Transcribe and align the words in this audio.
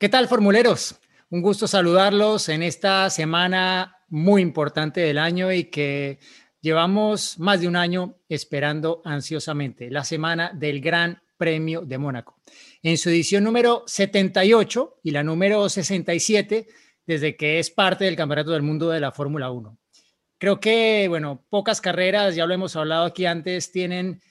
¿Qué 0.00 0.08
tal, 0.08 0.28
formuleros? 0.28 0.94
Un 1.28 1.42
gusto 1.42 1.66
saludarlos 1.66 2.48
en 2.50 2.62
esta 2.62 3.10
semana 3.10 3.96
muy 4.06 4.42
importante 4.42 5.00
del 5.00 5.18
año 5.18 5.52
y 5.52 5.64
que 5.64 6.20
llevamos 6.60 7.36
más 7.40 7.60
de 7.60 7.66
un 7.66 7.74
año 7.74 8.14
esperando 8.28 9.02
ansiosamente, 9.04 9.90
la 9.90 10.04
semana 10.04 10.52
del 10.54 10.80
Gran 10.80 11.20
Premio 11.36 11.80
de 11.80 11.98
Mónaco. 11.98 12.40
En 12.80 12.96
su 12.96 13.08
edición 13.08 13.42
número 13.42 13.82
78 13.88 15.00
y 15.02 15.10
la 15.10 15.24
número 15.24 15.68
67, 15.68 16.68
desde 17.04 17.36
que 17.36 17.58
es 17.58 17.68
parte 17.68 18.04
del 18.04 18.14
Campeonato 18.14 18.52
del 18.52 18.62
Mundo 18.62 18.90
de 18.90 19.00
la 19.00 19.10
Fórmula 19.10 19.50
1. 19.50 19.76
Creo 20.38 20.60
que, 20.60 21.06
bueno, 21.08 21.44
pocas 21.50 21.80
carreras, 21.80 22.36
ya 22.36 22.46
lo 22.46 22.54
hemos 22.54 22.76
hablado 22.76 23.04
aquí 23.04 23.26
antes, 23.26 23.72
tienen 23.72 24.22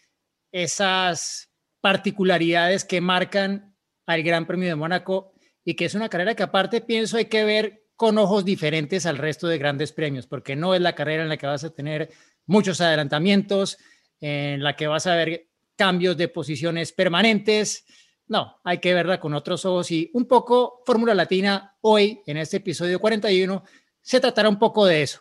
esas 0.49 1.51
particularidades 1.81 2.85
que 2.85 3.01
marcan 3.01 3.75
al 4.05 4.23
Gran 4.23 4.47
Premio 4.47 4.69
de 4.69 4.75
Mónaco 4.75 5.33
y 5.67 5.75
que 5.75 5.83
es 5.83 5.95
una 5.95 6.07
carrera 6.07 6.33
que 6.33 6.43
aparte 6.43 6.79
pienso 6.79 7.17
hay 7.17 7.25
que 7.25 7.43
ver 7.43 7.83
con 7.97 8.17
ojos 8.17 8.45
diferentes 8.45 9.05
al 9.05 9.17
resto 9.17 9.49
de 9.49 9.57
grandes 9.57 9.91
premios, 9.91 10.25
porque 10.25 10.55
no 10.55 10.73
es 10.73 10.79
la 10.79 10.95
carrera 10.95 11.23
en 11.23 11.27
la 11.27 11.35
que 11.35 11.45
vas 11.45 11.65
a 11.65 11.71
tener 11.71 12.09
muchos 12.45 12.79
adelantamientos, 12.79 13.77
en 14.21 14.63
la 14.63 14.77
que 14.77 14.87
vas 14.87 15.07
a 15.07 15.15
ver 15.15 15.49
cambios 15.75 16.15
de 16.15 16.29
posiciones 16.29 16.93
permanentes. 16.93 17.83
No, 18.27 18.61
hay 18.63 18.77
que 18.77 18.93
verla 18.93 19.19
con 19.19 19.33
otros 19.33 19.65
ojos 19.65 19.91
y 19.91 20.09
un 20.13 20.25
poco 20.25 20.83
Fórmula 20.85 21.13
Latina 21.13 21.75
hoy, 21.81 22.21
en 22.25 22.37
este 22.37 22.57
episodio 22.57 23.01
41, 23.01 23.61
se 23.99 24.21
tratará 24.21 24.47
un 24.47 24.59
poco 24.59 24.85
de 24.85 25.01
eso. 25.03 25.19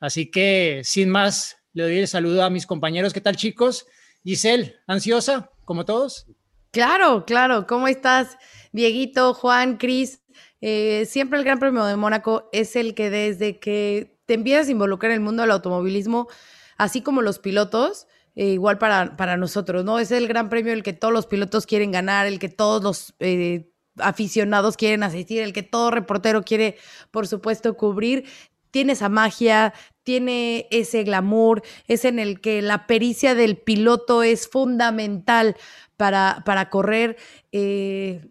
Así 0.00 0.30
que, 0.30 0.82
sin 0.84 1.08
más, 1.08 1.56
le 1.72 1.84
doy 1.84 1.98
el 2.00 2.08
saludo 2.08 2.42
a 2.42 2.50
mis 2.50 2.66
compañeros. 2.66 3.14
¿Qué 3.14 3.22
tal, 3.22 3.36
chicos? 3.36 3.86
Giselle, 4.22 4.76
ansiosa, 4.86 5.50
como 5.64 5.86
todos. 5.86 6.26
Claro, 6.72 7.24
claro. 7.26 7.66
¿Cómo 7.66 7.88
estás, 7.88 8.36
Dieguito, 8.72 9.34
Juan, 9.34 9.76
Cris? 9.78 10.22
Eh, 10.60 11.06
siempre 11.06 11.38
el 11.38 11.44
Gran 11.44 11.58
Premio 11.58 11.84
de 11.84 11.96
Mónaco 11.96 12.48
es 12.52 12.76
el 12.76 12.94
que 12.94 13.10
desde 13.10 13.58
que 13.58 14.18
te 14.26 14.34
empiezas 14.34 14.68
a 14.68 14.72
involucrar 14.72 15.12
en 15.12 15.16
el 15.18 15.24
mundo 15.24 15.42
del 15.42 15.52
automovilismo, 15.52 16.28
así 16.76 17.00
como 17.00 17.22
los 17.22 17.38
pilotos, 17.38 18.06
eh, 18.34 18.48
igual 18.48 18.78
para, 18.78 19.16
para 19.16 19.36
nosotros, 19.36 19.84
¿no? 19.84 19.98
Es 19.98 20.10
el 20.10 20.28
Gran 20.28 20.48
Premio 20.50 20.72
el 20.72 20.82
que 20.82 20.92
todos 20.92 21.14
los 21.14 21.26
pilotos 21.26 21.66
quieren 21.66 21.90
ganar, 21.90 22.26
el 22.26 22.38
que 22.38 22.48
todos 22.48 22.82
los 22.82 23.14
eh, 23.20 23.70
aficionados 23.98 24.76
quieren 24.76 25.02
asistir, 25.02 25.42
el 25.42 25.52
que 25.52 25.62
todo 25.62 25.90
reportero 25.90 26.42
quiere, 26.42 26.76
por 27.10 27.26
supuesto, 27.26 27.76
cubrir. 27.76 28.26
Tiene 28.70 28.92
esa 28.92 29.08
magia, 29.08 29.72
tiene 30.08 30.68
ese 30.70 31.04
glamour, 31.04 31.60
es 31.86 32.06
en 32.06 32.18
el 32.18 32.40
que 32.40 32.62
la 32.62 32.86
pericia 32.86 33.34
del 33.34 33.58
piloto 33.58 34.22
es 34.22 34.48
fundamental 34.48 35.54
para, 35.98 36.42
para 36.46 36.70
correr. 36.70 37.18
Eh, 37.52 38.22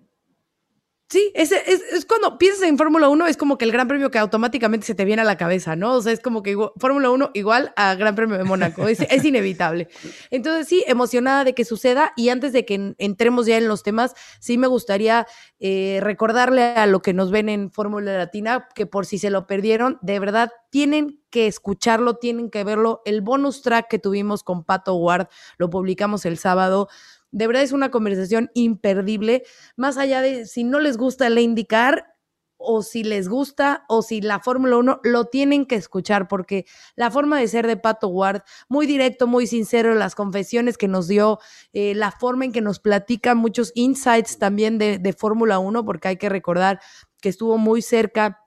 Sí, 1.10 1.32
es, 1.36 1.54
es, 1.54 1.82
es, 1.94 2.06
cuando 2.06 2.38
piensas 2.38 2.64
en 2.64 2.78
Fórmula 2.78 3.08
1, 3.08 3.28
es 3.28 3.38
como 3.38 3.58
que 3.58 3.64
el 3.64 3.72
Gran 3.72 3.88
Premio 3.88 4.12
que 4.12 4.20
automáticamente 4.20 4.86
se 4.86 4.94
te 4.94 5.06
viene 5.06 5.22
a 5.22 5.26
la 5.26 5.38
cabeza, 5.38 5.78
¿no? 5.78 5.94
O 5.94 6.02
sea, 6.02 6.12
es 6.12 6.20
como 6.20 6.44
que 6.44 6.58
Fórmula 6.76 7.10
1 7.10 7.32
igual 7.34 7.72
a 7.78 7.96
Gran 7.96 8.14
Premio 8.14 8.38
de 8.38 8.44
Mónaco, 8.44 8.90
es, 8.90 9.00
es, 9.00 9.24
inevitable. 9.24 9.88
Entonces, 10.32 10.68
sí, 10.68 10.84
emocionada 10.86 11.46
de 11.46 11.56
que 11.56 11.64
suceda 11.64 12.12
y 12.18 12.28
antes 12.28 12.52
de 12.52 12.66
que 12.66 12.94
entremos 12.98 13.46
ya 13.46 13.58
en 13.58 13.70
los 13.70 13.84
temas, 13.84 14.16
sí 14.42 14.58
me 14.58 14.68
gustaría 14.68 15.28
eh, 15.60 16.00
recordarle 16.02 16.64
a 16.76 16.86
lo 16.88 17.02
que 17.02 17.14
nos 17.14 17.32
ven 17.32 17.48
en 17.48 17.72
Fórmula 17.72 18.18
Latina, 18.18 18.68
que 18.76 18.86
por 18.86 19.06
si 19.06 19.18
se 19.18 19.30
lo 19.30 19.48
perdieron, 19.48 20.00
de 20.02 20.20
verdad 20.20 20.52
tienen 20.72 21.22
que 21.30 21.48
escucharlo, 21.48 22.18
tienen 22.18 22.50
que 22.50 22.66
verlo. 22.66 23.02
El 23.06 23.22
bonus 23.22 23.62
track 23.62 23.88
que 23.90 24.00
tuvimos 24.00 24.44
con 24.44 24.66
Pato 24.66 24.96
Ward 24.96 25.28
lo 25.58 25.70
publicamos 25.70 26.26
el 26.26 26.38
sábado 26.38 26.90
de 27.38 27.46
verdad 27.46 27.62
es 27.62 27.72
una 27.72 27.92
conversación 27.92 28.50
imperdible, 28.56 29.44
más 29.76 29.98
allá 29.98 30.22
de 30.22 30.48
si 30.48 30.64
no 30.64 30.80
les 30.80 30.98
gusta 30.98 31.28
el 31.28 31.38
indicar 31.38 32.16
o 32.58 32.82
si 32.82 33.04
les 33.04 33.30
gusta 33.30 33.86
o 33.88 34.02
si 34.02 34.22
la 34.22 34.40
Fórmula 34.40 34.78
1 34.78 35.02
lo 35.04 35.26
tienen 35.26 35.68
que 35.68 35.76
escuchar 35.76 36.28
porque 36.28 36.66
la 36.96 37.12
forma 37.12 37.40
de 37.40 37.48
ser 37.48 37.68
de 37.68 37.78
Pato 37.78 38.08
Ward, 38.08 38.42
muy 38.70 38.88
directo, 38.88 39.28
muy 39.28 39.46
sincero, 39.46 39.94
las 39.94 40.16
confesiones 40.16 40.80
que 40.80 40.88
nos 40.88 41.08
dio, 41.08 41.38
eh, 41.74 41.94
la 41.94 42.10
forma 42.10 42.46
en 42.46 42.52
que 42.52 42.62
nos 42.62 42.80
platica 42.80 43.36
muchos 43.36 43.72
insights 43.76 44.40
también 44.40 44.80
de, 44.80 44.98
de 44.98 45.14
Fórmula 45.14 45.60
1, 45.60 45.86
porque 45.86 46.08
hay 46.08 46.18
que 46.18 46.30
recordar 46.30 46.82
que 47.22 47.30
estuvo 47.30 47.60
muy 47.60 47.84
cerca 47.84 48.47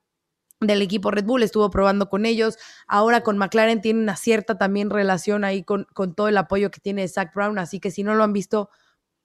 del 0.60 0.82
equipo 0.82 1.10
Red 1.10 1.24
Bull, 1.24 1.42
estuvo 1.42 1.70
probando 1.70 2.08
con 2.08 2.26
ellos, 2.26 2.58
ahora 2.86 3.22
con 3.22 3.38
McLaren 3.38 3.80
tiene 3.80 4.00
una 4.00 4.16
cierta 4.16 4.58
también 4.58 4.90
relación 4.90 5.44
ahí 5.44 5.62
con, 5.62 5.86
con 5.94 6.14
todo 6.14 6.28
el 6.28 6.36
apoyo 6.36 6.70
que 6.70 6.80
tiene 6.80 7.08
Zach 7.08 7.34
Brown, 7.34 7.58
así 7.58 7.80
que 7.80 7.90
si 7.90 8.02
no 8.02 8.14
lo 8.14 8.24
han 8.24 8.32
visto, 8.32 8.70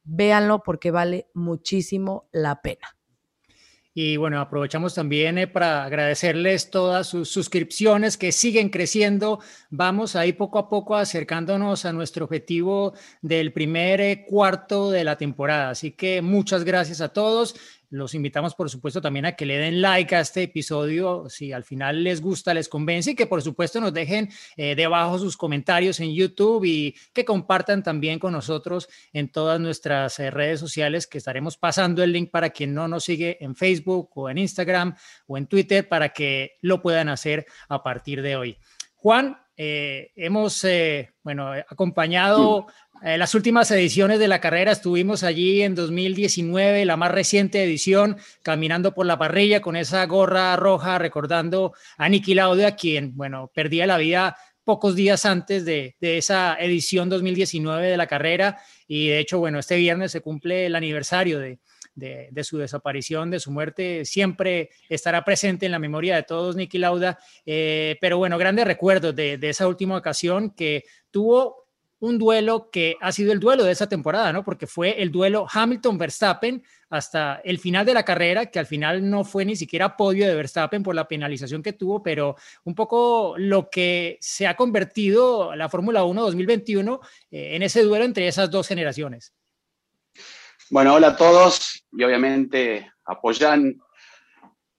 véanlo 0.03 0.63
porque 0.63 0.91
vale 0.91 1.28
muchísimo 1.34 2.29
la 2.31 2.62
pena. 2.62 2.95
Y 3.97 4.18
bueno, 4.18 4.41
aprovechamos 4.41 4.94
también 4.94 5.38
eh, 5.38 5.47
para 5.47 5.85
agradecerles 5.85 6.69
todas 6.69 7.07
sus 7.07 7.29
suscripciones 7.29 8.18
que 8.18 8.34
siguen 8.34 8.68
creciendo. 8.68 9.40
Vamos 9.69 10.18
ahí 10.18 10.34
poco 10.34 10.59
a 10.59 10.68
poco 10.68 10.97
acercándonos 10.97 11.85
a 11.85 11.94
nuestro 11.94 12.25
objetivo 12.25 12.94
del 13.22 13.53
primer 13.53 14.01
eh, 14.01 14.25
cuarto 14.28 14.91
de 14.91 15.06
la 15.06 15.16
temporada. 15.16 15.69
Así 15.69 15.91
que 15.91 16.22
muchas 16.22 16.66
gracias 16.66 17.00
a 17.00 17.13
todos. 17.13 17.56
Los 17.90 18.13
invitamos, 18.13 18.56
por 18.56 18.69
supuesto, 18.69 19.01
también 19.01 19.25
a 19.25 19.35
que 19.35 19.46
le 19.46 19.57
den 19.57 19.81
like 19.81 20.16
a 20.16 20.22
este 20.22 20.44
episodio 20.44 21.29
si 21.29 21.51
al 21.51 21.63
final 21.63 22.03
les 22.03 22.22
gusta, 22.22 22.53
les 22.53 22.69
convence 22.69 23.12
y 23.12 23.16
que, 23.16 23.28
por 23.28 23.41
supuesto, 23.41 23.79
nos 23.79 23.94
dejen 23.94 24.29
eh, 24.57 24.75
debajo 24.75 25.19
sus 25.19 25.38
comentarios 25.38 26.00
en 26.00 26.13
YouTube 26.13 26.66
y 26.66 26.95
que 27.13 27.25
compartan 27.25 27.84
también 27.84 28.19
con 28.19 28.34
nosotros 28.34 28.88
en 29.13 29.29
todas 29.29 29.59
nuestras 29.59 30.19
eh, 30.19 30.31
redes 30.31 30.59
sociales 30.59 31.07
que 31.07 31.18
estaremos 31.18 31.57
pasando 31.57 32.03
el 32.03 32.12
link 32.12 32.31
para 32.31 32.50
quien 32.50 32.74
no 32.74 32.88
nos 32.88 33.03
sigue 33.03 33.38
en 33.44 33.56
Facebook 33.56 34.09
o 34.16 34.29
en 34.29 34.38
Instagram 34.38 34.95
o 35.28 35.38
en 35.38 35.47
Twitter 35.47 35.88
para 35.88 36.09
que 36.09 36.57
lo 36.62 36.81
puedan 36.81 37.09
hacer 37.09 37.45
a 37.69 37.84
partir 37.84 38.22
de 38.22 38.35
hoy. 38.35 38.57
Juan, 38.95 39.38
eh, 39.57 40.12
hemos, 40.16 40.66
bueno, 41.24 41.51
acompañado 41.69 42.68
eh, 43.01 43.17
las 43.17 43.35
últimas 43.35 43.69
ediciones 43.72 44.19
de 44.19 44.28
la 44.28 44.39
carrera. 44.39 44.72
Estuvimos 44.72 45.23
allí 45.23 45.61
en 45.61 45.75
2019, 45.75 46.85
la 46.85 46.97
más 46.97 47.11
reciente 47.11 47.63
edición, 47.63 48.17
caminando 48.41 48.94
por 48.94 49.06
la 49.06 49.17
parrilla 49.17 49.61
con 49.61 49.75
esa 49.75 50.06
gorra 50.06 50.56
roja, 50.56 50.97
recordando 50.97 51.73
a 51.97 52.09
Niki 52.09 52.33
Lauda, 52.33 52.75
quien, 52.75 53.16
bueno, 53.16 53.51
perdía 53.53 53.85
la 53.85 53.97
vida 53.97 54.38
pocos 54.66 54.95
días 54.95 55.25
antes 55.25 55.63
de, 55.63 55.95
esa 56.01 56.57
edición 56.59 57.07
2019 57.07 57.88
de 57.88 57.97
la 57.97 58.07
carrera. 58.07 58.57
Y 58.88 59.09
de 59.09 59.19
hecho, 59.19 59.39
bueno, 59.39 59.59
este 59.59 59.77
viernes 59.77 60.12
se 60.12 60.22
cumple 60.22 60.66
el 60.66 60.75
aniversario 60.75 61.39
de, 61.39 61.59
su 62.44 62.57
desaparición, 62.57 63.29
de 63.29 63.39
su 63.39 63.51
muerte, 63.51 64.03
siempre 64.06 64.72
estará 64.89 65.23
presente 65.23 65.67
en 65.67 65.72
la 65.72 65.79
memoria 65.79 66.16
de 66.16 66.23
todos, 66.23 66.56
Nicky 66.56 66.79
Lauda. 66.79 67.19
Eh, 67.45 67.97
pero 68.01 68.17
bueno, 68.17 68.38
grandes 68.38 68.66
recuerdos 68.66 69.16
de, 69.16 69.38
esa 69.41 69.67
última 69.67 69.95
ocasión 69.95 70.50
que 70.50 70.83
tuvo 71.12 71.64
un 72.05 72.17
duelo 72.17 72.69
que 72.71 72.97
ha 73.01 73.11
sido 73.11 73.33
el 73.33 73.39
duelo 73.39 73.63
de 73.63 73.71
esa 73.71 73.89
temporada, 73.89 74.31
¿no? 74.31 74.43
Porque 74.43 74.67
fue 74.67 75.01
el 75.01 75.11
duelo 75.11 75.47
Hamilton-Verstappen 75.51 76.63
hasta 76.89 77.41
el 77.43 77.59
final 77.59 77.85
de 77.85 77.93
la 77.93 78.05
carrera, 78.05 78.45
que 78.45 78.59
al 78.59 78.66
final 78.66 79.09
no 79.09 79.23
fue 79.23 79.43
ni 79.43 79.55
siquiera 79.55 79.97
podio 79.97 80.27
de 80.27 80.35
Verstappen 80.35 80.83
por 80.83 80.95
la 80.95 81.07
penalización 81.07 81.63
que 81.63 81.74
tuvo, 81.74 82.03
pero 82.03 82.35
un 82.63 82.75
poco 82.75 83.35
lo 83.38 83.69
que 83.69 84.18
se 84.21 84.47
ha 84.47 84.56
convertido 84.56 85.56
la 85.56 85.68
Fórmula 85.68 86.03
1 86.03 86.21
2021 86.21 87.00
eh, 87.31 87.56
en 87.56 87.63
ese 87.63 87.83
duelo 87.83 88.06
entre 88.06 88.27
esas 88.27 88.51
dos 88.51 88.68
generaciones. 88.68 89.33
Bueno, 90.69 90.94
hola 90.94 91.09
a 91.09 91.18
todos 91.18 91.85
y 91.91 92.03
obviamente 92.03 92.91
apoyan 93.06 93.80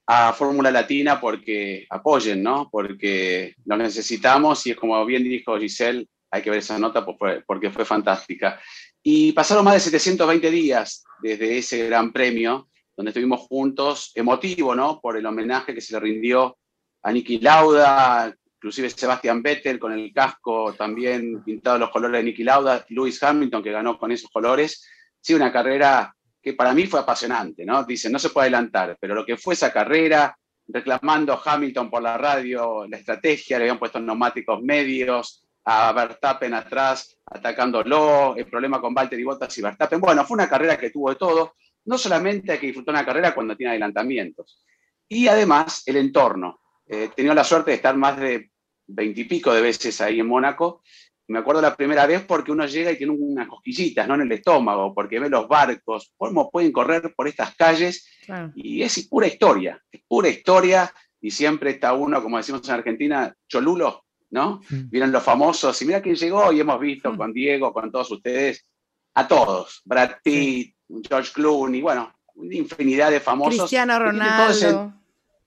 a 0.07 0.33
Fórmula 0.33 0.71
Latina 0.71 1.21
porque 1.21 1.87
apoyen, 1.91 2.43
¿no? 2.43 2.69
Porque 2.71 3.55
lo 3.65 3.77
necesitamos 3.77 4.67
y 4.67 4.71
es 4.71 4.77
como 4.77 5.05
bien 5.05 5.25
dijo 5.25 5.59
Giselle, 5.59 6.09
hay 6.31 6.43
que 6.43 6.51
ver 6.51 6.59
esa 6.59 6.79
nota 6.79 7.05
porque 7.05 7.71
fue 7.71 7.85
fantástica. 7.85 8.61
Y 9.03 9.33
pasaron 9.33 9.65
más 9.65 9.75
de 9.75 9.81
720 9.81 10.51
días 10.51 11.05
desde 11.21 11.59
ese 11.59 11.87
gran 11.87 12.13
premio 12.13 12.69
donde 12.97 13.11
estuvimos 13.11 13.41
juntos, 13.41 14.13
emotivo, 14.15 14.75
¿no? 14.75 15.01
Por 15.01 15.17
el 15.17 15.27
homenaje 15.27 15.75
que 15.75 15.81
se 15.81 15.93
le 15.93 16.01
rindió 16.01 16.57
a 17.03 17.13
Niki 17.13 17.39
Lauda, 17.41 18.35
inclusive 18.57 18.89
Sebastian 18.91 19.43
Vettel 19.43 19.79
con 19.79 19.93
el 19.93 20.13
casco 20.13 20.73
también 20.73 21.45
pintado 21.45 21.79
los 21.79 21.91
colores 21.91 22.21
de 22.21 22.25
Niki 22.25 22.43
Lauda, 22.43 22.85
Lewis 22.89 23.23
Hamilton 23.23 23.63
que 23.63 23.71
ganó 23.71 23.99
con 23.99 24.13
esos 24.13 24.31
colores 24.31 24.83
sí, 25.27 25.35
una 25.35 25.53
carrera 25.53 26.15
que 26.41 26.53
para 26.53 26.73
mí 26.73 26.87
fue 26.87 27.01
apasionante, 27.01 27.67
¿no? 27.67 27.83
Dice, 27.83 28.09
no 28.09 28.21
se 28.21 28.31
puede 28.31 28.45
adelantar, 28.47 28.97
pero 29.01 29.13
lo 29.13 29.27
que 29.27 29.37
fue 29.37 29.55
esa 29.55 29.73
carrera, 29.73 30.39
reclamando 30.69 31.41
Hamilton 31.45 31.91
por 31.91 32.01
la 32.01 32.17
radio, 32.17 32.87
la 32.87 32.97
estrategia, 32.97 33.59
le 33.59 33.65
habían 33.65 33.81
puesto 33.81 33.99
neumáticos 33.99 34.63
medios, 34.63 35.45
a 35.69 35.93
Verstappen 35.93 36.55
atrás, 36.55 37.19
atacándolo, 37.27 38.37
el 38.37 38.47
problema 38.47 38.81
con 38.81 38.95
Valtteri 38.95 39.25
Bottas 39.25 39.59
y 39.59 39.63
Verstappen. 39.63 40.01
Bueno, 40.01 40.25
fue 40.25 40.37
una 40.37 40.49
carrera 40.49 40.79
que 40.79 40.91
tuvo 40.91 41.11
de 41.11 41.17
todo. 41.17 41.55
No 41.87 41.99
solamente 41.99 42.53
hay 42.53 42.59
que 42.59 42.69
disfrutar 42.69 42.95
una 42.95 43.05
carrera 43.05 43.35
cuando 43.35 43.57
tiene 43.57 43.71
adelantamientos. 43.71 44.65
Y 45.09 45.27
además, 45.27 45.83
el 45.87 45.97
entorno. 45.97 46.61
He 46.87 47.05
eh, 47.05 47.11
tenido 47.15 47.35
la 47.35 47.43
suerte 47.43 47.73
de 47.73 47.77
estar 47.77 47.97
más 47.97 48.17
de 48.17 48.53
veintipico 48.87 49.53
de 49.53 49.61
veces 49.61 50.01
ahí 50.01 50.21
en 50.21 50.29
Mónaco. 50.29 50.83
Me 51.27 51.41
acuerdo 51.41 51.61
la 51.61 51.75
primera 51.75 52.07
vez 52.07 52.23
porque 52.23 52.53
uno 52.53 52.65
llega 52.65 52.93
y 52.93 52.97
tiene 52.97 53.13
unas 53.13 53.49
cosquillitas 53.49 54.07
¿no? 54.07 54.15
en 54.15 54.21
el 54.21 54.33
estómago, 54.33 54.95
porque 54.95 55.19
ve 55.19 55.29
los 55.29 55.49
barcos, 55.49 56.13
cómo 56.17 56.49
pueden 56.49 56.71
correr 56.71 57.13
por 57.17 57.27
estas 57.27 57.57
calles. 57.57 58.09
Y 58.55 58.83
es 58.83 59.09
pura 59.09 59.27
historia, 59.27 59.83
es 59.91 60.01
pura 60.07 60.29
historia. 60.29 60.93
Y 61.21 61.33
siempre 61.33 61.71
está 61.71 61.93
uno, 61.93 62.23
como 62.23 62.37
decimos 62.37 62.69
en 62.69 62.75
Argentina, 62.75 63.35
cholulo, 63.49 64.06
¿no? 64.31 64.61
Miren 64.91 65.13
los 65.13 65.23
famosos, 65.23 65.81
y 65.83 65.85
mira 65.85 66.03
quién 66.03 66.17
llegó, 66.17 66.53
y 66.53 66.61
hemos 66.61 66.81
visto 66.81 67.17
con 67.17 67.33
Diego, 67.33 67.73
con 67.73 67.91
todos 67.91 68.11
ustedes, 68.11 68.67
a 69.15 69.27
todos, 69.27 69.83
Brad 69.85 70.17
Pitt, 70.23 70.75
George 71.09 71.33
Clooney, 71.33 71.81
bueno, 71.81 72.15
una 72.35 72.55
infinidad 72.55 73.11
de 73.11 73.21
famosos. 73.21 73.61
Cristiano 73.61 73.99
Ronaldo. 73.99 74.93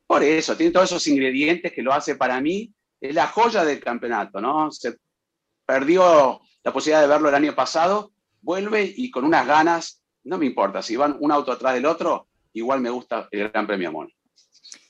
por 0.07 0.23
eso, 0.23 0.55
tiene 0.57 0.71
todos 0.71 0.91
esos 0.91 1.07
ingredientes 1.07 1.71
que 1.71 1.83
lo 1.83 1.93
hace 1.93 2.15
para 2.15 2.41
mí, 2.41 2.73
es 2.99 3.13
la 3.13 3.27
joya 3.27 3.63
del 3.63 3.79
campeonato, 3.79 4.41
¿no? 4.41 4.71
Se 4.71 4.97
perdió 5.65 6.41
la 6.63 6.73
posibilidad 6.73 7.01
de 7.01 7.07
verlo 7.07 7.29
el 7.29 7.35
año 7.35 7.55
pasado, 7.55 8.11
vuelve 8.41 8.91
y 8.95 9.11
con 9.11 9.23
unas 9.23 9.45
ganas, 9.45 10.01
no 10.23 10.37
me 10.37 10.45
importa, 10.45 10.81
si 10.81 10.95
van 10.95 11.15
un 11.19 11.31
auto 11.31 11.51
atrás 11.51 11.75
del 11.75 11.85
otro, 11.85 12.27
igual 12.53 12.81
me 12.81 12.89
gusta 12.89 13.27
el 13.31 13.49
Gran 13.49 13.67
Premio 13.67 13.89
Amor. 13.89 14.11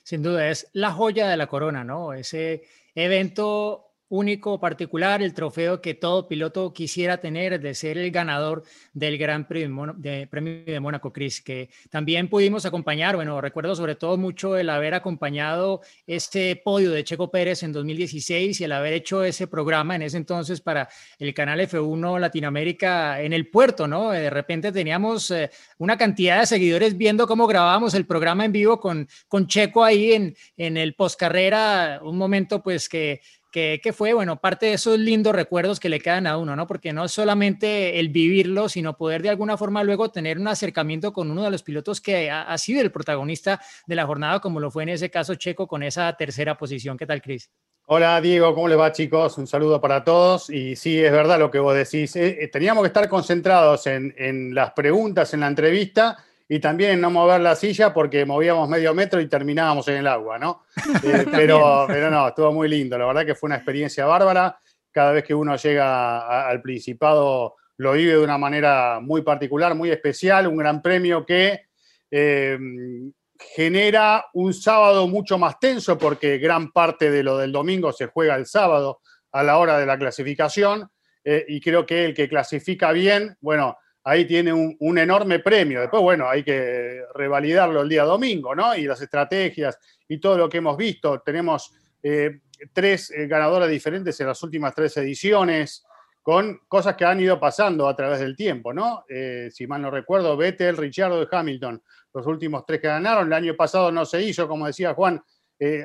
Sin 0.02 0.22
duda, 0.22 0.48
es 0.48 0.68
la 0.72 0.90
joya 0.90 1.28
de 1.28 1.36
la 1.36 1.46
corona, 1.46 1.84
¿no? 1.84 2.12
Ese 2.12 2.64
evento 2.94 3.89
único, 4.10 4.58
particular, 4.58 5.22
el 5.22 5.32
trofeo 5.32 5.80
que 5.80 5.94
todo 5.94 6.26
piloto 6.26 6.72
quisiera 6.72 7.18
tener 7.18 7.60
de 7.60 7.74
ser 7.74 7.96
el 7.96 8.10
ganador 8.10 8.64
del 8.92 9.16
Gran 9.16 9.46
Premio 9.46 9.94
de, 9.96 10.80
Mónaco, 10.80 11.12
Chris, 11.12 11.40
que 11.40 11.70
también 11.90 12.28
pudimos 12.28 12.66
acompañar, 12.66 13.14
bueno, 13.14 13.40
recuerdo 13.40 13.74
sobre 13.76 13.94
todo 13.94 14.16
mucho 14.18 14.56
el 14.56 14.68
haber 14.68 14.94
acompañado 14.94 15.80
este 16.08 16.56
podio 16.56 16.90
de 16.90 17.04
Checo 17.04 17.30
Pérez 17.30 17.62
en 17.62 17.72
2016 17.72 18.60
y 18.60 18.64
el 18.64 18.72
haber 18.72 18.94
hecho 18.94 19.22
ese 19.22 19.46
programa 19.46 19.94
en 19.94 20.02
ese 20.02 20.16
entonces 20.16 20.60
para 20.60 20.88
el 21.20 21.32
canal 21.32 21.60
F1 21.60 22.18
Latinoamérica 22.18 23.22
en 23.22 23.32
el 23.32 23.48
puerto, 23.48 23.86
¿no? 23.86 24.10
De 24.10 24.28
repente 24.28 24.72
teníamos 24.72 25.30
eh, 25.30 25.50
una 25.78 25.96
cantidad 25.96 26.40
de 26.40 26.46
seguidores 26.46 26.96
viendo 26.96 27.28
cómo 27.28 27.46
grabábamos 27.46 27.94
el 27.94 28.06
programa 28.06 28.44
en 28.44 28.50
vivo 28.50 28.80
con, 28.80 29.08
con 29.28 29.46
Checo 29.46 29.84
ahí 29.84 30.12
en, 30.14 30.34
en 30.56 30.76
el 30.76 30.94
postcarrera, 30.94 32.00
un 32.02 32.18
momento 32.18 32.60
pues 32.60 32.88
que 32.88 33.20
que, 33.50 33.92
fue, 33.92 34.12
bueno, 34.12 34.40
parte 34.40 34.66
de 34.66 34.74
esos 34.74 34.98
lindos 34.98 35.34
recuerdos 35.34 35.80
que 35.80 35.88
le 35.88 36.00
quedan 36.00 36.26
a 36.26 36.36
uno, 36.36 36.54
¿no? 36.54 36.66
Porque 36.66 36.92
no 36.92 37.04
es 37.04 37.12
solamente 37.12 37.98
el 37.98 38.08
vivirlo, 38.08 38.68
sino 38.68 38.96
poder 38.96 39.22
de 39.22 39.30
alguna 39.30 39.56
forma 39.56 39.82
luego 39.82 40.10
tener 40.10 40.38
un 40.38 40.48
acercamiento 40.48 41.12
con 41.12 41.30
uno 41.30 41.42
de 41.42 41.50
los 41.50 41.62
pilotos 41.62 42.00
que 42.00 42.30
ha, 42.30 42.56
sido 42.58 42.80
el 42.80 42.92
protagonista 42.92 43.60
de 43.86 43.94
la 43.94 44.06
jornada, 44.06 44.40
como 44.40 44.60
lo 44.60 44.70
fue 44.70 44.84
en 44.84 44.90
ese 44.90 45.10
caso 45.10 45.34
Checo 45.34 45.66
con 45.66 45.82
esa 45.82 46.12
tercera 46.16 46.56
posición. 46.56 46.96
¿Qué 46.96 47.06
tal, 47.06 47.20
Cris? 47.20 47.50
Hola 47.86 48.20
Diego, 48.20 48.54
¿cómo 48.54 48.68
le 48.68 48.76
va 48.76 48.92
chicos? 48.92 49.36
Un 49.36 49.48
saludo 49.48 49.80
para 49.80 50.04
todos. 50.04 50.48
Y 50.48 50.76
sí, 50.76 50.98
es 50.98 51.10
verdad 51.10 51.40
lo 51.40 51.50
que 51.50 51.58
vos 51.58 51.74
decís. 51.74 52.14
Eh, 52.14 52.38
eh, 52.40 52.48
teníamos 52.48 52.82
que 52.82 52.88
estar 52.88 53.08
concentrados 53.08 53.86
en, 53.88 54.14
en 54.16 54.54
las 54.54 54.72
preguntas, 54.72 55.34
en 55.34 55.40
la 55.40 55.48
entrevista 55.48 56.16
y 56.52 56.58
también 56.58 57.00
no 57.00 57.10
mover 57.12 57.40
la 57.40 57.54
silla 57.54 57.94
porque 57.94 58.26
movíamos 58.26 58.68
medio 58.68 58.92
metro 58.92 59.20
y 59.20 59.28
terminábamos 59.28 59.86
en 59.86 59.98
el 59.98 60.06
agua, 60.08 60.36
¿no? 60.36 60.64
Eh, 61.04 61.24
pero, 61.30 61.84
pero 61.86 62.10
no, 62.10 62.26
estuvo 62.26 62.52
muy 62.52 62.68
lindo, 62.68 62.98
la 62.98 63.06
verdad 63.06 63.24
que 63.24 63.36
fue 63.36 63.46
una 63.46 63.56
experiencia 63.56 64.04
bárbara. 64.04 64.58
Cada 64.90 65.12
vez 65.12 65.22
que 65.22 65.32
uno 65.32 65.54
llega 65.54 66.48
al 66.48 66.60
Principado 66.60 67.54
lo 67.76 67.92
vive 67.92 68.14
de 68.14 68.24
una 68.24 68.36
manera 68.36 68.98
muy 69.00 69.22
particular, 69.22 69.76
muy 69.76 69.90
especial, 69.90 70.48
un 70.48 70.56
gran 70.56 70.82
premio 70.82 71.24
que 71.24 71.66
em, 72.10 73.12
genera 73.38 74.26
un 74.34 74.52
sábado 74.52 75.06
mucho 75.06 75.38
más 75.38 75.56
tenso 75.60 75.96
porque 75.96 76.38
gran 76.38 76.72
parte 76.72 77.12
de 77.12 77.22
lo 77.22 77.38
del 77.38 77.52
domingo 77.52 77.92
se 77.92 78.06
juega 78.06 78.34
el 78.34 78.46
sábado 78.46 79.00
a 79.30 79.44
la 79.44 79.56
hora 79.56 79.78
de 79.78 79.86
la 79.86 79.96
clasificación 79.96 80.90
eh, 81.22 81.44
y 81.46 81.60
creo 81.60 81.86
que 81.86 82.06
el 82.06 82.14
que 82.14 82.28
clasifica 82.28 82.90
bien, 82.90 83.36
bueno, 83.40 83.78
ahí 84.04 84.24
tiene 84.24 84.52
un, 84.52 84.98
enorme 84.98 85.40
premio. 85.40 85.80
Después, 85.80 86.02
bueno, 86.02 86.28
hay 86.28 86.42
que 86.42 87.02
revalidarlo 87.14 87.82
el 87.82 87.88
día 87.88 88.04
domingo, 88.04 88.54
¿no? 88.54 88.74
Y 88.74 88.84
las 88.84 89.00
estrategias 89.00 89.78
y 90.08 90.18
todo 90.18 90.38
lo 90.38 90.48
que 90.48 90.58
hemos 90.58 90.76
visto. 90.76 91.20
Tenemos 91.20 91.72
eh, 92.02 92.40
tres 92.72 93.10
eh, 93.10 93.26
ganadoras 93.26 93.68
diferentes 93.68 94.18
en 94.20 94.26
las 94.28 94.42
últimas 94.42 94.74
tres 94.74 94.96
ediciones, 94.96 95.84
con 96.22 96.60
cosas 96.68 96.96
que 96.96 97.04
han 97.04 97.20
ido 97.20 97.40
pasando 97.40 97.88
a 97.88 97.96
través 97.96 98.20
del 98.20 98.36
tiempo, 98.36 98.72
¿no? 98.72 99.04
Eh, 99.08 99.48
si 99.50 99.66
mal 99.66 99.82
no 99.82 99.90
recuerdo, 99.90 100.36
Vettel, 100.36 100.76
Richardo 100.76 101.22
y 101.22 101.28
Hamilton, 101.30 101.82
los 102.12 102.26
últimos 102.26 102.64
tres 102.66 102.80
que 102.80 102.88
ganaron. 102.88 103.26
El 103.26 103.32
año 103.32 103.56
pasado 103.56 103.90
no 103.90 104.04
se 104.04 104.22
hizo, 104.22 104.46
como 104.46 104.66
decía 104.66 104.94
Juan, 104.94 105.22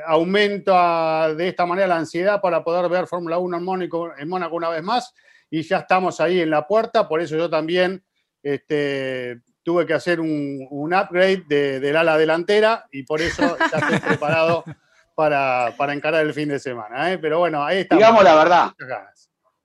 aumenta 0.07 1.33
de 1.35 1.49
esta 1.49 1.65
manera 1.65 1.87
la 1.87 1.97
ansiedad 1.97 2.39
para 2.39 2.63
poder 2.63 2.89
ver 2.89 3.07
Fórmula 3.07 3.37
1 3.37 3.57
en 3.57 3.63
Mónaco, 3.63 4.13
en 4.17 4.29
Mónaco 4.29 4.55
una 4.55 4.69
vez 4.69 4.81
más 4.81 5.13
y 5.49 5.61
ya 5.63 5.79
estamos 5.79 6.19
ahí 6.19 6.41
en 6.41 6.49
la 6.49 6.67
puerta, 6.67 7.07
por 7.07 7.21
eso 7.21 7.35
yo 7.35 7.49
también 7.49 8.03
este, 8.41 9.41
tuve 9.63 9.85
que 9.85 9.93
hacer 9.93 10.19
un, 10.19 10.67
upgrade 10.71 11.79
del 11.79 11.95
ala 11.95 12.17
delantera 12.17 12.85
y 12.91 13.03
por 13.03 13.21
eso 13.21 13.57
ya 13.57 13.77
estoy 13.79 13.99
preparado 14.07 14.63
para, 15.15 15.73
encarar 15.93 16.25
el 16.25 16.33
fin 16.33 16.49
de 16.49 16.59
semana. 16.59 17.11
¿eh? 17.11 17.17
Pero 17.17 17.39
bueno, 17.39 17.63
ahí 17.63 17.79
está. 17.79 17.95
Digamos 17.95 18.23
la 18.23 18.35
verdad. 18.35 18.71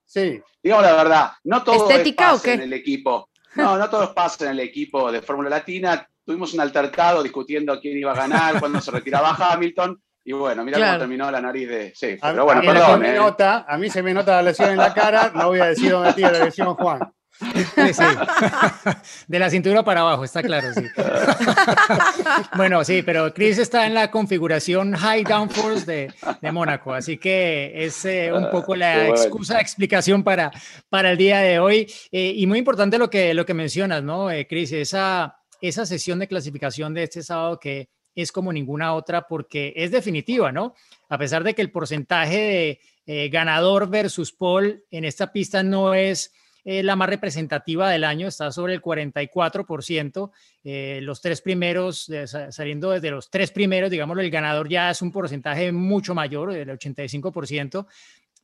Sí. 0.05 0.41
Digamos 0.63 0.85
la 0.85 0.95
verdad, 0.95 1.31
no 1.43 1.63
todo 1.63 1.89
¿Estética 1.89 2.33
es 2.33 2.45
en 2.45 2.61
el 2.61 2.73
equipo. 2.73 3.29
No, 3.55 3.77
no 3.77 3.89
todos 3.89 4.09
pasan 4.09 4.47
en 4.47 4.53
el 4.53 4.59
equipo 4.61 5.11
de 5.11 5.21
Fórmula 5.21 5.49
Latina. 5.49 6.07
Tuvimos 6.25 6.53
un 6.53 6.61
altercado 6.61 7.21
discutiendo 7.21 7.79
quién 7.79 7.97
iba 7.97 8.11
a 8.11 8.15
ganar, 8.15 8.59
cuándo 8.59 8.79
se 8.81 8.91
retiraba 8.91 9.35
Hamilton. 9.35 10.01
Y 10.23 10.33
bueno, 10.33 10.63
mira 10.63 10.77
cómo 10.77 10.99
terminó 10.99 11.31
la 11.31 11.41
nariz 11.41 11.67
de. 11.67 11.93
Sí, 11.95 12.17
pero 12.21 12.45
bueno, 12.45 12.61
perdón. 12.61 13.03
¿eh? 13.05 13.15
nota, 13.15 13.65
a 13.67 13.77
mí 13.77 13.89
se 13.89 14.03
me 14.03 14.13
nota 14.13 14.35
la 14.35 14.43
lesión 14.43 14.69
en 14.69 14.77
la 14.77 14.93
cara, 14.93 15.31
no 15.33 15.47
voy 15.47 15.59
a 15.59 15.65
decir 15.67 15.91
dónde 15.91 16.13
tiene 16.13 16.31
la 16.31 16.45
lesión 16.45 16.75
Juan. 16.75 16.99
Sí, 17.41 18.03
De 19.27 19.39
la 19.39 19.49
cintura 19.49 19.83
para 19.83 20.01
abajo, 20.01 20.23
está 20.23 20.43
claro, 20.43 20.71
sí. 20.73 20.83
Bueno, 22.55 22.83
sí, 22.83 23.01
pero 23.01 23.33
Chris 23.33 23.57
está 23.57 23.87
en 23.87 23.95
la 23.95 24.11
configuración 24.11 24.93
High 24.93 25.23
Downforce 25.23 25.85
de, 25.85 26.13
de 26.39 26.51
Mónaco, 26.51 26.93
así 26.93 27.17
que 27.17 27.71
es 27.73 28.05
eh, 28.05 28.31
un 28.31 28.49
poco 28.51 28.75
la 28.75 29.07
excusa, 29.07 29.59
explicación 29.59 30.23
para, 30.23 30.51
para 30.89 31.11
el 31.11 31.17
día 31.17 31.39
de 31.39 31.57
hoy. 31.57 31.91
Eh, 32.11 32.33
y 32.35 32.45
muy 32.45 32.59
importante 32.59 32.99
lo 32.99 33.09
que, 33.09 33.33
lo 33.33 33.43
que 33.43 33.55
mencionas, 33.55 34.03
¿no, 34.03 34.27
Chris? 34.47 34.71
Esa, 34.73 35.35
esa 35.61 35.85
sesión 35.87 36.19
de 36.19 36.27
clasificación 36.27 36.93
de 36.93 37.03
este 37.03 37.23
sábado 37.23 37.59
que 37.59 37.89
es 38.15 38.31
como 38.31 38.51
ninguna 38.51 38.93
otra 38.93 39.27
porque 39.27 39.73
es 39.75 39.91
definitiva, 39.91 40.51
¿no? 40.51 40.75
A 41.09 41.17
pesar 41.17 41.43
de 41.43 41.53
que 41.53 41.61
el 41.61 41.71
porcentaje 41.71 42.37
de 42.37 42.79
eh, 43.05 43.29
ganador 43.29 43.89
versus 43.89 44.31
Paul 44.31 44.83
en 44.91 45.05
esta 45.05 45.31
pista 45.31 45.63
no 45.63 45.93
es 45.93 46.33
eh, 46.63 46.83
la 46.83 46.95
más 46.95 47.09
representativa 47.09 47.89
del 47.89 48.03
año, 48.03 48.27
está 48.27 48.51
sobre 48.51 48.73
el 48.73 48.81
44%. 48.81 50.31
Eh, 50.63 50.99
los 51.01 51.21
tres 51.21 51.41
primeros, 51.41 52.09
saliendo 52.49 52.91
desde 52.91 53.09
los 53.09 53.31
tres 53.31 53.51
primeros, 53.51 53.89
digamos, 53.89 54.17
el 54.19 54.29
ganador 54.29 54.69
ya 54.69 54.91
es 54.91 55.01
un 55.01 55.11
porcentaje 55.11 55.71
mucho 55.71 56.13
mayor, 56.13 56.53
del 56.53 56.69
85%, 56.69 57.87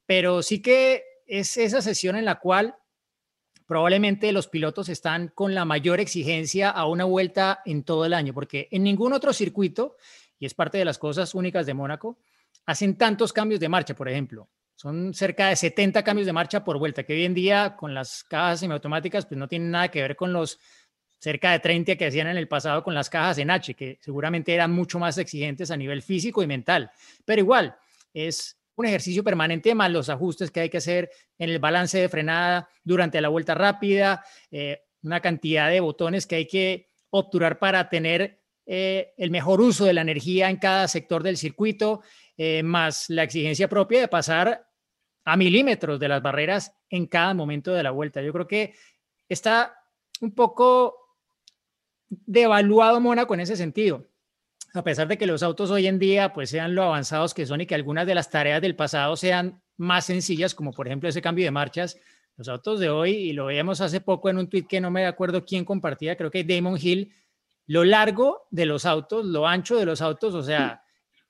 pero 0.06 0.42
sí 0.42 0.62
que 0.62 1.04
es 1.28 1.58
esa 1.58 1.82
sesión 1.82 2.16
en 2.16 2.26
la 2.26 2.40
cual 2.40 2.76
probablemente 3.68 4.32
los 4.32 4.48
pilotos 4.48 4.90
están 4.90 5.28
con 5.28 5.54
la 5.54 5.66
mayor 5.66 6.00
exigencia 6.00 6.70
a 6.70 6.88
una 6.88 7.04
vuelta 7.04 7.62
en 7.66 7.84
todo 7.84 8.06
el 8.06 8.14
año, 8.14 8.34
porque 8.34 8.68
en 8.72 8.84
ningún 8.84 9.14
otro 9.14 9.34
circuito, 9.34 9.98
y 10.40 10.46
es 10.46 10.54
parte 10.54 10.78
de 10.78 10.86
las 10.86 10.98
cosas 10.98 11.36
únicas 11.36 11.66
de 11.66 11.74
Mónaco, 11.74 12.18
hacen 12.66 12.98
tantos 12.98 13.34
cambios 13.34 13.60
de 13.60 13.70
marcha, 13.70 13.94
por 13.94 14.10
ejemplo. 14.10 14.50
Son 14.76 15.14
cerca 15.14 15.50
de 15.50 15.56
70 15.56 16.04
cambios 16.04 16.26
de 16.26 16.34
marcha 16.34 16.64
por 16.64 16.78
vuelta, 16.78 17.04
que 17.04 17.14
hoy 17.14 17.26
en 17.26 17.34
día 17.34 17.76
con 17.76 17.94
las 17.94 18.24
cajas 18.24 18.62
semiautomáticas 18.62 19.26
pues 19.26 19.38
no 19.38 19.48
tienen 19.48 19.72
nada 19.72 19.90
que 19.90 20.02
ver 20.02 20.16
con 20.16 20.32
los 20.32 20.60
cerca 21.20 21.52
de 21.52 21.60
30 21.60 21.96
que 21.96 22.06
hacían 22.06 22.28
en 22.28 22.38
el 22.38 22.48
pasado 22.48 22.84
con 22.84 22.94
las 22.94 23.10
cajas 23.10 23.40
en 23.40 23.50
H, 23.50 23.74
que 23.74 23.98
seguramente 24.02 24.54
eran 24.54 24.72
mucho 24.72 25.00
más 25.00 25.18
exigentes 25.18 25.72
a 25.72 25.78
nivel 25.78 26.02
físico 26.02 26.44
y 26.44 26.48
mental. 26.48 26.92
Pero 27.26 27.42
igual, 27.42 27.76
es 28.14 28.57
un 28.78 28.86
ejercicio 28.86 29.24
permanente 29.24 29.76
más 29.76 29.92
los 29.92 30.08
ajustes 30.08 30.52
que 30.52 30.62
hay 30.62 30.70
que 30.70 30.78
hacer 30.78 31.10
en 31.38 31.50
el 31.50 31.60
balance 31.60 32.00
de 32.00 32.10
frenada 32.10 32.70
durante 32.84 33.20
la 33.20 33.30
vuelta 33.30 33.56
rápida, 33.56 34.24
eh, 34.52 34.84
una 35.02 35.20
cantidad 35.20 35.70
de 35.70 35.80
botones 35.80 36.28
que 36.28 36.36
hay 36.36 36.48
que 36.48 36.88
obturar 37.10 37.58
para 37.58 37.90
tener 37.90 38.40
eh, 38.68 39.14
el 39.18 39.32
mejor 39.32 39.62
uso 39.62 39.86
de 39.86 39.94
la 39.94 40.02
energía 40.02 40.50
en 40.50 40.58
cada 40.58 40.88
sector 40.88 41.24
del 41.24 41.38
circuito, 41.38 42.02
eh, 42.38 42.62
más 42.62 43.10
la 43.10 43.24
exigencia 43.24 43.68
propia 43.68 44.02
de 44.02 44.08
pasar 44.08 44.68
a 45.26 45.36
milímetros 45.36 46.00
de 46.00 46.10
las 46.10 46.22
barreras 46.22 46.76
en 46.90 47.08
cada 47.08 47.34
momento 47.34 47.74
de 47.74 47.82
la 47.82 47.92
vuelta. 47.92 48.22
Yo 48.22 48.32
creo 48.32 48.48
que 48.48 48.76
está 49.28 49.76
un 50.22 50.36
poco 50.36 50.96
devaluado 52.08 53.02
Mónaco 53.02 53.34
en 53.34 53.40
ese 53.40 53.58
sentido. 53.58 54.06
A 54.78 54.84
pesar 54.84 55.08
de 55.08 55.18
que 55.18 55.26
los 55.26 55.42
autos 55.42 55.72
hoy 55.72 55.88
en 55.88 55.98
día 55.98 56.34
pues 56.34 56.52
sean 56.52 56.76
lo 56.76 56.84
avanzados 56.84 57.34
que 57.34 57.48
son 57.48 57.62
y 57.62 57.66
que 57.66 57.74
algunas 57.74 58.06
de 58.06 58.14
las 58.14 58.30
tareas 58.30 58.62
del 58.62 58.76
pasado 58.76 59.16
sean 59.16 59.60
más 59.76 60.06
sencillas, 60.06 60.54
como 60.54 60.72
por 60.72 60.88
ejemplo 60.88 61.10
ese 61.10 61.22
cambio 61.22 61.46
de 61.46 61.52
marchas, 61.52 61.98
los 62.36 62.48
autos 62.48 62.80
de 62.80 62.90
hoy, 62.90 63.12
y 63.12 63.34
lo 63.34 63.48
veíamos 63.48 63.82
hace 63.82 64.02
poco 64.02 64.30
en 64.30 64.38
un 64.38 64.48
tweet 64.48 64.68
que 64.70 64.80
no 64.80 64.92
me 64.92 65.08
acuerdo 65.08 65.44
quién 65.44 65.66
compartía, 65.66 66.16
creo 66.16 66.30
que 66.30 66.44
Damon 66.44 66.78
Hill, 66.80 67.12
lo 67.66 67.84
largo 67.84 68.48
de 68.52 68.68
los 68.68 68.86
autos, 68.86 69.26
lo 69.26 69.48
ancho 69.48 69.78
de 69.78 69.86
los 69.86 70.00
autos, 70.02 70.36
o 70.36 70.44
sea, 70.44 70.84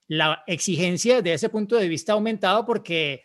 la 0.08 0.42
exigencia 0.46 1.22
de 1.22 1.32
ese 1.32 1.48
punto 1.48 1.76
de 1.76 1.88
vista 1.88 2.12
ha 2.12 2.16
aumentado 2.16 2.66
porque, 2.66 3.22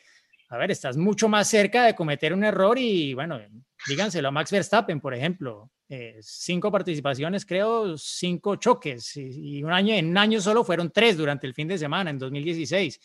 a 0.47 0.57
ver, 0.57 0.71
estás 0.71 0.95
mucho 0.95 1.27
más 1.27 1.49
cerca 1.49 1.83
de 1.83 1.95
cometer 1.95 2.33
un 2.33 2.45
error 2.45 2.77
y, 2.79 3.13
bueno, 3.13 3.41
díganselo 3.87 4.29
a 4.29 4.31
Max 4.31 4.51
Verstappen, 4.51 5.01
por 5.01 5.13
ejemplo, 5.13 5.69
eh, 5.95 6.17
cinco 6.21 6.71
participaciones, 6.71 7.45
creo, 7.45 7.99
cinco 7.99 8.55
choques, 8.55 9.15
y, 9.15 9.61
un 9.61 9.71
año, 9.71 9.93
en 9.93 10.07
un 10.07 10.17
año 10.17 10.41
solo 10.41 10.63
fueron 10.63 10.89
tres 10.89 11.15
durante 11.15 11.45
el 11.45 11.53
fin 11.53 11.67
de 11.67 11.77
semana, 11.77 12.09
en 12.09 12.17
2016. 12.17 12.99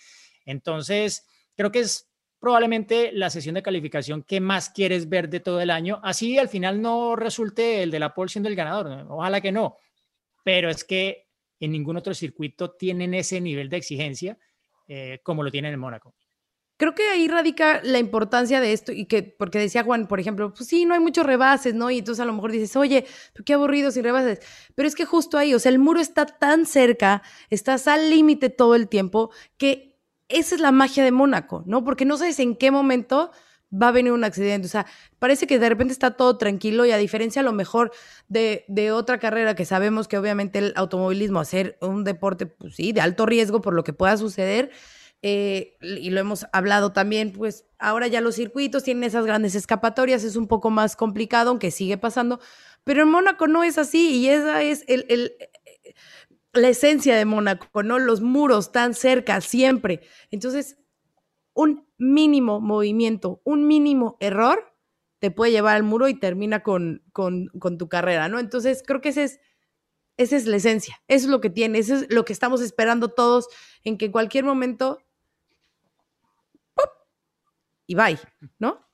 Entonces, 0.46 1.26
creo 1.54 1.70
que 1.70 1.80
es 1.80 2.08
probablemente 2.38 3.12
la 3.12 3.28
sesión 3.28 3.56
de 3.56 3.62
calificación 3.62 4.22
que 4.22 4.40
más 4.40 4.70
quieres 4.70 5.06
ver 5.06 5.28
de 5.28 5.40
todo 5.40 5.60
el 5.60 5.68
año. 5.68 6.00
Así 6.02 6.38
al 6.38 6.48
final 6.48 6.80
no 6.80 7.14
resulte 7.14 7.82
el 7.82 7.90
de 7.90 7.98
la 7.98 8.14
pole 8.14 8.30
siendo 8.30 8.48
el 8.48 8.56
ganador. 8.56 9.04
Ojalá 9.10 9.42
que 9.42 9.52
no. 9.52 9.76
Pero 10.42 10.70
es 10.70 10.82
que 10.82 11.26
en 11.60 11.72
ningún 11.72 11.98
otro 11.98 12.14
circuito 12.14 12.70
tienen 12.70 13.12
ese 13.12 13.38
nivel 13.38 13.68
de 13.68 13.76
exigencia 13.76 14.38
eh, 14.86 15.20
como 15.22 15.42
lo 15.42 15.50
tienen 15.50 15.74
en 15.74 15.80
Mónaco. 15.80 16.14
Creo 16.78 16.94
que 16.94 17.06
ahí 17.08 17.28
radica 17.28 17.80
la 17.82 17.98
importancia 17.98 18.60
de 18.60 18.72
esto 18.72 18.92
y 18.92 19.04
que, 19.06 19.22
porque 19.22 19.58
decía 19.58 19.82
Juan, 19.82 20.06
por 20.06 20.20
ejemplo, 20.20 20.54
pues 20.54 20.68
sí, 20.68 20.84
no 20.84 20.94
hay 20.94 21.00
muchos 21.00 21.26
rebases, 21.26 21.74
¿no? 21.74 21.90
Y 21.90 21.98
entonces 21.98 22.22
a 22.22 22.24
lo 22.24 22.32
mejor 22.32 22.52
dices, 22.52 22.74
oye, 22.76 23.04
qué 23.44 23.54
aburrido 23.54 23.90
sin 23.90 24.04
rebases. 24.04 24.38
Pero 24.76 24.88
es 24.88 24.94
que 24.94 25.04
justo 25.04 25.36
ahí, 25.38 25.54
o 25.54 25.58
sea, 25.58 25.70
el 25.70 25.80
muro 25.80 25.98
está 26.00 26.24
tan 26.24 26.66
cerca, 26.66 27.22
estás 27.50 27.88
al 27.88 28.08
límite 28.08 28.48
todo 28.48 28.76
el 28.76 28.88
tiempo, 28.88 29.30
que 29.56 29.98
esa 30.28 30.54
es 30.54 30.60
la 30.60 30.72
magia 30.72 31.02
de 31.02 31.10
Mónaco, 31.10 31.64
¿no? 31.66 31.82
Porque 31.84 32.04
no 32.04 32.16
sabes 32.16 32.38
en 32.38 32.54
qué 32.54 32.70
momento 32.70 33.32
va 33.72 33.88
a 33.88 33.92
venir 33.92 34.12
un 34.12 34.24
accidente. 34.24 34.66
O 34.66 34.70
sea, 34.70 34.86
parece 35.18 35.46
que 35.46 35.58
de 35.58 35.68
repente 35.68 35.92
está 35.92 36.12
todo 36.12 36.38
tranquilo 36.38 36.86
y 36.86 36.92
a 36.92 36.96
diferencia 36.96 37.40
a 37.40 37.44
lo 37.44 37.52
mejor 37.52 37.92
de, 38.28 38.64
otra 38.92 39.18
carrera 39.18 39.54
que 39.54 39.64
sabemos 39.64 40.08
que 40.08 40.18
obviamente 40.18 40.58
el 40.58 40.72
automovilismo, 40.76 41.40
hacer 41.40 41.76
un 41.80 42.04
deporte, 42.04 42.46
pues 42.46 42.76
sí, 42.76 42.92
de 42.92 43.00
alto 43.00 43.26
riesgo 43.26 43.60
por 43.60 43.74
lo 43.74 43.84
que 43.84 43.92
pueda 43.92 44.16
suceder, 44.16 44.70
eh, 45.22 45.76
y 45.80 46.10
lo 46.10 46.20
hemos 46.20 46.46
hablado 46.52 46.92
también, 46.92 47.32
pues 47.32 47.66
ahora 47.78 48.06
ya 48.06 48.20
los 48.20 48.36
circuitos 48.36 48.84
tienen 48.84 49.04
esas 49.04 49.26
grandes 49.26 49.54
escapatorias, 49.54 50.24
es 50.24 50.36
un 50.36 50.46
poco 50.46 50.70
más 50.70 50.96
complicado, 50.96 51.50
aunque 51.50 51.70
sigue 51.70 51.98
pasando, 51.98 52.40
pero 52.84 53.02
en 53.02 53.10
Mónaco 53.10 53.48
no 53.48 53.64
es 53.64 53.78
así 53.78 54.16
y 54.16 54.28
esa 54.28 54.62
es 54.62 54.84
el, 54.86 55.36
la 56.52 56.68
esencia 56.68 57.16
de 57.16 57.24
Mónaco, 57.24 57.82
¿no? 57.82 57.98
Los 57.98 58.20
muros 58.20 58.72
tan 58.72 58.94
cerca, 58.94 59.40
siempre. 59.40 60.00
Entonces, 60.30 60.78
un 61.54 61.86
mínimo 61.98 62.60
movimiento, 62.60 63.40
un 63.44 63.66
mínimo 63.66 64.16
error, 64.20 64.74
te 65.18 65.30
puede 65.30 65.52
llevar 65.52 65.76
al 65.76 65.82
muro 65.82 66.08
y 66.08 66.14
termina 66.14 66.62
con, 66.62 67.02
con, 67.12 67.50
tu 67.78 67.88
carrera, 67.88 68.28
¿no? 68.28 68.38
Entonces, 68.38 68.82
creo 68.86 69.00
que 69.00 69.08
ese 69.08 69.24
es, 69.24 69.40
esa 70.16 70.36
es 70.36 70.46
la 70.46 70.56
esencia, 70.56 71.02
eso 71.08 71.26
es 71.26 71.30
lo 71.30 71.40
que 71.40 71.50
tiene, 71.50 71.78
eso 71.78 71.96
es 71.96 72.12
lo 72.12 72.24
que 72.24 72.32
estamos 72.32 72.60
esperando 72.60 73.08
todos, 73.08 73.48
en 73.84 73.98
que 73.98 74.06
en 74.06 74.12
cualquier 74.12 74.44
momento. 74.44 75.00
Y 77.88 77.94
bye, 77.94 78.18
¿no? 78.60 78.86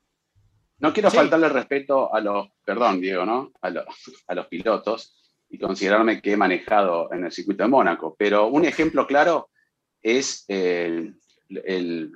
No 0.79 0.93
quiero 0.93 1.11
faltarle 1.11 1.49
respeto 1.49 2.15
a 2.15 2.21
los, 2.21 2.49
perdón, 2.65 3.01
Diego, 3.01 3.27
¿no? 3.27 3.53
A 3.61 3.71
los, 3.71 3.85
a 4.27 4.35
los 4.35 4.47
pilotos, 4.47 5.35
y 5.49 5.59
considerarme 5.59 6.21
que 6.21 6.33
he 6.33 6.37
manejado 6.37 7.13
en 7.13 7.25
el 7.25 7.33
circuito 7.33 7.65
de 7.65 7.69
Mónaco. 7.69 8.15
Pero 8.19 8.49
un 8.49 8.65
ejemplo 8.65 9.07
claro 9.07 9.51
es 10.03 10.45
el, 10.49 11.17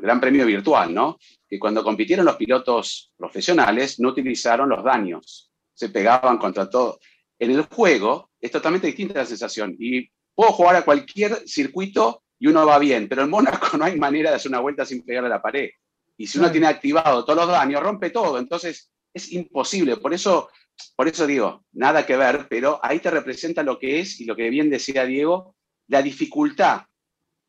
Gran 0.00 0.20
Premio 0.20 0.46
Virtual, 0.46 0.92
¿no? 0.92 1.18
Que 1.48 1.58
cuando 1.58 1.84
compitieron 1.84 2.26
los 2.26 2.36
pilotos 2.36 3.12
profesionales 3.16 4.00
no 4.00 4.08
utilizaron 4.08 4.68
los 4.68 4.82
daños, 4.82 5.52
se 5.74 5.90
pegaban 5.90 6.38
contra 6.38 6.68
todo. 6.68 6.98
En 7.38 7.50
el 7.52 7.62
juego 7.62 8.30
es 8.40 8.50
totalmente 8.50 8.86
distinta 8.86 9.20
la 9.20 9.26
sensación 9.26 9.76
y 9.78 10.08
puedo 10.34 10.52
jugar 10.52 10.76
a 10.76 10.84
cualquier 10.84 11.46
circuito 11.46 12.22
y 12.38 12.46
uno 12.46 12.66
va 12.66 12.78
bien, 12.78 13.08
pero 13.08 13.22
en 13.22 13.30
Mónaco 13.30 13.76
no 13.78 13.84
hay 13.84 13.96
manera 13.98 14.30
de 14.30 14.36
hacer 14.36 14.50
una 14.50 14.60
vuelta 14.60 14.84
sin 14.84 15.04
pegarle 15.04 15.28
a 15.28 15.36
la 15.36 15.42
pared. 15.42 15.70
Y 16.18 16.26
si 16.26 16.38
uno 16.38 16.50
tiene 16.50 16.66
activado 16.66 17.24
todos 17.24 17.38
los 17.38 17.48
daños, 17.48 17.82
rompe 17.82 18.10
todo. 18.10 18.38
Entonces 18.38 18.90
es 19.14 19.32
imposible. 19.32 19.96
Por 19.96 20.12
eso 20.12 20.50
por 20.96 21.08
eso 21.08 21.26
digo, 21.26 21.64
nada 21.72 22.06
que 22.06 22.16
ver, 22.16 22.46
pero 22.48 22.80
ahí 22.82 23.00
te 23.00 23.10
representa 23.10 23.62
lo 23.62 23.78
que 23.78 24.00
es 24.00 24.20
y 24.20 24.24
lo 24.24 24.36
que 24.36 24.50
bien 24.50 24.70
decía 24.70 25.04
Diego, 25.04 25.56
la 25.88 26.02
dificultad. 26.02 26.82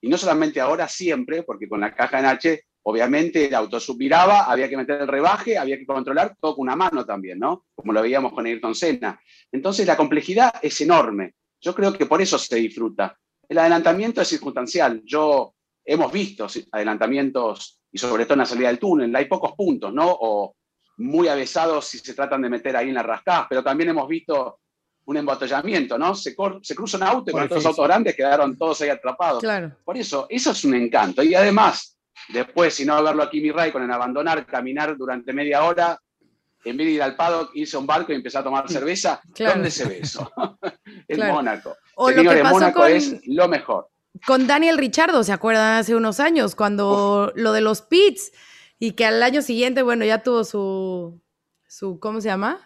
Y 0.01 0.09
no 0.09 0.17
solamente 0.17 0.61
ahora, 0.61 0.87
siempre, 0.87 1.43
porque 1.43 1.67
con 1.67 1.81
la 1.81 1.93
caja 1.93 2.19
en 2.19 2.25
H, 2.25 2.63
obviamente 2.83 3.47
el 3.47 3.55
auto 3.55 3.79
subiraba, 3.79 4.45
había 4.45 4.69
que 4.69 4.77
meter 4.77 5.01
el 5.01 5.07
rebaje, 5.07 5.57
había 5.57 5.77
que 5.77 5.85
controlar 5.85 6.35
todo 6.39 6.55
con 6.55 6.63
una 6.63 6.75
mano 6.75 7.05
también, 7.05 7.39
¿no? 7.39 7.65
Como 7.75 7.91
lo 7.91 8.01
veíamos 8.01 8.33
con 8.33 8.45
Ayrton 8.45 8.75
Senna. 8.75 9.19
Entonces 9.51 9.85
la 9.85 9.97
complejidad 9.97 10.53
es 10.61 10.79
enorme. 10.81 11.35
Yo 11.61 11.75
creo 11.75 11.93
que 11.93 12.05
por 12.05 12.21
eso 12.21 12.37
se 12.37 12.55
disfruta. 12.55 13.17
El 13.47 13.57
adelantamiento 13.57 14.21
es 14.21 14.27
circunstancial. 14.27 15.01
Yo 15.03 15.53
hemos 15.83 16.11
visto 16.11 16.47
adelantamientos 16.71 17.78
y 17.91 17.97
sobre 17.97 18.25
todo 18.25 18.33
en 18.35 18.39
la 18.39 18.45
salida 18.45 18.67
del 18.67 18.79
túnel, 18.79 19.15
hay 19.15 19.25
pocos 19.25 19.53
puntos, 19.53 19.93
¿no? 19.93 20.07
O 20.07 20.55
muy 20.97 21.27
avesados 21.27 21.85
si 21.85 21.99
se 21.99 22.13
tratan 22.13 22.41
de 22.41 22.49
meter 22.49 22.75
ahí 22.75 22.89
en 22.89 22.95
la 22.95 23.03
rascada, 23.03 23.47
pero 23.49 23.63
también 23.63 23.89
hemos 23.89 24.07
visto 24.07 24.59
un 25.05 25.17
embotellamiento, 25.17 25.97
¿no? 25.97 26.13
Se, 26.13 26.35
se 26.61 26.75
cruza 26.75 26.97
un 26.97 27.03
auto 27.03 27.31
y 27.31 27.33
con 27.33 27.43
estos 27.43 27.65
autos 27.65 27.87
grandes 27.87 28.15
quedaron 28.15 28.55
todos 28.57 28.81
ahí 28.81 28.89
atrapados. 28.89 29.41
Claro. 29.41 29.75
Por 29.83 29.97
eso, 29.97 30.27
eso 30.29 30.51
es 30.51 30.63
un 30.65 30.75
encanto. 30.75 31.23
Y 31.23 31.33
además, 31.33 31.97
después, 32.27 32.75
si 32.75 32.85
no 32.85 33.01
verlo 33.01 33.23
aquí 33.23 33.41
mi 33.41 33.51
Ray 33.51 33.71
con 33.71 33.81
el 33.81 33.91
abandonar, 33.91 34.45
caminar 34.45 34.95
durante 34.95 35.33
media 35.33 35.63
hora, 35.63 35.99
en 36.63 36.77
vez 36.77 36.87
de 36.87 36.93
ir 36.93 37.01
al 37.01 37.15
paddock, 37.15 37.51
irse 37.55 37.75
a 37.75 37.79
un 37.79 37.87
barco 37.87 38.11
y 38.11 38.15
empezar 38.15 38.41
a 38.41 38.43
tomar 38.43 38.65
mm, 38.65 38.69
cerveza, 38.69 39.21
¿dónde 39.37 39.71
se 39.71 39.87
ve 39.87 39.99
eso? 39.99 40.31
en 41.07 41.27
Mónaco. 41.27 41.77
O 41.95 42.11
lo 42.11 42.31
que 42.31 42.43
Mónaco 42.43 42.85
es 42.85 43.19
lo 43.25 43.47
mejor. 43.47 43.89
Con 44.25 44.47
Daniel 44.47 44.77
Richardo, 44.77 45.23
¿se 45.23 45.31
acuerdan? 45.31 45.77
Hace 45.77 45.95
unos 45.95 46.19
años, 46.19 46.55
cuando 46.55 47.31
lo 47.35 47.53
de 47.53 47.61
los 47.61 47.81
pits 47.81 48.31
y 48.79 48.93
que 48.93 49.05
al 49.05 49.21
año 49.21 49.41
siguiente, 49.41 49.81
bueno, 49.81 50.05
ya 50.05 50.23
tuvo 50.23 50.43
su, 50.43 51.21
su 51.67 51.99
¿cómo 51.99 52.21
se 52.21 52.29
llama? 52.29 52.59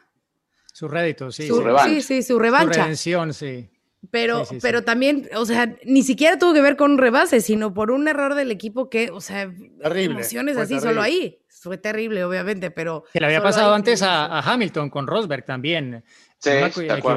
Su 0.71 0.88
rédito, 0.88 1.31
sí. 1.31 1.47
Su, 1.47 1.63
sí, 1.85 2.01
sí, 2.01 2.23
su 2.23 2.39
revancha. 2.39 2.73
Su 2.73 2.79
redención, 2.79 3.33
sí. 3.33 3.69
Pero, 4.12 4.43
pero 4.62 4.83
también, 4.83 5.29
o 5.35 5.45
sea, 5.45 5.75
ni 5.85 6.03
siquiera 6.03 6.38
tuvo 6.38 6.53
que 6.53 6.62
ver 6.62 6.75
con 6.75 6.91
un 6.91 6.97
rebase, 6.97 7.39
sino 7.39 7.73
por 7.73 7.89
un 7.89 8.07
error 8.07 8.35
del 8.35 8.51
equipo 8.51 8.89
que, 8.89 9.09
o 9.12 9.21
sea, 9.21 9.50
terrible, 9.81 10.15
emociones 10.15 10.57
así 10.57 10.79
solo 10.79 11.01
ahí. 11.01 11.39
Fue 11.47 11.77
terrible, 11.77 12.25
obviamente, 12.25 12.71
pero. 12.71 13.05
Que 13.13 13.21
le 13.21 13.27
había 13.27 13.41
pasado 13.41 13.73
antes 13.73 14.01
a, 14.01 14.39
Hamilton 14.39 14.89
con 14.89 15.07
Rosberg 15.07 15.45
también. 15.45 16.03
Sí, 16.43 16.50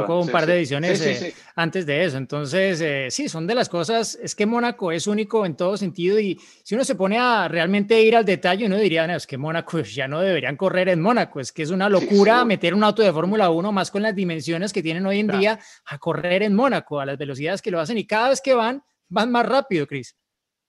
un 0.08 0.28
par 0.28 0.46
de 0.46 0.56
ediciones 0.56 1.00
eh, 1.00 1.34
antes 1.56 1.84
de 1.84 2.04
eso. 2.04 2.16
Entonces, 2.16 2.80
eh, 2.80 3.08
sí, 3.10 3.28
son 3.28 3.44
de 3.44 3.56
las 3.56 3.68
cosas. 3.68 4.16
Es 4.22 4.36
que 4.36 4.46
Mónaco 4.46 4.92
es 4.92 5.08
único 5.08 5.44
en 5.44 5.56
todo 5.56 5.76
sentido. 5.76 6.20
Y 6.20 6.40
si 6.62 6.76
uno 6.76 6.84
se 6.84 6.94
pone 6.94 7.18
a 7.18 7.48
realmente 7.48 8.00
ir 8.00 8.14
al 8.14 8.24
detalle, 8.24 8.66
uno 8.66 8.76
diría, 8.76 9.04
no, 9.04 9.16
es 9.16 9.26
que 9.26 9.36
Mónaco 9.36 9.80
ya 9.80 10.06
no 10.06 10.20
deberían 10.20 10.56
correr 10.56 10.90
en 10.90 11.00
Mónaco. 11.00 11.40
Es 11.40 11.50
que 11.50 11.64
es 11.64 11.70
una 11.70 11.88
locura 11.88 12.44
meter 12.44 12.72
un 12.72 12.84
auto 12.84 13.02
de 13.02 13.12
Fórmula 13.12 13.50
1 13.50 13.72
más 13.72 13.90
con 13.90 14.02
las 14.02 14.14
dimensiones 14.14 14.72
que 14.72 14.80
tienen 14.80 15.04
hoy 15.06 15.18
en 15.18 15.26
día 15.26 15.58
a 15.86 15.98
correr 15.98 16.44
en 16.44 16.54
Mónaco, 16.54 17.00
a 17.00 17.06
las 17.06 17.18
velocidades 17.18 17.60
que 17.60 17.72
lo 17.72 17.80
hacen. 17.80 17.98
Y 17.98 18.06
cada 18.06 18.28
vez 18.28 18.40
que 18.40 18.54
van, 18.54 18.80
van 19.08 19.32
más 19.32 19.44
rápido, 19.44 19.88
Cris. 19.88 20.16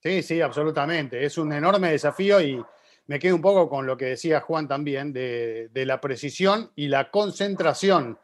Sí, 0.02 0.24
sí, 0.24 0.42
absolutamente. 0.42 1.24
Es 1.24 1.38
un 1.38 1.54
enorme 1.54 1.92
desafío 1.92 2.42
y 2.42 2.60
me 3.06 3.20
quedo 3.20 3.36
un 3.36 3.42
poco 3.42 3.70
con 3.70 3.86
lo 3.86 3.96
que 3.96 4.06
decía 4.06 4.42
Juan 4.42 4.68
también 4.68 5.14
de, 5.14 5.70
de 5.72 5.86
la 5.86 6.02
precisión 6.02 6.72
y 6.76 6.88
la 6.88 7.12
concentración 7.12 8.18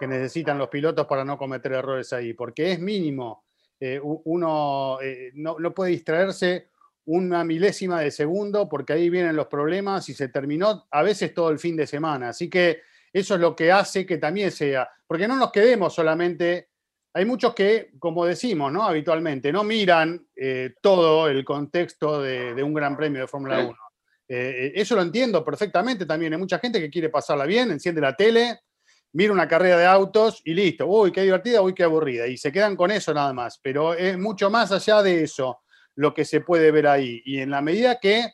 que 0.00 0.06
necesitan 0.06 0.56
los 0.56 0.70
pilotos 0.70 1.06
para 1.06 1.26
no 1.26 1.36
cometer 1.36 1.72
errores 1.72 2.10
ahí, 2.14 2.32
porque 2.32 2.72
es 2.72 2.80
mínimo. 2.80 3.44
Eh, 3.78 4.00
uno 4.02 4.98
eh, 5.02 5.30
no, 5.34 5.56
puede 5.74 5.90
distraerse 5.90 6.70
una 7.04 7.44
milésima 7.44 8.00
de 8.00 8.10
segundo 8.10 8.66
porque 8.66 8.94
ahí 8.94 9.10
vienen 9.10 9.36
los 9.36 9.46
problemas 9.46 10.08
y 10.08 10.14
se 10.14 10.28
terminó 10.28 10.86
a 10.90 11.02
veces 11.02 11.34
todo 11.34 11.50
el 11.50 11.58
fin 11.58 11.76
de 11.76 11.86
semana. 11.86 12.30
Así 12.30 12.48
que 12.48 12.80
eso 13.12 13.34
es 13.34 13.40
lo 13.42 13.54
que 13.54 13.70
hace 13.70 14.06
que 14.06 14.16
también 14.16 14.50
sea, 14.50 14.88
porque 15.06 15.28
no 15.28 15.36
nos 15.36 15.52
quedemos 15.52 15.92
solamente, 15.94 16.70
hay 17.12 17.26
muchos 17.26 17.52
que, 17.54 17.90
como 17.98 18.24
decimos, 18.24 18.72
¿no? 18.72 18.84
Habitualmente, 18.84 19.52
no 19.52 19.64
miran 19.64 20.28
eh, 20.34 20.76
todo 20.80 21.28
el 21.28 21.44
contexto 21.44 22.22
de, 22.22 22.54
de, 22.54 22.62
un 22.62 22.72
gran 22.72 22.96
premio 22.96 23.20
de 23.20 23.28
Fórmula 23.28 23.66
1. 23.66 23.76
eso 24.28 24.96
lo 24.96 25.02
entiendo 25.02 25.44
perfectamente 25.44 26.06
también. 26.06 26.32
Hay 26.32 26.38
mucha 26.38 26.58
gente 26.58 26.80
que 26.80 26.88
quiere 26.88 27.10
pasarla 27.10 27.44
bien, 27.44 27.70
enciende 27.70 28.00
la 28.00 28.16
tele, 28.16 28.60
mira 29.12 29.32
una 29.32 29.48
carrera 29.48 29.78
de 29.78 29.86
autos 29.86 30.40
y 30.44 30.54
listo, 30.54 30.86
uy, 30.86 31.12
qué 31.12 31.22
divertida, 31.22 31.62
uy, 31.62 31.74
qué 31.74 31.84
aburrida. 31.84 32.26
Y 32.26 32.36
se 32.36 32.52
quedan 32.52 32.76
con 32.76 32.90
eso 32.90 33.12
nada 33.12 33.32
más. 33.32 33.58
Pero 33.62 33.94
es 33.94 34.18
mucho 34.18 34.50
más 34.50 34.72
allá 34.72 35.02
de 35.02 35.24
eso 35.24 35.60
lo 35.96 36.14
que 36.14 36.24
se 36.24 36.40
puede 36.40 36.70
ver 36.70 36.86
ahí. 36.86 37.22
Y 37.24 37.38
en 37.38 37.50
la 37.50 37.60
medida 37.60 37.98
que 37.98 38.32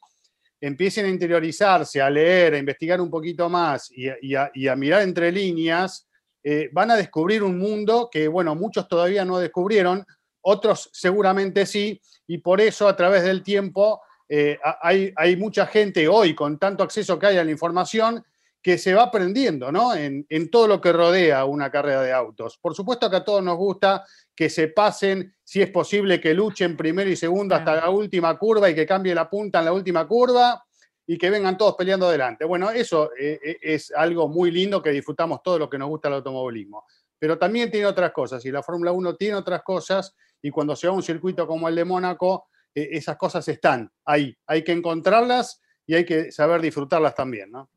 empiecen 0.61 1.06
a 1.06 1.11
interiorizarse, 1.11 2.00
a 2.00 2.11
leer, 2.11 2.54
a 2.54 2.59
investigar 2.59 3.00
un 3.00 3.11
poquito 3.11 3.49
más 3.49 3.90
y, 3.90 4.35
a, 4.35 4.76
mirar 4.76 5.02
entre 5.02 5.33
líneas, 5.33 6.09
eh, 6.42 6.71
van 6.73 6.90
a 6.90 6.97
descubrir 6.97 7.42
un 7.42 7.59
mundo 7.59 8.09
que, 8.11 8.28
bueno, 8.28 8.54
muchos 8.54 8.88
todavía 8.88 9.25
no 9.25 9.38
descubrieron, 9.38 10.04
otros 10.42 10.88
seguramente 10.92 11.66
sí, 11.66 12.00
y 12.26 12.38
por 12.38 12.61
eso 12.61 12.88
a 12.88 12.97
través 12.97 13.25
del 13.25 13.42
tiempo 13.42 14.00
eh, 14.28 14.59
hay, 14.80 15.12
hay, 15.16 15.37
mucha 15.37 15.66
gente 15.66 16.09
hoy 16.09 16.35
con 16.35 16.59
tanto 16.59 16.83
acceso 16.83 17.18
que 17.18 17.26
hay 17.26 17.38
a 17.38 17.45
la 17.45 17.50
información 17.50 18.25
que 18.66 18.78
se 18.78 18.94
va 18.94 19.04
aprendiendo 19.04 19.70
¿no? 19.70 19.94
en, 19.94 20.26
en, 20.28 20.50
todo 20.50 20.66
lo 20.66 20.80
que 20.80 20.92
rodea 20.92 21.44
una 21.44 21.70
carrera 21.70 22.02
de 22.02 22.12
autos. 22.12 22.58
Por 22.61 22.75
supuesto 22.75 23.08
que 23.08 23.14
a 23.14 23.25
todos 23.25 23.40
nos 23.40 23.56
gusta 23.56 24.04
que 24.35 24.50
se 24.50 24.66
pasen, 24.66 25.37
si 25.44 25.62
es 25.62 25.70
posible, 25.70 26.20
que 26.20 26.35
luchen 26.35 26.76
primero 26.76 27.08
y 27.08 27.14
segundo 27.14 27.54
hasta 27.54 27.76
la 27.76 27.90
última 27.90 28.37
curva 28.37 28.68
y 28.68 28.75
que 28.75 28.85
cambie 28.85 29.14
la 29.14 29.30
punta 29.30 29.61
en 29.61 29.66
la 29.66 29.73
última 29.73 30.08
curva 30.08 30.64
y 31.06 31.16
que 31.16 31.30
vengan 31.30 31.56
todos 31.56 31.76
peleando 31.76 32.08
adelante. 32.08 32.44
Bueno, 32.44 32.73
eso 32.73 33.12
eh, 33.16 33.38
eh, 33.40 33.56
es 33.62 33.92
algo 33.92 34.26
muy 34.26 34.50
lindo 34.50 34.82
que 34.82 34.90
disfrutamos 34.90 35.44
todo 35.44 35.61
lo 35.61 35.70
que 35.70 35.78
nos 35.78 35.88
gusta 35.88 36.08
el 36.08 36.14
automovilismo. 36.14 36.87
Pero 37.20 37.38
también 37.38 37.70
tiene 37.70 37.87
otras 37.87 38.11
cosas 38.11 38.44
y 38.46 38.50
la 38.50 38.64
Fórmula 38.64 38.90
1 38.90 39.14
tiene 39.14 39.37
otras 39.37 39.62
cosas 39.62 40.12
y 40.42 40.50
cuando 40.50 40.75
se 40.75 40.88
va 40.88 40.92
a 40.92 40.96
un 40.96 41.04
circuito 41.04 41.46
como 41.46 41.68
el 41.68 41.76
de 41.76 41.85
Mónaco, 41.85 42.49
eh, 42.75 42.88
esas 42.90 43.16
cosas 43.16 43.46
están 43.46 43.88
ahí. 44.04 44.37
Hay 44.44 44.64
que 44.64 44.73
encontrarlas 44.73 45.62
y 45.87 45.94
hay 45.94 46.04
que 46.04 46.32
saber 46.32 46.61
disfrutarlas 46.61 47.14
también, 47.14 47.52
¿no? 47.52 47.70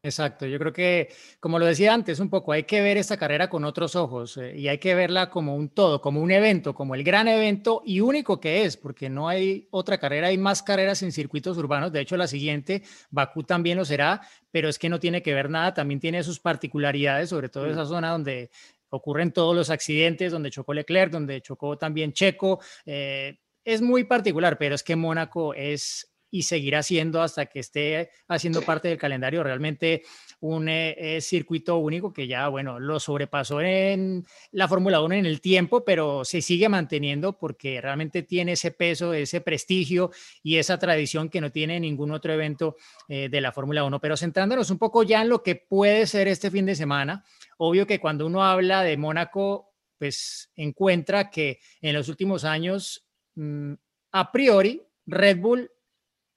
Exacto, 0.00 0.46
yo 0.46 0.60
creo 0.60 0.72
que, 0.72 1.08
como 1.40 1.58
lo 1.58 1.66
decía 1.66 1.92
antes, 1.92 2.20
un 2.20 2.30
poco 2.30 2.52
hay 2.52 2.62
que 2.62 2.80
ver 2.80 2.96
esta 2.96 3.16
carrera 3.16 3.50
con 3.50 3.64
otros 3.64 3.96
ojos 3.96 4.36
eh, 4.36 4.56
y 4.56 4.68
hay 4.68 4.78
que 4.78 4.94
verla 4.94 5.28
como 5.28 5.56
un 5.56 5.70
todo, 5.70 6.00
como 6.00 6.20
un 6.22 6.30
evento, 6.30 6.72
como 6.72 6.94
el 6.94 7.02
gran 7.02 7.26
evento 7.26 7.82
y 7.84 7.98
único 8.00 8.38
que 8.38 8.62
es, 8.62 8.76
porque 8.76 9.10
no 9.10 9.28
hay 9.28 9.66
otra 9.72 9.98
carrera, 9.98 10.28
hay 10.28 10.38
más 10.38 10.62
carreras 10.62 11.02
en 11.02 11.10
circuitos 11.10 11.58
urbanos, 11.58 11.90
de 11.90 12.00
hecho 12.00 12.16
la 12.16 12.28
siguiente, 12.28 12.84
Bakú 13.10 13.42
también 13.42 13.76
lo 13.76 13.84
será, 13.84 14.20
pero 14.52 14.68
es 14.68 14.78
que 14.78 14.88
no 14.88 15.00
tiene 15.00 15.20
que 15.20 15.34
ver 15.34 15.50
nada, 15.50 15.74
también 15.74 15.98
tiene 15.98 16.22
sus 16.22 16.38
particularidades, 16.38 17.30
sobre 17.30 17.48
todo 17.48 17.66
esa 17.66 17.84
zona 17.84 18.12
donde 18.12 18.50
ocurren 18.90 19.32
todos 19.32 19.54
los 19.54 19.68
accidentes, 19.68 20.30
donde 20.30 20.50
chocó 20.50 20.74
Leclerc, 20.74 21.10
donde 21.10 21.42
chocó 21.42 21.76
también 21.76 22.12
Checo. 22.12 22.60
Eh, 22.86 23.36
es 23.64 23.82
muy 23.82 24.04
particular, 24.04 24.56
pero 24.56 24.74
es 24.76 24.82
que 24.82 24.96
Mónaco 24.96 25.52
es 25.54 26.07
y 26.30 26.42
seguirá 26.42 26.82
siendo 26.82 27.22
hasta 27.22 27.46
que 27.46 27.60
esté 27.60 28.10
haciendo 28.28 28.62
parte 28.62 28.88
del 28.88 28.98
calendario 28.98 29.42
realmente 29.42 30.02
un 30.40 30.68
eh, 30.68 31.16
eh, 31.16 31.20
circuito 31.20 31.78
único 31.78 32.12
que 32.12 32.26
ya, 32.26 32.48
bueno, 32.48 32.78
lo 32.78 33.00
sobrepasó 33.00 33.60
en 33.60 34.24
la 34.52 34.68
Fórmula 34.68 35.00
1 35.00 35.14
en 35.16 35.26
el 35.26 35.40
tiempo, 35.40 35.84
pero 35.84 36.24
se 36.24 36.42
sigue 36.42 36.68
manteniendo 36.68 37.38
porque 37.38 37.80
realmente 37.80 38.22
tiene 38.22 38.52
ese 38.52 38.70
peso, 38.70 39.12
ese 39.12 39.40
prestigio 39.40 40.10
y 40.42 40.56
esa 40.56 40.78
tradición 40.78 41.28
que 41.28 41.40
no 41.40 41.50
tiene 41.50 41.80
ningún 41.80 42.12
otro 42.12 42.32
evento 42.32 42.76
eh, 43.08 43.28
de 43.28 43.40
la 43.40 43.52
Fórmula 43.52 43.84
1. 43.84 44.00
Pero 44.00 44.16
centrándonos 44.16 44.70
un 44.70 44.78
poco 44.78 45.02
ya 45.02 45.22
en 45.22 45.28
lo 45.28 45.42
que 45.42 45.56
puede 45.56 46.06
ser 46.06 46.28
este 46.28 46.50
fin 46.50 46.66
de 46.66 46.76
semana, 46.76 47.24
obvio 47.56 47.86
que 47.86 47.98
cuando 47.98 48.26
uno 48.26 48.44
habla 48.44 48.82
de 48.82 48.96
Mónaco, 48.96 49.72
pues 49.98 50.52
encuentra 50.54 51.30
que 51.30 51.58
en 51.80 51.94
los 51.94 52.08
últimos 52.08 52.44
años, 52.44 53.08
mm, 53.34 53.72
a 54.12 54.30
priori, 54.30 54.82
Red 55.06 55.38
Bull 55.38 55.70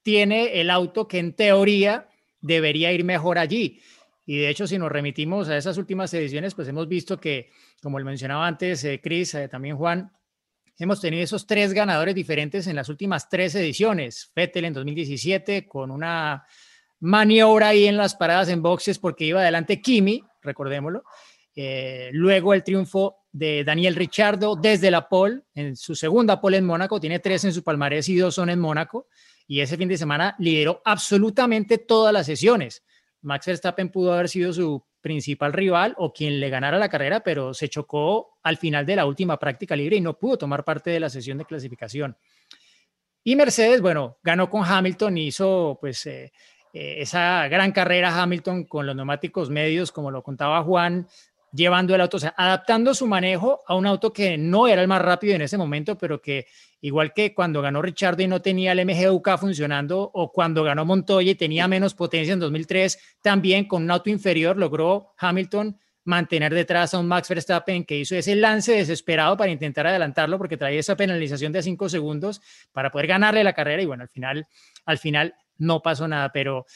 tiene 0.02 0.60
el 0.60 0.70
auto 0.70 1.08
que 1.08 1.18
en 1.18 1.34
teoría 1.34 2.08
debería 2.40 2.92
ir 2.92 3.04
mejor 3.04 3.38
allí. 3.38 3.80
Y 4.24 4.38
de 4.38 4.48
hecho, 4.48 4.66
si 4.66 4.78
nos 4.78 4.92
remitimos 4.92 5.48
a 5.48 5.56
esas 5.56 5.78
últimas 5.78 6.12
ediciones, 6.14 6.54
pues 6.54 6.68
hemos 6.68 6.88
visto 6.88 7.18
que, 7.18 7.50
como 7.82 7.98
lo 7.98 8.04
mencionaba 8.04 8.46
antes 8.46 8.84
eh, 8.84 9.00
Chris, 9.02 9.34
eh, 9.34 9.48
también 9.48 9.76
Juan, 9.76 10.12
hemos 10.78 11.00
tenido 11.00 11.22
esos 11.22 11.46
tres 11.46 11.72
ganadores 11.72 12.14
diferentes 12.14 12.66
en 12.66 12.76
las 12.76 12.88
últimas 12.88 13.28
tres 13.28 13.54
ediciones. 13.54 14.30
Vettel 14.34 14.66
en 14.66 14.74
2017 14.74 15.66
con 15.66 15.90
una 15.90 16.44
maniobra 17.00 17.68
ahí 17.68 17.86
en 17.86 17.96
las 17.96 18.14
paradas 18.14 18.48
en 18.48 18.62
boxes 18.62 18.98
porque 18.98 19.24
iba 19.24 19.40
adelante 19.40 19.80
Kimi, 19.80 20.22
recordémoslo. 20.40 21.02
Eh, 21.54 22.10
luego 22.12 22.54
el 22.54 22.62
triunfo 22.62 23.16
de 23.32 23.64
Daniel 23.64 23.96
Richardo 23.96 24.56
desde 24.56 24.90
la 24.90 25.08
pole, 25.08 25.42
en 25.54 25.76
su 25.76 25.94
segunda 25.94 26.40
pole 26.40 26.58
en 26.58 26.64
Mónaco, 26.64 27.00
tiene 27.00 27.18
tres 27.18 27.44
en 27.44 27.52
su 27.52 27.62
palmarés 27.62 28.08
y 28.08 28.16
dos 28.16 28.36
son 28.36 28.50
en 28.50 28.60
Mónaco 28.60 29.08
y 29.52 29.60
ese 29.60 29.76
fin 29.76 29.86
de 29.86 29.98
semana 29.98 30.34
lideró 30.38 30.80
absolutamente 30.82 31.76
todas 31.76 32.10
las 32.10 32.24
sesiones. 32.24 32.82
Max 33.20 33.44
Verstappen 33.44 33.90
pudo 33.90 34.14
haber 34.14 34.30
sido 34.30 34.50
su 34.50 34.82
principal 35.02 35.52
rival 35.52 35.94
o 35.98 36.10
quien 36.10 36.40
le 36.40 36.48
ganara 36.48 36.78
la 36.78 36.88
carrera, 36.88 37.20
pero 37.20 37.52
se 37.52 37.68
chocó 37.68 38.38
al 38.42 38.56
final 38.56 38.86
de 38.86 38.96
la 38.96 39.04
última 39.04 39.38
práctica 39.38 39.76
libre 39.76 39.96
y 39.96 40.00
no 40.00 40.18
pudo 40.18 40.38
tomar 40.38 40.64
parte 40.64 40.88
de 40.88 41.00
la 41.00 41.10
sesión 41.10 41.36
de 41.36 41.44
clasificación. 41.44 42.16
Y 43.22 43.36
Mercedes, 43.36 43.82
bueno, 43.82 44.16
ganó 44.22 44.48
con 44.48 44.64
Hamilton 44.64 45.18
hizo 45.18 45.76
pues 45.78 46.06
eh, 46.06 46.32
eh, 46.72 46.94
esa 47.00 47.46
gran 47.48 47.72
carrera 47.72 48.22
Hamilton 48.22 48.64
con 48.64 48.86
los 48.86 48.96
neumáticos 48.96 49.50
medios, 49.50 49.92
como 49.92 50.10
lo 50.10 50.22
contaba 50.22 50.62
Juan, 50.62 51.06
llevando 51.52 51.94
el 51.94 52.00
auto, 52.00 52.16
o 52.16 52.20
sea, 52.20 52.34
adaptando 52.36 52.94
su 52.94 53.06
manejo 53.06 53.62
a 53.66 53.74
un 53.74 53.86
auto 53.86 54.12
que 54.12 54.38
no 54.38 54.66
era 54.66 54.82
el 54.82 54.88
más 54.88 55.02
rápido 55.02 55.34
en 55.34 55.42
ese 55.42 55.58
momento, 55.58 55.96
pero 55.98 56.20
que 56.20 56.46
igual 56.80 57.12
que 57.12 57.34
cuando 57.34 57.62
ganó 57.62 57.82
Richard 57.82 58.18
y 58.20 58.26
no 58.26 58.42
tenía 58.42 58.72
el 58.72 58.84
MGUK 58.84 59.38
funcionando, 59.38 60.10
o 60.12 60.32
cuando 60.32 60.64
ganó 60.64 60.84
Montoya 60.84 61.30
y 61.30 61.34
tenía 61.34 61.68
menos 61.68 61.94
potencia 61.94 62.32
en 62.32 62.40
2003, 62.40 62.98
también 63.20 63.66
con 63.66 63.84
un 63.84 63.90
auto 63.90 64.10
inferior 64.10 64.56
logró 64.56 65.12
Hamilton 65.18 65.78
mantener 66.04 66.52
detrás 66.52 66.94
a 66.94 66.98
un 66.98 67.06
Max 67.06 67.28
Verstappen 67.28 67.84
que 67.84 67.98
hizo 67.98 68.16
ese 68.16 68.34
lance 68.34 68.72
desesperado 68.72 69.36
para 69.36 69.52
intentar 69.52 69.86
adelantarlo 69.86 70.36
porque 70.38 70.56
traía 70.56 70.80
esa 70.80 70.96
penalización 70.96 71.52
de 71.52 71.62
cinco 71.62 71.88
segundos 71.88 72.40
para 72.72 72.90
poder 72.90 73.06
ganarle 73.06 73.44
la 73.44 73.52
carrera 73.52 73.82
y 73.82 73.86
bueno, 73.86 74.02
al 74.02 74.08
final, 74.08 74.46
al 74.84 74.98
final 74.98 75.34
no 75.58 75.80
pasó 75.80 76.08
nada, 76.08 76.32
pero 76.32 76.66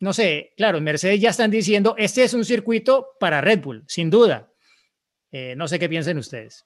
no 0.00 0.12
sé, 0.12 0.52
claro, 0.56 0.80
Mercedes 0.80 1.20
ya 1.20 1.30
están 1.30 1.50
diciendo, 1.50 1.94
este 1.98 2.22
es 2.22 2.34
un 2.34 2.44
circuito 2.44 3.16
para 3.18 3.40
Red 3.40 3.60
Bull, 3.60 3.84
sin 3.88 4.10
duda. 4.10 4.52
Eh, 5.32 5.54
no 5.56 5.66
sé 5.66 5.78
qué 5.78 5.88
piensen 5.88 6.18
ustedes. 6.18 6.64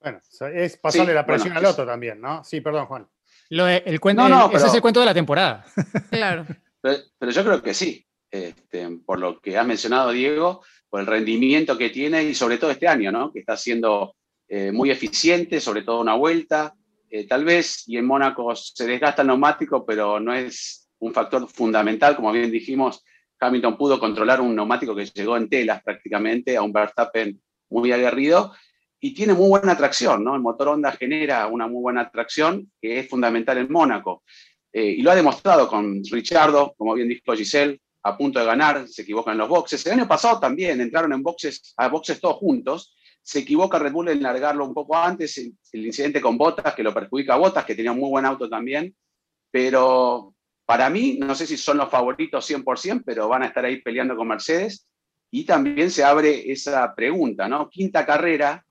Bueno, 0.00 0.20
es 0.52 0.76
pasarle 0.76 1.14
la 1.14 1.24
presión 1.24 1.56
al 1.56 1.64
otro 1.64 1.86
también, 1.86 2.20
¿no? 2.20 2.42
Sí, 2.44 2.60
perdón, 2.60 2.86
Juan. 2.86 3.08
el 3.50 4.00
cuento, 4.00 4.28
no, 4.28 4.50
ese 4.52 4.66
es 4.66 4.74
el 4.74 4.82
cuento 4.82 5.00
de 5.00 5.06
la 5.06 5.14
temporada. 5.14 5.64
Claro. 6.10 6.46
Pero, 6.82 7.30
yo 7.30 7.44
creo 7.44 7.62
que 7.62 7.74
sí, 7.74 8.04
este, 8.28 8.88
por 9.06 9.20
lo 9.20 9.40
que 9.40 9.56
ha 9.56 9.62
mencionado 9.62 10.10
Diego, 10.10 10.64
por 10.90 11.00
el 11.00 11.06
rendimiento 11.06 11.78
que 11.78 11.90
tiene 11.90 12.24
y 12.24 12.34
sobre 12.34 12.58
todo 12.58 12.72
este 12.72 12.88
año, 12.88 13.12
¿no? 13.12 13.32
Que 13.32 13.38
está 13.38 13.56
siendo 13.56 14.16
eh, 14.48 14.72
muy 14.72 14.90
eficiente, 14.90 15.60
sobre 15.60 15.82
todo 15.82 16.00
una 16.00 16.14
vuelta. 16.14 16.74
Eh, 17.08 17.26
tal 17.28 17.44
vez, 17.44 17.84
y 17.86 17.96
en 17.96 18.06
Mónaco 18.06 18.54
se 18.56 18.84
desgasta 18.84 19.22
el 19.22 19.28
neumático, 19.28 19.86
pero 19.86 20.18
no 20.18 20.34
es 20.34 20.81
un 21.02 21.12
factor 21.12 21.48
fundamental, 21.48 22.14
como 22.14 22.30
bien 22.30 22.50
dijimos, 22.50 23.04
Hamilton 23.40 23.76
pudo 23.76 23.98
controlar 23.98 24.40
un 24.40 24.54
neumático 24.54 24.94
que 24.94 25.04
llegó 25.06 25.36
en 25.36 25.48
telas 25.48 25.82
prácticamente 25.82 26.56
a 26.56 26.62
un 26.62 26.72
Verstappen 26.72 27.42
muy 27.70 27.90
aguerrido 27.90 28.52
y 29.00 29.12
tiene 29.12 29.34
muy 29.34 29.48
buena 29.48 29.76
tracción, 29.76 30.22
¿no? 30.22 30.36
El 30.36 30.42
motor 30.42 30.68
Honda 30.68 30.92
genera 30.92 31.48
una 31.48 31.66
muy 31.66 31.82
buena 31.82 32.08
tracción 32.08 32.70
que 32.80 33.00
es 33.00 33.08
fundamental 33.08 33.58
en 33.58 33.70
Mónaco. 33.70 34.22
Eh, 34.72 34.94
y 34.98 35.02
lo 35.02 35.10
ha 35.10 35.16
demostrado 35.16 35.66
con 35.66 36.02
Richardo, 36.08 36.74
como 36.78 36.94
bien 36.94 37.08
dijo 37.08 37.34
Giselle, 37.34 37.80
a 38.04 38.16
punto 38.16 38.38
de 38.38 38.46
ganar, 38.46 38.86
se 38.86 39.02
equivoca 39.02 39.32
en 39.32 39.38
los 39.38 39.48
boxes. 39.48 39.84
El 39.86 39.94
año 39.94 40.06
pasado 40.06 40.38
también 40.38 40.80
entraron 40.80 41.12
en 41.12 41.22
boxes, 41.22 41.74
a 41.76 41.88
boxes 41.88 42.20
todos 42.20 42.36
juntos. 42.36 42.94
Se 43.20 43.40
equivoca 43.40 43.78
Red 43.78 43.92
Bull 43.92 44.08
en 44.08 44.22
largarlo 44.22 44.64
un 44.64 44.74
poco 44.74 44.96
antes, 44.96 45.36
el 45.38 45.86
incidente 45.86 46.20
con 46.20 46.38
Botas, 46.38 46.74
que 46.74 46.82
lo 46.84 46.94
perjudica 46.94 47.34
a 47.34 47.38
Botas, 47.38 47.64
que 47.64 47.74
tenía 47.74 47.90
un 47.90 47.98
muy 47.98 48.10
buen 48.10 48.24
auto 48.24 48.48
también. 48.48 48.94
Pero 49.50 50.31
para 50.72 50.88
mí, 50.88 51.18
no 51.20 51.34
sé 51.34 51.46
si 51.46 51.58
son 51.58 51.76
los 51.76 51.90
favoritos 51.90 52.50
100%, 52.50 53.02
pero 53.04 53.28
van 53.28 53.42
a 53.42 53.48
estar 53.48 53.62
ahí 53.62 53.82
peleando 53.82 54.16
con 54.16 54.26
Mercedes. 54.26 54.86
Y 55.30 55.44
también 55.44 55.90
se 55.90 56.02
abre 56.02 56.50
esa 56.50 56.94
pregunta, 56.94 57.46
¿no? 57.46 57.68
Quinta 57.68 58.06
carrera 58.06 58.64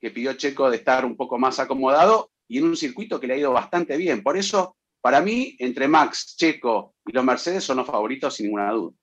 que 0.00 0.10
pidió 0.10 0.32
Checo 0.32 0.68
de 0.68 0.78
estar 0.78 1.04
un 1.04 1.16
poco 1.16 1.38
más 1.38 1.60
acomodado 1.60 2.32
y 2.48 2.58
en 2.58 2.64
un 2.64 2.76
circuito 2.76 3.20
que 3.20 3.28
le 3.28 3.34
ha 3.34 3.38
ido 3.38 3.52
bastante 3.52 3.96
bien. 3.96 4.24
Por 4.24 4.36
eso, 4.36 4.76
para 5.00 5.20
mí, 5.20 5.54
entre 5.60 5.86
Max, 5.86 6.34
Checo 6.36 6.96
y 7.06 7.12
los 7.12 7.24
Mercedes 7.24 7.62
son 7.62 7.76
los 7.76 7.86
favoritos 7.86 8.34
sin 8.34 8.46
ninguna 8.46 8.72
duda. 8.72 8.96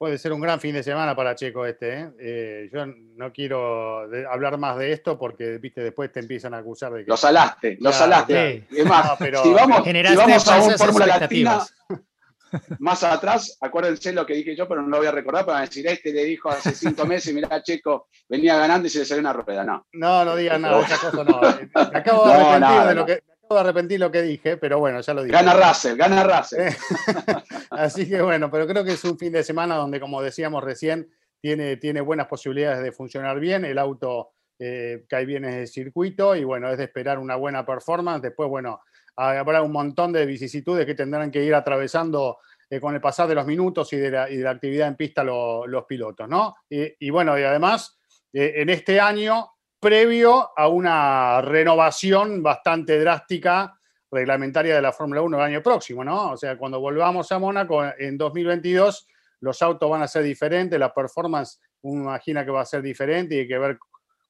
Puede 0.00 0.16
ser 0.16 0.32
un 0.32 0.40
gran 0.40 0.58
fin 0.58 0.72
de 0.72 0.82
semana 0.82 1.14
para 1.14 1.34
Checo 1.34 1.66
este. 1.66 1.92
¿eh? 1.92 2.10
eh 2.18 2.70
yo 2.72 2.86
no 2.86 3.30
quiero 3.34 4.08
hablar 4.30 4.56
más 4.56 4.78
de 4.78 4.92
esto 4.92 5.18
porque, 5.18 5.58
viste, 5.58 5.82
después 5.82 6.10
te 6.10 6.20
empiezan 6.20 6.54
a 6.54 6.56
acusar 6.56 6.90
de 6.94 7.04
que... 7.04 7.10
Lo 7.10 7.18
salaste, 7.18 7.76
lo 7.78 7.92
salaste. 7.92 8.66
Es 8.70 8.86
más, 8.86 9.10
pero, 9.18 9.42
si 9.42 9.52
vamos, 9.52 9.82
si 9.84 10.16
vamos 10.16 10.48
a 10.48 10.62
un 10.62 10.78
Fórmula 10.78 11.04
Latina, 11.04 11.66
más 12.78 13.04
atrás, 13.04 13.58
acuérdense 13.60 14.14
lo 14.14 14.24
que 14.24 14.32
dije 14.32 14.56
yo, 14.56 14.66
pero 14.66 14.80
no 14.80 14.88
lo 14.88 14.96
voy 14.96 15.06
a 15.06 15.12
recordar, 15.12 15.44
para 15.44 15.60
decir, 15.60 15.86
este 15.86 16.14
le 16.14 16.24
dijo 16.24 16.48
hace 16.48 16.72
cinco 16.72 17.04
meses, 17.04 17.34
mira, 17.34 17.62
Checo 17.62 18.08
venía 18.26 18.56
ganando 18.56 18.86
y 18.86 18.90
se 18.90 19.00
le 19.00 19.04
salió 19.04 19.20
una 19.20 19.34
rueda. 19.34 19.64
No. 19.64 19.86
No, 19.92 20.24
no 20.24 20.34
digas 20.34 20.58
nada, 20.60 20.80
esa 20.80 20.96
cosa 20.96 21.24
no. 21.24 21.40
Me 21.92 21.98
acabo 21.98 22.26
de 22.26 22.32
arrepentir 22.32 22.88
de 22.88 22.94
lo 22.94 23.04
que 23.04 23.22
de 23.54 23.60
arrepentir 23.60 23.98
lo 23.98 24.10
que 24.10 24.22
dije, 24.22 24.56
pero 24.56 24.78
bueno, 24.78 25.00
ya 25.00 25.14
lo 25.14 25.22
dije. 25.22 25.32
Gana 25.32 25.54
Russell, 25.54 25.96
gana 25.96 26.22
Russell. 26.22 26.72
Así 27.70 28.08
que 28.08 28.22
bueno, 28.22 28.50
pero 28.50 28.66
creo 28.66 28.84
que 28.84 28.92
es 28.92 29.04
un 29.04 29.18
fin 29.18 29.32
de 29.32 29.42
semana 29.42 29.76
donde, 29.76 29.98
como 29.98 30.22
decíamos 30.22 30.62
recién, 30.62 31.10
tiene, 31.40 31.76
tiene 31.76 32.00
buenas 32.00 32.28
posibilidades 32.28 32.82
de 32.82 32.92
funcionar 32.92 33.40
bien. 33.40 33.64
El 33.64 33.78
auto 33.78 34.30
eh, 34.58 35.04
cae 35.08 35.24
bien 35.24 35.44
en 35.44 35.54
el 35.54 35.68
circuito 35.68 36.36
y 36.36 36.44
bueno, 36.44 36.70
es 36.70 36.78
de 36.78 36.84
esperar 36.84 37.18
una 37.18 37.34
buena 37.36 37.66
performance. 37.66 38.22
Después, 38.22 38.48
bueno, 38.48 38.82
habrá 39.16 39.62
un 39.62 39.72
montón 39.72 40.12
de 40.12 40.26
vicisitudes 40.26 40.86
que 40.86 40.94
tendrán 40.94 41.30
que 41.30 41.42
ir 41.42 41.54
atravesando 41.54 42.38
eh, 42.68 42.78
con 42.78 42.94
el 42.94 43.00
pasar 43.00 43.26
de 43.28 43.34
los 43.34 43.46
minutos 43.46 43.92
y 43.92 43.96
de 43.96 44.10
la, 44.10 44.50
actividad 44.50 44.86
en 44.86 44.96
pista 44.96 45.24
los 45.24 45.84
pilotos, 45.88 46.28
¿no? 46.28 46.54
Y, 46.68 47.10
bueno, 47.10 47.36
y 47.36 47.42
además, 47.42 47.98
eh, 48.32 48.52
en 48.56 48.70
este 48.70 49.00
año, 49.00 49.48
previo 49.80 50.50
a 50.56 50.68
una 50.68 51.40
renovación 51.40 52.42
bastante 52.42 53.00
drástica 53.00 53.76
reglamentaria 54.10 54.74
de 54.74 54.82
la 54.82 54.92
Fórmula 54.92 55.22
1 55.22 55.36
el 55.36 55.42
año 55.42 55.62
próximo, 55.62 56.04
¿no? 56.04 56.32
O 56.32 56.36
sea, 56.36 56.58
cuando 56.58 56.80
volvamos 56.80 57.30
a 57.32 57.38
Mónaco 57.38 57.82
en 57.98 58.18
2022, 58.18 59.06
los 59.40 59.62
autos 59.62 59.88
van 59.88 60.02
a 60.02 60.08
ser 60.08 60.22
diferentes, 60.22 60.78
la 60.78 60.92
performance 60.92 61.60
uno 61.82 62.02
imagina 62.02 62.44
que 62.44 62.50
va 62.50 62.60
a 62.60 62.66
ser 62.66 62.82
diferente 62.82 63.34
y 63.34 63.38
hay 63.40 63.48
que 63.48 63.58
ver 63.58 63.78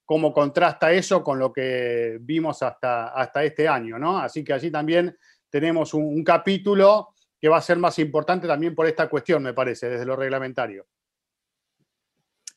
cómo 0.04 0.32
contrasta 0.32 0.92
eso 0.92 1.22
con 1.22 1.38
lo 1.38 1.52
que 1.52 2.18
vimos 2.20 2.62
hasta, 2.62 3.08
hasta 3.08 3.44
este 3.44 3.68
año, 3.68 3.98
¿no? 3.98 4.18
Así 4.18 4.44
que 4.44 4.52
allí 4.52 4.70
también 4.70 5.16
tenemos 5.48 5.94
un, 5.94 6.22
capítulo 6.24 7.14
que 7.40 7.48
va 7.48 7.58
a 7.58 7.62
ser 7.62 7.78
más 7.78 7.98
importante 7.98 8.46
también 8.46 8.74
por 8.74 8.86
esta 8.86 9.08
cuestión, 9.08 9.42
me 9.42 9.54
parece, 9.54 9.88
desde 9.88 10.04
lo 10.04 10.16
reglamentario. 10.16 10.86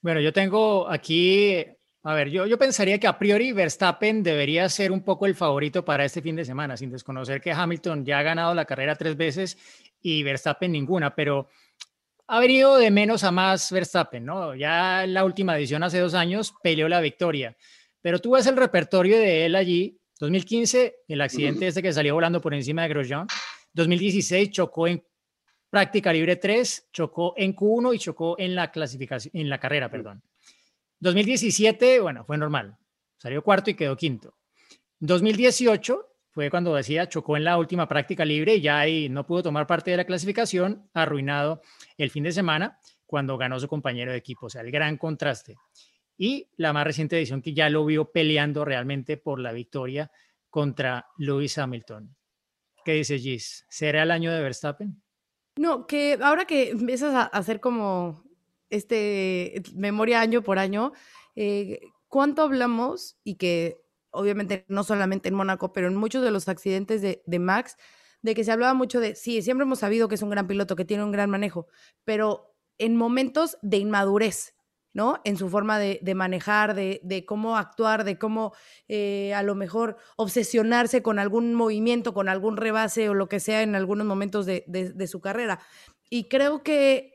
Bueno, 0.02 0.20
yo 0.20 0.34
tengo 0.34 0.90
aquí, 0.90 1.66
a 2.06 2.14
ver, 2.14 2.30
yo, 2.30 2.46
yo 2.46 2.58
pensaría 2.58 3.00
que 3.00 3.08
a 3.08 3.18
priori 3.18 3.54
Verstappen 3.54 4.24
debería 4.24 4.68
ser 4.68 4.92
un 4.92 5.04
poco 5.04 5.26
el 5.26 5.36
favorito 5.36 5.86
para 5.86 6.04
este 6.04 6.22
fin 6.22 6.36
de 6.36 6.44
semana, 6.44 6.76
sin 6.76 6.92
desconocer 6.92 7.40
que 7.40 7.54
Hamilton 7.54 8.06
ya 8.06 8.20
ha 8.20 8.24
ganado 8.24 8.54
la 8.54 8.66
carrera 8.66 8.96
tres 8.98 9.16
veces 9.16 9.58
y 10.02 10.22
Verstappen 10.22 10.72
ninguna, 10.72 11.16
pero 11.16 11.48
ha 12.28 12.40
venido 12.40 12.78
de 12.78 12.92
menos 12.92 13.24
a 13.24 13.32
más 13.32 13.72
Verstappen, 13.72 14.26
¿no? 14.26 14.54
Ya 14.54 15.06
en 15.06 15.14
la 15.14 15.24
última 15.24 15.58
edición 15.58 15.82
hace 15.84 16.00
dos 16.00 16.14
años 16.14 16.54
peleó 16.62 16.90
la 16.90 17.00
victoria, 17.00 17.56
pero 18.02 18.20
tú 18.20 18.32
ves 18.32 18.48
el 18.48 18.58
repertorio 18.58 19.18
de 19.18 19.46
él 19.46 19.56
allí 19.56 19.98
2015, 20.20 21.04
el 21.08 21.22
accidente 21.22 21.68
este 21.68 21.82
que 21.82 21.94
salió 21.94 22.16
volando 22.16 22.42
por 22.42 22.54
encima 22.54 22.84
de 22.84 22.90
Grosjean. 22.90 23.28
2016 23.74 24.52
chocó 24.52 24.88
en 24.88 25.04
práctica 25.70 26.12
libre 26.12 26.36
3, 26.36 26.90
chocó 26.92 27.34
en 27.38 27.56
Q1 27.56 27.96
y 27.96 28.00
chocó 28.00 28.36
en 28.38 28.56
la 28.56 28.72
clasificación, 28.72 29.32
en 29.36 29.50
la 29.50 29.60
carrera, 29.60 29.90
perdón. 29.90 30.22
2017, 31.04 32.00
bueno, 32.00 32.24
fue 32.24 32.38
normal. 32.38 32.78
Salió 33.18 33.44
cuarto 33.44 33.70
y 33.70 33.74
quedó 33.74 33.98
quinto. 33.98 34.38
2018 35.00 36.08
fue 36.30 36.50
cuando 36.50 36.74
decía 36.74 37.10
chocó 37.10 37.36
en 37.36 37.44
la 37.44 37.58
última 37.58 37.90
práctica 37.90 38.24
libre 38.24 38.56
y 38.56 38.62
ya 38.62 38.80
ahí 38.80 39.10
no 39.10 39.26
pudo 39.26 39.44
tomar 39.44 39.68
parte 39.68 39.92
de 39.92 39.98
la 39.98 40.06
clasificación, 40.06 40.90
arruinado 40.94 41.62
el 41.98 42.10
fin 42.10 42.24
de 42.24 42.32
semana 42.32 42.80
cuando 43.06 43.38
ganó 43.38 43.60
su 43.60 43.68
compañero 43.68 44.14
de 44.14 44.18
equipo. 44.18 44.46
O 44.46 44.50
sea, 44.50 44.62
el 44.62 44.72
gran 44.72 44.98
contraste 44.98 45.58
y 46.18 46.50
la 46.56 46.72
más 46.72 46.86
reciente 46.86 47.18
edición 47.18 47.42
que 47.42 47.54
ya 47.54 47.70
lo 47.70 47.86
vio 47.86 48.10
peleando 48.10 48.64
realmente 48.64 49.18
por 49.18 49.40
la 49.40 49.52
victoria 49.52 50.10
contra 50.50 51.08
Lewis 51.18 51.58
Hamilton. 51.58 52.16
¿Qué 52.86 52.94
dice 52.94 53.20
Gis? 53.20 53.66
¿Será 53.68 54.04
el 54.04 54.12
año 54.12 54.32
de 54.32 54.42
Verstappen? 54.42 55.04
No, 55.58 55.86
que 55.86 56.18
ahora 56.22 56.46
que 56.46 56.70
empiezas 56.70 57.14
a 57.14 57.24
hacer 57.24 57.60
como 57.60 58.24
este 58.76 59.62
memoria 59.76 60.22
año 60.22 60.42
por 60.44 60.60
año, 60.60 60.94
eh, 61.36 61.80
¿cuánto 62.08 62.42
hablamos? 62.42 63.18
Y 63.24 63.36
que 63.36 63.82
obviamente 64.12 64.66
no 64.68 64.84
solamente 64.84 65.30
en 65.30 65.36
Mónaco, 65.36 65.74
pero 65.74 65.88
en 65.88 65.96
muchos 65.96 66.24
de 66.24 66.32
los 66.32 66.48
accidentes 66.48 67.02
de, 67.02 67.24
de 67.26 67.40
Max, 67.40 67.78
de 68.22 68.36
que 68.36 68.44
se 68.44 68.52
hablaba 68.52 68.74
mucho 68.74 69.00
de, 69.00 69.16
sí, 69.16 69.42
siempre 69.42 69.64
hemos 69.64 69.80
sabido 69.80 70.08
que 70.08 70.16
es 70.16 70.22
un 70.22 70.30
gran 70.30 70.48
piloto, 70.48 70.76
que 70.76 70.86
tiene 70.86 71.04
un 71.04 71.12
gran 71.12 71.30
manejo, 71.30 71.68
pero 72.06 72.56
en 72.78 72.96
momentos 72.96 73.58
de 73.62 73.78
inmadurez, 73.78 74.56
¿no? 74.94 75.20
En 75.24 75.38
su 75.38 75.50
forma 75.50 75.80
de, 75.80 76.00
manejar, 76.16 76.76
de, 76.76 77.26
cómo 77.28 77.58
actuar, 77.58 78.04
de 78.04 78.18
cómo 78.18 78.54
eh, 78.88 79.34
a 79.34 79.44
lo 79.44 79.56
mejor 79.56 79.98
obsesionarse 80.16 81.02
con 81.02 81.20
algún 81.20 81.56
movimiento, 81.56 82.14
con 82.14 82.30
algún 82.30 82.58
rebase 82.58 83.10
o 83.10 83.14
lo 83.14 83.28
que 83.28 83.40
sea 83.40 83.64
en 83.64 83.76
algunos 83.76 84.06
momentos 84.06 84.46
de, 84.46 85.08
su 85.08 85.20
carrera. 85.20 85.60
Y 86.10 86.26
creo 86.26 86.64
que 86.64 87.13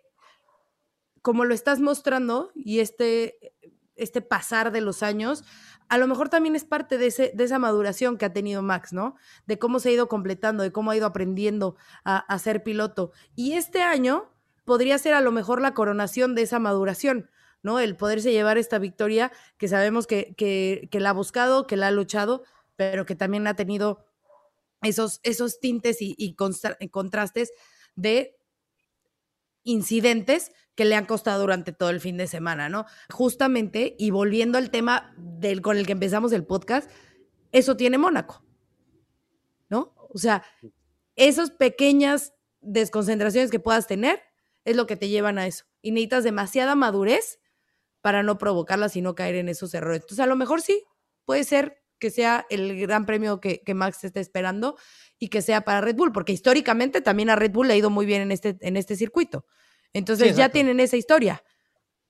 como 1.23 1.45
lo 1.45 1.55
estás 1.55 1.81
mostrando 1.81 2.51
y 2.55 2.81
este, 2.81 3.55
este 3.97 4.21
pasar 4.21 4.73
de 4.73 4.81
los 4.81 5.03
años, 5.03 5.45
a 5.89 5.99
lo 5.99 6.07
mejor 6.07 6.29
también 6.29 6.55
es 6.55 6.65
parte 6.65 6.99
de, 6.99 7.07
ese, 7.07 7.33
de 7.35 7.45
esa 7.45 7.59
maduración 7.59 8.19
que 8.19 8.27
ha 8.27 8.33
tenido 8.33 8.63
Max, 8.63 8.93
¿no? 8.93 9.17
De 9.47 9.59
cómo 9.59 9.81
se 9.81 9.89
ha 9.89 9.93
ido 9.93 10.09
completando, 10.09 10.63
de 10.63 10.73
cómo 10.73 10.91
ha 10.91 10.97
ido 10.97 11.07
aprendiendo 11.07 11.77
a, 12.05 12.39
ser 12.39 12.63
piloto. 12.63 13.13
Y 13.35 13.55
este 13.55 13.83
año 13.83 14.31
podría 14.65 14.99
ser 14.99 15.15
a 15.15 15.21
lo 15.21 15.33
mejor 15.33 15.63
la 15.63 15.75
coronación 15.75 16.35
de 16.35 16.43
esa 16.43 16.59
maduración 16.59 17.31
¿no? 17.61 17.81
El 17.81 17.97
poderse 17.97 18.31
llevar 18.31 18.57
esta 18.57 18.79
victoria 18.79 19.33
que 19.57 19.67
sabemos 19.67 20.07
que, 20.07 20.35
que, 20.37 21.01
la 21.01 21.11
ha 21.11 21.13
buscado, 21.13 21.67
que 21.67 21.77
la 21.77 21.89
ha 21.89 21.91
luchado, 21.91 22.45
pero 22.77 23.05
que 23.05 23.17
también 23.17 23.49
ha 23.49 23.57
tenido 23.57 24.07
esos, 24.83 25.19
esos 25.25 25.59
tintes 25.59 25.99
y, 26.01 26.37
contrastes 26.37 27.53
de 27.97 28.38
incidentes 29.69 30.53
que 30.75 30.87
le 30.87 30.95
han 30.95 31.05
costado 31.05 31.41
durante 31.41 31.73
todo 31.73 31.91
el 31.91 32.01
fin 32.01 32.17
de 32.17 32.27
semana, 32.27 32.69
¿no? 32.69 32.87
Justamente, 33.11 33.95
y 33.99 34.11
volviendo 34.11 34.57
al 34.57 34.71
tema 34.71 35.15
del, 35.19 35.61
con 35.61 35.77
el 35.77 35.87
que 35.87 35.93
empezamos 35.93 36.33
el 36.33 36.47
podcast, 36.47 36.91
eso 37.53 37.77
tiene 37.77 37.99
Mónaco, 37.99 38.43
¿no? 39.69 39.95
O 40.09 40.19
sea, 40.19 40.43
esas 41.17 41.51
pequeñas 41.51 42.33
desconcentraciones 42.61 43.51
que 43.51 43.61
puedas 43.61 43.87
tener 43.87 44.23
es 44.65 44.75
lo 44.75 44.87
que 44.87 44.97
te 44.97 45.09
llevan 45.09 45.39
a 45.39 45.47
eso. 45.47 45.67
Y 45.83 45.91
necesitas 45.91 46.25
demasiada 46.25 46.75
madurez 46.75 47.41
para 48.01 48.23
no 48.23 48.39
provocarlas 48.39 48.97
y 48.97 49.03
no 49.03 49.15
caer 49.15 49.35
en 49.35 49.49
esos 49.49 49.75
errores. 49.75 50.01
Entonces, 50.01 50.21
a 50.21 50.27
lo 50.27 50.37
mejor 50.37 50.63
sí, 50.63 50.85
puede 51.27 51.45
ser 51.45 51.83
que 51.99 52.11
sea 52.11 52.47
el 52.51 52.79
gran 52.81 53.07
premio 53.07 53.41
que, 53.41 53.63
Max 53.75 54.05
esté 54.05 54.21
esperando 54.21 54.77
y 55.19 55.29
que 55.29 55.43
sea 55.43 55.63
para 55.63 55.81
Red 55.81 55.97
Bull, 55.97 56.13
porque 56.13 56.33
históricamente 56.33 57.01
también 57.01 57.31
a 57.31 57.37
Red 57.37 57.53
Bull 57.53 57.69
le 57.69 57.75
ha 57.75 57.77
ido 57.77 57.91
muy 57.91 58.07
bien 58.07 58.23
en 58.23 58.33
este, 58.33 58.57
en 58.61 58.77
este 58.77 58.97
circuito. 58.97 59.47
Entonces 59.93 60.37
ya 60.37 60.51
tienen 60.51 60.81
esa 60.81 60.97
historia. 60.97 61.43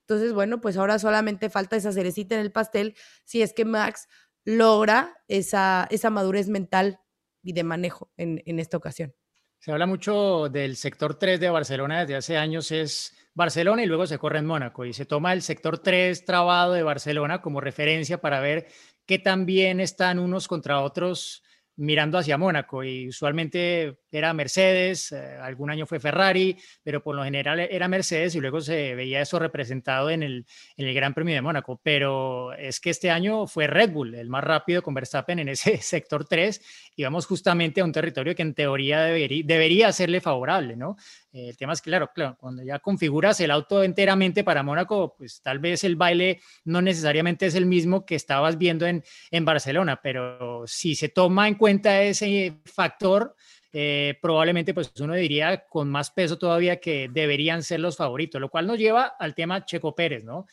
Entonces, 0.01 0.33
bueno, 0.33 0.59
pues 0.59 0.75
ahora 0.77 0.99
solamente 0.99 1.49
falta 1.49 1.75
esa 1.75 1.91
cerecita 1.91 2.35
en 2.35 2.41
el 2.41 2.51
pastel 2.51 2.95
si 3.25 3.41
es 3.41 3.53
que 3.53 3.65
Max 3.65 4.07
logra 4.43 5.17
esa, 5.27 5.87
esa 5.91 6.09
madurez 6.09 6.49
mental 6.49 6.99
y 7.41 7.53
de 7.53 7.63
manejo 7.63 8.11
en, 8.17 8.41
en 8.45 8.59
esta 8.59 8.77
ocasión. 8.77 9.13
Se 9.59 9.71
habla 9.71 9.85
mucho 9.85 10.49
del 10.49 10.77
sector 10.77 11.15
3 11.15 11.39
de 11.39 11.49
Barcelona 11.49 12.01
desde 12.01 12.15
hace 12.15 12.37
años, 12.37 12.71
es 12.71 13.13
Barcelona 13.33 13.83
y 13.83 13.85
luego 13.85 14.07
se 14.07 14.17
corre 14.17 14.39
en 14.39 14.45
Mónaco 14.45 14.85
y 14.85 14.93
se 14.93 15.05
toma 15.05 15.33
el 15.33 15.41
sector 15.41 15.79
3 15.79 16.25
trabado 16.25 16.73
de 16.73 16.83
Barcelona 16.83 17.41
como 17.41 17.61
referencia 17.61 18.19
para 18.19 18.39
ver 18.39 18.67
qué 19.09 19.17
tan 19.17 19.47
bien 19.47 19.79
están 19.79 20.19
unos 20.19 20.47
contra 20.47 20.81
otros 20.81 21.41
mirando 21.77 22.19
hacia 22.19 22.37
Mónaco 22.37 22.83
y 22.83 23.07
usualmente 23.07 24.01
era 24.11 24.33
Mercedes, 24.33 25.11
eh, 25.13 25.37
algún 25.41 25.71
año 25.71 25.87
fue 25.87 25.99
Ferrari, 25.99 26.55
pero 26.83 27.01
por 27.01 27.15
lo 27.15 27.23
general 27.23 27.59
era 27.59 27.87
Mercedes 27.87 28.35
y 28.35 28.39
luego 28.39 28.61
se 28.61 28.93
veía 28.93 29.19
eso 29.19 29.39
representado 29.39 30.11
en 30.11 30.21
el, 30.21 30.45
en 30.77 30.87
el 30.87 30.93
Gran 30.93 31.15
Premio 31.15 31.33
de 31.33 31.41
Mónaco. 31.41 31.81
Pero 31.81 32.53
es 32.53 32.79
que 32.79 32.91
este 32.91 33.09
año 33.09 33.47
fue 33.47 33.65
Red 33.65 33.91
Bull, 33.91 34.13
el 34.13 34.29
más 34.29 34.43
rápido 34.43 34.83
con 34.83 34.93
Verstappen 34.93 35.39
en 35.39 35.49
ese 35.49 35.77
sector 35.81 36.25
3 36.25 36.91
y 36.95 37.03
vamos 37.03 37.25
justamente 37.25 37.81
a 37.81 37.85
un 37.85 37.91
territorio 37.91 38.35
que 38.35 38.43
en 38.43 38.53
teoría 38.53 39.01
debería, 39.01 39.43
debería 39.43 39.91
serle 39.91 40.21
favorable, 40.21 40.75
¿no? 40.75 40.97
El 41.31 41.57
tema 41.57 41.73
es 41.73 41.81
claro, 41.81 42.09
claro, 42.13 42.37
cuando 42.39 42.63
ya 42.63 42.79
configuras 42.79 43.39
el 43.39 43.51
auto 43.51 43.83
enteramente 43.83 44.43
para 44.43 44.63
Mónaco, 44.63 45.15
pues 45.17 45.41
tal 45.41 45.59
vez 45.59 45.83
el 45.83 45.95
baile 45.95 46.41
no 46.63 46.81
necesariamente 46.81 47.45
es 47.45 47.55
el 47.55 47.65
mismo 47.65 48.05
que 48.05 48.15
estabas 48.15 48.57
viendo 48.57 48.87
en, 48.87 49.03
en 49.29 49.45
Barcelona, 49.45 49.99
pero 50.01 50.63
si 50.65 50.95
se 50.95 51.09
toma 51.09 51.47
en 51.47 51.55
cuenta 51.55 52.01
ese 52.01 52.59
factor, 52.65 53.35
eh, 53.71 54.17
probablemente 54.21 54.73
pues 54.73 54.91
uno 54.99 55.13
diría 55.13 55.65
con 55.67 55.89
más 55.89 56.09
peso 56.09 56.39
todavía 56.39 56.79
que 56.79 57.07
deberían 57.11 57.61
ser 57.61 57.79
los 57.79 57.97
favoritos, 57.97 58.41
lo 58.41 58.49
cual 58.49 58.65
nos 58.65 58.79
lleva 58.79 59.15
al 59.19 59.35
tema 59.35 59.63
Checo 59.63 59.93
Pérez, 59.93 60.23
¿no? 60.23 60.47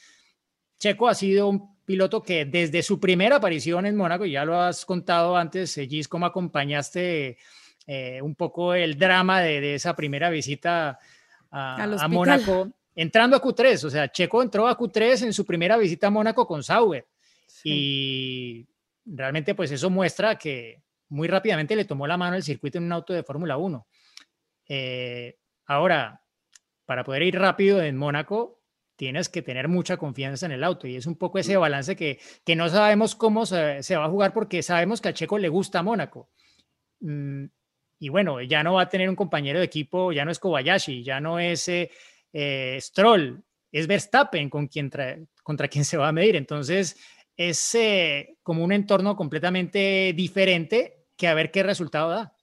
Checo 0.79 1.09
ha 1.09 1.15
sido 1.15 1.49
un 1.49 1.77
piloto 1.87 2.23
que 2.23 2.45
desde 2.45 2.83
su 2.83 3.01
primera 3.01 3.37
aparición 3.37 3.87
en 3.87 3.97
Mónaco, 3.97 4.27
ya 4.27 4.45
lo 4.45 4.61
has 4.61 4.85
contado 4.85 5.37
antes, 5.37 5.75
Gis, 5.75 6.09
cómo 6.09 6.27
acompañaste 6.27 7.39
eh, 7.87 8.21
un 8.23 8.35
poco 8.35 8.75
el 8.75 8.99
drama 8.99 9.41
de, 9.41 9.75
esa 9.75 9.95
primera 9.95 10.31
visita 10.31 10.99
a, 11.51 12.09
Mónaco, 12.09 12.71
entrando 12.95 13.37
a 13.37 13.43
Q3, 13.43 13.85
o 13.85 13.91
sea, 13.91 14.11
Checo 14.11 14.43
entró 14.43 14.67
a 14.69 14.77
Q3 14.77 15.27
en 15.27 15.33
su 15.33 15.45
primera 15.45 15.77
visita 15.77 16.09
a 16.09 16.11
Mónaco 16.11 16.47
con 16.47 16.63
Sauber 16.63 17.07
y 17.65 18.67
realmente 19.05 19.55
pues 19.55 19.71
eso 19.71 19.91
muestra 19.91 20.37
que 20.37 20.83
muy 21.09 21.29
rápidamente 21.29 21.77
le 21.77 21.85
tomó 21.85 22.07
la 22.07 22.17
mano 22.17 22.37
el 22.37 22.43
circuito 22.43 22.79
en 22.79 22.85
un 22.85 22.93
auto 22.93 23.13
de 23.13 23.23
Fórmula 23.23 23.57
1. 23.57 23.87
Eh, 24.69 25.39
ahora, 25.67 26.23
para 26.85 27.05
poder 27.05 27.23
ir 27.23 27.39
rápido 27.39 27.81
en 27.83 27.97
Mónaco, 27.97 28.61
tienes 28.97 29.29
que 29.29 29.43
tener 29.43 29.69
mucha 29.69 29.97
confianza 29.97 30.47
en 30.47 30.53
el 30.53 30.65
auto 30.65 30.87
y 30.87 30.97
es 30.97 31.07
un 31.07 31.17
poco 31.17 31.39
ese 31.39 31.57
balance 31.57 31.97
que, 31.97 32.19
que 32.45 32.57
no 32.57 32.69
sabemos 32.69 33.15
cómo 33.15 33.47
se, 33.47 33.97
va 33.97 34.05
a 34.05 34.11
jugar 34.11 34.33
porque 34.33 34.63
sabemos 34.63 35.01
que 35.01 35.09
a 35.09 35.15
Checo 35.15 35.39
le 35.39 35.49
gusta 35.49 35.83
Mónaco. 35.83 36.31
Y 37.99 38.09
bueno, 38.11 38.43
ya 38.43 38.63
no 38.63 38.75
va 38.75 38.83
a 38.83 38.89
tener 38.89 39.09
un 39.09 39.17
compañero 39.17 39.59
de 39.59 39.65
equipo, 39.65 40.13
ya 40.13 40.25
no 40.25 40.31
es 40.31 40.39
Kobayashi, 40.39 41.03
ya 41.03 41.21
no 41.21 41.39
es 41.39 41.67
eh, 41.69 41.91
eh, 42.39 42.77
Stroll, 42.81 43.43
es 43.73 43.87
Verstappen 43.87 44.51
con 44.51 44.67
quien 44.67 44.91
contra 45.43 45.69
quien 45.69 45.85
se 45.87 45.97
va 45.97 46.09
a 46.09 46.13
medir. 46.13 46.37
Entonces, 46.37 46.97
es 47.37 47.75
eh, 47.75 48.37
como 48.43 48.63
un 48.63 48.73
entorno 48.73 49.17
completamente 49.17 50.13
diferente 50.15 51.07
que 51.17 51.29
a 51.29 51.35
ver 51.35 51.51
qué 51.51 51.63
resultado 51.63 52.11
da. 52.11 52.37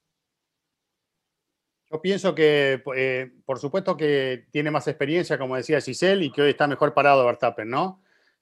Yo 1.91 2.01
pienso 2.01 2.33
que, 2.33 2.81
eh, 2.95 3.31
por 3.45 3.59
supuesto 3.59 3.95
que 3.95 4.47
tiene 4.49 4.71
más 4.71 4.87
experiencia, 4.87 5.37
como 5.37 5.55
decía 5.55 5.79
Giselle, 5.79 6.25
y 6.25 6.31
que 6.31 6.41
hoy 6.41 6.49
está 6.49 6.65
mejor 6.65 6.95
parado 6.95 7.23
Verstappen, 7.27 7.69
¿no? 7.69 8.01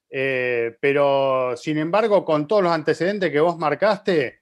Pero, 0.10 1.56
sin 1.56 1.78
embargo, 1.78 2.24
con 2.24 2.48
todos 2.48 2.64
los 2.64 2.72
antecedentes 2.72 3.32
que 3.32 3.40
vos 3.40 3.58
marcaste, 3.58 4.41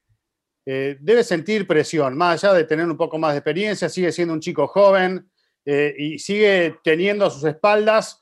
eh, 0.66 0.98
debe 1.00 1.24
sentir 1.24 1.68
presión, 1.68 2.18
más 2.18 2.44
allá 2.44 2.54
de 2.54 2.64
tener 2.64 2.86
un 2.86 2.98
poco 2.98 3.18
más 3.18 3.34
de 3.34 3.40
experiencia, 3.40 3.90
sigue 3.90 4.12
siendo 4.12 4.34
un 4.34 4.40
chico 4.40 4.68
joven 4.68 5.30
y 5.66 6.18
sigue 6.18 6.78
teniendo 6.84 7.28
a 7.28 7.30
sus 7.30 7.44
espaldas 7.44 8.20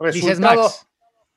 resultados. 0.00 0.88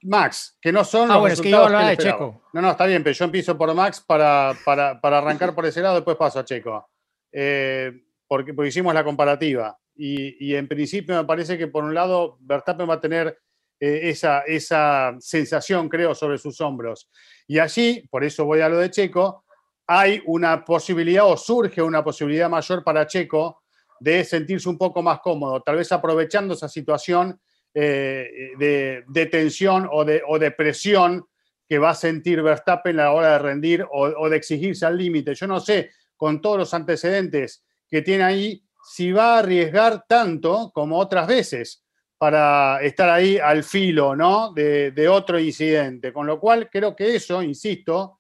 Max. 0.03 0.57
que 0.61 0.71
no 0.71 0.83
son 0.83 1.09
ah, 1.09 1.15
los 1.15 1.21
bueno, 1.21 1.33
es 1.33 1.41
que 1.41 1.49
yo 1.49 1.69
de 1.69 1.97
Checo. 1.97 2.43
No, 2.53 2.61
no, 2.61 2.71
está 2.71 2.85
bien, 2.85 3.03
pero 3.03 3.15
yo 3.15 3.25
empiezo 3.25 3.57
por 3.57 3.73
Max 3.73 4.03
para, 4.05 4.55
para, 4.63 4.99
para 4.99 5.17
arrancar 5.19 5.53
por 5.55 5.65
ese 5.65 5.81
lado, 5.81 5.95
después 5.95 6.17
paso 6.17 6.39
a 6.39 6.45
Checo. 6.45 6.89
Eh, 7.31 7.91
porque, 8.27 8.53
hicimos 8.65 8.93
la 8.93 9.03
comparativa. 9.03 9.77
Y, 9.95 10.53
en 10.53 10.67
principio 10.67 11.15
me 11.15 11.25
parece 11.25 11.57
que 11.57 11.67
por 11.67 11.83
un 11.83 11.95
lado 11.95 12.37
Verstappen 12.41 12.87
va 12.87 12.95
a 12.95 13.01
tener 13.01 13.39
eh, 13.79 14.01
esa, 14.03 14.41
esa 14.41 15.15
sensación, 15.19 15.89
creo, 15.89 16.13
sobre 16.13 16.37
sus 16.37 16.61
hombros. 16.61 17.09
Y 17.47 17.57
allí, 17.57 18.07
por 18.11 18.23
eso 18.23 18.45
voy 18.45 18.61
a 18.61 18.69
lo 18.69 18.77
de 18.77 18.91
Checo, 18.91 19.45
hay 19.87 20.21
una 20.25 20.63
posibilidad 20.63 21.25
o 21.25 21.37
surge 21.37 21.81
una 21.81 22.03
posibilidad 22.03 22.49
mayor 22.49 22.83
para 22.83 23.07
Checo 23.07 23.63
de 23.99 24.23
sentirse 24.23 24.69
un 24.69 24.77
poco 24.77 25.01
más 25.01 25.19
cómodo, 25.21 25.61
tal 25.61 25.77
vez 25.77 25.91
aprovechando 25.91 26.53
esa 26.53 26.69
situación 26.69 27.39
eh, 27.73 28.51
de, 28.57 29.25
tensión 29.27 29.89
o 29.91 30.05
de, 30.05 30.51
presión 30.51 31.25
que 31.67 31.79
va 31.79 31.91
a 31.91 31.95
sentir 31.95 32.41
Verstappen 32.41 32.99
a 32.99 33.03
la 33.03 33.11
hora 33.11 33.31
de 33.33 33.39
rendir 33.39 33.83
o, 33.83 34.03
o 34.03 34.29
de 34.29 34.37
exigirse 34.37 34.85
al 34.85 34.97
límite. 34.97 35.33
Yo 35.33 35.47
no 35.47 35.59
sé, 35.59 35.91
con 36.15 36.41
todos 36.41 36.57
los 36.57 36.73
antecedentes 36.73 37.63
que 37.89 38.01
tiene 38.01 38.23
ahí, 38.23 38.63
si 38.83 39.11
va 39.11 39.35
a 39.35 39.39
arriesgar 39.39 40.05
tanto 40.07 40.71
como 40.73 40.97
otras 40.97 41.27
veces 41.27 41.83
para 42.17 42.81
estar 42.81 43.09
ahí 43.09 43.37
al 43.37 43.63
filo 43.63 44.15
¿no? 44.15 44.51
de, 44.53 45.07
otro 45.09 45.39
incidente. 45.39 46.11
Con 46.11 46.25
lo 46.25 46.39
cual, 46.39 46.69
creo 46.69 46.95
que 46.95 47.15
eso, 47.15 47.43
insisto, 47.43 48.16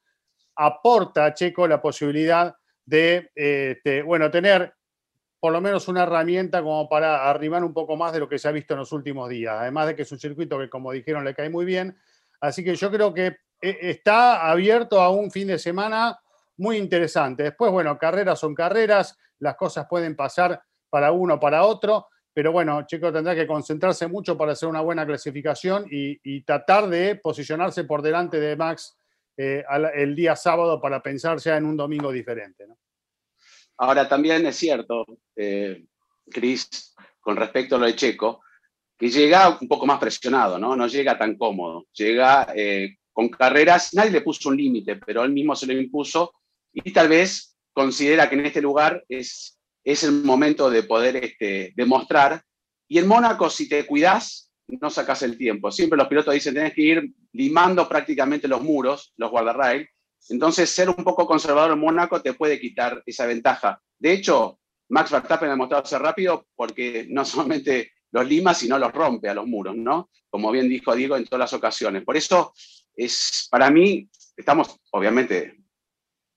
aporta 0.57 1.25
a 1.25 1.33
Checo 1.33 1.67
la 1.67 1.81
posibilidad 1.81 2.55
de 2.85 3.31
este, 3.35 4.01
bueno, 4.01 4.31
tener 4.31 4.73
por 5.39 5.53
lo 5.53 5.61
menos 5.61 5.87
una 5.87 6.03
herramienta 6.03 6.63
como 6.63 6.89
para 6.89 7.29
arribar 7.29 7.63
un 7.63 7.73
poco 7.73 7.95
más 7.95 8.11
de 8.11 8.19
lo 8.19 8.27
que 8.27 8.39
se 8.39 8.47
ha 8.47 8.51
visto 8.51 8.73
en 8.73 8.79
los 8.79 8.91
últimos 8.91 9.29
días. 9.29 9.55
Además 9.59 9.87
de 9.87 9.95
que 9.95 10.01
es 10.01 10.11
un 10.11 10.19
circuito 10.19 10.57
que, 10.57 10.69
como 10.69 10.91
dijeron, 10.91 11.23
le 11.23 11.35
cae 11.35 11.49
muy 11.49 11.63
bien. 11.63 11.95
Así 12.41 12.63
que 12.63 12.75
yo 12.75 12.91
creo 12.91 13.13
que 13.13 13.37
eh, 13.61 13.77
está 13.81 14.49
abierto 14.49 14.99
a 15.01 15.09
un 15.09 15.29
fin 15.31 15.47
de 15.47 15.59
semana 15.59 16.19
muy 16.57 16.77
interesante. 16.77 17.43
Después, 17.43 17.71
bueno, 17.71 17.97
carreras 17.97 18.39
son 18.39 18.55
carreras, 18.55 19.17
las 19.39 19.55
cosas 19.55 19.85
pueden 19.87 20.15
pasar 20.15 20.61
para 20.89 21.11
uno 21.11 21.35
o 21.35 21.39
para 21.39 21.63
otro, 21.63 22.07
pero 22.33 22.51
bueno, 22.51 22.85
Checo 22.85 23.11
tendrá 23.11 23.35
que 23.35 23.47
concentrarse 23.47 24.07
mucho 24.07 24.37
para 24.37 24.53
hacer 24.53 24.69
una 24.69 24.81
buena 24.81 25.05
clasificación 25.05 25.85
y, 25.89 26.41
tratar 26.41 26.87
de 26.87 27.15
posicionarse 27.15 27.83
por 27.83 28.01
delante 28.01 28.39
de 28.39 28.55
Max 28.55 28.96
eh, 29.37 29.63
el 29.95 30.15
día 30.15 30.35
sábado 30.35 30.81
para 30.81 31.01
pensar 31.01 31.37
ya 31.37 31.57
en 31.57 31.65
un 31.65 31.77
domingo 31.77 32.11
diferente. 32.11 32.65
Ahora, 33.77 34.09
también 34.09 34.45
es 34.47 34.55
cierto, 34.55 35.05
eh, 35.35 35.85
Cris, 36.29 36.95
con 37.19 37.35
respecto 37.35 37.75
a 37.75 37.79
lo 37.79 37.85
de 37.85 37.95
Checo, 37.95 38.41
que 38.97 39.09
llega 39.09 39.57
un 39.61 39.67
poco 39.67 39.85
más 39.85 39.99
presionado, 39.99 40.57
¿no? 40.57 40.75
No 40.75 40.87
llega 40.87 41.17
tan 41.17 41.37
cómodo. 41.37 41.85
Llega 41.93 42.47
eh, 42.55 42.97
con 43.13 43.29
carreras, 43.29 43.93
nadie 43.93 44.11
le 44.11 44.21
puso 44.21 44.49
un 44.49 44.57
límite, 44.57 44.95
pero 44.95 45.23
él 45.23 45.31
mismo 45.31 45.55
se 45.55 45.67
lo 45.67 45.73
impuso 45.73 46.33
y 46.73 46.91
tal 46.91 47.07
vez 47.07 47.55
considera 47.73 48.27
que 48.27 48.35
en 48.35 48.45
este 48.47 48.61
lugar 48.61 49.03
es, 49.07 49.59
es 49.83 50.03
el 50.03 50.23
momento 50.23 50.69
de 50.69 50.83
poder 50.83 51.15
este, 51.17 51.73
demostrar. 51.75 52.41
Y 52.87 52.97
en 52.97 53.07
Mónaco, 53.07 53.49
si 53.49 53.69
te 53.69 53.85
cuidas, 53.85 54.46
no 54.67 54.89
sacas 54.89 55.21
el 55.23 55.37
tiempo. 55.37 55.71
Siempre 55.71 55.97
los 55.97 56.07
pilotos 56.07 56.33
dicen, 56.33 56.53
tenés 56.53 56.73
que 56.73 56.81
ir 56.81 57.13
limando 57.33 57.87
prácticamente 57.87 58.47
los 58.47 58.61
muros, 58.61 59.13
los 59.17 59.31
guardarrail. 59.31 59.87
Entonces, 60.29 60.69
ser 60.69 60.89
un 60.89 61.03
poco 61.03 61.25
conservador 61.25 61.71
en 61.71 61.79
Mónaco 61.79 62.21
te 62.21 62.33
puede 62.33 62.59
quitar 62.59 63.01
esa 63.05 63.25
ventaja. 63.25 63.81
De 63.97 64.11
hecho, 64.11 64.59
Max 64.89 65.11
Verstappen 65.11 65.49
ha 65.49 65.51
demostrado 65.51 65.85
ser 65.85 66.01
rápido 66.01 66.47
porque 66.55 67.05
no 67.09 67.23
solamente 67.25 67.91
los 68.11 68.27
lima, 68.27 68.53
sino 68.53 68.77
los 68.77 68.91
rompe 68.91 69.29
a 69.29 69.33
los 69.33 69.47
muros, 69.47 69.75
¿no? 69.75 70.09
Como 70.29 70.51
bien 70.51 70.69
dijo 70.69 70.95
Diego 70.95 71.15
en 71.15 71.25
todas 71.25 71.39
las 71.39 71.53
ocasiones. 71.53 72.03
Por 72.03 72.17
eso, 72.17 72.53
es, 72.95 73.47
para 73.49 73.69
mí, 73.69 74.09
estamos 74.35 74.79
obviamente 74.91 75.57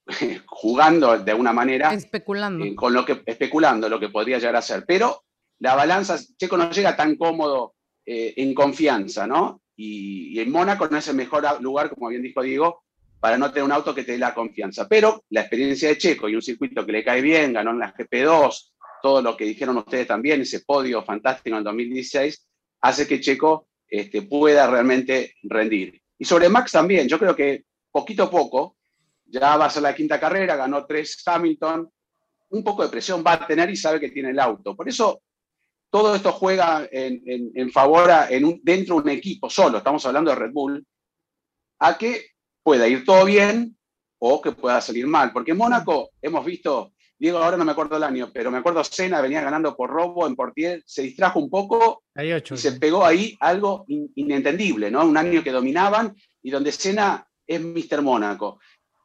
jugando 0.46 1.18
de 1.18 1.30
alguna 1.30 1.52
manera. 1.52 1.92
Especulando. 1.92 2.64
Eh, 2.64 2.74
con 2.74 2.92
lo 2.92 3.04
que, 3.04 3.22
especulando 3.26 3.88
lo 3.88 3.98
que 3.98 4.08
podría 4.08 4.38
llegar 4.38 4.56
a 4.56 4.62
ser. 4.62 4.84
Pero 4.86 5.24
la 5.58 5.74
balanza, 5.74 6.18
Checo 6.38 6.56
no 6.56 6.70
llega 6.70 6.96
tan 6.96 7.16
cómodo 7.16 7.74
eh, 8.12 8.34
en 8.42 8.54
confianza, 8.54 9.24
¿no? 9.24 9.62
Y, 9.76 10.40
en 10.40 10.50
Mónaco 10.50 10.88
no 10.88 10.98
es 10.98 11.06
el 11.06 11.14
mejor 11.14 11.44
lugar, 11.62 11.90
como 11.90 12.08
bien 12.08 12.22
dijo 12.22 12.42
Diego, 12.42 12.82
para 13.20 13.38
no 13.38 13.52
tener 13.52 13.62
un 13.62 13.70
auto 13.70 13.94
que 13.94 14.02
te 14.02 14.10
dé 14.10 14.18
la 14.18 14.34
confianza. 14.34 14.88
Pero 14.88 15.22
la 15.30 15.42
experiencia 15.42 15.90
de 15.90 15.96
Checo 15.96 16.28
y 16.28 16.34
un 16.34 16.42
circuito 16.42 16.84
que 16.84 16.90
le 16.90 17.04
cae 17.04 17.20
bien, 17.20 17.52
ganó 17.52 17.70
en 17.70 17.78
la 17.78 17.94
GP2, 17.94 18.72
todo 19.00 19.22
lo 19.22 19.36
que 19.36 19.44
dijeron 19.44 19.76
ustedes 19.76 20.08
también, 20.08 20.40
ese 20.40 20.64
podio 20.66 21.04
fantástico 21.04 21.56
en 21.56 21.62
2016, 21.62 22.48
hace 22.80 23.06
que 23.06 23.20
Checo 23.20 23.68
este, 23.86 24.22
pueda 24.22 24.68
realmente 24.68 25.36
rendir. 25.44 26.02
Y 26.18 26.24
sobre 26.24 26.48
Max 26.48 26.72
también, 26.72 27.06
yo 27.06 27.16
creo 27.16 27.36
que 27.36 27.62
poquito 27.92 28.24
a 28.24 28.30
poco, 28.30 28.76
ya 29.24 29.56
va 29.56 29.66
a 29.66 29.70
ser 29.70 29.84
la 29.84 29.94
quinta 29.94 30.18
carrera, 30.18 30.56
ganó 30.56 30.84
tres 30.84 31.22
Hamilton, 31.24 31.88
un 32.48 32.64
poco 32.64 32.82
de 32.82 32.88
presión 32.88 33.22
va 33.24 33.34
a 33.34 33.46
tener 33.46 33.70
y 33.70 33.76
sabe 33.76 34.00
que 34.00 34.10
tiene 34.10 34.30
el 34.30 34.40
auto. 34.40 34.74
Por 34.74 34.88
eso 34.88 35.22
todo 35.90 36.14
esto 36.14 36.32
juega 36.32 36.88
en, 36.90 37.70
favor 37.70 38.10
en 38.28 38.44
un, 38.44 38.60
dentro 38.62 38.96
de 38.96 39.02
un 39.02 39.08
equipo 39.08 39.50
solo, 39.50 39.78
estamos 39.78 40.04
hablando 40.06 40.30
de 40.30 40.36
Red 40.36 40.52
Bull, 40.52 40.86
a 41.80 41.98
que 41.98 42.26
pueda 42.62 42.86
ir 42.86 43.04
todo 43.04 43.24
bien 43.24 43.76
o 44.18 44.40
que 44.40 44.52
pueda 44.52 44.80
salir 44.80 45.06
mal. 45.06 45.32
Porque 45.32 45.50
en 45.50 45.56
Mónaco 45.56 46.10
hemos 46.22 46.44
visto, 46.44 46.92
Diego, 47.18 47.38
ahora 47.38 47.56
no 47.56 47.64
me 47.64 47.72
acuerdo 47.72 47.96
el 47.96 48.04
año, 48.04 48.30
pero 48.32 48.50
me 48.50 48.58
acuerdo 48.58 48.84
Senna 48.84 49.20
venía 49.20 49.40
ganando 49.40 49.76
por 49.76 49.90
robo 49.90 50.26
en 50.26 50.36
Portier, 50.36 50.82
se 50.86 51.02
distrajo 51.02 51.40
un 51.40 51.50
poco 51.50 52.04
y 52.16 52.56
se 52.56 52.72
pegó 52.72 53.04
ahí 53.04 53.36
algo 53.40 53.84
inentendible, 53.88 54.90
¿no? 54.90 55.04
Un 55.04 55.16
año 55.16 55.42
que 55.42 55.50
dominaban 55.50 56.14
y 56.42 56.50
donde 56.50 56.70
Senna 56.70 57.26
es 57.46 57.60
Mr. 57.60 58.02
Mónaco 58.02 58.60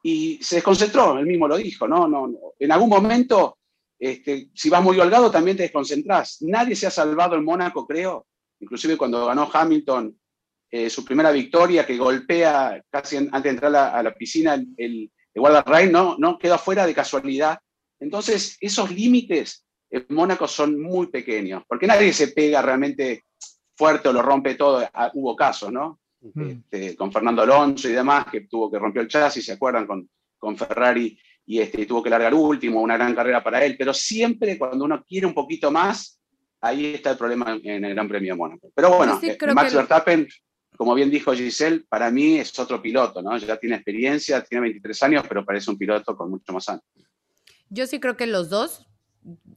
y 0.06 0.38
se 0.44 0.58
desconcentró, 0.58 1.18
él 1.18 1.26
mismo 1.26 1.48
lo 1.48 1.58
dijo, 1.58 1.88
¿no? 1.88 2.08
no, 2.08 2.32
en 2.60 2.72
algún 2.72 2.90
momento, 2.90 3.58
este, 4.00 4.50
si 4.54 4.70
vas 4.70 4.84
muy 4.84 5.00
holgado, 5.00 5.32
también 5.32 5.58
te 5.58 5.64
desconcentrás. 5.64 6.42
Nadie 6.42 6.76
se 6.76 6.88
ha 6.88 6.92
salvado 6.92 7.36
en 7.36 7.46
Mónaco, 7.46 7.88
creo, 7.88 8.28
inclusive 8.60 8.98
cuando 8.98 9.26
ganó 9.26 9.50
Hamilton 9.52 10.18
eh, 10.72 10.90
su 10.90 11.06
primera 11.06 11.32
victoria, 11.32 11.86
que 11.86 11.98
golpea 11.98 12.84
casi 12.90 13.18
antes 13.18 13.44
de 13.44 13.50
entrar 13.50 13.76
a 13.76 14.04
la, 14.04 14.14
piscina 14.14 14.56
el, 14.56 14.68
el, 14.78 15.12
el 15.34 15.92
no, 15.92 16.18
no 16.18 16.38
quedó 16.38 16.58
fuera 16.58 16.86
de 16.86 16.94
casualidad. 16.94 17.60
Entonces, 18.00 18.58
esos 18.60 18.92
límites 18.92 19.66
en 19.90 20.06
Mónaco 20.10 20.48
son 20.48 20.82
muy 20.82 21.08
pequeños, 21.08 21.64
porque 21.68 21.88
nadie 21.88 22.12
se 22.12 22.30
pega 22.30 22.62
realmente 22.62 23.24
fuerte 23.76 24.10
o 24.10 24.14
lo 24.14 24.22
rompe 24.22 24.56
todo. 24.56 24.86
Ah, 24.94 25.12
hubo 25.14 25.36
casos, 25.36 25.72
¿no? 25.72 26.00
Este, 26.36 26.96
con 26.96 27.12
Fernando 27.12 27.44
Alonso 27.44 27.88
y 27.88 27.94
demás, 27.94 28.26
que 28.32 28.42
tuvo 28.42 28.70
que 28.72 28.80
romper 28.80 29.04
el 29.04 29.08
chasis, 29.08 29.46
¿se 29.46 29.54
acuerdan? 29.54 29.86
Con, 29.86 30.10
con 30.38 30.58
Ferrari 30.58 31.18
y 31.46 31.60
este, 31.60 31.86
tuvo 31.86 32.02
que 32.02 32.10
largar 32.10 32.34
último, 32.34 32.82
una 32.82 32.98
gran 32.98 33.14
carrera 33.14 33.44
para 33.44 33.64
él, 33.64 33.76
pero 33.78 33.94
siempre 33.94 34.58
cuando 34.58 34.86
uno 34.86 35.04
quiere 35.04 35.28
un 35.28 35.34
poquito 35.34 35.70
más, 35.72 36.20
ahí 36.60 36.96
está 36.96 37.12
el 37.12 37.18
problema 37.18 37.60
en 37.64 37.86
el 37.86 37.94
Gran 37.94 38.08
Premio 38.08 38.34
de 38.34 38.38
Mónaco. 38.38 38.72
Pero 38.74 38.98
bueno, 38.98 39.20
eh, 39.22 39.38
Max 39.54 39.74
Verstappen, 39.74 40.28
como 40.76 40.96
bien 40.96 41.12
dijo 41.12 41.34
Giselle, 41.34 41.86
para 41.88 42.10
mí 42.10 42.38
es 42.38 42.58
otro 42.58 42.82
piloto, 42.82 43.22
¿no? 43.22 43.38
Ya 43.38 43.58
tiene 43.58 43.76
experiencia, 43.76 44.44
tiene 44.44 44.64
23 44.64 45.04
años, 45.04 45.26
pero 45.28 45.46
parece 45.46 45.70
un 45.70 45.78
piloto 45.78 46.18
con 46.18 46.32
mucho 46.32 46.52
más 46.52 46.68
años. 46.70 46.84
Yo 47.70 47.86
sí 47.86 48.00
creo 48.00 48.18
que 48.18 48.26
los 48.26 48.50
dos, 48.50 48.88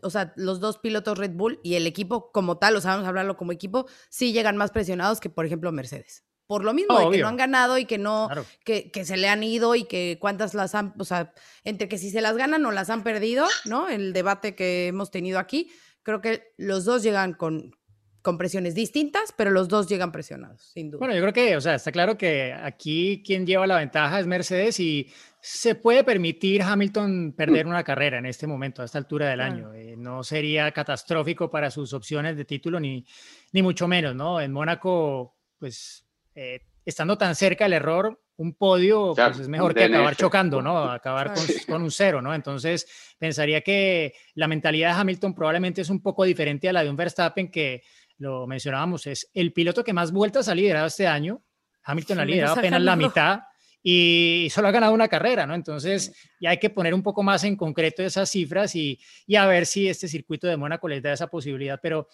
o 0.02 0.10
sea, 0.10 0.32
los 0.36 0.60
dos 0.60 0.78
pilotos 0.78 1.16
Red 1.16 1.32
Bull 1.32 1.60
y 1.62 1.74
el 1.74 1.86
equipo 1.86 2.30
como 2.32 2.58
tal, 2.58 2.76
o 2.76 2.80
sea, 2.80 2.92
vamos 2.92 3.06
a 3.06 3.08
hablarlo 3.08 3.36
como 3.36 3.52
equipo, 3.52 3.86
sí 4.10 4.32
llegan 4.32 4.56
más 4.56 4.70
presionados 4.70 5.20
que, 5.20 5.30
por 5.30 5.46
ejemplo, 5.46 5.72
Mercedes 5.72 6.27
por 6.48 6.64
lo 6.64 6.72
mismo, 6.72 7.10
que 7.10 7.18
no 7.18 7.28
han 7.28 7.36
ganado 7.36 7.76
y 7.76 7.84
que 7.84 7.98
no, 7.98 8.30
que, 8.64 8.90
que, 8.90 9.04
se 9.04 9.18
le 9.18 9.28
han 9.28 9.42
ido 9.42 9.74
y 9.74 9.84
que 9.84 10.16
cuántas 10.18 10.54
las 10.54 10.74
han, 10.74 10.94
o 10.98 11.04
sea, 11.04 11.34
entre 11.62 11.88
que 11.88 11.98
si 11.98 12.10
se 12.10 12.22
las 12.22 12.38
ganan 12.38 12.64
o 12.64 12.72
las 12.72 12.88
han 12.88 13.04
perdido, 13.04 13.46
¿no? 13.66 13.90
El 13.90 14.14
debate 14.14 14.54
que 14.54 14.86
hemos 14.86 15.10
tenido 15.10 15.38
aquí, 15.38 15.70
creo 16.02 16.22
que 16.22 16.54
los 16.56 16.86
dos 16.86 17.02
llegan 17.02 17.34
con, 17.34 17.76
con 18.22 18.38
presiones 18.38 18.74
distintas, 18.74 19.34
pero 19.36 19.50
los 19.50 19.68
dos 19.68 19.88
llegan 19.88 20.10
presionados, 20.10 20.62
sin 20.72 20.90
duda. 20.90 21.00
Bueno, 21.00 21.14
yo 21.14 21.20
creo 21.20 21.34
que, 21.34 21.54
o 21.54 21.60
sea, 21.60 21.74
está 21.74 21.92
claro 21.92 22.16
que 22.16 22.54
aquí 22.54 23.22
quien 23.26 23.46
lleva 23.46 23.66
la 23.66 23.76
ventaja 23.76 24.18
es 24.18 24.26
Mercedes 24.26 24.80
y 24.80 25.12
se 25.42 25.74
puede 25.74 26.02
permitir 26.02 26.62
Hamilton 26.62 27.34
perder 27.36 27.66
una 27.66 27.84
carrera 27.84 28.16
en 28.16 28.24
este 28.24 28.46
momento, 28.46 28.80
a 28.80 28.86
esta 28.86 28.96
altura 28.96 29.28
del 29.28 29.42
año. 29.42 29.74
Eh, 29.74 29.96
no 29.98 30.24
sería 30.24 30.72
catastrófico 30.72 31.50
para 31.50 31.70
sus 31.70 31.92
opciones 31.92 32.38
de 32.38 32.46
título, 32.46 32.80
ni, 32.80 33.04
ni 33.52 33.60
mucho 33.60 33.86
menos, 33.86 34.14
¿no? 34.14 34.40
En 34.40 34.50
Mónaco, 34.50 35.36
pues 35.58 36.07
eh, 36.38 36.60
estando 36.84 37.18
tan 37.18 37.34
cerca 37.34 37.66
el 37.66 37.72
error 37.72 38.22
un 38.36 38.54
podio 38.54 39.12
pues 39.12 39.40
es 39.40 39.48
mejor 39.48 39.74
que 39.74 39.84
acabar 39.84 40.14
chocando, 40.14 40.62
¿no? 40.62 40.84
Acabar 40.84 41.34
con, 41.34 41.44
con 41.66 41.82
un 41.82 41.90
cero, 41.90 42.22
¿no? 42.22 42.32
Entonces, 42.32 42.86
pensaría 43.18 43.60
que 43.62 44.14
la 44.34 44.46
mentalidad 44.46 44.94
de 44.94 45.00
Hamilton 45.00 45.34
probablemente 45.34 45.80
es 45.80 45.90
un 45.90 46.00
poco 46.00 46.22
diferente 46.22 46.68
a 46.68 46.72
la 46.72 46.84
de 46.84 46.90
un 46.90 46.96
Verstappen 46.96 47.50
que 47.50 47.82
lo 48.18 48.46
mencionábamos, 48.46 49.08
es 49.08 49.28
el 49.34 49.52
piloto 49.52 49.82
que 49.82 49.92
más 49.92 50.12
vueltas 50.12 50.48
ha 50.48 50.54
liderado 50.54 50.86
este 50.86 51.08
año. 51.08 51.42
Hamilton 51.82 52.20
ha 52.20 52.24
liderado 52.24 52.54
apenas 52.54 52.82
la 52.82 52.94
mitad 52.94 53.40
y 53.82 54.46
solo 54.52 54.68
ha 54.68 54.72
ganado 54.72 54.92
una 54.92 55.08
carrera, 55.08 55.44
¿no? 55.44 55.56
Entonces, 55.56 56.14
ya 56.40 56.50
hay 56.50 56.58
que 56.58 56.70
poner 56.70 56.94
un 56.94 57.02
poco 57.02 57.24
más 57.24 57.42
en 57.42 57.56
concreto 57.56 58.04
esas 58.04 58.30
cifras 58.30 58.76
y, 58.76 59.00
y 59.26 59.34
a 59.34 59.46
ver 59.46 59.66
si 59.66 59.88
este 59.88 60.06
circuito 60.06 60.46
de 60.46 60.56
Mónaco 60.56 60.86
les 60.86 61.02
da 61.02 61.12
esa 61.12 61.26
posibilidad. 61.26 61.80
Pero, 61.82 62.06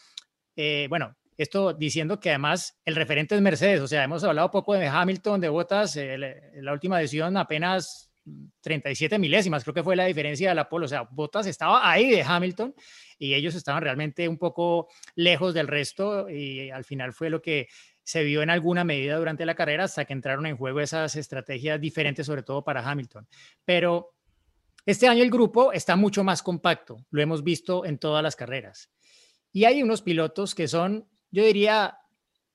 eh, 0.56 0.86
bueno, 0.88 1.14
esto 1.36 1.72
diciendo 1.72 2.20
que 2.20 2.30
además 2.30 2.80
el 2.84 2.96
referente 2.96 3.34
es 3.34 3.40
Mercedes, 3.40 3.80
o 3.80 3.88
sea, 3.88 4.04
hemos 4.04 4.22
hablado 4.24 4.50
poco 4.50 4.74
de 4.74 4.86
Hamilton, 4.86 5.40
de 5.40 5.48
Bottas, 5.48 5.96
eh, 5.96 6.16
la- 6.60 6.72
última 6.72 7.00
edición 7.00 7.36
apenas 7.36 8.10
37 8.62 9.18
milésimas, 9.18 9.64
creo 9.64 9.74
que 9.74 9.82
fue 9.82 9.96
la 9.96 10.06
diferencia 10.06 10.48
de 10.48 10.54
la 10.54 10.68
pole, 10.68 10.86
o 10.86 10.88
sea, 10.88 11.02
Bottas 11.10 11.46
estaba 11.46 11.90
ahí 11.90 12.10
de 12.10 12.22
Hamilton 12.22 12.74
y 13.18 13.34
ellos 13.34 13.54
estaban 13.54 13.82
realmente 13.82 14.28
un 14.28 14.38
poco 14.38 14.88
lejos 15.14 15.52
del 15.54 15.66
resto 15.68 16.30
y 16.30 16.70
al 16.70 16.84
final 16.84 17.12
fue 17.12 17.28
lo 17.30 17.42
que 17.42 17.68
se 18.02 18.22
vio 18.22 18.42
en 18.42 18.50
alguna 18.50 18.84
medida 18.84 19.16
durante 19.16 19.44
la 19.46 19.54
carrera 19.54 19.84
hasta 19.84 20.04
que 20.04 20.12
entraron 20.12 20.46
en 20.46 20.56
juego 20.56 20.80
esas 20.80 21.16
estrategias 21.16 21.80
diferentes, 21.80 22.26
sobre 22.26 22.42
todo 22.42 22.62
para 22.62 22.86
Hamilton. 22.88 23.26
Pero 23.64 24.14
este 24.86 25.08
año 25.08 25.22
el 25.22 25.30
grupo 25.30 25.72
está 25.72 25.96
mucho 25.96 26.22
más 26.24 26.42
compacto, 26.42 26.98
lo 27.10 27.22
hemos 27.22 27.42
visto 27.42 27.84
en 27.86 27.98
todas 27.98 28.22
las 28.22 28.36
carreras. 28.36 28.90
Y 29.52 29.64
hay 29.64 29.82
unos 29.82 30.02
pilotos 30.02 30.54
que 30.54 30.68
son, 30.68 31.08
yo 31.34 31.44
diría, 31.44 31.98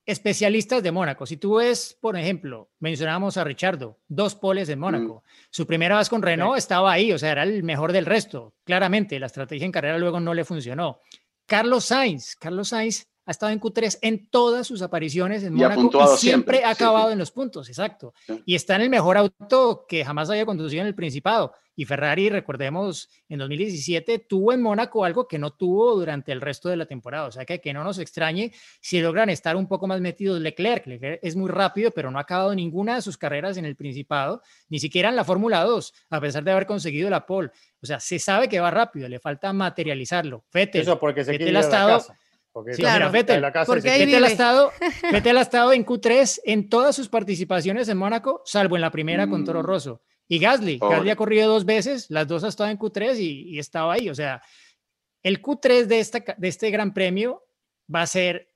especialistas 0.05 0.81
de 0.81 0.93
Mónaco. 0.93 1.25
Si 1.25 1.35
tú 1.35 1.55
ves, 1.55 1.97
por 1.99 2.15
ejemplo, 2.17 2.71
mencionábamos 2.79 3.35
a 3.35 3.43
Richardo, 3.43 3.99
dos 4.07 4.35
poles 4.35 4.69
en 4.69 4.79
Mónaco. 4.79 5.23
Su 5.49 5.67
primera 5.67 5.97
vez 5.97 6.07
con 6.07 6.21
Renault 6.21 6.57
estaba 6.57 6.89
ahí, 6.89 7.11
o 7.11 7.19
sea, 7.19 7.33
era 7.33 7.43
el 7.43 7.61
mejor 7.63 7.91
del 7.91 8.05
resto. 8.05 8.55
Claramente, 8.63 9.19
la 9.19 9.25
estrategia 9.25 9.65
en 9.65 9.73
carrera 9.73 9.97
luego 9.97 10.21
no 10.21 10.33
le 10.33 10.45
funcionó. 10.45 11.01
Carlos 11.45 11.85
Sainz, 11.85 12.37
Carlos 12.37 12.69
Sainz 12.69 13.09
ha 13.29 13.31
estado 13.31 13.51
en 13.51 13.61
Q3 13.61 13.99
en 14.01 14.27
todas 14.27 14.65
sus 14.65 14.81
apariciones 14.81 15.43
en 15.43 15.55
Y 15.55 15.61
Mónaco 15.61 15.81
y 15.81 15.91
siempre, 15.91 16.17
siempre, 16.17 16.63
ha 16.63 16.73
sí, 16.73 16.83
acabado 16.83 17.09
sí. 17.09 17.13
en 17.13 17.19
los 17.19 17.29
puntos, 17.29 17.69
exacto. 17.69 18.11
Sí. 18.25 18.41
Y 18.43 18.55
está 18.55 18.75
en 18.75 18.81
el 18.81 18.89
mejor 18.89 19.17
auto 19.17 19.85
que 19.87 20.03
jamás 20.03 20.31
haya 20.31 20.47
conducido 20.47 20.81
en 20.81 20.87
el 20.87 20.95
Principado. 20.95 21.53
Y 21.75 21.85
Ferrari, 21.85 22.29
recordemos, 22.29 23.07
en 23.29 23.37
2017 23.39 24.17
tuvo 24.27 24.51
en 24.51 24.61
Mónaco 24.63 25.05
algo 25.05 25.27
que 25.27 25.37
no 25.37 25.51
tuvo 25.51 25.95
durante 25.95 26.31
el 26.31 26.41
resto 26.41 26.69
de 26.69 26.75
la 26.75 26.87
temporada. 26.87 27.27
O 27.27 27.31
sea, 27.31 27.45
que, 27.45 27.61
que 27.61 27.71
no 27.71 27.83
nos 27.83 27.99
extrañe 27.99 28.51
si 28.81 28.99
logran 28.99 29.29
estar 29.29 29.55
un 29.55 29.67
poco 29.67 29.85
más 29.85 30.01
metidos 30.01 30.41
Leclerc. 30.41 30.87
Leclerc 30.87 31.19
es 31.21 31.35
muy 31.35 31.49
rápido, 31.49 31.91
pero 31.91 32.09
no 32.09 32.17
ha 32.17 32.23
acabado 32.23 32.53
ninguna 32.55 32.95
de 32.95 33.03
sus 33.03 33.15
carreras 33.15 33.57
en 33.57 33.65
el 33.65 33.75
Principado, 33.75 34.41
ni 34.69 34.79
siquiera 34.79 35.07
en 35.09 35.15
la 35.15 35.23
Fórmula 35.23 35.63
2, 35.63 35.93
a 36.09 36.19
pesar 36.19 36.43
de 36.43 36.51
haber 36.51 36.65
conseguido 36.65 37.11
la 37.11 37.27
pole. 37.27 37.51
O 37.81 37.85
sea, 37.85 37.99
se 37.99 38.17
sabe 38.17 38.49
que 38.49 38.59
va 38.59 38.71
rápido, 38.71 39.07
le 39.07 39.19
falta 39.19 39.53
materializarlo. 39.53 40.43
Vettel, 40.51 40.81
Eso 40.81 40.99
porque 40.99 41.23
se 41.23 41.29
quiere 41.37 41.45
ha 41.45 41.49
ir 41.49 41.57
a 41.57 41.59
la 41.61 41.65
estado- 41.65 41.89
casa. 41.99 42.17
Porque 42.63 42.74
Sí, 42.76 42.84
en 42.86 43.12
Vettel, 43.12 43.41
la 43.41 43.52
casa 43.52 43.65
porque 43.72 43.89
ha, 43.91 43.98
vive. 43.98 44.28
estado, 44.28 44.72
Vettel 45.12 45.38
ha 45.38 45.41
estado 45.41 45.74
en 45.74 45.86
Q3 45.86 46.39
en 46.45 46.69
todas 46.69 46.95
sus 46.95 47.10
participaciones 47.10 47.88
en 47.89 47.98
Mónaco, 47.98 48.41
salvo 48.45 48.76
en 48.76 48.82
la 48.82 48.91
primera 48.91 49.28
con 49.28 49.43
Toro 49.45 49.62
Mm. 49.62 49.65
Rosso. 49.65 50.02
Y 50.28 50.39
Gasly, 50.39 50.78
Pobre. 50.78 50.95
Gasly 50.98 51.10
ha 51.12 51.15
corrido 51.15 51.50
dos 51.52 51.65
veces, 51.65 52.06
las 52.10 52.28
dos 52.28 52.43
ha 52.43 52.50
estado 52.50 52.69
en 52.69 52.78
Q3 52.78 53.17
y, 53.19 53.56
y 53.56 53.60
estaba 53.60 53.93
ahí. 53.93 54.10
O 54.10 54.15
sea, 54.15 54.41
el 55.24 55.41
Q3 55.41 55.86
de, 55.86 56.00
esta, 56.00 56.24
de 56.38 56.48
este 56.48 56.69
gran 56.69 56.93
premio 56.93 57.43
va 57.93 58.04
a 58.04 58.08
ser 58.08 58.50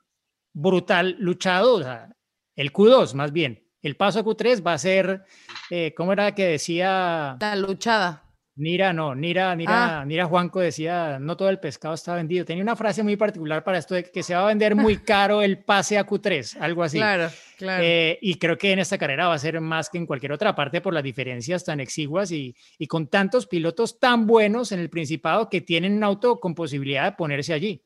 brutal 0.53 1.15
luchado, 1.19 1.75
o 1.75 1.81
sea, 1.83 2.09
el 2.55 2.71
Q2 2.71 3.13
más 3.15 3.31
bien. 3.31 3.59
El 3.81 3.97
paso 3.97 4.19
a 4.19 4.23
Q3 4.23 4.65
va 4.65 4.73
a 4.73 4.77
ser, 4.77 5.23
eh, 5.69 5.93
¿cómo 5.97 6.13
era 6.13 6.33
que 6.35 6.45
decía 6.45 7.35
La 7.41 7.55
luchada. 7.55 8.22
Nira? 8.55 8.93
No, 8.93 9.15
Nira, 9.15 9.55
Nira, 9.55 10.01
Ah. 10.01 10.05
Nira 10.05 10.25
Juanco 10.25 10.59
decía, 10.59 11.17
no 11.19 11.35
todo 11.35 11.49
el 11.49 11.59
pescado 11.59 11.95
está 11.95 12.13
vendido. 12.15 12.45
Tenía 12.45 12.61
una 12.61 12.75
frase 12.75 13.01
muy 13.01 13.17
particular 13.17 13.63
para 13.63 13.79
esto 13.79 13.95
de 13.95 14.03
que 14.03 14.21
se 14.21 14.35
va 14.35 14.43
a 14.43 14.47
vender 14.47 14.75
muy 14.75 14.97
caro 15.03 15.41
el 15.41 15.63
pase 15.63 15.97
a 15.97 16.05
Q3, 16.05 16.57
algo 16.59 16.83
así. 16.83 16.97
Claro, 16.97 17.29
claro. 17.57 17.83
Eh, 17.83 18.19
y 18.21 18.35
creo 18.35 18.55
que 18.57 18.71
en 18.71 18.79
esta 18.79 18.99
carrera 18.99 19.27
va 19.27 19.33
a 19.33 19.39
ser 19.39 19.59
más 19.59 19.89
que 19.89 19.97
en 19.97 20.05
cualquier 20.05 20.33
otra 20.33 20.53
parte 20.53 20.81
por 20.81 20.93
las 20.93 21.03
diferencias 21.03 21.65
tan 21.65 21.79
exiguas 21.79 22.31
y, 22.31 22.55
y 22.77 22.85
con 22.85 23.07
tantos 23.07 23.47
pilotos 23.47 23.99
tan 23.99 24.27
buenos 24.27 24.71
en 24.71 24.79
el 24.79 24.89
Principado 24.91 25.49
que 25.49 25.61
tienen 25.61 25.93
un 25.93 26.03
auto 26.03 26.39
con 26.39 26.53
posibilidad 26.53 27.05
de 27.05 27.11
ponerse 27.13 27.53
allí. 27.53 27.83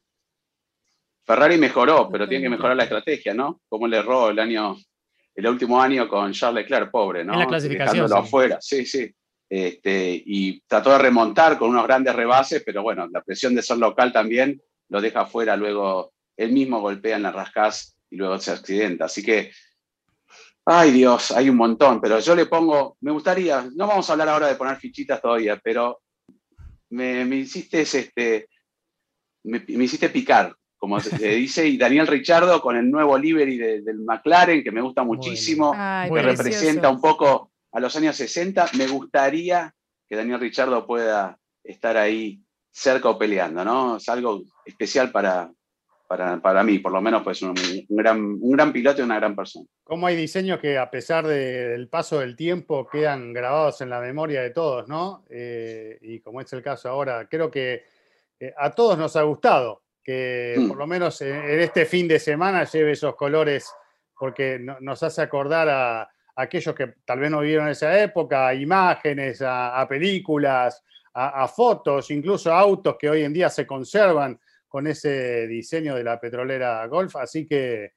Ferrari 1.23 1.57
mejoró, 1.57 2.09
pero 2.09 2.27
tiene 2.27 2.43
que 2.43 2.49
mejorar 2.49 2.75
la 2.75 2.83
estrategia, 2.83 3.33
¿no? 3.33 3.61
Como 3.67 3.87
le 3.87 3.97
erró 3.97 4.29
el 4.29 4.39
año, 4.39 4.75
el 5.35 5.47
último 5.47 5.81
año 5.81 6.07
con 6.07 6.31
Charles 6.33 6.63
Leclerc, 6.63 6.89
pobre, 6.91 7.23
¿no? 7.23 7.33
En 7.33 7.39
la 7.39 7.47
clasificación, 7.47 8.05
Dejándolo 8.05 8.21
sí. 8.21 8.27
afuera, 8.27 8.57
sí, 8.61 8.85
sí. 8.85 9.13
Este, 9.49 10.21
y 10.25 10.59
trató 10.67 10.91
de 10.91 10.97
remontar 10.97 11.57
con 11.57 11.69
unos 11.69 11.85
grandes 11.85 12.13
rebases, 12.15 12.63
pero 12.65 12.83
bueno, 12.83 13.07
la 13.07 13.21
presión 13.21 13.55
de 13.55 13.61
ser 13.61 13.77
local 13.77 14.11
también 14.11 14.61
lo 14.89 14.99
deja 15.01 15.21
afuera, 15.21 15.55
luego 15.55 16.13
él 16.35 16.51
mismo 16.51 16.81
golpea 16.81 17.15
en 17.15 17.23
la 17.23 17.31
rascás 17.31 17.97
y 18.09 18.17
luego 18.17 18.37
se 18.39 18.51
accidenta. 18.51 19.05
Así 19.05 19.23
que, 19.23 19.51
ay 20.65 20.91
Dios, 20.91 21.31
hay 21.31 21.49
un 21.49 21.55
montón, 21.55 22.01
pero 22.01 22.19
yo 22.19 22.35
le 22.35 22.45
pongo, 22.45 22.97
me 23.01 23.11
gustaría, 23.11 23.69
no 23.75 23.87
vamos 23.87 24.09
a 24.09 24.13
hablar 24.13 24.29
ahora 24.29 24.47
de 24.47 24.55
poner 24.55 24.77
fichitas 24.77 25.21
todavía, 25.21 25.57
pero 25.63 26.01
me, 26.89 27.23
me 27.25 27.37
hiciste 27.37 27.81
este, 27.81 28.49
me, 29.43 29.63
me 29.67 29.83
hiciste 29.85 30.09
picar, 30.09 30.53
como 30.77 30.99
se 30.99 31.17
dice, 31.35 31.67
y 31.67 31.77
Daniel 31.77 32.07
Richardo 32.07 32.61
con 32.61 32.75
el 32.75 32.89
nuevo 32.91 33.17
livery 33.17 33.57
de- 33.57 33.81
del 33.81 33.99
McLaren, 33.99 34.63
que 34.63 34.71
me 34.71 34.81
gusta 34.81 35.03
muchísimo, 35.03 35.73
Ay, 35.75 36.07
que 36.07 36.09
bueno. 36.11 36.29
representa 36.29 36.89
un 36.89 37.01
poco 37.01 37.51
a 37.77 37.79
los 37.79 37.95
años 37.95 38.15
60. 38.15 38.71
Me 38.75 38.87
gustaría 38.87 39.71
que 40.09 40.15
Daniel 40.15 40.39
Richardo 40.39 40.85
pueda 40.87 41.37
estar 41.63 41.95
ahí 41.95 42.41
cerca 42.71 43.09
o 43.09 43.17
peleando, 43.19 43.63
¿no? 43.63 43.97
Es 43.97 44.09
algo 44.09 44.41
especial 44.65 45.11
para, 45.11 45.51
para, 46.07 46.41
para 46.41 46.63
mí, 46.63 46.79
por 46.79 46.91
lo 46.91 47.01
menos, 47.01 47.21
pues 47.23 47.41
un, 47.43 47.53
un 47.89 47.97
gran, 47.97 48.19
un 48.19 48.51
gran 48.51 48.73
piloto 48.73 49.01
y 49.01 49.03
una 49.03 49.17
gran 49.19 49.35
persona. 49.35 49.67
Cómo 49.83 50.07
hay 50.07 50.15
diseños 50.15 50.59
que 50.59 50.77
a 50.79 50.89
pesar 50.89 51.27
de- 51.27 51.69
del 51.69 51.87
paso 51.87 52.19
del 52.19 52.35
tiempo 52.35 52.87
quedan 52.87 53.31
grabados 53.31 53.79
en 53.81 53.89
la 53.91 53.99
memoria 53.99 54.41
de 54.41 54.49
todos, 54.49 54.87
¿no? 54.87 55.23
Eh, 55.29 55.99
y 56.01 56.19
como 56.21 56.41
es 56.41 56.51
el 56.53 56.63
caso 56.63 56.89
ahora, 56.89 57.27
creo 57.29 57.51
que 57.51 57.83
eh, 58.39 58.53
a 58.57 58.71
todos 58.71 58.97
nos 58.97 59.15
ha 59.15 59.21
gustado 59.21 59.83
que 60.03 60.55
Mm. 60.57 60.67
por 60.69 60.77
lo 60.77 60.87
menos 60.87 61.21
en, 61.21 61.35
en 61.35 61.59
este 61.59 61.85
fin 61.85 62.07
de 62.07 62.17
semana 62.19 62.63
lleve 62.63 62.93
esos 62.93 63.15
colores, 63.15 63.69
porque 64.17 64.57
no- 64.59 64.77
nos 64.79 65.03
hace 65.03 65.21
acordar 65.21 65.67
a, 65.69 66.01
a 66.03 66.09
aquellos 66.37 66.75
que 66.75 66.93
tal 67.03 67.19
vez 67.19 67.31
no 67.31 67.41
vivieron 67.41 67.67
esa 67.67 67.99
época, 67.99 68.47
a 68.47 68.53
imágenes, 68.53 69.41
a, 69.41 69.81
a 69.81 69.87
películas, 69.87 70.83
a, 71.13 71.43
a 71.43 71.47
fotos, 71.47 72.11
incluso 72.11 72.53
a 72.53 72.59
autos 72.59 72.95
que 72.97 73.09
hoy 73.09 73.23
en 73.23 73.33
día 73.33 73.49
se 73.49 73.65
conservan 73.65 74.39
con 74.67 74.85
ese 74.85 75.47
diseño 75.47 75.95
de 75.95 76.03
la 76.03 76.19
petrolera 76.19 76.85
Golf. 76.87 77.15
Así 77.15 77.47
que 77.47 77.93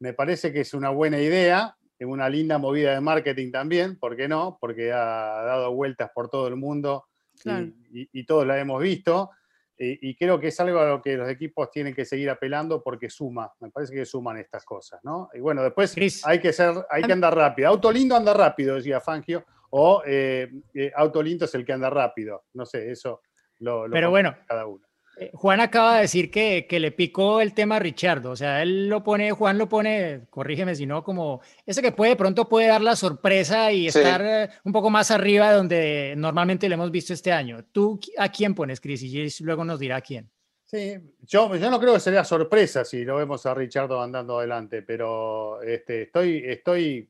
me 0.00 0.14
parece 0.14 0.52
que 0.52 0.60
es 0.60 0.72
una 0.72 0.88
buena 0.90 1.20
idea, 1.20 1.76
es 1.98 2.06
una 2.06 2.28
linda 2.28 2.56
movida 2.58 2.94
de 2.94 3.00
marketing 3.00 3.52
también, 3.52 3.98
¿por 3.98 4.16
qué 4.16 4.28
no? 4.28 4.56
Porque 4.60 4.90
ha 4.90 5.42
dado 5.44 5.72
vueltas 5.74 6.10
por 6.14 6.30
todo 6.30 6.48
el 6.48 6.56
mundo 6.56 7.06
y, 7.44 8.08
y 8.12 8.24
todos 8.24 8.46
la 8.46 8.58
hemos 8.58 8.82
visto. 8.82 9.30
Y, 9.76 10.10
y 10.10 10.16
creo 10.16 10.38
que 10.38 10.48
es 10.48 10.60
algo 10.60 10.78
a 10.78 10.86
lo 10.86 11.02
que 11.02 11.16
los 11.16 11.28
equipos 11.28 11.70
tienen 11.70 11.94
que 11.94 12.04
seguir 12.04 12.30
apelando 12.30 12.82
porque 12.82 13.10
suma, 13.10 13.52
me 13.60 13.70
parece 13.70 13.92
que 13.92 14.04
suman 14.04 14.36
estas 14.36 14.64
cosas, 14.64 15.00
¿no? 15.02 15.28
Y 15.34 15.40
bueno, 15.40 15.62
después 15.62 15.94
Chris. 15.94 16.24
hay 16.24 16.38
que 16.38 16.52
ser, 16.52 16.74
hay 16.88 17.02
que 17.02 17.12
andar 17.12 17.34
rápido. 17.34 17.68
Auto 17.68 17.90
lindo 17.90 18.14
anda 18.14 18.32
rápido, 18.32 18.76
decía 18.76 19.00
Fangio, 19.00 19.44
o 19.70 20.02
eh, 20.06 20.48
eh, 20.74 20.92
auto 20.94 21.20
lindo 21.22 21.46
es 21.46 21.54
el 21.54 21.64
que 21.64 21.72
anda 21.72 21.90
rápido. 21.90 22.44
No 22.52 22.64
sé, 22.64 22.90
eso 22.90 23.22
lo, 23.58 23.88
lo 23.88 23.92
Pero 23.92 24.10
bueno, 24.10 24.36
cada 24.46 24.66
uno. 24.66 24.86
Eh, 25.16 25.30
Juan 25.32 25.60
acaba 25.60 25.94
de 25.96 26.02
decir 26.02 26.30
que, 26.30 26.66
que 26.68 26.80
le 26.80 26.90
picó 26.90 27.40
el 27.40 27.54
tema 27.54 27.76
a 27.76 27.78
Richardo, 27.78 28.32
o 28.32 28.36
sea, 28.36 28.62
él 28.62 28.88
lo 28.88 29.04
pone, 29.04 29.30
Juan 29.30 29.58
lo 29.58 29.68
pone, 29.68 30.22
corrígeme 30.30 30.74
si 30.74 30.86
no, 30.86 31.04
como 31.04 31.40
ese 31.64 31.82
que 31.82 31.92
puede, 31.92 32.10
de 32.10 32.16
pronto 32.16 32.48
puede 32.48 32.66
dar 32.66 32.80
la 32.80 32.96
sorpresa 32.96 33.70
y 33.70 33.90
Sí. 33.90 33.98
estar 33.98 34.22
eh, 34.24 34.48
un 34.64 34.72
poco 34.72 34.90
más 34.90 35.10
arriba 35.12 35.50
de 35.50 35.56
donde 35.56 36.14
normalmente 36.16 36.68
lo 36.68 36.74
hemos 36.74 36.90
visto 36.90 37.12
este 37.12 37.30
año. 37.32 37.64
¿Tú 37.70 38.00
a 38.18 38.28
quién 38.30 38.54
pones, 38.54 38.80
Chris? 38.80 39.02
Y 39.04 39.08
Gis 39.08 39.40
luego 39.40 39.64
nos 39.64 39.78
dirá 39.78 39.96
a 39.96 40.00
quién. 40.00 40.28
Sí, 40.64 40.94
yo, 41.20 41.54
yo 41.54 41.70
no 41.70 41.78
creo 41.78 41.94
que 41.94 42.00
sería 42.00 42.24
sorpresa 42.24 42.84
si 42.84 43.04
lo 43.04 43.16
vemos 43.16 43.46
a 43.46 43.54
Richardo 43.54 44.02
andando 44.02 44.38
adelante, 44.38 44.82
pero 44.82 45.62
este, 45.62 46.02
estoy, 46.02 46.42
estoy 46.44 47.08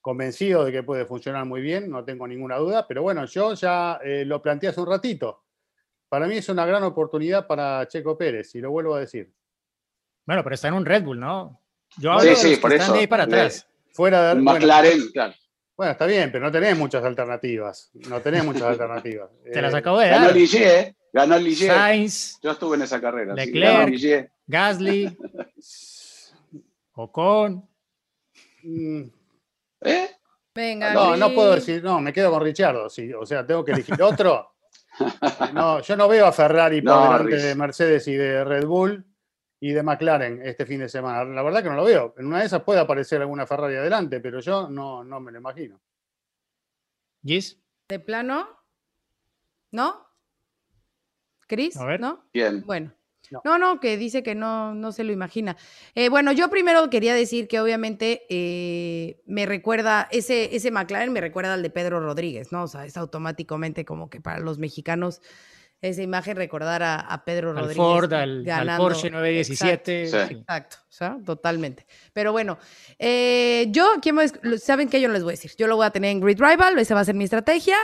convencido 0.00 0.64
de 0.64 0.72
que 0.72 0.82
puede 0.82 1.06
funcionar 1.06 1.44
muy 1.46 1.60
bien, 1.60 1.90
no 1.90 2.04
tengo 2.04 2.26
ninguna 2.28 2.56
duda, 2.58 2.86
pero 2.86 3.02
bueno, 3.02 3.24
yo 3.24 3.54
ya 3.54 3.98
eh, 4.04 4.24
lo 4.24 4.40
planteé 4.42 4.68
hace 4.70 4.80
un 4.80 4.88
ratito. 4.88 5.41
Para 6.12 6.26
mí 6.26 6.36
es 6.36 6.46
una 6.50 6.66
gran 6.66 6.82
oportunidad 6.82 7.46
para 7.46 7.88
Checo 7.88 8.18
Pérez, 8.18 8.54
y 8.54 8.60
lo 8.60 8.70
vuelvo 8.70 8.94
a 8.94 9.00
decir. 9.00 9.32
Bueno, 10.26 10.42
pero 10.44 10.52
está 10.54 10.68
en 10.68 10.74
un 10.74 10.84
Red 10.84 11.04
Bull, 11.04 11.18
¿no? 11.18 11.58
Yo 11.96 12.10
Sí, 12.12 12.18
hablo 12.18 12.30
de 12.32 12.36
sí, 12.36 12.50
que 12.50 12.56
por 12.58 12.70
están 12.74 12.84
eso. 12.88 12.92
de 12.92 12.98
ahí 13.00 13.06
para 13.06 13.24
Le- 13.24 13.34
atrás. 13.34 13.66
Fuera 13.94 14.28
de 14.28 14.34
bueno, 14.34 14.52
McLaren, 14.52 15.10
claro. 15.10 15.32
bueno, 15.74 15.92
está 15.92 16.04
bien, 16.04 16.30
pero 16.30 16.44
no 16.44 16.52
tenés 16.52 16.76
muchas 16.76 17.02
alternativas. 17.02 17.90
No 18.10 18.20
tenés 18.20 18.44
muchas 18.44 18.64
alternativas. 18.64 19.30
Te 19.54 19.62
las 19.62 19.72
Eh, 19.72 19.76
acabo 19.78 20.00
de 20.00 20.08
Ganó 20.10 20.26
dar. 20.26 20.36
Ligier, 20.36 20.68
¿eh? 20.88 20.96
ganó 21.14 21.38
Ligier. 21.38 21.72
Sainz, 21.72 22.38
Yo 22.42 22.50
estuve 22.50 22.76
en 22.76 22.82
esa 22.82 23.00
carrera. 23.00 23.34
sí, 23.34 23.46
Leclerc. 23.46 23.72
ganó 23.78 23.88
Ligier. 23.88 24.32
Gasly, 24.46 25.16
Ocon. 26.94 27.66
mm, 28.64 29.02
¿Eh? 29.80 30.10
Venga, 30.54 30.92
No, 30.92 31.16
no 31.16 31.32
puedo 31.32 31.54
decir, 31.54 31.82
no, 31.82 32.00
me 32.00 32.12
quedo 32.12 32.30
con 32.30 32.42
Richardo, 32.42 32.90
sí, 32.90 33.10
o 33.14 33.24
sea, 33.24 33.46
tengo 33.46 33.64
que 33.64 33.72
elegir 33.72 34.00
otro. 34.02 34.50
No, 35.54 35.80
yo 35.80 35.96
no 35.96 36.08
veo 36.08 36.26
a 36.26 36.32
Ferrari 36.32 36.82
por 36.82 36.92
No, 36.94 37.02
delante 37.12 37.34
Riz. 37.36 37.42
de 37.42 37.54
Mercedes 37.54 38.08
y 38.08 38.14
de 38.14 38.44
Red 38.44 38.66
Bull 38.66 39.04
y 39.60 39.72
de 39.72 39.82
McLaren 39.82 40.40
este 40.44 40.66
fin 40.66 40.80
de 40.80 40.88
semana. 40.88 41.24
La 41.24 41.42
verdad 41.42 41.62
que 41.62 41.68
no 41.70 41.76
lo 41.76 41.84
veo. 41.84 42.14
En 42.18 42.26
una 42.26 42.40
de 42.40 42.46
esas 42.46 42.62
puede 42.62 42.80
aparecer 42.80 43.20
alguna 43.20 43.46
Ferrari 43.46 43.76
adelante, 43.76 44.20
pero 44.20 44.40
yo 44.40 44.68
no, 44.68 45.02
no 45.04 45.20
me 45.20 45.32
lo 45.32 45.38
imagino. 45.38 45.80
Gis, 47.24 47.58
¿De 47.88 47.98
plano? 48.00 48.48
¿No? 49.70 50.06
¿Cris? 51.46 51.76
A 51.76 51.84
ver. 51.84 52.00
¿No? 52.00 52.24
Bien. 52.32 52.62
Bueno. 52.64 52.92
No. 53.30 53.40
No, 53.44 53.58
no, 53.58 53.80
que 53.80 53.96
dice 53.96 54.22
que 54.22 54.34
no, 54.34 54.74
no 54.74 54.92
se 54.92 55.04
lo 55.04 55.12
imagina. 55.12 55.56
Eh, 55.94 56.08
bueno, 56.08 56.32
yo 56.32 56.50
primero 56.50 56.90
quería 56.90 57.14
decir 57.14 57.48
que 57.48 57.60
obviamente 57.60 58.26
eh, 58.28 59.20
me 59.26 59.46
recuerda, 59.46 60.08
ese, 60.10 60.54
ese 60.54 60.70
McLaren 60.70 61.12
me 61.12 61.20
recuerda 61.20 61.54
al 61.54 61.62
de 61.62 61.70
Pedro 61.70 62.00
Rodríguez, 62.00 62.52
¿no? 62.52 62.64
O 62.64 62.68
sea, 62.68 62.84
es 62.84 62.96
automáticamente 62.96 63.84
como 63.84 64.10
que 64.10 64.20
para 64.20 64.38
los 64.40 64.58
mexicanos 64.58 65.22
esa 65.80 66.02
imagen 66.02 66.36
recordar 66.36 66.82
a, 66.84 66.94
a 67.00 67.24
Pedro 67.24 67.50
al 67.50 67.56
Rodríguez. 67.56 67.76
Ford, 67.76 68.12
al, 68.12 68.38
al 68.38 68.44
ganando. 68.44 68.84
Porsche 68.84 69.10
917. 69.10 70.02
Exacto. 70.04 70.28
sí. 70.34 70.40
Exacto, 70.40 70.76
o 70.82 70.92
sea, 70.92 71.18
totalmente. 71.24 71.86
Pero 72.12 72.30
bueno, 72.32 72.58
eh, 73.00 73.66
yo, 73.70 73.94
¿quién 74.00 74.14
me- 74.14 74.58
¿saben 74.58 74.88
qué? 74.88 75.00
Yo 75.00 75.08
no 75.08 75.14
les 75.14 75.24
voy 75.24 75.32
a 75.32 75.36
decir. 75.36 75.50
Yo 75.58 75.66
lo 75.66 75.74
voy 75.76 75.86
a 75.86 75.90
tener 75.90 76.10
en 76.12 76.20
Grid 76.20 76.40
Rival, 76.40 76.78
esa 76.78 76.94
va 76.94 77.00
a 77.00 77.04
ser 77.04 77.14
mi 77.16 77.24
estrategia. 77.24 77.76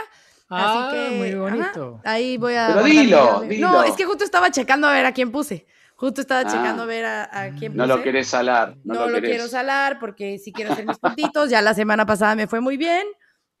Ah, 0.49 0.87
Así 0.89 0.95
que, 0.97 1.15
muy 1.17 1.29
ajá, 1.29 1.37
bonito. 1.39 2.01
ahí 2.03 2.37
voy 2.37 2.55
a. 2.55 2.67
Pero 2.73 2.85
dilo, 2.85 3.41
dilo. 3.47 3.67
No, 3.71 3.83
es 3.83 3.95
que 3.95 4.05
justo 4.05 4.23
estaba 4.23 4.49
checando 4.51 4.87
a 4.87 4.93
ver 4.93 5.05
a 5.05 5.11
quién 5.13 5.31
puse. 5.31 5.67
Justo 5.95 6.21
estaba 6.21 6.41
Ah. 6.41 6.45
checando 6.51 6.83
a 6.83 6.85
ver 6.85 7.05
a, 7.05 7.23
a 7.31 7.49
quién 7.51 7.73
puse. 7.73 7.77
No 7.77 7.85
lo 7.85 8.01
querés 8.01 8.27
salar. 8.29 8.75
No, 8.83 8.93
No, 8.95 9.07
lo, 9.09 9.19
quiero 9.19 9.47
salar 9.47 9.99
porque 9.99 10.39
sí 10.39 10.51
quiero 10.51 10.71
hacer 10.73 10.85
mis 10.87 10.97
puntitos. 10.97 11.49
Ya 11.49 11.61
la 11.61 11.73
semana 11.73 12.05
pasada 12.05 12.35
me 12.35 12.47
fue 12.47 12.61
muy 12.61 12.77
bien. 12.77 13.05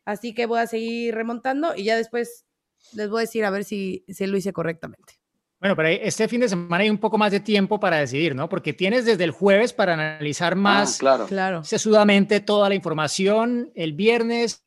Así 0.05 0.33
que 0.33 0.45
voy 0.47 0.59
a 0.59 0.65
seguir 0.67 1.13
remontando 1.13 1.75
y 1.75 1.83
ya 1.83 1.95
después 1.95 2.45
les 2.93 3.09
voy 3.09 3.19
a 3.19 3.21
decir 3.21 3.45
a 3.45 3.49
ver 3.51 3.65
si, 3.65 4.03
si 4.07 4.25
lo 4.25 4.37
hice 4.37 4.53
correctamente. 4.53 5.19
Bueno, 5.59 5.75
pero 5.75 5.89
este 5.89 6.27
fin 6.29 6.39
de 6.39 6.47
semana 6.49 6.83
hay 6.83 6.89
un 6.89 6.97
poco 6.97 7.17
más 7.17 7.31
de 7.33 7.41
tiempo 7.41 7.79
para 7.81 7.97
decidir, 7.97 8.33
¿no? 8.33 8.47
Porque 8.47 8.71
tienes 8.71 9.03
desde 9.05 9.25
el 9.25 9.31
jueves 9.31 9.73
para 9.73 9.93
analizar 9.93 10.53
Ah, 10.53 10.55
más 10.55 10.97
claro. 10.97 11.27
Claro. 11.27 11.63
sesudamente 11.65 12.39
toda 12.39 12.69
la 12.69 12.75
información. 12.75 13.69
El 13.75 13.91
viernes, 13.91 14.63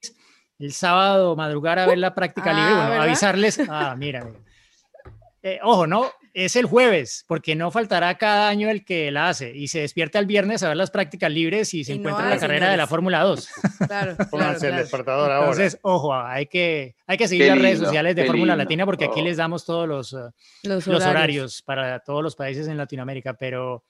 el 0.63 0.73
sábado, 0.73 1.37
madrugar 1.37 1.79
a 1.79 1.87
ver 1.87 1.99
la 1.99 2.15
práctica 2.15 2.51
Ah, 2.51 2.55
libre. 2.55 2.73
Bueno, 2.75 2.89
¿verdad? 2.91 3.03
avisarles. 3.05 3.59
Ah, 3.69 3.95
mira. 3.99 4.25
mira. 4.25 4.39
Eh, 5.43 5.59
ojo, 5.63 5.87
¿no? 5.87 6.07
Es 6.35 6.57
el 6.57 6.65
jueves, 6.67 7.25
porque 7.29 7.55
no 7.55 7.71
faltará 7.71 8.17
cada 8.17 8.49
año 8.49 8.71
el 8.71 8.85
que 8.87 9.11
la 9.11 9.29
hace 9.29 9.55
y 9.55 9.69
se 9.69 9.81
despierta 9.81 10.19
el 10.19 10.25
viernes 10.25 10.63
a 10.63 10.69
ver 10.69 10.77
las 10.79 10.91
prácticas 10.91 11.31
libres 11.31 11.75
y 11.75 11.85
se 11.85 11.93
Y 11.95 11.99
no 11.99 12.09
encuentra 12.09 12.29
hay, 12.29 12.35
la 12.37 12.41
carrera 12.41 12.71
de 12.71 12.77
la. 12.79 12.87
Fórmula 12.87 13.21
2. 13.23 13.49
Claro, 13.87 14.17
claro, 14.17 14.17
Pónganse 14.31 14.67
el 14.67 14.71
claro. 14.71 14.83
despertador 14.83 15.31
ahora. 15.33 15.51
Entonces, 15.51 15.79
ojo, 15.83 16.15
hay 16.15 16.47
que, 16.47 16.95
hay 17.07 17.19
que 17.19 17.29
seguir 17.29 17.45
Qué 17.45 17.51
las 17.51 17.59
redes 17.59 17.79
sociales 17.81 18.17
de 18.17 18.25
Fórmula. 18.25 18.57
Latina 18.57 18.87
porque 18.87 19.05
aquí 19.07 19.21
Oh. 19.21 19.25
les 19.25 19.37
damos 19.37 19.67
todos 19.67 19.87
los, 19.89 20.13
eh, 20.15 20.31
Los 20.63 20.87
horarios 20.89 21.61
para 21.61 21.99
todos 21.99 22.23
los 22.23 22.35
países 22.37 22.67
en 22.69 22.79
Latinoamérica, 22.79 23.35
pero, 23.35 23.83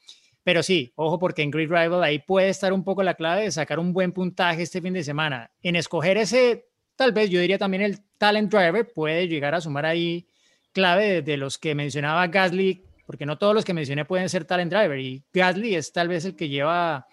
pero 0.45 0.63
sí, 0.63 0.93
ojo 0.97 1.19
porque 1.19 1.43
en 1.43 1.51
Grid 1.51 1.71
Rival 1.71 2.03
ahí 2.03 2.19
puede 2.19 2.49
estar 2.49 2.73
un 2.73 2.85
poco 2.85 3.03
la 3.03 3.15
clave 3.15 3.43
de 3.43 3.51
sacar 3.51 3.79
un 3.79 3.93
buen 3.93 4.13
puntaje 4.13 4.63
este 4.63 4.81
fin 4.81 4.93
de 4.93 5.05
semana. 5.05 5.51
En 5.63 5.77
escoger 5.77 6.17
ese, 6.17 6.67
tal 6.97 7.13
vez 7.13 7.31
yo 7.31 7.41
diría 7.41 7.59
también 7.59 7.83
el 7.83 8.01
talent 8.19 8.51
driver 8.53 8.93
puede 8.93 9.29
llegar 9.29 9.55
a 9.55 9.61
sumar 9.61 9.87
ahí 9.87 10.27
clave 10.73 11.09
de, 11.09 11.23
de 11.23 11.37
los 11.37 11.59
que 11.59 11.75
mencionaba 11.75 12.27
Gasly, 12.27 12.85
porque 13.07 13.27
no 13.27 13.39
todos 13.39 13.55
los 13.55 13.65
que 13.65 13.75
mencioné 13.75 14.05
pueden 14.05 14.29
ser 14.29 14.45
talent 14.45 14.73
driver 14.73 14.99
y 14.99 15.25
Gasly 15.33 15.75
es 15.75 15.93
tal 15.93 16.09
vez 16.09 16.25
el 16.25 16.35
que 16.35 16.49
lleva 16.49 17.07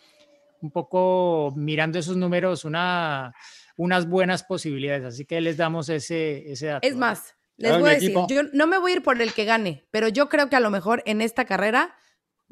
un 0.61 0.71
poco 0.71 1.53
mirando 1.55 1.99
esos 1.99 2.17
números 2.17 2.65
una, 2.65 3.33
unas 3.77 4.07
buenas 4.07 4.43
posibilidades, 4.43 5.05
así 5.05 5.25
que 5.25 5.39
les 5.41 5.57
damos 5.57 5.89
ese, 5.89 6.51
ese 6.51 6.67
dato. 6.67 6.87
Es 6.87 6.95
más, 6.95 7.35
les 7.57 7.77
voy 7.79 7.89
a 7.89 7.93
decir, 7.93 8.11
equipo. 8.11 8.27
yo 8.29 8.43
no 8.53 8.67
me 8.67 8.77
voy 8.77 8.91
a 8.91 8.95
ir 8.95 9.03
por 9.03 9.21
el 9.21 9.33
que 9.33 9.45
gane, 9.45 9.85
pero 9.91 10.07
yo 10.07 10.29
creo 10.29 10.49
que 10.49 10.55
a 10.55 10.59
lo 10.59 10.69
mejor 10.69 11.03
en 11.05 11.21
esta 11.21 11.45
carrera 11.45 11.95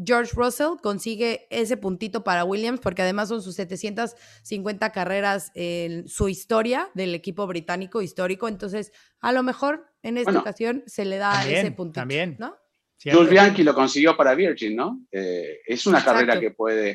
George 0.04 0.32
Russell 0.36 0.78
consigue 0.82 1.48
ese 1.50 1.76
puntito 1.78 2.24
para 2.24 2.44
Williams, 2.44 2.80
porque 2.80 3.02
además 3.02 3.30
son 3.30 3.42
sus 3.42 3.56
750 3.56 4.92
carreras 4.92 5.52
en 5.56 6.08
su 6.08 6.30
historia 6.30 6.90
del 6.94 7.16
equipo 7.16 7.48
británico 7.48 8.02
histórico. 8.02 8.48
Entonces, 8.48 8.92
a 9.22 9.32
lo 9.32 9.44
mejor 9.44 9.86
en 10.04 10.18
esta 10.18 10.30
Bueno, 10.32 10.42
ocasión 10.42 10.84
se 10.86 11.06
le 11.06 11.18
da 11.18 11.32
también, 11.34 11.58
ese 11.60 11.72
puntito. 11.72 12.02
también. 12.02 12.36
¿no? 12.40 12.56
Jules 13.04 13.30
Bianchi 13.30 13.64
lo 13.64 13.74
consiguió 13.76 14.16
para 14.18 14.34
Virgin, 14.36 14.76
¿no? 14.76 15.00
Eh, 15.12 15.60
es 15.66 15.86
una 15.88 16.00
Exacto. 16.00 16.20
carrera 16.20 16.40
que 16.40 16.52
puede. 16.52 16.92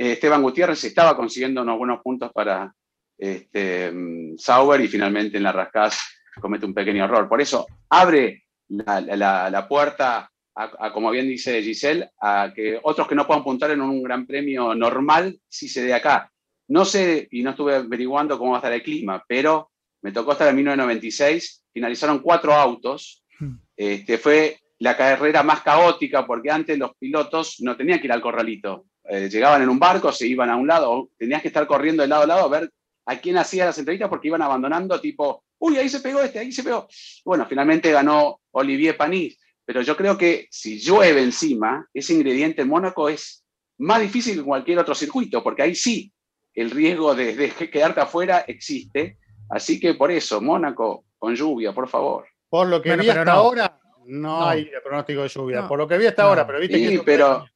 eh, 0.00 0.12
Esteban 0.12 0.42
Gutiérrez 0.42 0.82
estaba 0.84 1.16
consiguiendo 1.16 1.62
unos 1.62 1.76
buenos 1.78 2.00
puntos 2.02 2.30
para 2.32 2.72
este, 3.16 3.90
mm, 3.90 4.36
Sauber 4.38 4.80
y 4.80 4.86
finalmente 4.88 5.36
en 5.38 5.42
la 5.42 5.50
Rascás 5.52 5.98
comete 6.40 6.66
un 6.66 6.74
pequeño 6.74 7.04
error. 7.04 7.28
Por 7.28 7.40
eso 7.40 7.66
abre 7.90 8.44
la, 8.68 9.00
la- 9.00 9.50
la 9.50 9.66
puerta, 9.68 10.30
a, 10.58 10.86
a, 10.86 10.92
como 10.92 11.10
bien 11.10 11.28
dice 11.28 11.62
Giselle, 11.62 12.10
a 12.20 12.52
que 12.54 12.78
otros 12.82 13.06
que 13.06 13.14
no 13.14 13.26
puedan 13.26 13.44
puntar 13.44 13.70
en 13.70 13.80
un 13.80 14.02
gran 14.02 14.26
premio 14.26 14.74
normal 14.74 15.38
sí 15.48 15.68
se 15.68 15.82
dé 15.82 15.94
acá. 15.94 16.30
No 16.68 16.84
sé, 16.84 17.28
y 17.30 17.42
no 17.42 17.50
estuve 17.50 17.76
averiguando 17.76 18.38
cómo 18.38 18.50
va 18.52 18.58
a 18.58 18.60
estar 18.60 18.72
el 18.72 18.82
clima, 18.82 19.24
pero 19.26 19.70
me 20.02 20.12
tocó 20.12 20.32
estar 20.32 20.48
en 20.48 20.56
1996, 20.56 21.64
finalizaron 21.72 22.18
cuatro 22.20 22.52
autos, 22.52 23.24
Hmm. 23.38 23.54
este, 23.76 24.18
fue 24.18 24.58
la 24.80 24.96
carrera 24.96 25.42
más 25.42 25.62
caótica 25.62 26.26
porque 26.26 26.50
antes 26.50 26.78
los 26.78 26.96
pilotos 26.96 27.56
no 27.60 27.76
tenían 27.76 27.98
que 28.00 28.06
ir 28.06 28.12
al 28.12 28.20
corralito. 28.20 28.86
Eh, 29.04 29.28
llegaban 29.30 29.62
en 29.62 29.68
un 29.68 29.78
barco, 29.78 30.12
se 30.12 30.26
iban 30.26 30.50
a 30.50 30.56
un 30.56 30.66
lado, 30.66 31.10
tenías 31.16 31.40
que 31.40 31.48
estar 31.48 31.66
corriendo 31.66 32.02
de 32.02 32.08
lado 32.08 32.24
a 32.24 32.26
lado 32.26 32.44
a 32.44 32.60
ver 32.60 32.70
a 33.06 33.16
quién 33.16 33.38
hacía 33.38 33.64
las 33.64 33.78
entrevistas 33.78 34.08
porque 34.08 34.28
iban 34.28 34.42
abandonando 34.42 35.00
tipo, 35.00 35.44
uy, 35.58 35.78
ahí 35.78 35.88
se 35.88 36.00
pegó 36.00 36.20
este, 36.20 36.40
ahí 36.40 36.52
se 36.52 36.62
pegó. 36.62 36.86
Bueno, 37.24 37.46
finalmente 37.48 37.90
ganó 37.90 38.40
Olivier 38.50 38.96
Panis, 38.96 39.37
pero 39.68 39.82
yo 39.82 39.94
creo 39.98 40.16
que 40.16 40.48
si 40.50 40.78
llueve 40.80 41.22
encima, 41.22 41.86
ese 41.92 42.14
ingrediente 42.14 42.62
en 42.62 42.68
Mónaco 42.68 43.10
es 43.10 43.44
más 43.76 44.00
difícil 44.00 44.36
que 44.38 44.42
cualquier 44.42 44.78
otro 44.78 44.94
circuito, 44.94 45.42
porque 45.42 45.60
ahí 45.60 45.74
sí 45.74 46.10
el 46.54 46.70
riesgo 46.70 47.14
de, 47.14 47.36
de 47.36 47.50
quedarte 47.50 48.00
afuera 48.00 48.46
existe. 48.48 49.18
Así 49.50 49.78
que 49.78 49.92
por 49.92 50.10
eso, 50.10 50.40
Mónaco, 50.40 51.04
con 51.18 51.34
lluvia, 51.36 51.74
por 51.74 51.86
favor. 51.86 52.24
Por 52.48 52.66
lo 52.68 52.80
que 52.80 52.88
Bueno, 52.88 53.02
vi 53.02 53.08
pero 53.10 53.20
hasta 53.20 53.32
no. 53.34 53.38
ahora, 53.38 53.78
no, 54.06 54.38
No. 54.40 54.46
hay 54.48 54.70
pronóstico 54.82 55.20
de 55.24 55.28
lluvia. 55.28 55.60
No. 55.60 55.68
Por 55.68 55.78
lo 55.80 55.86
que 55.86 55.98
vi 55.98 56.06
hasta 56.06 56.22
No. 56.22 56.28
ahora, 56.30 56.46
pero 56.46 56.60
viste 56.60 56.78
que 56.78 56.88
Sí, 56.88 56.94
eso- 56.94 57.02
pero 57.04 57.46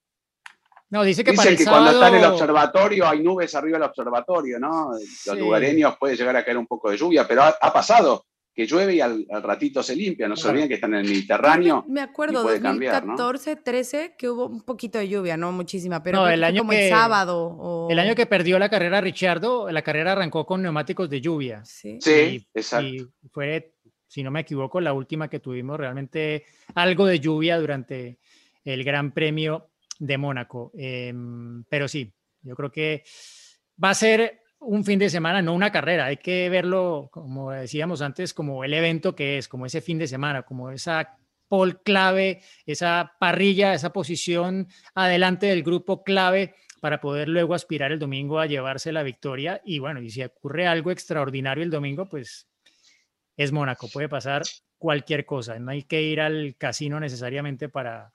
No, 0.90 1.02
dice 1.04 1.24
que 1.24 1.32
para 1.32 1.48
Dicen 1.48 1.52
el 1.52 1.64
que 1.64 1.70
cuando 1.70 1.90
está 1.92 2.08
en 2.08 2.14
el 2.16 2.24
observatorio 2.26 3.08
hay 3.08 3.20
nubes 3.22 3.54
arriba 3.54 3.78
del 3.78 3.88
observatorio, 3.88 4.60
¿no? 4.60 4.90
Los 4.92 5.00
Sí. 5.02 5.38
lugareños 5.38 5.96
puede 5.98 6.14
llegar 6.14 6.36
a 6.36 6.44
caer 6.44 6.58
un 6.58 6.66
poco 6.66 6.90
de 6.90 6.98
lluvia, 6.98 7.26
pero 7.26 7.42
ha, 7.44 7.56
ha 7.58 7.72
pasado 7.72 8.26
que 8.54 8.66
llueve 8.66 8.94
y 8.96 9.00
al, 9.00 9.26
al 9.30 9.42
ratito 9.42 9.82
se 9.82 9.96
limpia. 9.96 10.28
No 10.28 10.36
se 10.36 10.46
olviden 10.48 10.68
que 10.68 10.74
están 10.74 10.92
en 10.94 11.00
el 11.00 11.08
Mediterráneo. 11.08 11.84
Me 11.88 12.02
acuerdo, 12.02 12.40
y 12.40 12.44
puede 12.44 12.60
cambiar, 12.60 13.04
¿no? 13.06 13.16
2014, 13.16 13.56
13, 13.56 14.14
que 14.18 14.28
hubo 14.28 14.46
un 14.46 14.60
poquito 14.62 14.98
de 14.98 15.08
lluvia, 15.08 15.36
no 15.36 15.52
muchísima, 15.52 16.02
pero 16.02 16.18
No, 16.20 16.28
el 16.28 16.44
año 16.44 16.60
como 16.60 16.72
que- 16.72 16.84
el 16.88 16.90
sábado. 16.92 17.46
O... 17.46 17.88
El 17.90 17.98
año 17.98 18.14
que 18.14 18.26
perdió 18.26 18.58
la 18.58 18.68
carrera 18.68 19.00
Richardo, 19.00 19.70
la 19.70 19.82
carrera 19.82 20.12
arrancó 20.12 20.44
con 20.44 20.60
neumáticos 20.62 21.08
de 21.08 21.20
lluvia. 21.20 21.64
Sí. 21.64 21.98
Sí, 22.00 22.10
y, 22.10 22.46
exacto. 22.58 22.86
y 22.88 23.06
fue, 23.30 23.72
si 24.06 24.22
no 24.22 24.30
me 24.30 24.40
equivoco, 24.40 24.80
la 24.80 24.92
última 24.92 25.28
que 25.28 25.40
tuvimos 25.40 25.78
realmente 25.78 26.44
algo 26.74 27.06
de 27.06 27.20
lluvia 27.20 27.58
durante 27.58 28.18
el 28.64 28.84
Gran 28.84 29.12
Premio 29.12 29.70
de 29.98 30.18
Mónaco. 30.18 30.72
Em, 30.76 31.64
pero 31.70 31.88
sí, 31.88 32.12
yo 32.42 32.54
creo 32.54 32.70
que 32.70 33.02
va 33.82 33.90
a 33.90 33.94
ser 33.94 34.41
un 34.64 34.84
fin 34.84 34.98
de 34.98 35.10
semana, 35.10 35.42
no 35.42 35.54
una 35.54 35.72
carrera. 35.72 36.06
Hay 36.06 36.16
que 36.16 36.48
verlo, 36.48 37.08
como 37.12 37.50
decíamos 37.50 38.02
antes, 38.02 38.32
como 38.32 38.64
el 38.64 38.74
evento 38.74 39.14
que 39.14 39.38
es, 39.38 39.48
como 39.48 39.66
ese 39.66 39.80
fin 39.80 39.98
de 39.98 40.06
semana, 40.06 40.42
como 40.42 40.70
esa 40.70 41.16
pole 41.48 41.76
clave, 41.84 42.40
esa 42.64 43.12
parrilla, 43.20 43.74
esa 43.74 43.92
posición 43.92 44.68
adelante 44.94 45.46
del 45.46 45.62
grupo 45.62 46.02
clave 46.02 46.54
para 46.80 47.00
poder 47.00 47.28
luego 47.28 47.54
aspirar 47.54 47.92
el 47.92 47.98
domingo 47.98 48.40
a 48.40 48.46
llevarse 48.46 48.90
la 48.90 49.02
victoria. 49.02 49.60
Y 49.64 49.78
bueno, 49.78 50.00
y 50.00 50.10
si 50.10 50.22
ocurre 50.22 50.66
algo 50.66 50.90
extraordinario 50.90 51.62
el 51.62 51.70
domingo, 51.70 52.08
pues 52.08 52.48
es 53.36 53.52
Mónaco, 53.52 53.88
puede 53.88 54.08
pasar 54.08 54.42
cualquier 54.78 55.24
cosa. 55.24 55.58
No 55.58 55.70
hay 55.70 55.82
que 55.82 56.02
ir 56.02 56.20
al 56.20 56.56
casino 56.56 56.98
necesariamente 56.98 57.68
para 57.68 58.12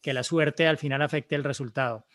que 0.00 0.12
la 0.12 0.22
suerte 0.22 0.66
al 0.66 0.78
final 0.78 1.02
afecte 1.02 1.34
el 1.34 1.44
resultado. 1.44 2.06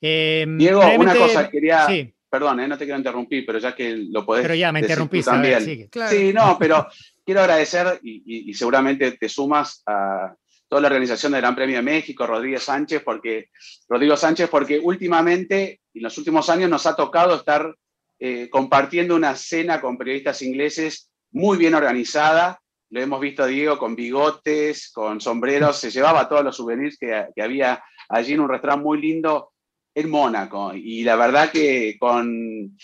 Em, 0.00 0.58
Diego, 0.58 0.82
una 0.98 1.14
cosa, 1.14 1.48
quería. 1.48 1.86
Sí, 1.86 2.14
Perdón, 2.30 2.60
eh, 2.60 2.68
no 2.68 2.76
te 2.76 2.84
quiero 2.84 2.98
interrumpir, 2.98 3.44
pero 3.46 3.58
ya 3.58 3.74
que 3.74 3.96
lo 4.10 4.24
podés. 4.24 4.42
pero 4.42 4.54
ya 4.54 4.70
me 4.72 4.80
interrumpiste. 4.80 5.30
ver, 5.30 5.40
también. 5.40 5.60
sigue. 5.64 5.88
Claro. 5.88 6.10
Sí, 6.16 6.32
no, 6.32 6.56
pero 6.58 6.86
quiero 7.24 7.40
agradecer 7.40 7.98
y, 8.02 8.16
y- 8.26 8.50
y 8.50 8.54
seguramente 8.54 9.12
te 9.12 9.28
sumas 9.28 9.82
a 9.86 10.34
toda 10.68 10.82
la 10.82 10.88
organización 10.88 11.32
del 11.32 11.40
Gran 11.40 11.54
Premio 11.56 11.76
de 11.76 11.82
México, 11.82 12.26
Rodríguez 12.26 12.62
Sánchez, 12.62 13.02
porque 13.02 13.48
Rodrigo 13.88 14.16
Sánchez, 14.16 14.50
porque 14.50 14.78
últimamente, 14.78 15.80
en 15.94 16.02
los 16.02 16.18
últimos 16.18 16.50
años, 16.50 16.68
nos 16.68 16.84
ha 16.86 16.94
tocado 16.94 17.34
estar 17.36 17.74
eh, 18.20 18.48
compartiendo 18.50 19.16
una 19.16 19.34
cena 19.34 19.80
con 19.80 19.96
periodistas 19.96 20.42
ingleses 20.42 21.10
muy 21.30 21.56
bien 21.56 21.74
organizada. 21.74 22.60
Lo 22.90 23.00
hemos 23.00 23.20
visto, 23.20 23.46
Diego, 23.46 23.78
con 23.78 23.94
bigotes, 23.96 24.90
con 24.92 25.20
sombreros, 25.20 25.78
se 25.78 25.90
llevaba 25.90 26.28
todos 26.28 26.44
los 26.44 26.56
souvenirs 26.56 26.98
que, 26.98 27.26
que 27.34 27.42
había 27.42 27.82
allí 28.08 28.34
en 28.34 28.40
un 28.40 28.48
restaurante 28.48 28.84
muy 28.84 29.00
lindo 29.00 29.52
en 29.98 30.10
Mónaco. 30.10 30.72
Y 30.74 31.02
la 31.02 31.16
verdad 31.16 31.50
que 31.50 31.96
con, 31.98 32.76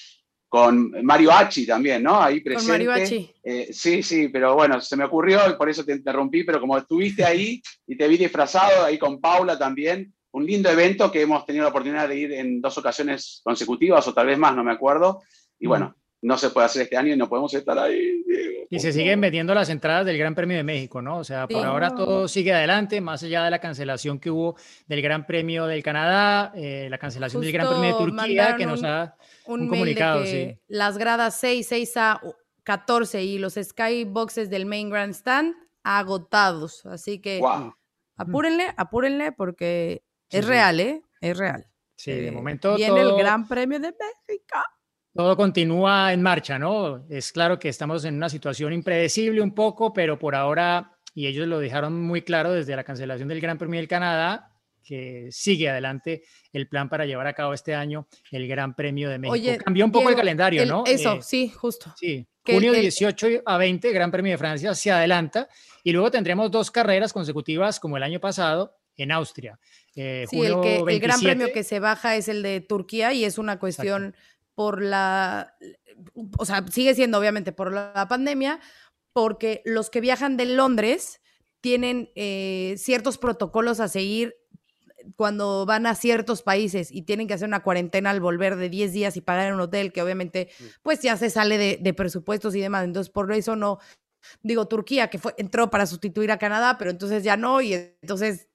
con 0.48 0.92
Mario 1.04 1.32
Hachi 1.32 1.66
también, 1.66 2.02
¿no? 2.02 2.20
Ahí 2.20 2.40
presente. 2.40 2.66
Con 2.66 2.86
Mario 2.86 2.92
Hachi. 2.92 3.30
Eh, 3.42 3.68
sí, 3.72 4.02
sí, 4.02 4.28
pero 4.28 4.54
bueno, 4.54 4.80
se 4.80 4.96
me 4.96 5.04
ocurrió 5.04 5.40
y 5.48 5.54
por 5.54 5.68
eso 5.68 5.84
te 5.84 5.92
interrumpí, 5.92 6.44
pero 6.44 6.60
como 6.60 6.76
estuviste 6.76 7.24
ahí 7.24 7.62
y 7.86 7.96
te 7.96 8.08
vi 8.08 8.16
disfrazado 8.16 8.84
ahí 8.84 8.98
con 8.98 9.20
Paula 9.20 9.58
también, 9.58 10.12
un 10.32 10.44
lindo 10.44 10.68
evento 10.68 11.12
que 11.12 11.22
hemos 11.22 11.46
tenido 11.46 11.64
la 11.64 11.70
oportunidad 11.70 12.08
de 12.08 12.18
ir 12.18 12.32
en 12.32 12.60
dos 12.60 12.76
ocasiones 12.78 13.40
consecutivas 13.44 14.06
o 14.08 14.14
tal 14.14 14.26
vez 14.26 14.38
más, 14.38 14.54
no 14.54 14.64
me 14.64 14.72
acuerdo. 14.72 15.22
Y 15.60 15.66
bueno, 15.66 15.94
no 16.24 16.38
se 16.38 16.50
puede 16.50 16.66
hacer 16.66 16.82
este 16.82 16.96
año 16.96 17.12
y 17.12 17.16
no 17.16 17.28
podemos 17.28 17.52
estar 17.54 17.78
ahí. 17.78 18.22
Diego, 18.26 18.66
Y 18.70 18.80
se 18.80 18.92
siguen 18.92 19.20
vendiendo 19.20 19.54
las 19.54 19.68
entradas 19.68 20.06
del 20.06 20.16
Gran 20.16 20.34
Premio 20.34 20.56
de 20.56 20.62
México, 20.64 21.02
¿no? 21.02 21.18
O 21.18 21.24
sea, 21.24 21.46
por 21.46 21.60
Sí. 21.60 21.66
ahora 21.66 21.94
todo 21.94 22.26
sigue 22.28 22.52
adelante, 22.52 23.00
más 23.00 23.22
allá 23.22 23.44
de 23.44 23.50
la 23.50 23.58
cancelación 23.60 24.18
que 24.18 24.30
hubo 24.30 24.56
del 24.86 25.02
Gran 25.02 25.26
Premio 25.26 25.66
del 25.66 25.82
Canadá, 25.82 26.52
eh, 26.56 26.88
la 26.90 26.98
cancelación 26.98 27.42
del 27.42 27.52
Gran 27.52 27.68
Premio 27.68 27.92
de 27.98 28.04
Turquía, 28.04 28.56
que 28.56 28.66
nos 28.66 28.80
un- 28.80 28.86
ha... 28.86 29.16
un, 29.46 29.60
Un 29.62 29.68
comunicado, 29.68 30.20
de 30.20 30.24
que 30.24 30.54
sí. 30.54 30.60
las 30.68 30.96
gradas 30.98 31.36
6, 31.38 31.68
6A, 31.70 32.20
14 32.62 33.22
y 33.22 33.38
los 33.38 33.54
skyboxes 33.62 34.48
del 34.48 34.64
main 34.64 34.88
grandstand 34.88 35.54
agotados. 35.82 36.86
Así 36.86 37.20
que 37.20 37.38
Guau. 37.38 37.74
apúrenle, 38.16 38.68
apúrenle 38.76 39.32
porque 39.32 40.02
Sí, 40.30 40.38
es 40.38 40.44
sí. 40.46 40.50
real, 40.50 40.80
¿eh? 40.80 41.02
Es 41.20 41.36
real. 41.36 41.66
Sí, 41.96 42.10
de 42.12 42.28
Eh, 42.28 42.32
momento 42.32 42.74
Viene 42.76 43.00
todo- 43.02 43.16
el 43.16 43.22
Gran 43.22 43.46
Premio 43.46 43.78
de 43.78 43.88
México. 43.92 44.58
Todo 45.14 45.36
continúa 45.36 46.12
en 46.12 46.22
marcha, 46.22 46.58
¿no? 46.58 47.06
Es 47.08 47.30
claro 47.30 47.58
que 47.58 47.68
estamos 47.68 48.04
en 48.04 48.16
una 48.16 48.28
situación 48.28 48.72
impredecible 48.72 49.40
un 49.40 49.54
poco, 49.54 49.92
pero 49.92 50.18
por 50.18 50.34
ahora, 50.34 50.90
y 51.14 51.28
ellos 51.28 51.46
lo 51.46 51.60
dejaron 51.60 52.02
muy 52.02 52.22
claro 52.22 52.52
desde 52.52 52.74
la 52.74 52.82
cancelación 52.82 53.28
del 53.28 53.40
Gran 53.40 53.56
Premio 53.56 53.78
del 53.78 53.86
Canadá, 53.86 54.50
que 54.82 55.28
sigue 55.30 55.70
adelante 55.70 56.24
el 56.52 56.68
plan 56.68 56.88
para 56.88 57.06
llevar 57.06 57.28
a 57.28 57.32
cabo 57.32 57.54
este 57.54 57.76
año 57.76 58.08
el 58.32 58.48
Gran 58.48 58.74
Premio 58.74 59.08
de 59.08 59.18
México. 59.20 59.32
Oye, 59.34 59.56
Cambió 59.56 59.84
un 59.84 59.92
poco 59.92 60.08
el 60.10 60.16
calendario, 60.16 60.62
el- 60.62 60.68
¿no? 60.68 60.82
Eso, 60.84 61.14
Eh, 61.14 61.22
sí, 61.22 61.48
justo. 61.48 61.94
Sí, 61.96 62.26
junio 62.44 62.74
el- 62.74 62.80
18 62.80 63.28
a 63.46 63.56
20, 63.56 63.92
Gran 63.92 64.10
Premio 64.10 64.32
de 64.32 64.38
Francia 64.38 64.74
se 64.74 64.90
adelanta 64.90 65.48
y 65.84 65.92
luego 65.92 66.10
tendremos 66.10 66.50
dos 66.50 66.72
carreras 66.72 67.12
consecutivas 67.12 67.78
como 67.78 67.96
el 67.96 68.02
año 68.02 68.18
pasado 68.18 68.76
en 68.96 69.12
Austria. 69.12 69.58
Eh, 69.96 70.26
Sí, 70.28 70.40
el, 70.40 70.60
que, 70.60 70.98
gran 70.98 71.20
premio 71.20 71.46
27, 71.46 71.52
que 71.52 71.62
se 71.62 71.78
baja 71.78 72.16
es 72.16 72.28
el 72.28 72.42
de 72.42 72.60
Turquía 72.60 73.12
y 73.12 73.24
es 73.24 73.38
una 73.38 73.58
cuestión 73.60 74.14
por 74.54 74.82
la, 74.82 75.56
o 76.38 76.44
sea, 76.44 76.64
sigue 76.70 76.94
siendo 76.94 77.18
obviamente 77.18 77.52
por 77.52 77.72
la 77.72 78.06
pandemia, 78.08 78.60
porque 79.12 79.62
los 79.64 79.90
que 79.90 80.00
viajan 80.00 80.36
de 80.36 80.46
Londres 80.46 81.20
tienen 81.60 82.10
eh, 82.14 82.74
ciertos 82.76 83.18
protocolos 83.18 83.80
a 83.80 83.88
seguir 83.88 84.34
cuando 85.16 85.66
van 85.66 85.86
a 85.86 85.94
ciertos 85.94 86.42
países 86.42 86.90
y 86.90 87.02
tienen 87.02 87.26
que 87.28 87.34
hacer 87.34 87.48
una 87.48 87.62
cuarentena 87.62 88.10
al 88.10 88.20
volver 88.20 88.56
de 88.56 88.68
10 88.68 88.92
días 88.92 89.16
y 89.16 89.20
pagar 89.20 89.48
en 89.48 89.54
un 89.54 89.60
hotel, 89.60 89.92
que 89.92 90.02
obviamente 90.02 90.48
pues 90.82 91.00
ya 91.00 91.16
se 91.16 91.30
sale 91.30 91.58
de, 91.58 91.78
de 91.80 91.94
presupuestos 91.94 92.54
y 92.54 92.60
demás. 92.60 92.84
Entonces, 92.84 93.10
por 93.10 93.30
eso 93.32 93.54
no, 93.54 93.78
digo, 94.42 94.66
Turquía, 94.66 95.08
que 95.08 95.18
fue, 95.18 95.34
entró 95.36 95.70
para 95.70 95.86
sustituir 95.86 96.30
a 96.32 96.38
Canadá, 96.38 96.76
pero 96.78 96.90
entonces 96.90 97.22
ya 97.22 97.36
no, 97.36 97.60
y 97.60 97.74
entonces 97.74 98.48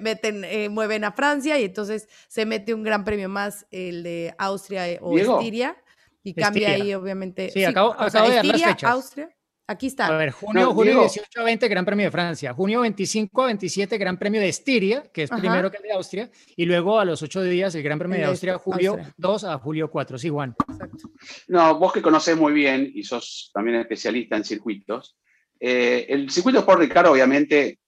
meten, 0.00 0.44
eh, 0.44 0.68
mueven 0.68 1.04
a 1.04 1.12
Francia 1.12 1.58
y 1.58 1.64
entonces 1.64 2.08
se 2.28 2.46
mete 2.46 2.74
un 2.74 2.82
gran 2.82 3.04
premio 3.04 3.28
más, 3.28 3.66
el 3.70 4.02
de 4.02 4.34
Austria 4.38 4.88
eh, 4.88 4.98
o 5.00 5.14
Diego. 5.14 5.38
Estiria, 5.38 5.76
y 6.22 6.34
cambia 6.34 6.68
Estiria. 6.68 6.84
ahí 6.84 6.94
obviamente. 6.94 7.50
Sí, 7.50 7.64
acabo- 7.64 7.92
acabo 7.94 8.28
de 8.28 8.34
dar 8.34 8.44
las 8.44 8.44
Estiria, 8.54 8.68
fechas. 8.68 8.90
Austria, 8.90 9.28
aquí 9.66 9.86
está. 9.86 10.06
A 10.06 10.16
ver, 10.18 10.30
junio, 10.32 10.62
No, 10.62 10.74
junio 10.74 10.92
Diego. 10.92 11.02
18 11.02 11.40
a 11.40 11.44
20, 11.44 11.68
Gran 11.68 11.84
Premio 11.84 12.04
de 12.06 12.10
Francia. 12.10 12.52
Junio 12.54 12.80
25 12.82 13.42
a 13.42 13.46
27, 13.46 13.98
Gran 13.98 14.18
Premio 14.18 14.40
de 14.40 14.48
Estiria, 14.48 15.02
que 15.12 15.22
es 15.22 15.32
Ajá. 15.32 15.40
primero 15.40 15.70
que 15.70 15.76
el 15.78 15.82
de 15.84 15.92
Austria. 15.92 16.30
Y 16.56 16.64
luego 16.66 16.98
a 16.98 17.04
los 17.04 17.22
ocho 17.22 17.42
días, 17.42 17.74
el 17.74 17.82
Gran 17.82 17.98
Premio 17.98 18.16
El 18.16 18.20
de 18.20 18.26
de 18.26 18.30
Austria, 18.32 18.58
julio 18.58 18.90
Austria. 18.92 19.14
2 19.16 19.44
a 19.44 19.58
julio 19.58 19.90
4. 19.90 20.18
Sí, 20.18 20.28
Juan. 20.28 20.54
Exacto. 20.70 21.10
No, 21.48 21.78
vos 21.78 21.92
que 21.92 22.02
conocés 22.02 22.36
muy 22.36 22.52
bien 22.52 22.90
y 22.94 23.02
sos 23.04 23.50
también 23.54 23.78
especialista 23.80 24.36
en 24.36 24.44
circuitos, 24.44 25.16
eh, 25.60 26.06
el 26.08 26.30
circuito 26.30 26.64
por 26.64 26.78
Ricardo 26.78 27.10
obviamente 27.12 27.78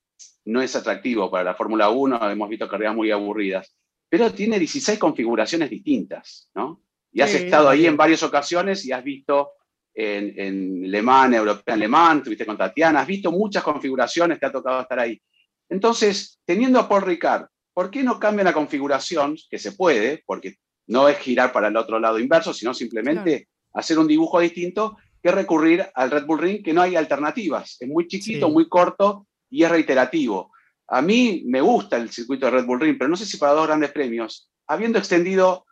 no 0.47 0.62
es 0.62 0.74
atractivo 0.76 1.30
para 1.30 1.45
la 1.45 1.55
Fórmula 1.55 1.91
1, 1.91 2.30
hemos 2.30 2.49
visto 2.49 2.68
carreras 2.68 2.95
muy 2.95 3.11
aburridas, 3.11 3.74
pero 4.09 4.32
tiene 4.32 4.59
16 4.59 4.99
configuraciones 4.99 5.70
distintas, 5.70 6.51
¿no? 6.55 6.82
Y 7.12 7.20
has 7.20 7.30
Sí, 7.30 7.38
estado 7.38 7.68
ahí 7.68 7.86
en 7.86 7.97
varias 7.97 8.22
ocasiones 8.22 8.84
y 8.84 8.93
has 8.93 9.03
visto 9.05 9.51
en, 9.95 10.32
en 10.38 10.91
Le 10.91 11.03
Mans, 11.03 11.34
European 11.36 11.78
Le 11.78 11.88
Mans, 11.88 12.18
estuviste 12.18 12.47
con 12.47 12.57
Tatiana, 12.57 13.01
has 13.01 13.07
visto 13.07 13.30
muchas 13.32 13.62
configuraciones, 13.62 14.38
te 14.38 14.47
ha 14.47 14.53
tocado 14.53 14.80
estar 14.80 14.99
ahí. 15.01 15.20
Entonces, 15.68 16.41
teniendo 16.45 16.78
a 16.78 16.88
Paul 16.88 17.03
Ricard, 17.03 17.47
¿por 17.74 17.91
qué 17.91 18.03
no 18.03 18.18
cambia 18.18 18.45
la 18.45 18.53
configuración? 18.53 19.36
Que 19.51 19.59
se 19.59 19.72
puede, 19.72 20.22
porque 20.26 20.57
no 20.86 21.09
es 21.09 21.18
girar 21.18 21.53
para 21.53 21.68
el 21.68 21.76
otro 21.76 21.99
lado 21.99 22.18
inverso, 22.18 22.53
sino 22.53 22.74
simplemente 22.74 23.49
hacer 23.74 23.99
un 23.99 24.09
dibujo 24.09 24.41
distinto 24.41 24.97
que 25.22 25.30
recurrir 25.30 25.86
al 25.95 26.11
Red 26.11 26.24
Bull 26.26 26.38
Ring, 26.41 26.62
que 26.64 26.72
no 26.72 26.82
hay 26.82 26.97
alternativas. 26.97 27.76
Es 27.78 27.88
muy 27.88 28.07
chiquito, 28.09 28.47
Sí. 28.47 28.53
muy 28.53 28.68
corto 28.68 29.26
y 29.51 29.62
es 29.64 29.70
reiterativo. 29.70 30.53
A 30.88 31.03
mí 31.03 31.42
me 31.46 31.61
gusta 31.61 31.96
el 31.96 32.11
circuito 32.11 32.46
de 32.46 32.53
Red 32.53 32.64
Bull 32.66 32.80
Ring, 32.80 32.96
pero 32.98 33.09
no 33.09 33.16
sé 33.16 33.26
si 33.26 33.36
para 33.36 33.53
dos 33.53 33.66
grandes 33.66 33.90
premios, 33.92 34.51
habiendo 34.66 34.98
extendido 34.98 35.66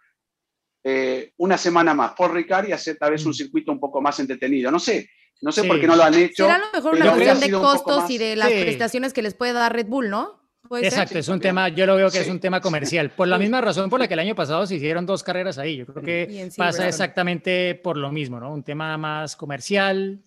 eh, 0.84 1.32
una 1.38 1.58
semana 1.58 1.92
más 1.92 2.12
por 2.12 2.32
Ricard 2.32 2.68
y 2.68 2.72
hacer 2.72 2.96
tal 2.96 3.10
vez 3.10 3.24
un 3.26 3.32
Mm. 3.32 3.34
circuito 3.34 3.72
un 3.72 3.80
poco 3.80 4.00
más 4.00 4.18
entretenido. 4.20 4.70
No 4.70 4.78
sé, 4.78 5.10
no 5.42 5.50
sé 5.52 5.62
Sí. 5.62 5.68
por 5.68 5.80
qué 5.80 5.86
no 5.88 5.96
lo 5.96 6.04
han 6.04 6.14
hecho. 6.14 6.44
Será 6.44 6.54
a 6.54 6.58
lo 6.58 6.66
mejor 6.72 6.94
una 6.94 7.10
cuestión 7.12 7.40
de 7.40 7.50
costos 7.50 8.10
y 8.10 8.16
de 8.18 8.36
las 8.36 8.48
Sí. 8.48 8.60
prestaciones 8.62 9.12
que 9.12 9.22
les 9.22 9.34
puede 9.34 9.52
dar 9.52 9.72
Red 9.74 9.86
Bull, 9.86 10.08
¿no? 10.08 10.38
Ser. 10.70 10.84
Exacto, 10.84 11.18
es 11.18 11.28
un 11.28 11.40
tema, 11.40 11.68
yo 11.70 11.86
lo 11.86 11.96
veo 11.96 12.10
que 12.10 12.20
es 12.20 12.28
un 12.28 12.40
tema 12.40 12.60
comercial. 12.60 13.10
Por 13.10 13.26
la 13.26 13.38
misma 13.38 13.60
razón 13.60 13.88
por 13.88 13.98
la 14.00 14.06
que 14.06 14.14
el 14.14 14.20
año 14.20 14.34
pasado 14.34 14.66
se 14.66 14.76
hicieron 14.76 15.04
dos 15.06 15.22
carreras 15.22 15.56
ahí. 15.58 15.76
Yo 15.78 15.86
creo 15.86 16.02
que 16.04 16.50
pasa 16.56 16.86
exactamente 16.86 17.74
por 17.74 17.96
lo 17.96 18.12
mismo, 18.12 18.38
¿no? 18.38 18.52
Un 18.52 18.62
tema 18.62 18.96
más 18.98 19.34
comercial, 19.34 20.20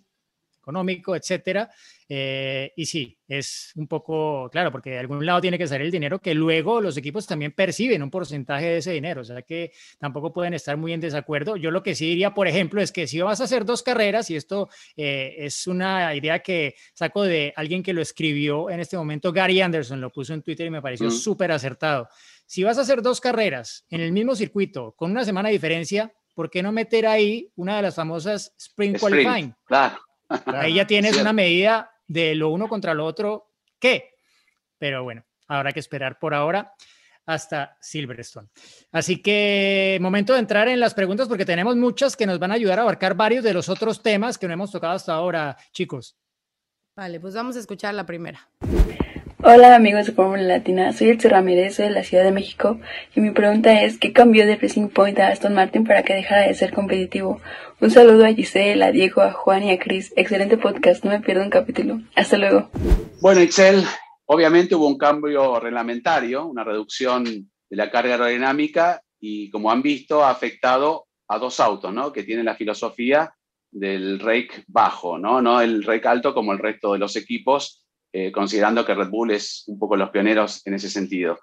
económico, 0.61 1.15
etcétera. 1.15 1.69
Eh, 2.07 2.71
y 2.75 2.85
sí, 2.85 3.17
es 3.27 3.71
un 3.75 3.87
poco, 3.87 4.49
claro, 4.51 4.71
porque 4.71 4.91
de 4.91 4.99
algún 4.99 5.25
lado 5.25 5.41
tiene 5.41 5.57
que 5.57 5.65
salir 5.67 5.85
el 5.85 5.91
dinero 5.91 6.19
que 6.19 6.33
luego 6.33 6.81
los 6.81 6.97
equipos 6.97 7.25
también 7.25 7.53
perciben 7.53 8.03
un 8.03 8.09
porcentaje 8.11 8.65
de 8.65 8.77
ese 8.77 8.91
dinero, 8.91 9.21
o 9.21 9.23
sea 9.23 9.41
que 9.41 9.71
tampoco 9.97 10.33
pueden 10.33 10.53
estar 10.53 10.75
muy 10.77 10.93
en 10.93 10.99
desacuerdo. 10.99 11.55
Yo 11.55 11.71
lo 11.71 11.81
que 11.83 11.95
sí 11.95 12.05
diría, 12.07 12.33
por 12.33 12.47
ejemplo, 12.47 12.81
es 12.81 12.91
que 12.91 13.07
si 13.07 13.19
vas 13.21 13.41
a 13.41 13.45
hacer 13.45 13.65
dos 13.65 13.81
carreras, 13.81 14.29
y 14.29 14.35
esto 14.35 14.69
eh, 14.95 15.35
es 15.39 15.67
una 15.67 16.13
idea 16.15 16.39
que 16.39 16.75
saco 16.93 17.23
de 17.23 17.53
alguien 17.55 17.81
que 17.81 17.93
lo 17.93 18.01
escribió 18.01 18.69
en 18.69 18.79
este 18.81 18.97
momento, 18.97 19.31
Gary 19.31 19.61
Anderson, 19.61 20.01
lo 20.01 20.11
puso 20.11 20.33
en 20.33 20.41
Twitter 20.41 20.67
y 20.67 20.69
me 20.69 20.81
pareció 20.81 21.07
Mm. 21.07 21.11
súper 21.11 21.51
acertado. 21.51 22.07
Si 22.45 22.63
vas 22.63 22.77
a 22.77 22.81
hacer 22.81 23.01
dos 23.01 23.21
carreras 23.21 23.85
en 23.89 24.01
el 24.01 24.11
mismo 24.11 24.35
circuito 24.35 24.91
con 24.97 25.09
una 25.11 25.23
semana 25.23 25.47
de 25.47 25.53
diferencia, 25.53 26.11
¿por 26.35 26.49
qué 26.49 26.61
no 26.61 26.71
meter 26.73 27.07
ahí 27.07 27.49
una 27.55 27.77
de 27.77 27.81
las 27.83 27.95
famosas 27.95 28.53
Spring, 28.57 28.97
Qualifying? 28.99 29.55
claro. 29.65 29.97
Ahí 30.45 30.75
ya 30.75 30.87
tienes 30.87 31.11
Cierto. 31.11 31.23
una 31.23 31.33
medida 31.33 31.91
de 32.07 32.35
lo 32.35 32.49
uno 32.49 32.67
contra 32.67 32.93
lo 32.93 33.05
otro, 33.05 33.51
¿qué? 33.79 34.15
Pero 34.77 35.03
bueno, 35.03 35.23
habrá 35.47 35.71
que 35.71 35.79
esperar 35.79 36.19
por 36.19 36.33
ahora 36.33 36.73
hasta 37.25 37.77
Silverstone. 37.79 38.49
Así 38.91 39.21
que 39.21 39.97
momento 40.01 40.33
de 40.33 40.39
entrar 40.39 40.67
en 40.67 40.79
las 40.79 40.93
preguntas 40.93 41.27
porque 41.27 41.45
tenemos 41.45 41.75
muchas 41.75 42.15
que 42.15 42.25
nos 42.25 42.39
van 42.39 42.51
a 42.51 42.55
ayudar 42.55 42.79
a 42.79 42.81
abarcar 42.81 43.15
varios 43.15 43.43
de 43.43 43.53
los 43.53 43.69
otros 43.69 44.01
temas 44.01 44.37
que 44.37 44.47
no 44.47 44.53
hemos 44.53 44.71
tocado 44.71 44.93
hasta 44.93 45.13
ahora, 45.13 45.55
chicos. 45.71 46.17
Vale, 46.95 47.19
pues 47.19 47.33
vamos 47.33 47.55
a 47.55 47.59
escuchar 47.59 47.93
la 47.93 48.05
primera. 48.05 48.49
Hola 49.43 49.75
amigos 49.75 50.05
de 50.05 50.11
Fórmula 50.11 50.43
Latina, 50.43 50.93
soy 50.93 51.09
Elsa 51.09 51.27
Ramírez 51.27 51.77
de 51.77 51.89
la 51.89 52.03
Ciudad 52.03 52.23
de 52.23 52.31
México 52.31 52.79
y 53.15 53.21
mi 53.21 53.31
pregunta 53.31 53.81
es 53.81 53.97
¿qué 53.97 54.13
cambió 54.13 54.45
de 54.45 54.55
Racing 54.55 54.89
Point 54.89 55.17
a 55.17 55.29
Aston 55.29 55.55
Martin 55.55 55.83
para 55.83 56.03
que 56.03 56.13
dejara 56.13 56.47
de 56.47 56.53
ser 56.53 56.71
competitivo? 56.71 57.41
Un 57.79 57.89
saludo 57.89 58.23
a 58.23 58.33
Giselle, 58.33 58.83
a 58.83 58.91
Diego, 58.91 59.21
a 59.23 59.31
Juan 59.31 59.63
y 59.63 59.71
a 59.71 59.79
Chris. 59.79 60.13
Excelente 60.15 60.59
podcast, 60.59 61.03
no 61.03 61.09
me 61.09 61.21
pierdo 61.21 61.41
un 61.43 61.49
capítulo. 61.49 62.01
Hasta 62.15 62.37
luego. 62.37 62.69
Bueno, 63.19 63.41
Excel, 63.41 63.83
obviamente 64.25 64.75
hubo 64.75 64.87
un 64.87 64.99
cambio 64.99 65.59
reglamentario, 65.59 66.45
una 66.45 66.63
reducción 66.63 67.23
de 67.23 67.75
la 67.75 67.89
carga 67.89 68.11
aerodinámica 68.13 69.01
y 69.19 69.49
como 69.49 69.71
han 69.71 69.81
visto 69.81 70.23
ha 70.23 70.29
afectado 70.29 71.07
a 71.27 71.39
dos 71.39 71.59
autos, 71.59 71.91
¿no? 71.91 72.11
Que 72.11 72.21
tienen 72.21 72.45
la 72.45 72.55
filosofía 72.55 73.33
del 73.71 74.19
rake 74.19 74.65
bajo, 74.67 75.17
¿no? 75.17 75.41
No 75.41 75.61
el 75.61 75.83
rake 75.83 76.07
alto 76.07 76.31
como 76.35 76.53
el 76.53 76.59
resto 76.59 76.93
de 76.93 76.99
los 76.99 77.15
equipos, 77.15 77.87
eh, 78.13 78.31
considerando 78.31 78.85
que 78.85 78.93
Red 78.93 79.09
Bull 79.09 79.31
es 79.31 79.63
un 79.67 79.79
poco 79.79 79.95
los 79.95 80.09
pioneros 80.09 80.65
en 80.65 80.73
ese 80.73 80.89
sentido. 80.89 81.39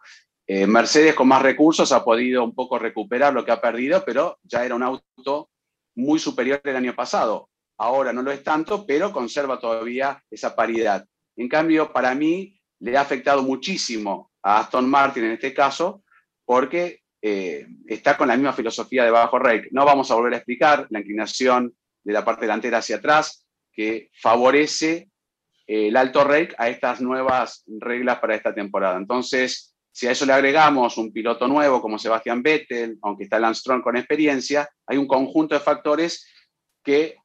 Eh, 0.47 0.67
Mercedes 0.67 1.15
con 1.15 1.29
más 1.29 1.43
recursos 1.43 1.93
ha 1.93 2.05
podido 2.05 2.43
un 2.43 2.55
poco 2.55 2.79
recuperar 2.79 3.35
lo 3.35 3.45
que 3.45 3.53
ha 3.53 3.61
perdido, 3.61 4.03
pero 4.05 4.39
ya 4.43 4.65
era 4.65 4.75
un 4.75 4.83
auto 4.83 5.51
muy 5.95 6.19
superior 6.19 6.61
el 6.65 6.77
año 6.77 6.95
pasado. 6.95 7.51
Ahora 7.77 8.13
no 8.13 8.23
lo 8.23 8.33
es 8.33 8.43
tanto, 8.43 8.87
pero 8.87 9.13
conserva 9.13 9.61
todavía 9.61 10.23
esa 10.31 10.57
paridad. 10.57 11.07
En 11.37 11.49
cambio, 11.49 11.93
para 11.93 12.15
mí 12.15 12.59
le 12.81 12.97
ha 12.97 13.03
afectado 13.03 13.43
muchísimo 13.43 14.33
a 14.43 14.61
Aston 14.61 14.89
Martin 14.89 15.25
en 15.25 15.33
este 15.33 15.53
caso, 15.53 16.03
porque 16.45 17.03
eh, 17.21 17.67
está 17.87 18.17
con 18.17 18.29
la 18.29 18.37
misma 18.37 18.53
filosofía 18.53 19.05
de 19.05 19.11
bajo 19.11 19.39
rake. 19.39 19.69
No 19.73 19.85
vamos 19.85 20.11
a 20.11 20.15
volver 20.15 20.35
a 20.35 20.37
explicar 20.39 20.87
la 20.91 21.01
inclinación 21.01 21.75
de 22.03 22.13
la 22.13 22.25
parte 22.25 22.43
delantera 22.43 22.79
hacia 22.79 22.97
atrás, 22.97 23.47
que 23.73 24.11
favorece 24.15 25.11
el 25.69 25.97
alto 25.97 26.25
rake 26.25 26.55
a 26.59 26.69
estas 26.69 27.01
nuevas 27.01 27.63
reglas 27.67 28.19
para 28.19 28.35
esta 28.35 28.55
temporada. 28.55 28.97
Entonces, 28.97 29.77
Si 29.99 30.07
a 30.07 30.13
eso 30.13 30.25
le 30.27 30.33
agregamos 30.33 30.97
un 30.97 31.13
piloto 31.13 31.49
nuevo 31.49 31.83
como 31.83 31.99
Sebastián 31.99 32.41
Vettel, 32.41 32.99
aunque 33.03 33.25
está 33.25 33.41
Lance 33.41 33.63
Stroll 33.63 33.83
con 33.83 33.97
experiencia, 33.97 34.71
hay 34.87 34.97
un 34.97 35.09
conjunto 35.09 35.57
de 35.57 35.61
factores 35.61 36.25
que 36.85 37.17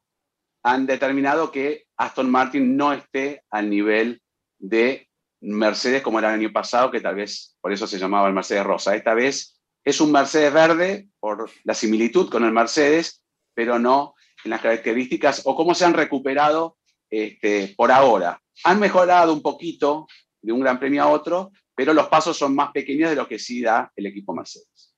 han 0.63 0.87
determinado 0.87 1.51
que 1.51 1.83
Aston 1.97 2.31
Martin 2.31 2.75
no 2.75 2.91
esté 2.91 3.43
al 3.51 3.69
nivel 3.69 4.23
de 4.57 5.07
Mercedes 5.41 6.01
como 6.01 6.17
era 6.17 6.29
el 6.29 6.39
año 6.39 6.51
pasado, 6.51 6.89
que 6.89 6.99
tal 6.99 7.13
vez 7.13 7.55
por 7.61 7.71
eso 7.71 7.85
se 7.85 7.99
llamaba 7.99 8.27
el 8.27 8.33
Mercedes 8.33 8.63
Rosa. 8.63 8.95
Esta 8.95 9.13
vez 9.13 9.61
es 9.83 10.01
un 10.01 10.11
Mercedes 10.11 10.51
verde 10.51 11.09
por 11.19 11.51
la 11.65 11.75
similitud 11.75 12.27
con 12.27 12.43
el 12.43 12.53
Mercedes, 12.53 13.21
pero 13.53 13.77
no 13.77 14.15
en 14.43 14.49
las 14.49 14.61
características 14.61 15.43
o 15.45 15.55
cómo 15.55 15.75
se 15.75 15.85
han 15.85 15.93
recuperado 15.93 16.77
este, 17.13 17.75
por 17.77 17.91
ahora. 17.91 18.41
Han 18.63 18.79
mejorado 18.79 19.33
un 19.33 19.41
poquito 19.43 20.07
de 20.41 20.51
un 20.51 20.61
gran 20.61 20.79
premio 20.79 21.03
a 21.03 21.09
otro, 21.09 21.51
pero 21.75 21.93
los 21.93 22.07
pasos 22.07 22.35
son 22.35 22.55
más 22.55 22.71
pequeños 22.71 23.11
de 23.11 23.15
lo 23.15 23.27
que 23.27 23.37
sí 23.37 23.61
da 23.61 23.91
el 23.95 24.07
equipo 24.07 24.33
Mercedes. 24.33 24.95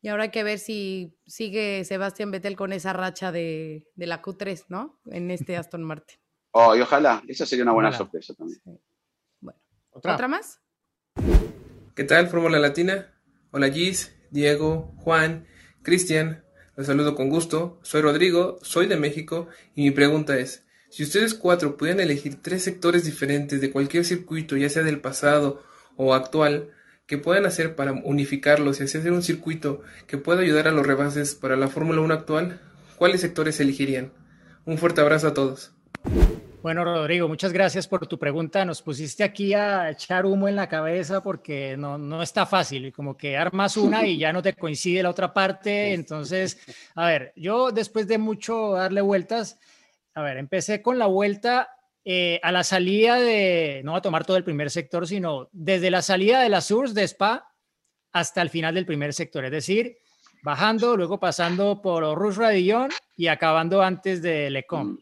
Y 0.00 0.08
ahora 0.08 0.24
hay 0.24 0.30
que 0.30 0.44
ver 0.44 0.58
si 0.58 1.14
sigue 1.26 1.84
Sebastián 1.84 2.30
Vettel 2.30 2.56
con 2.56 2.72
esa 2.72 2.94
racha 2.94 3.32
de, 3.32 3.86
la 3.96 4.22
Q3, 4.22 4.64
¿no? 4.68 4.98
En 5.06 5.30
este 5.30 5.56
Aston 5.58 5.82
Martin. 5.82 6.18
Oh, 6.52 6.74
y 6.74 6.80
ojalá, 6.80 7.22
esa 7.28 7.44
sería 7.44 7.64
una 7.64 7.72
buena 7.72 7.92
sorpresa 7.92 8.32
también. 8.34 8.60
Bueno, 9.40 9.60
¿Otra? 9.90 10.26
más? 10.26 10.62
¿Qué 11.94 12.04
tal, 12.04 12.28
Fórmula 12.28 12.58
Latina? 12.58 13.14
Hola 13.50 13.68
Gis, 13.70 14.16
Diego, 14.30 14.94
Juan, 14.96 15.46
Cristian, 15.82 16.44
los 16.76 16.86
saludo 16.86 17.14
con 17.14 17.28
gusto. 17.28 17.78
Soy 17.82 18.00
Rodrigo, 18.00 18.58
soy 18.62 18.86
de 18.86 18.96
México 18.96 19.48
y 19.74 19.82
mi 19.82 19.90
pregunta 19.90 20.38
es, 20.38 20.64
si 20.90 21.02
ustedes 21.02 21.34
cuatro 21.34 21.76
pudieran 21.76 22.00
elegir 22.00 22.40
tres 22.40 22.62
sectores 22.62 23.04
diferentes 23.04 23.60
de 23.60 23.70
cualquier 23.70 24.04
circuito, 24.04 24.56
ya 24.56 24.68
sea 24.68 24.82
del 24.82 25.00
pasado 25.00 25.62
o 25.96 26.14
actual, 26.14 26.70
que 27.06 27.18
puedan 27.18 27.46
hacer 27.46 27.74
para 27.74 27.92
unificarlos 27.92 28.80
y 28.80 28.84
hacer 28.84 29.12
un 29.12 29.22
circuito 29.22 29.82
que 30.06 30.18
pueda 30.18 30.42
ayudar 30.42 30.68
a 30.68 30.72
los 30.72 30.86
rebases 30.86 31.34
para 31.34 31.56
la 31.56 31.68
Fórmula 31.68 32.00
1 32.02 32.14
actual, 32.14 32.60
¿cuáles 32.96 33.22
sectores 33.22 33.60
elegirían? 33.60 34.12
Un 34.66 34.76
fuerte 34.76 35.00
abrazo 35.00 35.28
a 35.28 35.34
todos. 35.34 35.72
Bueno, 36.62 36.84
Rodrigo, 36.84 37.28
muchas 37.28 37.52
gracias 37.52 37.86
por 37.86 38.06
tu 38.06 38.18
pregunta. 38.18 38.64
Nos 38.64 38.82
pusiste 38.82 39.22
aquí 39.22 39.54
a 39.54 39.90
echar 39.90 40.26
humo 40.26 40.48
en 40.48 40.56
la 40.56 40.68
cabeza 40.68 41.22
porque 41.22 41.76
no, 41.78 41.96
no 41.96 42.20
está 42.20 42.46
fácil, 42.46 42.92
como 42.92 43.16
que 43.16 43.36
armas 43.36 43.76
una 43.76 44.06
y 44.06 44.18
ya 44.18 44.32
no 44.32 44.42
te 44.42 44.54
coincide 44.54 45.02
la 45.02 45.10
otra 45.10 45.32
parte. 45.32 45.92
Entonces, 45.94 46.58
a 46.94 47.06
ver, 47.06 47.32
yo 47.36 47.70
después 47.70 48.08
de 48.08 48.18
mucho 48.18 48.72
darle 48.72 49.00
vueltas, 49.00 49.58
a 50.18 50.22
ver, 50.22 50.36
empecé 50.36 50.82
con 50.82 50.98
la 50.98 51.06
vuelta 51.06 51.70
eh, 52.04 52.40
a 52.42 52.50
la 52.50 52.64
salida 52.64 53.20
de, 53.20 53.82
no 53.84 53.92
va 53.92 53.98
a 53.98 54.02
tomar 54.02 54.24
todo 54.24 54.36
el 54.36 54.42
primer 54.42 54.68
sector, 54.68 55.06
sino 55.06 55.48
desde 55.52 55.92
la 55.92 56.02
salida 56.02 56.40
de 56.40 56.48
la 56.48 56.60
Source 56.60 56.92
de 56.92 57.04
Spa 57.04 57.54
hasta 58.10 58.42
el 58.42 58.50
final 58.50 58.74
del 58.74 58.84
primer 58.84 59.14
sector, 59.14 59.44
es 59.44 59.52
decir, 59.52 59.98
bajando, 60.42 60.96
luego 60.96 61.20
pasando 61.20 61.80
por 61.80 62.02
Rouge 62.18 62.40
Radillon 62.40 62.90
y 63.16 63.28
acabando 63.28 63.80
antes 63.80 64.20
de 64.20 64.50
Lecom. 64.50 64.88
Mm. 64.88 64.98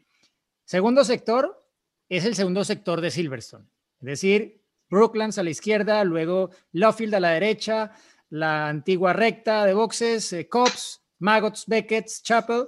Segundo 0.67 1.03
sector 1.03 1.67
es 2.11 2.27
el 2.27 2.35
segundo 2.35 2.63
sector 2.63 3.01
de 3.01 3.11
Silverstone, 3.11 3.65
es 4.01 4.07
decir, 4.07 4.63
Brooklands 4.91 5.39
a 5.39 5.43
la 5.43 5.51
izquierda, 5.51 6.05
luego 6.05 6.51
Lovefield 6.73 7.15
a 7.15 7.21
la 7.21 7.31
derecha, 7.31 7.93
la 8.29 8.69
antigua 8.69 9.15
recta 9.15 9.65
de 9.65 9.73
boxes, 9.73 10.31
eh, 10.35 10.47
Cops, 10.47 11.03
Maggots, 11.21 11.65
Beckett, 11.67 12.07
Chapel, 12.23 12.67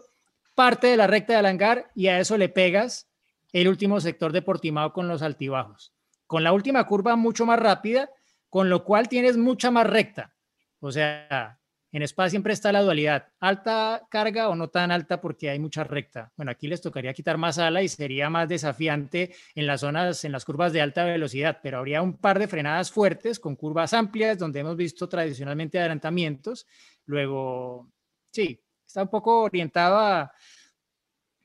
parte 0.58 0.88
de 0.88 0.96
la 0.96 1.06
recta 1.06 1.34
de 1.34 1.38
Alangar 1.38 1.92
y 1.94 2.08
a 2.08 2.18
eso 2.18 2.36
le 2.36 2.48
pegas 2.48 3.08
el 3.52 3.68
último 3.68 4.00
sector 4.00 4.32
de 4.32 4.42
Portimao 4.42 4.92
con 4.92 5.06
los 5.06 5.22
altibajos. 5.22 5.94
Con 6.26 6.42
la 6.42 6.52
última 6.52 6.84
curva 6.84 7.14
mucho 7.14 7.46
más 7.46 7.60
rápida, 7.60 8.10
con 8.48 8.68
lo 8.68 8.82
cual 8.82 9.08
tienes 9.08 9.36
mucha 9.36 9.70
más 9.70 9.86
recta. 9.86 10.34
O 10.80 10.90
sea, 10.90 11.60
en 11.92 12.02
Spa 12.02 12.28
siempre 12.28 12.54
está 12.54 12.72
la 12.72 12.82
dualidad, 12.82 13.28
alta 13.38 14.08
carga 14.10 14.48
o 14.48 14.56
no 14.56 14.66
tan 14.66 14.90
alta 14.90 15.20
porque 15.20 15.48
hay 15.48 15.60
mucha 15.60 15.84
recta. 15.84 16.32
Bueno, 16.36 16.50
aquí 16.50 16.66
les 16.66 16.80
tocaría 16.80 17.14
quitar 17.14 17.38
más 17.38 17.60
ala 17.60 17.80
y 17.84 17.88
sería 17.88 18.28
más 18.28 18.48
desafiante 18.48 19.36
en 19.54 19.64
las 19.64 19.82
zonas, 19.82 20.24
en 20.24 20.32
las 20.32 20.44
curvas 20.44 20.72
de 20.72 20.80
alta 20.80 21.04
velocidad, 21.04 21.60
pero 21.62 21.78
habría 21.78 22.02
un 22.02 22.16
par 22.16 22.40
de 22.40 22.48
frenadas 22.48 22.90
fuertes 22.90 23.38
con 23.38 23.54
curvas 23.54 23.92
amplias 23.92 24.38
donde 24.38 24.58
hemos 24.58 24.76
visto 24.76 25.08
tradicionalmente 25.08 25.78
adelantamientos. 25.78 26.66
Luego, 27.06 27.92
sí, 28.32 28.60
está 28.88 29.02
un 29.02 29.08
poco 29.08 29.42
orientado 29.42 29.98
a, 29.98 30.32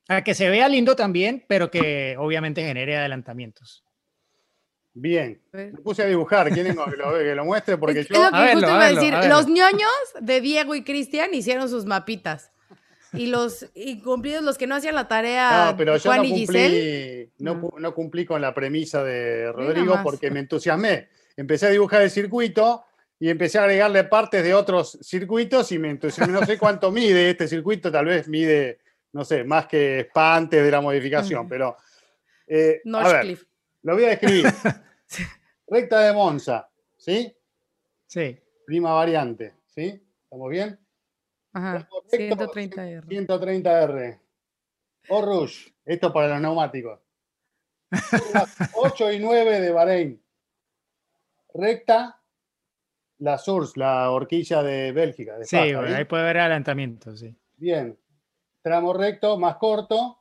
a 0.07 0.23
que 0.23 0.33
se 0.33 0.49
vea 0.49 0.67
lindo 0.69 0.95
también, 0.95 1.45
pero 1.47 1.69
que 1.69 2.15
obviamente 2.17 2.63
genere 2.63 2.97
adelantamientos. 2.97 3.83
Bien. 4.95 5.41
Me 5.51 5.71
puse 5.71 6.03
a 6.03 6.05
dibujar. 6.05 6.51
¿Quieren 6.51 6.75
que 6.75 6.97
lo, 6.97 7.17
que 7.17 7.35
lo 7.35 7.45
muestre? 7.45 7.77
Porque 7.77 8.03
yo. 8.03 8.31
decir. 8.31 9.13
Los 9.27 9.47
ñoños 9.47 9.91
de 10.21 10.39
Diego 10.39 10.75
y 10.75 10.83
Cristian 10.83 11.33
hicieron 11.33 11.67
sus 11.67 11.85
mapitas. 11.85 12.51
Y 13.11 13.27
los 13.27 13.67
incumplidos, 13.75 14.43
los 14.43 14.57
que 14.57 14.65
no 14.65 14.75
hacían 14.75 14.95
la 14.95 15.07
tarea. 15.07 15.71
No, 15.71 15.77
pero 15.77 15.97
yo 15.97 16.15
no 16.15 16.23
cumplí, 16.23 17.29
no, 17.37 17.93
cumplí 17.93 18.25
con 18.25 18.41
la 18.41 18.53
premisa 18.53 19.03
de 19.03 19.51
Rodrigo 19.51 19.99
porque 20.03 20.31
me 20.31 20.39
entusiasmé. 20.39 21.09
Empecé 21.35 21.67
a 21.67 21.69
dibujar 21.69 22.01
el 22.01 22.09
circuito 22.09 22.85
y 23.19 23.29
empecé 23.29 23.57
a 23.57 23.63
agregarle 23.63 24.03
partes 24.05 24.43
de 24.43 24.53
otros 24.53 24.97
circuitos 25.01 25.71
y 25.71 25.79
me 25.79 25.89
entusiasmé. 25.89 26.33
No 26.33 26.45
sé 26.45 26.57
cuánto 26.59 26.91
mide 26.91 27.29
este 27.29 27.47
circuito, 27.47 27.91
tal 27.91 28.05
vez 28.05 28.27
mide, 28.27 28.79
no 29.13 29.23
sé, 29.23 29.43
más 29.43 29.67
que 29.67 30.01
Spa 30.01 30.35
antes 30.35 30.63
de 30.63 30.71
la 30.71 30.81
modificación, 30.81 31.47
pero. 31.47 31.77
Eh, 32.47 32.81
a 32.93 33.07
ver, 33.07 33.37
lo 33.83 33.93
voy 33.93 34.05
a 34.05 34.09
describir. 34.09 34.45
Recta 35.67 36.01
de 36.01 36.13
Monza, 36.13 36.69
¿sí? 36.97 37.33
Sí. 38.07 38.37
Prima 38.65 38.93
variante, 38.93 39.53
¿sí? 39.67 40.01
¿Estamos 40.23 40.49
bien? 40.49 40.79
Ajá, 41.53 41.87
130R. 42.11 43.05
130R. 43.05 44.19
O 45.09 45.21
Rouge, 45.21 45.73
esto 45.85 46.11
para 46.11 46.29
los 46.29 46.41
neumáticos. 46.41 46.99
8 48.73 49.11
y 49.11 49.19
9 49.19 49.61
de 49.61 49.71
Bahrein. 49.71 50.23
Recta, 51.53 52.19
la 53.23 53.37
Source, 53.37 53.79
la 53.79 54.11
horquilla 54.11 54.61
de 54.61 54.91
Bélgica. 54.91 55.37
sí, 55.43 55.55
ahí 55.55 56.03
puede 56.03 56.23
haber 56.23 56.39
adelantamiento, 56.39 57.15
sí. 57.15 57.33
Bien. 57.55 57.97
Tramo 58.61 58.93
recto, 58.93 59.37
más 59.37 59.55
corto, 59.55 60.19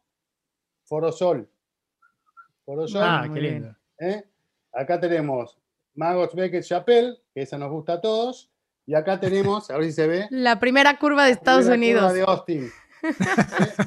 Forosol. 0.85 1.51
Forosol. 2.65 3.03
Ah, 3.03 3.29
qué 3.33 3.41
lindo. 3.41 3.77
¿Eh? 3.99 4.25
Acá 4.73 5.01
tenemos 5.01 5.59
Magos 5.95 6.33
Beckett 6.33 6.65
Chapel, 6.65 7.19
que 7.35 7.43
esa 7.43 7.59
nos 7.59 7.73
gusta 7.73 7.95
a 7.95 8.01
todos. 8.01 8.53
Y 8.87 8.95
acá 8.95 9.19
tenemos, 9.19 9.69
a 9.71 9.79
ver 9.79 9.87
si 9.87 9.93
se 9.93 10.07
ve. 10.07 10.27
La 10.31 10.61
primera 10.61 10.97
curva 10.97 11.25
de 11.25 11.33
Estados 11.33 11.67
Unidos. 11.67 12.03
Curva 12.03 12.15
de 12.15 12.23
Austin. 12.23 12.71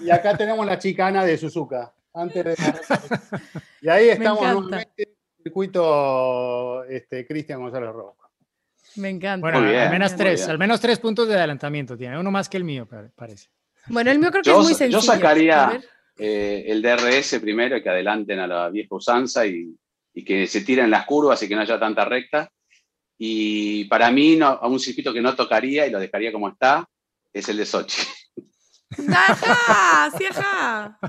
y 0.01 0.09
acá 0.09 0.36
tenemos 0.36 0.66
la 0.66 0.78
chicana 0.78 1.24
de 1.24 1.38
Suzuka. 1.38 1.93
Antes 2.13 2.43
de... 2.43 2.55
Y 3.82 3.88
ahí 3.88 4.09
estamos 4.09 4.41
nuevamente 4.41 5.03
en 5.03 5.09
el 5.09 5.43
circuito 5.43 6.84
este, 6.84 7.26
Cristian 7.26 7.61
González 7.61 7.93
Rojo. 7.93 8.24
Me 8.95 9.09
encanta. 9.09 9.41
Bueno, 9.41 9.59
al 9.59 9.89
menos 9.89 10.15
tres, 10.15 10.47
al 10.47 10.57
menos 10.57 10.79
tres 10.79 10.99
puntos 10.99 11.27
de 11.27 11.35
adelantamiento 11.35 11.97
tiene, 11.97 12.19
uno 12.19 12.31
más 12.31 12.49
que 12.49 12.57
el 12.57 12.63
mío, 12.63 12.87
parece. 13.15 13.49
Bueno, 13.87 14.11
el 14.11 14.19
mío 14.19 14.31
creo 14.31 14.43
que 14.43 14.51
es 14.51 14.57
muy 14.57 14.73
sencillo. 14.73 14.99
Yo 14.99 15.01
sacaría 15.01 15.79
eh, 16.17 16.65
el 16.67 16.81
DRS 16.81 17.39
primero, 17.39 17.81
que 17.81 17.89
adelanten 17.89 18.39
a 18.39 18.47
la 18.47 18.69
vieja 18.69 18.95
usanza 18.95 19.45
y, 19.45 19.75
que 20.25 20.47
se 20.47 20.61
tiren 20.61 20.89
las 20.89 21.05
curvas 21.05 21.43
y 21.43 21.47
que 21.47 21.55
no 21.55 21.61
haya 21.61 21.79
tanta 21.79 22.05
recta. 22.05 22.49
Y 23.17 23.85
para 23.85 24.09
mí, 24.11 24.35
no, 24.35 24.47
a 24.47 24.67
un 24.67 24.79
circuito 24.79 25.13
que 25.13 25.21
no 25.21 25.35
tocaría 25.35 25.85
y 25.85 25.91
lo 25.91 25.99
dejaría 25.99 26.31
como 26.31 26.49
está, 26.49 26.87
es 27.33 27.49
el 27.49 27.57
de 27.57 27.65
Sochi. 27.65 28.01
Ajá, 29.09 30.11
sí, 30.17 30.25
ajá. 30.29 30.99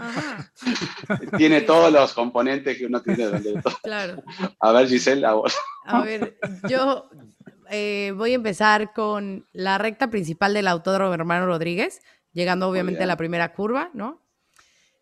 Tiene 1.37 1.61
todos 1.61 1.93
los 1.93 2.13
componentes 2.15 2.77
que 2.77 2.87
uno 2.87 3.01
tiene. 3.01 3.27
Claro. 3.83 4.23
A 4.61 4.73
ver, 4.73 4.89
Giselle, 4.89 5.25
a 5.25 5.35
vos. 5.35 5.57
A 5.85 6.03
ver, 6.03 6.37
yo 6.69 7.09
eh, 7.71 8.13
voy 8.17 8.33
a 8.33 8.37
empezar 8.37 8.93
con 8.93 9.47
la 9.53 9.79
recta 9.79 10.11
principal 10.11 10.55
del 10.55 10.69
Autódromo 10.69 11.15
Hermano 11.15 11.47
Rodríguez, 11.47 12.01
llegando 12.33 12.69
obviamente 12.69 13.03
a 13.03 13.07
la 13.07 13.17
primera 13.17 13.53
curva, 13.53 13.91
¿no? 13.95 14.23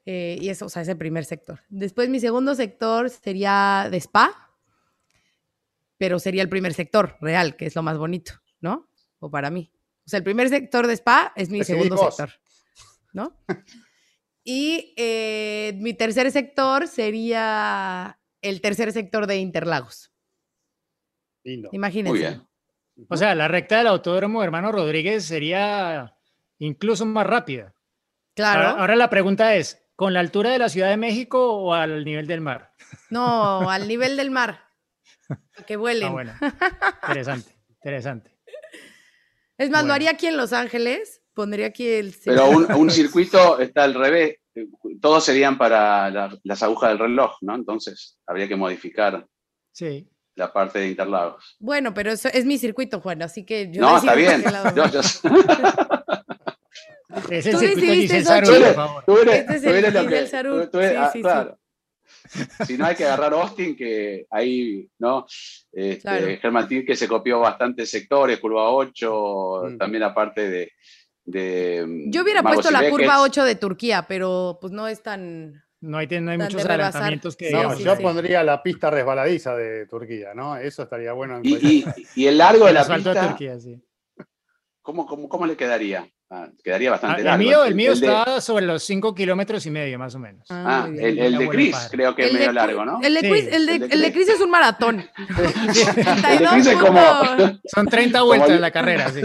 Eh, 0.07 0.39
y 0.41 0.51
eso, 0.51 0.67
o 0.67 0.69
sea, 0.69 0.83
es 0.83 0.89
el 0.89 0.99
primer 0.99 1.25
sector. 1.25 1.61
Después 1.69 2.09
mi 2.09 2.21
segundo 2.21 2.55
sector 2.55 3.11
sería 3.11 3.89
de 3.91 3.97
spa, 3.99 4.53
pero 5.97 6.19
sería 6.19 6.43
el 6.43 6.49
primer 6.49 6.75
sector 6.75 7.17
real, 7.21 7.57
que 7.57 7.67
es 7.67 7.75
lo 7.75 7.83
más 7.83 7.97
bonito, 7.97 8.35
¿no? 8.61 8.89
O 9.19 9.31
para 9.31 9.51
mí. 9.51 9.73
O 10.07 10.11
sea, 10.11 10.19
el 10.19 10.25
primer 10.25 10.49
sector 10.51 10.87
de 10.87 10.93
spa 10.95 11.33
es 11.37 11.49
mi 11.49 11.65
segundo 11.65 11.97
sector, 11.97 12.31
¿no? 13.13 13.37
Y 14.45 14.93
eh, 14.99 15.73
mi 15.81 15.95
tercer 15.95 16.31
sector 16.31 16.87
sería 16.87 18.21
el 18.43 18.61
tercer 18.61 18.93
sector 18.93 19.27
de 19.27 19.39
Interlagos. 19.39 20.13
Lindo. 21.43 21.71
Imagínense. 21.73 22.43
O 23.09 23.17
sea, 23.17 23.35
la 23.35 23.49
recta 23.49 23.79
del 23.79 23.87
autódromo 23.89 24.43
hermano 24.43 24.71
Rodríguez 24.73 25.25
sería 25.25 26.17
incluso 26.59 27.05
más 27.07 27.27
rápida. 27.27 27.75
Claro. 28.35 28.81
ahora 28.81 28.97
la 28.97 29.11
pregunta 29.11 29.55
es, 29.55 29.81
¿Con 29.97 30.13
la 30.13 30.19
altura 30.19 30.51
de 30.51 30.59
la 30.59 30.69
Ciudad 30.69 30.89
de 30.89 30.97
México 30.97 31.53
o 31.55 31.73
al 31.73 32.05
nivel 32.05 32.27
del 32.27 32.41
mar? 32.41 32.73
No, 33.11 33.71
al 33.71 33.87
nivel 33.87 34.17
del 34.17 34.31
mar. 34.33 34.65
Que 35.69 35.77
vuelen. 35.77 36.09
Ah, 36.09 36.13
bueno. 36.13 36.33
Interesante, 37.09 37.53
interesante. 37.69 38.37
Es 39.57 39.71
más, 39.71 39.85
lo 39.85 39.93
haría 39.93 40.11
aquí 40.11 40.27
en 40.27 40.37
Los 40.37 40.53
Ángeles. 40.53 41.23
Pondría 41.33 41.67
aquí 41.67 41.87
el. 41.87 42.13
Pero 42.25 42.49
un, 42.51 42.73
un 42.73 42.91
circuito 42.91 43.61
está 43.61 43.85
al 43.85 43.95
revés. 43.95 44.39
Todos 45.01 45.25
serían 45.25 45.57
para 45.59 46.11
la- 46.11 46.39
las 46.43 46.63
agujas 46.65 46.91
del 46.91 46.99
reloj, 46.99 47.37
¿no? 47.43 47.55
Entonces 47.55 48.19
habría 48.27 48.49
que 48.49 48.57
modificar 48.57 49.27
Sí. 49.73 50.09
La 50.37 50.53
parte 50.53 50.81
de 50.81 50.89
Interlagos. 50.89 51.57
Bueno, 51.61 51.95
pero 51.95 52.11
eso 52.13 52.29
es 52.33 52.45
mi 52.45 52.59
circuito, 52.59 53.01
Juan, 53.01 53.23
así 53.23 53.45
que 53.45 53.71
yo. 53.73 53.81
no, 53.81 53.95
decido 53.95 54.13
está 54.13 54.15
bien. 54.15 54.45
Yo- 54.75 54.87
yo- 54.89 55.01
Es 57.31 57.47
el 57.47 57.53
Tú 57.53 57.59
circuito 57.61 57.93
Giselle 57.93 58.25
por 58.25 58.55
eres- 58.57 58.75
favor. 58.75 59.05
tú 59.07 59.19
eres- 59.19 59.35
Este 59.41 59.55
es 59.55 59.63
tú 59.63 59.69
el 59.69 59.75
eres 59.77 59.95
lo 59.95 60.01
Giselle 60.01 60.21
que- 60.25 60.27
Sarur. 60.27 60.65
tú- 60.65 60.71
tú 60.73 60.79
eres- 60.81 60.91
Sí, 60.91 60.97
ah, 60.99 61.11
sí, 61.13 61.19
sí. 61.19 61.23
claro. 61.23 61.59
Si 62.67 62.79
no 62.79 62.87
hay 62.87 62.97
que 62.97 63.05
agarrar 63.05 63.33
Austin, 63.35 63.77
que 63.77 64.27
ahí, 64.31 64.89
¿no? 64.99 65.27
Este, 65.73 66.01
Claro. 66.01 66.27
Germán 66.41 66.69
que 66.69 66.97
se 66.97 67.07
copió 67.07 67.39
bastantes 67.41 67.91
sectores, 67.91 68.41
curva 68.41 68.71
8, 68.71 69.63
Mm. 69.71 69.79
también 69.79 70.03
aparte 70.03 70.49
de. 70.51 70.73
de 71.25 72.05
Yo 72.09 72.23
hubiera 72.23 72.43
puesto 72.43 72.71
la 72.71 72.89
curva 72.91 73.21
8 73.23 73.45
de 73.45 73.55
Turquía, 73.55 74.07
pero 74.09 74.59
pues 74.61 74.73
no 74.73 74.89
es 74.89 75.03
tan. 75.03 75.63
No 75.85 75.99
hay, 75.99 76.07
no 76.07 76.31
hay 76.31 76.39
muchos 76.39 76.65
adelantamientos 76.65 77.37
que 77.37 77.51
No, 77.51 77.75
sí, 77.77 77.85
yo 77.85 77.95
sí. 77.95 78.03
pondría 78.03 78.43
la 78.43 78.63
pista 78.63 78.91
resbaladiza 78.91 79.55
de 79.55 79.87
Turquía, 79.87 80.33
¿no? 80.35 80.57
Eso 80.57 80.83
estaría 80.85 81.13
bueno. 81.13 81.37
en 81.37 81.43
Y, 81.45 81.55
y- 81.57 81.85
y 82.17 82.27
el 82.27 82.39
largo 82.39 82.67
de 82.67 82.73
la 82.73 82.81
asfalto 82.81 83.11
de 83.11 83.15
pista, 83.15 83.29
Turquía, 83.29 83.61
sí. 83.61 83.83
¿cómo, 84.81 85.05
cómo, 85.07 85.29
cómo 85.29 85.45
le 85.47 85.57
quedaría? 85.57 86.09
Ah, 86.31 86.49
quedaría 86.65 86.89
Ah, 86.89 86.93
bastante 86.93 87.19
el 87.21 87.25
largo. 87.27 87.39
mío, 87.45 87.65
el 87.65 87.75
mío 87.75 87.93
está 87.93 88.41
sobre 88.41 88.65
los 88.65 88.83
5 88.83 89.15
kilómetros 89.15 89.67
y 89.67 89.71
medio, 89.71 89.99
más 89.99 90.15
o 90.15 90.19
menos. 90.19 90.47
Ah, 90.51 90.87
muy 90.91 90.99
el, 90.99 91.19
el 91.19 91.39
de 91.39 91.49
Chris, 91.49 91.73
padre. 91.73 91.89
creo 91.91 92.15
que 92.15 92.23
es 92.23 92.29
El 92.29 92.33
de 92.35 92.39
medio 92.41 92.53
largo, 92.53 92.85
¿no? 92.85 93.01
El 93.03 93.15
de 93.15 93.21
Sí, 93.21 93.31
Chris, 93.31 93.47
el 93.53 93.67
de, 93.67 93.73
el 93.75 93.81
de 93.89 93.95
el 93.95 94.01
de 94.01 94.13
Chris 94.13 94.29
es 94.31 94.41
un 94.41 94.51
maratón. 94.51 95.05
El 95.29 96.39
de 96.39 96.47
Chris 96.51 96.67
es 96.67 96.77
como. 96.79 97.01
Son 97.67 97.87
30 97.87 98.19
Como 98.19 98.27
vueltas 98.29 98.49
el- 98.49 98.55
en 98.57 98.61
la 98.63 98.71
carrera, 98.71 99.11
sí. 99.13 99.21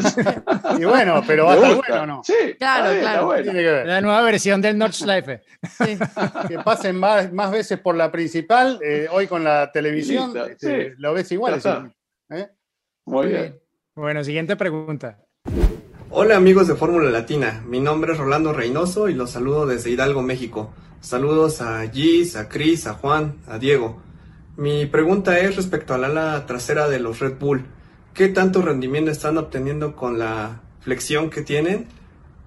Y 0.78 0.84
bueno, 0.86 1.24
pero 1.26 1.46
va 1.46 1.54
a 1.54 1.56
estar 1.56 1.76
bueno, 1.76 2.06
¿no? 2.06 2.22
Sí, 2.24 2.34
Claro, 2.60 2.84
claro. 2.84 2.94
está 3.00 3.22
bueno. 3.24 3.44
Tiene 3.44 3.60
que 3.60 3.72
ver. 3.72 3.88
La 3.88 4.02
nueva 4.02 4.22
versión 4.22 4.62
del 4.62 4.78
Nordschleife. 4.78 5.42
Sí. 5.78 5.98
Que 6.48 6.60
pasen 6.60 6.98
más, 7.00 7.32
más 7.34 7.50
veces 7.50 7.80
por 7.80 7.96
la 7.96 8.12
principal, 8.12 8.78
eh, 8.84 9.08
hoy 9.10 9.26
con 9.28 9.44
la 9.44 9.72
televisión, 9.72 10.26
Listo, 10.34 10.46
este, 10.48 10.90
sí. 10.90 10.96
lo 11.00 11.14
ves 11.14 11.32
igual. 11.32 11.56
Está. 11.56 11.90
¿eh? 12.30 12.50
Muy 13.06 13.16
Muy 13.24 13.28
bien. 13.28 13.42
bien. 13.42 13.60
Bueno, 13.96 14.24
siguiente 14.24 14.56
pregunta. 14.56 15.18
Hola 16.12 16.38
amigos 16.38 16.68
de 16.68 16.74
Fórmula 16.74 17.12
Latina, 17.12 17.64
mi 17.68 17.80
nombre 17.80 18.14
es 18.14 18.18
Rolando 18.18 18.52
Reynoso 18.52 19.10
y 19.10 19.14
los 19.14 19.30
saludo 19.30 19.68
desde 19.68 19.92
Hidalgo, 19.92 20.24
México. 20.24 20.72
Saludos 21.02 21.62
a 21.62 21.88
Gis, 21.88 22.36
a 22.36 22.50
Chris, 22.50 22.88
a 22.88 22.96
Juan, 22.96 23.36
a 23.48 23.60
Diego. 23.60 24.02
Mi 24.58 24.88
pregunta 24.88 25.38
es 25.38 25.56
respecto 25.56 25.94
al 25.94 26.04
ala 26.04 26.48
trasera 26.48 26.90
de 26.90 27.00
los 27.00 27.20
Red 27.20 27.38
Bull. 27.38 27.64
¿Qué 28.16 28.28
tanto 28.28 28.64
rendimiento 28.64 29.12
están 29.12 29.38
obteniendo 29.38 29.96
con 29.96 30.18
la 30.18 30.62
flexión 30.80 31.30
que 31.30 31.44
tienen? 31.44 31.86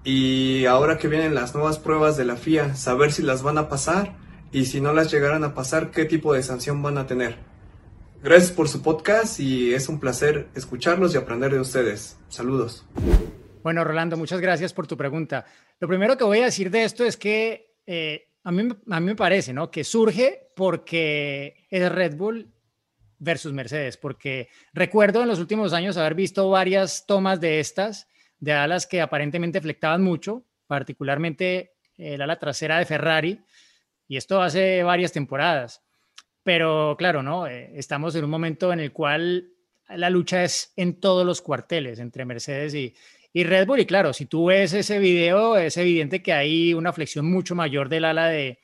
Y 0.03 0.65
ahora 0.65 0.97
que 0.97 1.07
vienen 1.07 1.33
las 1.33 1.55
nuevas 1.55 1.79
pruebas 1.79 2.17
de 2.17 2.25
la 2.25 2.35
FIA, 2.35 2.75
saber 2.75 3.13
si 3.13 3.21
las 3.21 3.43
van 3.43 3.57
a 3.57 3.69
pasar 3.69 4.17
y 4.51 4.65
si 4.65 4.81
no 4.81 4.91
las 4.91 5.09
llegaran 5.09 5.45
a 5.45 5.53
pasar, 5.53 5.89
qué 5.89 6.03
tipo 6.03 6.33
de 6.33 6.43
sanción 6.43 6.83
van 6.83 6.97
a 6.97 7.07
tener. 7.07 7.37
Gracias 8.21 8.51
por 8.51 8.67
su 8.67 8.81
podcast 8.81 9.39
y 9.39 9.73
es 9.73 9.87
un 9.87 10.01
placer 10.01 10.49
escucharlos 10.53 11.13
y 11.13 11.17
aprender 11.17 11.53
de 11.53 11.61
ustedes. 11.61 12.17
Saludos. 12.27 12.83
Bueno, 13.63 13.85
Rolando, 13.85 14.17
muchas 14.17 14.41
gracias 14.41 14.73
por 14.73 14.87
tu 14.87 14.97
pregunta. 14.97 15.45
Lo 15.79 15.87
primero 15.87 16.17
que 16.17 16.25
voy 16.25 16.39
a 16.39 16.45
decir 16.45 16.69
de 16.69 16.83
esto 16.83 17.05
es 17.05 17.15
que 17.15 17.77
eh, 17.85 18.27
a, 18.43 18.51
mí, 18.51 18.67
a 18.89 18.99
mí 18.99 19.05
me 19.05 19.15
parece 19.15 19.53
¿no? 19.53 19.71
que 19.71 19.85
surge 19.85 20.49
porque 20.53 21.65
es 21.69 21.89
Red 21.89 22.17
Bull 22.17 22.51
versus 23.19 23.53
Mercedes, 23.53 23.95
porque 23.95 24.49
recuerdo 24.73 25.21
en 25.21 25.29
los 25.29 25.39
últimos 25.39 25.71
años 25.71 25.95
haber 25.95 26.13
visto 26.13 26.49
varias 26.49 27.05
tomas 27.07 27.39
de 27.39 27.61
estas, 27.61 28.09
de 28.37 28.51
alas 28.51 28.85
que 28.85 28.99
aparentemente 28.99 29.61
flectaban 29.61 30.03
mucho, 30.03 30.43
particularmente 30.67 31.71
el 31.95 32.21
ala 32.21 32.37
trasera 32.37 32.79
de 32.79 32.85
Ferrari, 32.85 33.39
y 34.09 34.17
esto 34.17 34.41
hace 34.41 34.83
varias 34.83 35.13
temporadas. 35.13 35.81
Pero 36.43 36.97
claro, 36.97 37.23
¿no? 37.23 37.47
Eh, 37.47 37.71
estamos 37.75 38.13
en 38.15 38.25
un 38.25 38.29
momento 38.29 38.73
en 38.73 38.81
el 38.81 38.91
cual 38.91 39.51
la 39.87 40.09
lucha 40.09 40.43
es 40.43 40.73
en 40.75 40.99
todos 40.99 41.25
los 41.25 41.41
cuarteles 41.41 41.99
entre 41.99 42.25
Mercedes 42.25 42.75
y, 42.75 42.93
y 43.33 43.43
Red 43.43 43.67
Bull. 43.67 43.79
Y 43.79 43.85
claro, 43.85 44.13
si 44.13 44.27
tú 44.27 44.45
ves 44.45 44.73
ese 44.73 44.99
video, 44.99 45.57
es 45.57 45.75
evidente 45.77 46.21
que 46.21 46.31
hay 46.31 46.73
una 46.73 46.93
flexión 46.93 47.29
mucho 47.29 47.55
mayor 47.55 47.89
del 47.89 48.05
ala 48.05 48.27
de, 48.27 48.59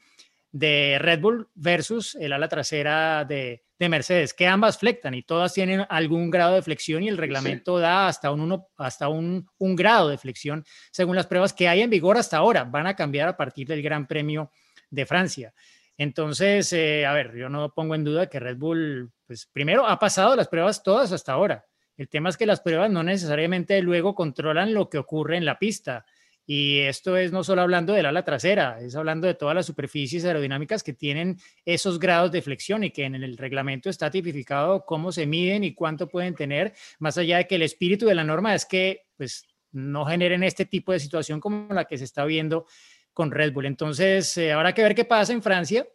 de 0.51 0.97
Red 0.99 1.19
Bull 1.19 1.49
versus 1.55 2.15
el 2.15 2.31
ala 2.31 2.47
trasera 2.47 3.25
de, 3.25 3.63
de 3.79 3.89
Mercedes, 3.89 4.33
que 4.33 4.45
ambas 4.45 4.77
flectan 4.77 5.13
y 5.13 5.23
todas 5.23 5.53
tienen 5.53 5.85
algún 5.89 6.29
grado 6.29 6.55
de 6.55 6.61
flexión 6.61 7.03
y 7.03 7.07
el 7.07 7.17
reglamento 7.17 7.79
da 7.79 8.07
hasta, 8.07 8.31
un, 8.31 8.41
uno, 8.41 8.67
hasta 8.77 9.09
un, 9.09 9.49
un 9.57 9.75
grado 9.75 10.09
de 10.09 10.17
flexión 10.17 10.63
según 10.91 11.15
las 11.15 11.27
pruebas 11.27 11.53
que 11.53 11.67
hay 11.67 11.81
en 11.81 11.89
vigor 11.89 12.17
hasta 12.17 12.37
ahora. 12.37 12.63
Van 12.63 12.87
a 12.87 12.95
cambiar 12.95 13.27
a 13.27 13.37
partir 13.37 13.67
del 13.67 13.81
Gran 13.81 14.05
Premio 14.05 14.51
de 14.89 15.05
Francia. 15.05 15.53
Entonces, 15.97 16.71
eh, 16.73 17.05
a 17.05 17.13
ver, 17.13 17.35
yo 17.35 17.49
no 17.49 17.73
pongo 17.73 17.93
en 17.93 18.05
duda 18.05 18.27
que 18.27 18.39
Red 18.39 18.57
Bull, 18.57 19.11
pues 19.27 19.45
primero 19.47 19.85
ha 19.85 19.99
pasado 19.99 20.35
las 20.35 20.47
pruebas 20.47 20.81
todas 20.81 21.11
hasta 21.11 21.33
ahora. 21.33 21.65
El 21.99 22.07
tema 22.07 22.29
es 22.29 22.37
que 22.37 22.45
las 22.45 22.61
pruebas 22.61 22.89
no 22.89 23.03
necesariamente 23.03 23.81
luego 23.81 24.15
controlan 24.15 24.73
lo 24.73 24.89
que 24.89 24.97
ocurre 24.97 25.35
en 25.35 25.43
la 25.43 25.59
pista. 25.59 26.05
Y 26.45 26.79
esto 26.79 27.17
es 27.17 27.33
no 27.33 27.43
solo 27.43 27.61
hablando 27.61 27.91
del 27.91 28.05
ala 28.05 28.23
trasera, 28.23 28.79
es 28.79 28.95
hablando 28.95 29.27
de 29.27 29.33
todas 29.33 29.53
las 29.53 29.65
superficies 29.65 30.23
aerodinámicas 30.23 30.81
que 30.81 30.93
tienen 30.93 31.37
esos 31.65 31.99
grados 31.99 32.31
de 32.31 32.41
flexión 32.41 32.85
y 32.85 32.91
que 32.91 33.03
en 33.03 33.15
el 33.15 33.35
reglamento 33.35 33.89
está 33.89 34.09
tipificado 34.09 34.85
cómo 34.85 35.11
se 35.11 35.25
miden 35.25 35.65
y 35.65 35.73
cuánto 35.73 36.07
pueden 36.07 36.35
tener, 36.35 36.73
más 36.99 37.17
allá 37.17 37.35
de 37.35 37.47
que 37.47 37.55
el 37.55 37.63
espíritu 37.63 38.05
de 38.05 38.15
la 38.15 38.23
norma 38.23 38.55
es 38.55 38.65
que 38.65 39.07
pues 39.17 39.45
no 39.73 40.05
generen 40.05 40.43
este 40.43 40.63
tipo 40.63 40.93
de 40.93 41.01
situación 41.01 41.41
como 41.41 41.67
la 41.73 41.83
que 41.83 41.97
se 41.97 42.05
está 42.05 42.23
viendo 42.23 42.65
con 43.11 43.29
Red 43.29 43.51
Bull. 43.51 43.65
Entonces, 43.65 44.37
eh, 44.37 44.53
habrá 44.53 44.73
que 44.73 44.83
ver 44.83 44.95
qué 44.95 45.03
pasa 45.03 45.33
en 45.33 45.43
Francia. 45.43 45.85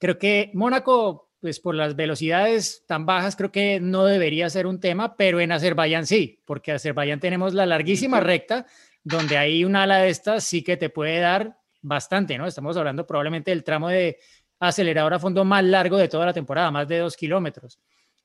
Creo 0.00 0.18
que 0.18 0.50
Mónaco, 0.52 1.27
pues 1.40 1.60
por 1.60 1.74
las 1.74 1.94
velocidades 1.94 2.84
tan 2.86 3.06
bajas, 3.06 3.36
creo 3.36 3.52
que 3.52 3.80
no 3.80 4.04
debería 4.04 4.50
ser 4.50 4.66
un 4.66 4.80
tema, 4.80 5.16
pero 5.16 5.40
en 5.40 5.52
Azerbaiyán 5.52 6.06
sí, 6.06 6.42
porque 6.44 6.72
en 6.72 6.76
Azerbaiyán 6.76 7.20
tenemos 7.20 7.54
la 7.54 7.66
larguísima 7.66 8.20
recta, 8.20 8.66
donde 9.04 9.38
hay 9.38 9.64
un 9.64 9.76
ala 9.76 9.98
de 9.98 10.10
estas 10.10 10.44
sí 10.44 10.62
que 10.62 10.76
te 10.76 10.90
puede 10.90 11.20
dar 11.20 11.58
bastante, 11.80 12.36
¿no? 12.36 12.46
Estamos 12.46 12.76
hablando 12.76 13.06
probablemente 13.06 13.50
del 13.50 13.64
tramo 13.64 13.88
de 13.88 14.18
acelerador 14.58 15.14
a 15.14 15.18
fondo 15.18 15.44
más 15.44 15.64
largo 15.64 15.96
de 15.96 16.08
toda 16.08 16.26
la 16.26 16.32
temporada, 16.32 16.70
más 16.70 16.88
de 16.88 16.98
dos 16.98 17.16
kilómetros. 17.16 17.78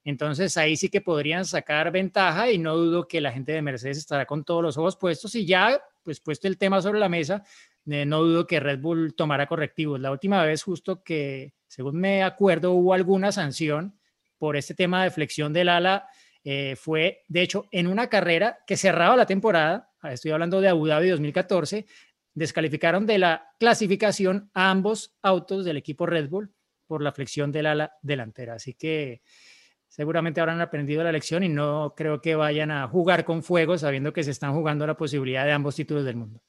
Entonces 0.03 0.57
ahí 0.57 0.75
sí 0.75 0.89
que 0.89 1.01
podrían 1.01 1.45
sacar 1.45 1.91
ventaja 1.91 2.51
y 2.51 2.57
no 2.57 2.75
dudo 2.75 3.07
que 3.07 3.21
la 3.21 3.31
gente 3.31 3.53
de 3.53 3.61
Mercedes 3.61 3.99
estará 3.99 4.25
con 4.25 4.43
todos 4.43 4.61
los 4.61 4.77
ojos 4.77 4.97
puestos 4.97 5.33
y 5.35 5.45
ya, 5.45 5.81
pues 6.01 6.19
puesto 6.19 6.47
el 6.47 6.57
tema 6.57 6.81
sobre 6.81 6.99
la 6.99 7.07
mesa, 7.07 7.43
eh, 7.85 8.05
no 8.05 8.21
dudo 8.23 8.45
que 8.45 8.59
Red 8.59 8.79
Bull 8.79 9.13
tomará 9.15 9.47
correctivos. 9.47 9.99
La 9.99 10.11
última 10.11 10.43
vez 10.43 10.63
justo 10.63 11.03
que, 11.03 11.53
según 11.73 11.99
me 11.99 12.21
acuerdo, 12.21 12.73
hubo 12.73 12.93
alguna 12.93 13.31
sanción 13.31 13.97
por 14.37 14.55
este 14.55 14.75
tema 14.75 15.03
de 15.03 15.09
flexión 15.09 15.53
del 15.53 15.69
ala, 15.69 16.07
eh, 16.43 16.75
fue 16.75 17.23
de 17.27 17.41
hecho 17.41 17.65
en 17.71 17.87
una 17.87 18.09
carrera 18.09 18.59
que 18.67 18.77
cerraba 18.77 19.15
la 19.15 19.25
temporada, 19.25 19.89
estoy 20.03 20.29
hablando 20.29 20.61
de 20.61 20.67
Abu 20.69 20.85
Dhabi 20.85 21.09
2014, 21.09 21.87
descalificaron 22.35 23.07
de 23.07 23.17
la 23.17 23.47
clasificación 23.59 24.51
a 24.53 24.69
ambos 24.69 25.17
autos 25.23 25.65
del 25.65 25.77
equipo 25.77 26.05
Red 26.05 26.29
Bull 26.29 26.53
por 26.85 27.01
la 27.01 27.11
flexión 27.11 27.51
del 27.51 27.65
ala 27.65 27.93
delantera. 28.03 28.53
Así 28.53 28.75
que 28.75 29.23
seguramente 29.87 30.41
habrán 30.41 30.61
aprendido 30.61 31.03
la 31.03 31.11
lección 31.11 31.41
y 31.41 31.49
no 31.49 31.95
creo 31.97 32.21
que 32.21 32.35
vayan 32.35 32.69
a 32.69 32.87
jugar 32.87 33.25
con 33.25 33.41
fuego 33.41 33.79
sabiendo 33.79 34.13
que 34.13 34.23
se 34.23 34.29
están 34.29 34.53
jugando 34.53 34.85
la 34.85 34.95
posibilidad 34.95 35.43
de 35.43 35.53
ambos 35.53 35.75
títulos 35.75 36.05
del 36.05 36.17
mundo. 36.17 36.39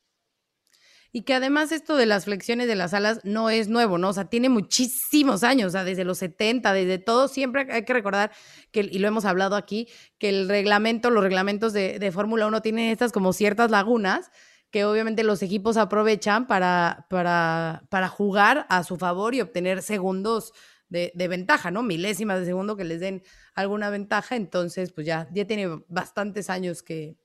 Y 1.16 1.22
que 1.22 1.32
además 1.34 1.70
esto 1.70 1.96
de 1.96 2.06
las 2.06 2.24
flexiones 2.24 2.66
de 2.66 2.74
las 2.74 2.92
alas 2.92 3.20
no 3.22 3.48
es 3.48 3.68
nuevo, 3.68 3.98
¿no? 3.98 4.08
O 4.08 4.12
sea, 4.12 4.24
tiene 4.24 4.48
muchísimos 4.48 5.44
años, 5.44 5.68
o 5.68 5.70
sea, 5.70 5.84
desde 5.84 6.02
los 6.02 6.18
70, 6.18 6.72
desde 6.72 6.98
todo, 6.98 7.28
siempre 7.28 7.68
hay 7.70 7.84
que 7.84 7.92
recordar 7.92 8.32
que, 8.72 8.80
y 8.80 8.98
lo 8.98 9.06
hemos 9.06 9.24
hablado 9.24 9.54
aquí, 9.54 9.86
que 10.18 10.28
el 10.28 10.48
reglamento, 10.48 11.10
los 11.10 11.22
reglamentos 11.22 11.72
de, 11.72 12.00
de 12.00 12.10
Fórmula 12.10 12.48
1 12.48 12.62
tienen 12.62 12.90
estas 12.90 13.12
como 13.12 13.32
ciertas 13.32 13.70
lagunas 13.70 14.32
que 14.72 14.84
obviamente 14.84 15.22
los 15.22 15.40
equipos 15.44 15.76
aprovechan 15.76 16.48
para, 16.48 17.06
para, 17.08 17.84
para 17.90 18.08
jugar 18.08 18.66
a 18.68 18.82
su 18.82 18.96
favor 18.96 19.36
y 19.36 19.40
obtener 19.40 19.82
segundos 19.82 20.52
de, 20.88 21.12
de, 21.14 21.28
ventaja, 21.28 21.70
¿no? 21.70 21.84
Milésimas 21.84 22.40
de 22.40 22.46
segundo 22.46 22.76
que 22.76 22.82
les 22.82 22.98
den 22.98 23.22
alguna 23.54 23.88
ventaja. 23.88 24.34
Entonces, 24.34 24.90
pues 24.90 25.06
ya, 25.06 25.28
ya 25.32 25.46
tiene 25.46 25.80
bastantes 25.86 26.50
años 26.50 26.82
que, 26.82 27.16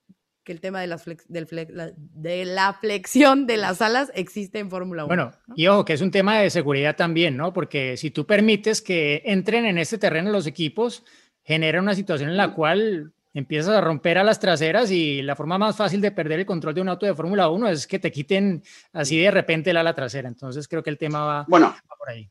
que 0.49 0.53
el 0.53 0.61
tema 0.61 0.81
de, 0.81 0.87
las 0.87 1.03
flex, 1.03 1.27
del 1.27 1.45
flex, 1.45 1.71
la, 1.71 1.91
de 1.95 2.43
la 2.43 2.73
flexión 2.73 3.45
de 3.45 3.55
las 3.57 3.83
alas 3.83 4.11
existe 4.15 4.57
en 4.57 4.71
Fórmula 4.71 5.05
1. 5.05 5.07
Bueno, 5.07 5.31
¿no? 5.45 5.53
y 5.55 5.67
ojo, 5.67 5.85
que 5.85 5.93
es 5.93 6.01
un 6.01 6.09
tema 6.09 6.39
de 6.39 6.49
seguridad 6.49 6.95
también, 6.95 7.37
¿no? 7.37 7.53
Porque 7.53 7.97
si 7.97 8.09
tú 8.09 8.25
permites 8.25 8.81
que 8.81 9.21
entren 9.25 9.67
en 9.67 9.77
este 9.77 9.99
terreno 9.99 10.31
los 10.31 10.47
equipos, 10.47 11.05
genera 11.43 11.79
una 11.79 11.93
situación 11.93 12.31
en 12.31 12.37
la 12.37 12.55
cual 12.55 13.13
empiezas 13.35 13.75
a 13.75 13.81
romper 13.81 14.17
a 14.17 14.23
las 14.23 14.39
traseras 14.39 14.89
y 14.89 15.21
la 15.21 15.35
forma 15.35 15.59
más 15.59 15.77
fácil 15.77 16.01
de 16.01 16.09
perder 16.09 16.39
el 16.39 16.47
control 16.47 16.73
de 16.73 16.81
un 16.81 16.89
auto 16.89 17.05
de 17.05 17.13
Fórmula 17.13 17.47
1 17.47 17.69
es 17.69 17.85
que 17.85 17.99
te 17.99 18.11
quiten 18.11 18.63
así 18.91 19.19
de 19.19 19.29
repente 19.29 19.69
el 19.69 19.77
ala 19.77 19.93
trasera. 19.93 20.29
Entonces 20.29 20.67
creo 20.67 20.81
que 20.81 20.89
el 20.89 20.97
tema 20.97 21.25
va, 21.25 21.45
bueno, 21.47 21.67
va 21.67 21.95
por 21.95 22.09
ahí. 22.09 22.27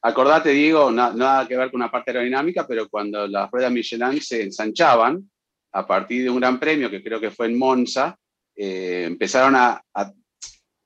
acordate, 0.00 0.50
Diego, 0.50 0.90
nada 0.90 1.46
que 1.46 1.56
ver 1.56 1.70
con 1.70 1.82
una 1.82 1.90
parte 1.92 2.10
aerodinámica, 2.10 2.66
pero 2.66 2.88
cuando 2.88 3.28
las 3.28 3.48
ruedas 3.48 3.70
Michelin 3.70 4.20
se 4.20 4.42
ensanchaban, 4.42 5.30
a 5.72 5.86
partir 5.86 6.24
de 6.24 6.30
un 6.30 6.40
gran 6.40 6.60
premio 6.60 6.90
que 6.90 7.02
creo 7.02 7.20
que 7.20 7.30
fue 7.30 7.46
en 7.46 7.58
Monza, 7.58 8.16
eh, 8.54 9.04
empezaron 9.06 9.54
a, 9.56 9.82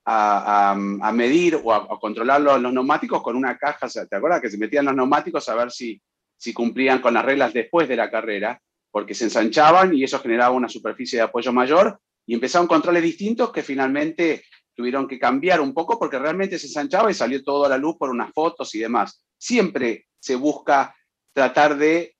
a, 0.05 1.11
medir 1.13 1.59
o 1.61 1.73
a, 1.73 1.99
controlar 1.99 2.39
los, 2.41 2.73
neumáticos 2.73 3.21
con 3.21 3.35
una 3.35 3.57
caja, 3.57 3.87
¿te 3.89 4.15
acuerdas? 4.15 4.41
Que 4.41 4.49
se 4.49 4.57
metían 4.57 4.85
los 4.85 4.95
neumáticos 4.95 5.47
a 5.49 5.55
ver 5.55 5.71
si, 5.71 6.01
si 6.37 6.53
cumplían 6.53 7.01
con 7.01 7.13
las 7.13 7.25
reglas 7.25 7.53
después 7.53 7.89
de 7.89 7.97
la 7.97 8.09
carrera, 8.09 8.61
porque 8.89 9.13
se 9.13 9.25
ensanchaban 9.25 9.93
y 9.93 10.03
eso 10.03 10.19
generaba 10.19 10.55
una 10.55 10.69
superficie 10.69 11.19
de 11.19 11.23
apoyo 11.23 11.51
mayor 11.51 11.99
y 12.25 12.33
empezaron 12.33 12.67
controles 12.67 13.03
distintos 13.03 13.51
que 13.51 13.63
finalmente 13.63 14.45
tuvieron 14.73 15.07
que 15.07 15.19
cambiar 15.19 15.59
un 15.59 15.73
poco 15.73 15.99
porque 15.99 16.19
realmente 16.19 16.57
se 16.57 16.67
ensanchaba 16.67 17.11
y 17.11 17.13
salió 17.13 17.43
todo 17.43 17.65
a 17.65 17.69
la 17.69 17.77
luz 17.77 17.97
por 17.97 18.09
unas 18.09 18.31
fotos 18.31 18.73
y 18.75 18.79
demás. 18.79 19.23
Siempre 19.37 20.07
se 20.19 20.35
busca 20.35 20.95
tratar 21.33 21.77
de 21.77 22.15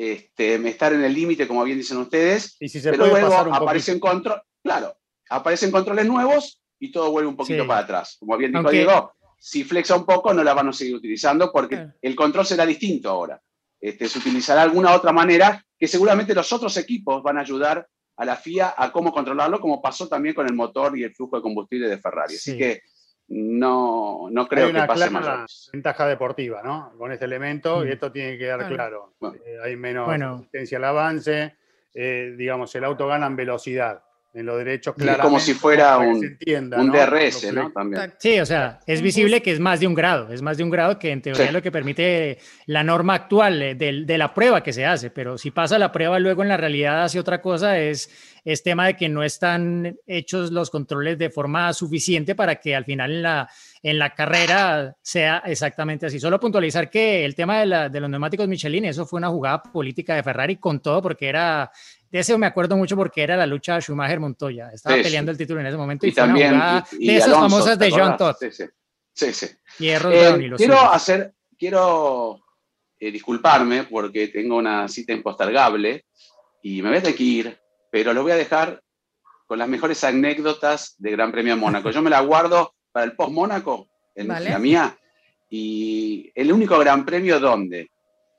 este, 0.00 0.54
estar 0.66 0.94
en 0.94 1.04
el 1.04 1.12
límite, 1.12 1.46
como 1.46 1.62
bien 1.62 1.76
dicen 1.76 1.98
ustedes, 1.98 2.56
¿Y 2.58 2.70
si 2.70 2.80
se 2.80 2.90
pero 2.90 3.06
luego 3.06 3.34
aparecen, 3.34 4.00
control, 4.00 4.40
claro, 4.62 4.96
aparecen 5.28 5.70
controles 5.70 6.06
nuevos 6.06 6.62
y 6.78 6.90
todo 6.90 7.10
vuelve 7.10 7.28
un 7.28 7.36
poquito 7.36 7.66
para 7.66 7.80
atrás. 7.80 8.16
Como 8.18 8.34
bien 8.38 8.50
dijo 8.50 8.70
Diego, 8.70 9.12
si 9.38 9.62
flexa 9.62 9.94
un 9.94 10.06
poco 10.06 10.32
no 10.32 10.42
la 10.42 10.54
van 10.54 10.68
a 10.68 10.72
seguir 10.72 10.94
utilizando 10.94 11.52
porque 11.52 11.88
el 12.00 12.16
control 12.16 12.46
será 12.46 12.64
distinto 12.64 13.10
ahora. 13.10 13.42
Este, 13.78 14.08
se 14.08 14.18
utilizará 14.18 14.62
alguna 14.62 14.94
otra 14.94 15.12
manera 15.12 15.62
que 15.78 15.86
seguramente 15.86 16.34
los 16.34 16.50
otros 16.50 16.74
equipos 16.78 17.22
van 17.22 17.36
a 17.36 17.42
ayudar 17.42 17.86
a 18.16 18.24
la 18.24 18.36
FIA 18.36 18.74
a 18.76 18.90
cómo 18.92 19.12
controlarlo, 19.12 19.60
como 19.60 19.82
pasó 19.82 20.08
también 20.08 20.34
con 20.34 20.46
el 20.46 20.54
motor 20.54 20.96
y 20.96 21.04
el 21.04 21.14
flujo 21.14 21.36
de 21.36 21.42
combustible 21.42 21.88
de 21.88 21.98
Ferrari. 21.98 22.36
Así 22.36 22.56
que 22.56 22.80
no, 23.30 24.28
no 24.30 24.48
creo 24.48 24.66
hay 24.66 24.70
una 24.72 24.82
que 24.82 24.86
pase 24.88 25.08
clara 25.08 25.46
ventaja 25.72 26.06
deportiva, 26.06 26.62
¿no? 26.62 26.92
Con 26.98 27.12
este 27.12 27.24
elemento, 27.24 27.84
y 27.84 27.88
mm. 27.88 27.92
esto 27.92 28.10
tiene 28.12 28.32
que 28.32 28.38
quedar 28.38 28.68
claro. 28.68 29.14
Eh, 29.22 29.56
hay 29.62 29.76
menos 29.76 30.08
resistencia 30.08 30.78
al 30.78 30.84
avance, 30.84 31.56
eh, 31.94 32.34
digamos, 32.36 32.74
el 32.74 32.84
auto 32.84 33.06
gana 33.06 33.26
en 33.26 33.36
velocidad 33.36 34.02
en 34.32 34.46
los 34.46 34.58
derechos 34.58 34.94
claro. 34.94 35.22
como 35.22 35.40
si 35.40 35.54
fuera 35.54 35.98
un, 35.98 36.38
un 36.76 36.92
DRS, 36.92 37.52
¿no? 37.52 37.72
También. 37.72 38.14
Sí, 38.18 38.38
o 38.38 38.46
sea, 38.46 38.78
es 38.86 39.02
visible 39.02 39.42
que 39.42 39.50
es 39.50 39.58
más 39.58 39.80
de 39.80 39.86
un 39.86 39.94
grado, 39.94 40.32
es 40.32 40.40
más 40.40 40.56
de 40.56 40.62
un 40.62 40.70
grado 40.70 40.98
que 40.98 41.10
en 41.10 41.20
teoría 41.20 41.46
es 41.46 41.52
lo 41.52 41.62
que 41.62 41.72
permite 41.72 42.38
la 42.66 42.84
norma 42.84 43.14
actual 43.14 43.60
eh, 43.60 43.74
de, 43.74 44.04
de, 44.04 44.18
la 44.18 44.32
prueba 44.32 44.62
que 44.62 44.72
se 44.72 44.86
hace, 44.86 45.10
pero 45.10 45.36
si 45.36 45.50
pasa 45.50 45.78
la 45.78 45.90
prueba 45.90 46.18
luego 46.18 46.42
en 46.42 46.48
la 46.48 46.56
realidad 46.56 47.02
hace 47.02 47.18
otra 47.18 47.42
cosa, 47.42 47.78
es, 47.78 48.08
es 48.44 48.62
tema 48.62 48.86
de 48.86 48.96
que 48.96 49.08
no 49.08 49.22
están 49.22 49.96
hechos 50.06 50.52
los 50.52 50.70
controles 50.70 51.18
de 51.18 51.30
forma 51.30 51.72
suficiente 51.72 52.34
para 52.34 52.56
que 52.56 52.76
al 52.76 52.84
final 52.84 53.10
en 53.10 53.22
la, 53.22 53.48
en 53.82 53.98
la 53.98 54.14
carrera 54.14 54.96
sea 55.02 55.42
exactamente 55.46 56.06
así. 56.06 56.20
Solo 56.20 56.38
puntualizar 56.38 56.90
que 56.90 57.24
el 57.24 57.34
tema 57.34 57.60
de, 57.60 57.66
la, 57.66 57.88
de 57.88 58.00
los 58.00 58.10
neumáticos 58.10 58.46
Michelin, 58.48 58.84
eso 58.84 59.06
fue 59.06 59.18
una 59.18 59.28
jugada 59.28 59.62
política 59.62 60.14
de 60.14 60.22
Ferrari 60.22 60.56
con 60.56 60.80
todo, 60.80 61.02
porque 61.02 61.28
era 61.28 61.70
de 62.10 62.18
eso 62.18 62.36
me 62.38 62.46
acuerdo 62.46 62.76
mucho 62.76 62.96
porque 62.96 63.22
era 63.22 63.36
la 63.36 63.46
lucha 63.46 63.80
Schumacher-Montoya. 63.80 64.70
Estaba 64.72 64.96
peleando 64.96 65.30
el 65.30 65.38
título 65.38 65.60
en 65.60 65.66
ese 65.66 65.76
momento 65.76 66.06
y, 66.06 66.12
también, 66.12 66.60
de 66.90 67.16
esas 67.16 67.34
famosas 67.34 67.78
de 67.78 67.90
John 67.90 68.16
Todd. 68.16 68.36
Sí, 69.12 69.32
sí. 69.32 69.46
Eh, 69.80 70.50
quiero 70.56 70.80
hacer, 70.92 71.34
quiero 71.56 72.40
eh, 72.98 73.10
disculparme 73.10 73.84
porque 73.84 74.28
tengo 74.28 74.56
una 74.56 74.88
cita 74.88 75.12
impostergable 75.12 76.06
y 76.62 76.82
me 76.82 76.88
voy 76.88 76.98
a 76.98 77.02
tener 77.02 77.16
que 77.16 77.22
ir, 77.22 77.60
pero 77.90 78.12
lo 78.12 78.22
voy 78.22 78.32
a 78.32 78.36
dejar 78.36 78.82
con 79.46 79.58
las 79.58 79.68
mejores 79.68 80.02
anécdotas 80.04 80.94
de 80.98 81.10
Gran 81.10 81.32
Premio 81.32 81.54
de 81.54 81.60
Mónaco. 81.60 81.90
Yo 81.90 82.02
me 82.02 82.10
la 82.10 82.20
guardo 82.20 82.74
para 82.92 83.04
el 83.04 83.16
post-Mónaco, 83.16 83.88
en 84.14 84.28
la 84.28 84.58
mía, 84.58 84.96
y 85.48 86.30
el 86.34 86.52
único 86.52 86.78
Gran 86.78 87.04
Premio 87.04 87.40
donde 87.40 87.90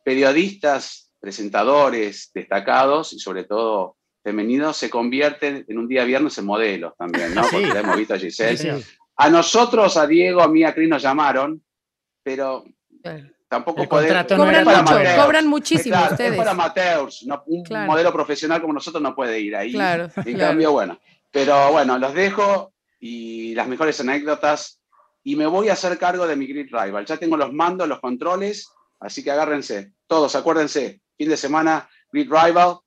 periodistas 0.03 1.10
presentadores 1.21 2.31
destacados 2.33 3.13
y 3.13 3.19
sobre 3.19 3.45
todo 3.45 3.95
femeninos 4.23 4.75
se 4.75 4.89
convierten 4.89 5.65
en 5.67 5.77
un 5.77 5.87
día 5.87 6.03
viernes 6.03 6.37
en 6.37 6.45
modelos 6.45 6.93
también, 6.97 7.33
¿no? 7.33 7.41
Porque 7.51 7.69
hemos 7.69 7.97
visto 7.97 8.15
a 8.15 8.19
Giselle. 8.19 8.83
A 9.15 9.29
nosotros, 9.29 9.97
a 9.97 10.07
Diego, 10.07 10.41
a 10.41 10.47
mí, 10.47 10.63
a 10.63 10.73
Cris 10.73 10.89
nos 10.89 11.01
llamaron, 11.01 11.61
pero 12.23 12.65
tampoco 13.47 13.87
podemos. 13.87 14.25
Cobran, 14.25 14.65
mucho, 14.65 15.21
cobran 15.23 15.47
muchísimo 15.47 15.97
ustedes. 16.09 16.31
Es 16.31 16.37
para 16.37 16.51
amateurs, 16.51 17.23
un 17.45 17.63
modelo 17.85 18.11
profesional 18.11 18.61
como 18.61 18.73
nosotros 18.73 19.01
no 19.01 19.15
puede 19.15 19.39
ir 19.39 19.55
ahí. 19.55 19.73
Claro, 19.73 20.09
en 20.25 20.37
cambio, 20.37 20.71
bueno. 20.71 20.99
Pero 21.29 21.71
bueno, 21.71 21.97
los 21.97 22.13
dejo 22.13 22.73
y 22.99 23.53
las 23.55 23.67
mejores 23.67 23.99
anécdotas 23.99 24.81
y 25.23 25.35
me 25.35 25.45
voy 25.45 25.69
a 25.69 25.73
hacer 25.73 25.97
cargo 25.97 26.27
de 26.27 26.35
mi 26.35 26.47
Grid 26.47 26.69
Rival. 26.71 27.05
Ya 27.05 27.17
tengo 27.17 27.37
los 27.37 27.53
mandos, 27.53 27.87
los 27.87 27.99
controles, 27.99 28.69
así 28.99 29.23
que 29.23 29.31
agárrense. 29.31 29.93
Todos, 30.07 30.35
acuérdense, 30.35 31.01
fin 31.21 31.29
de 31.29 31.37
semana, 31.37 31.87
Grid 32.11 32.31
Rival, 32.31 32.77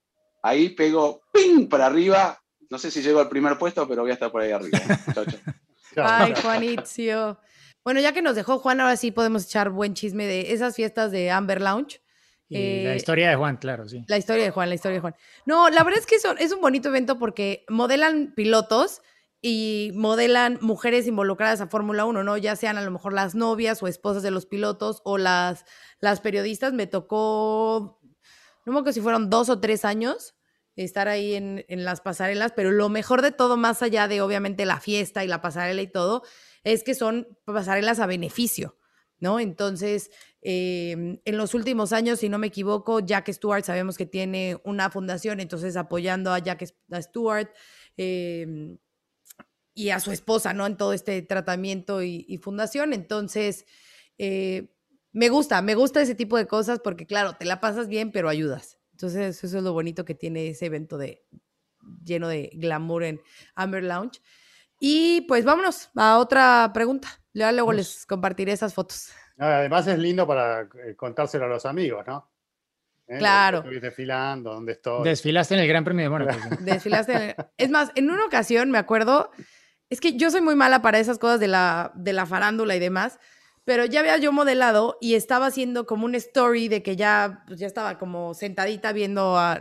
ahí 0.43 0.71
pego 0.71 1.23
ping 1.33 1.69
para 1.69 1.87
arriba. 1.87 2.37
No 2.69 2.79
sé 2.79 2.91
si 2.91 3.01
llego 3.01 3.21
al 3.21 3.29
primer 3.29 3.57
puesto, 3.57 3.87
pero 3.87 4.03
voy 4.03 4.11
a 4.11 4.15
estar 4.15 4.33
por 4.33 4.43
ahí 4.43 4.51
arriba. 4.51 4.77
Ay, 5.97 6.35
Juanitzio. 6.43 7.39
Bueno, 7.85 8.01
ya 8.01 8.13
que 8.13 8.23
nos 8.23 8.35
dejó 8.35 8.59
Juan, 8.59 8.81
ahora 8.81 8.97
sí 8.97 9.13
podemos 9.13 9.45
echar 9.45 9.71
buen 9.71 9.95
chisme 9.95 10.27
de 10.27 10.53
esas 10.53 10.75
fiestas 10.75 11.13
de 11.13 11.31
Amber 11.31 11.61
Lounge. 11.61 12.01
Y 12.49 12.83
la 12.83 12.95
eh, 12.95 12.97
historia 12.97 13.31
de 13.31 13.37
Juan, 13.37 13.57
claro, 13.57 13.89
sí. 13.89 14.05
La 14.09 14.19
historia 14.19 14.43
de 14.43 14.51
Juan, 14.51 14.69
la 14.69 14.75
historia 14.75 14.97
de 14.97 15.01
Juan. 15.01 15.15
No, 15.47 15.71
la 15.71 15.85
verdad 15.85 16.01
es 16.01 16.07
que 16.07 16.17
es 16.17 16.53
un 16.53 16.61
bonito 16.61 16.89
evento 16.89 17.21
porque 17.21 17.65
modelan 17.69 18.33
pilotos 18.35 19.01
y 19.41 19.93
modelan 19.95 20.59
mujeres 20.61 21.07
involucradas 21.07 21.61
a 21.61 21.69
Fórmula 21.69 22.05
1, 22.05 22.25
¿no? 22.25 22.37
Ya 22.37 22.57
sean 22.57 22.79
a 22.79 22.83
lo 22.83 22.91
mejor 22.91 23.13
las 23.13 23.37
novias 23.37 23.81
o 23.83 23.87
esposas 23.87 24.25
de 24.25 24.33
los 24.33 24.47
pilotos 24.47 25.03
o 25.05 25.19
las, 25.19 25.67
las 26.01 26.21
periodistas. 26.21 26.73
Me 26.73 26.89
tocó 26.89 28.01
no 28.65 28.73
me 28.73 28.79
acuerdo 28.79 28.93
si 28.95 29.01
fueron 29.01 29.31
dos 29.31 29.49
o 29.49 29.61
tres 29.61 29.85
años 29.85 30.35
estar 30.77 31.09
ahí 31.09 31.35
en, 31.35 31.65
las 31.69 32.01
pasarelas, 32.01 32.53
pero 32.55 32.73
lo 32.73 32.89
mejor 32.89 33.23
de 33.23 33.31
todo, 33.31 33.57
más 33.57 33.83
allá 33.83 34.09
de 34.09 34.21
obviamente 34.21 34.65
la 34.65 34.81
fiesta 34.81 35.25
y 35.25 35.29
la 35.29 35.41
pasarela 35.41 35.83
y 35.83 35.87
todo, 35.87 36.23
es 36.65 36.83
que 36.83 36.95
son 36.95 37.29
pasarelas 37.45 38.01
a 38.01 38.07
beneficio, 38.07 38.77
¿no? 39.19 39.39
Entonces, 39.39 40.11
em, 40.41 41.21
en 41.25 41.37
los 41.37 41.55
últimos 41.55 41.93
años, 41.93 42.19
si 42.19 42.29
no 42.29 42.39
me 42.39 42.49
equivoco, 42.49 43.01
Jack 43.01 43.31
Stewart 43.31 43.65
sabemos 43.65 43.97
que 43.97 44.07
tiene 44.07 44.59
una 44.65 44.91
fundación, 44.91 45.39
entonces 45.41 45.77
apoyando 45.77 46.33
a 46.33 46.41
Jack 46.41 46.65
Stewart 46.93 47.51
em, 47.97 48.79
y 49.75 49.91
a 49.91 50.01
su 50.01 50.11
esposa, 50.11 50.53
¿no? 50.55 50.67
En 50.67 50.77
todo 50.77 50.93
este 50.93 51.23
tratamiento 51.23 52.03
y, 52.03 52.25
y 52.29 52.39
fundación. 52.39 52.93
Entonces, 52.93 53.65
eh, 54.19 54.74
me 55.15 55.29
gusta, 55.29 55.63
me 55.63 55.77
gusta 55.77 56.03
ese 56.03 56.15
tipo 56.15 56.37
de 56.37 56.47
cosas 56.47 56.81
porque, 56.81 57.07
claro, 57.07 57.35
te 57.35 57.45
la 57.45 57.61
pasas 57.61 57.89
bien, 57.89 58.11
pero 58.11 58.29
ayudas. 58.29 58.79
Entonces, 58.93 59.43
eso 59.43 59.57
es 59.57 59.63
lo 59.63 59.73
bonito 59.73 60.05
que 60.05 60.15
tiene 60.15 60.49
ese 60.49 60.67
evento 60.67 60.99
de 60.99 61.25
lleno 62.03 62.29
de 62.29 62.51
glamour 62.55 63.05
en 63.05 63.21
Amber 63.55 63.85
Lounge. 63.85 64.21
Y 64.81 65.23
pues 65.23 65.45
vámonos 65.45 65.89
a 65.95 66.19
otra 66.19 66.71
pregunta. 66.75 67.09
Luego 67.33 67.73
les 67.73 68.05
compartiré 68.07 68.53
esas 68.53 68.75
fotos. 68.75 69.13
Además 69.39 69.87
es 69.87 69.99
lindo 69.99 70.27
para 70.27 70.63
eh, 70.63 70.95
contárselo 70.97 71.45
a 71.45 71.49
los 71.49 71.65
amigos, 71.65 72.05
¿no? 72.07 72.31
¿Eh? 73.07 73.19
Claro. 73.19 73.59
Estoy 73.59 73.81
desfilando, 73.81 74.53
¿dónde 74.53 74.73
estoy? 74.73 75.05
Desfilaste 75.05 75.55
en 75.55 75.61
el 75.61 75.69
Gran 75.69 75.85
Premio 75.85 76.05
de 76.05 76.11
Mónaco. 76.11 76.39
Desfilaste. 76.61 77.37
Es 77.57 77.71
más, 77.71 77.93
en 77.95 78.11
una 78.11 78.25
ocasión 78.25 78.71
me 78.71 78.79
acuerdo, 78.79 79.31
es 79.91 80.01
que 80.01 80.17
yo 80.17 80.31
soy 80.31 80.41
muy 80.41 80.57
mala 80.57 80.83
para 80.83 80.99
esas 80.99 81.19
cosas 81.19 81.39
de 81.39 81.49
la, 81.49 81.93
de 81.95 82.13
la 82.13 82.27
farándula 82.27 82.75
y 82.75 82.81
demás, 82.81 83.21
pero 83.65 83.87
ya 83.87 84.01
había 84.01 84.19
yo 84.19 84.31
modelado 84.31 84.99
y 85.01 85.15
estaba 85.15 85.47
haciendo 85.47 85.87
como 85.87 86.05
un 86.05 86.15
story 86.15 86.69
de 86.69 86.83
que 86.83 86.97
ya, 86.97 87.45
pues 87.47 87.59
ya 87.59 87.67
estaba 87.67 87.99
como 87.99 88.35
sentadita 88.35 88.93
viendo 88.93 89.37
a, 89.39 89.61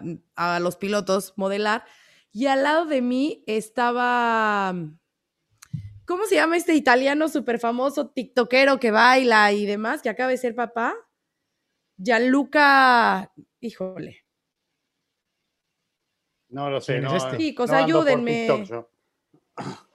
los 0.59 0.75
pilotos 0.75 1.33
modelar. 1.37 1.85
Y 2.31 2.47
al 2.47 2.63
lado 2.63 2.85
de 2.85 3.01
mí 3.01 3.43
estaba, 3.47 4.75
¿cómo 6.05 6.25
se 6.25 6.35
llama 6.35 6.57
este 6.57 6.73
italiano 6.73 7.29
súper 7.29 7.59
famoso, 7.59 8.09
tiktokero 8.09 8.79
que 8.79 8.91
baila 8.91 9.51
y 9.53 9.65
demás, 9.65 10.01
que 10.01 10.09
acaba 10.09 10.31
de 10.31 10.37
ser 10.37 10.53
papá? 10.53 10.93
Gianluca, 11.95 13.31
híjole. 13.61 14.25
No 16.49 16.69
lo 16.69 16.81
sé, 16.81 16.99
no. 16.99 17.15
Este? 17.15 17.37
Chicos, 17.37 17.69
ayúdenme. 17.71 18.47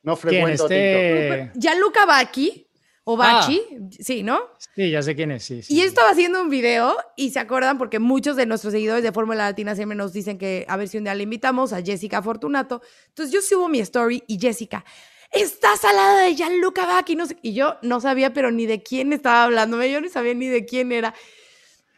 No 0.00 0.16
frecuento 0.16 0.64
este... 0.64 1.50
TikTok. 1.50 1.60
Gianluca 1.60 2.06
Bacchi 2.06 2.67
o 2.67 2.67
Bachi, 3.16 3.60
ah. 3.72 3.88
sí, 3.98 4.22
¿no? 4.22 4.40
Sí, 4.74 4.90
ya 4.90 5.02
sé 5.02 5.14
quién 5.14 5.30
es, 5.30 5.44
sí. 5.44 5.60
y 5.68 5.80
estaba 5.80 6.10
haciendo 6.10 6.42
un 6.42 6.50
video 6.50 6.96
y 7.16 7.30
se 7.30 7.38
acuerdan 7.38 7.78
porque 7.78 7.98
muchos 7.98 8.36
de 8.36 8.46
nuestros 8.46 8.72
seguidores 8.72 9.02
de 9.02 9.12
Fórmula 9.12 9.44
Latina 9.44 9.74
siempre 9.74 9.96
nos 9.96 10.12
dicen 10.12 10.38
que 10.38 10.64
a 10.68 10.76
ver 10.76 10.88
si 10.88 10.98
un 10.98 11.04
día 11.04 11.14
le 11.14 11.24
invitamos 11.24 11.72
a 11.72 11.82
Jessica 11.82 12.22
Fortunato. 12.22 12.82
Entonces 13.08 13.32
yo 13.32 13.40
subo 13.40 13.68
mi 13.68 13.80
story 13.80 14.22
y 14.26 14.38
Jessica, 14.38 14.84
estás 15.32 15.84
al 15.84 15.96
lado 15.96 16.18
de 16.18 16.34
Gianluca 16.34 16.86
Bacchi, 16.86 17.16
no 17.16 17.26
sé, 17.26 17.36
y 17.42 17.54
yo 17.54 17.76
no 17.82 18.00
sabía 18.00 18.32
pero 18.32 18.50
ni 18.50 18.66
de 18.66 18.82
quién 18.82 19.12
estaba 19.12 19.44
hablando, 19.44 19.82
yo 19.84 20.00
no 20.00 20.08
sabía 20.08 20.34
ni 20.34 20.46
de 20.48 20.64
quién 20.64 20.92
era. 20.92 21.14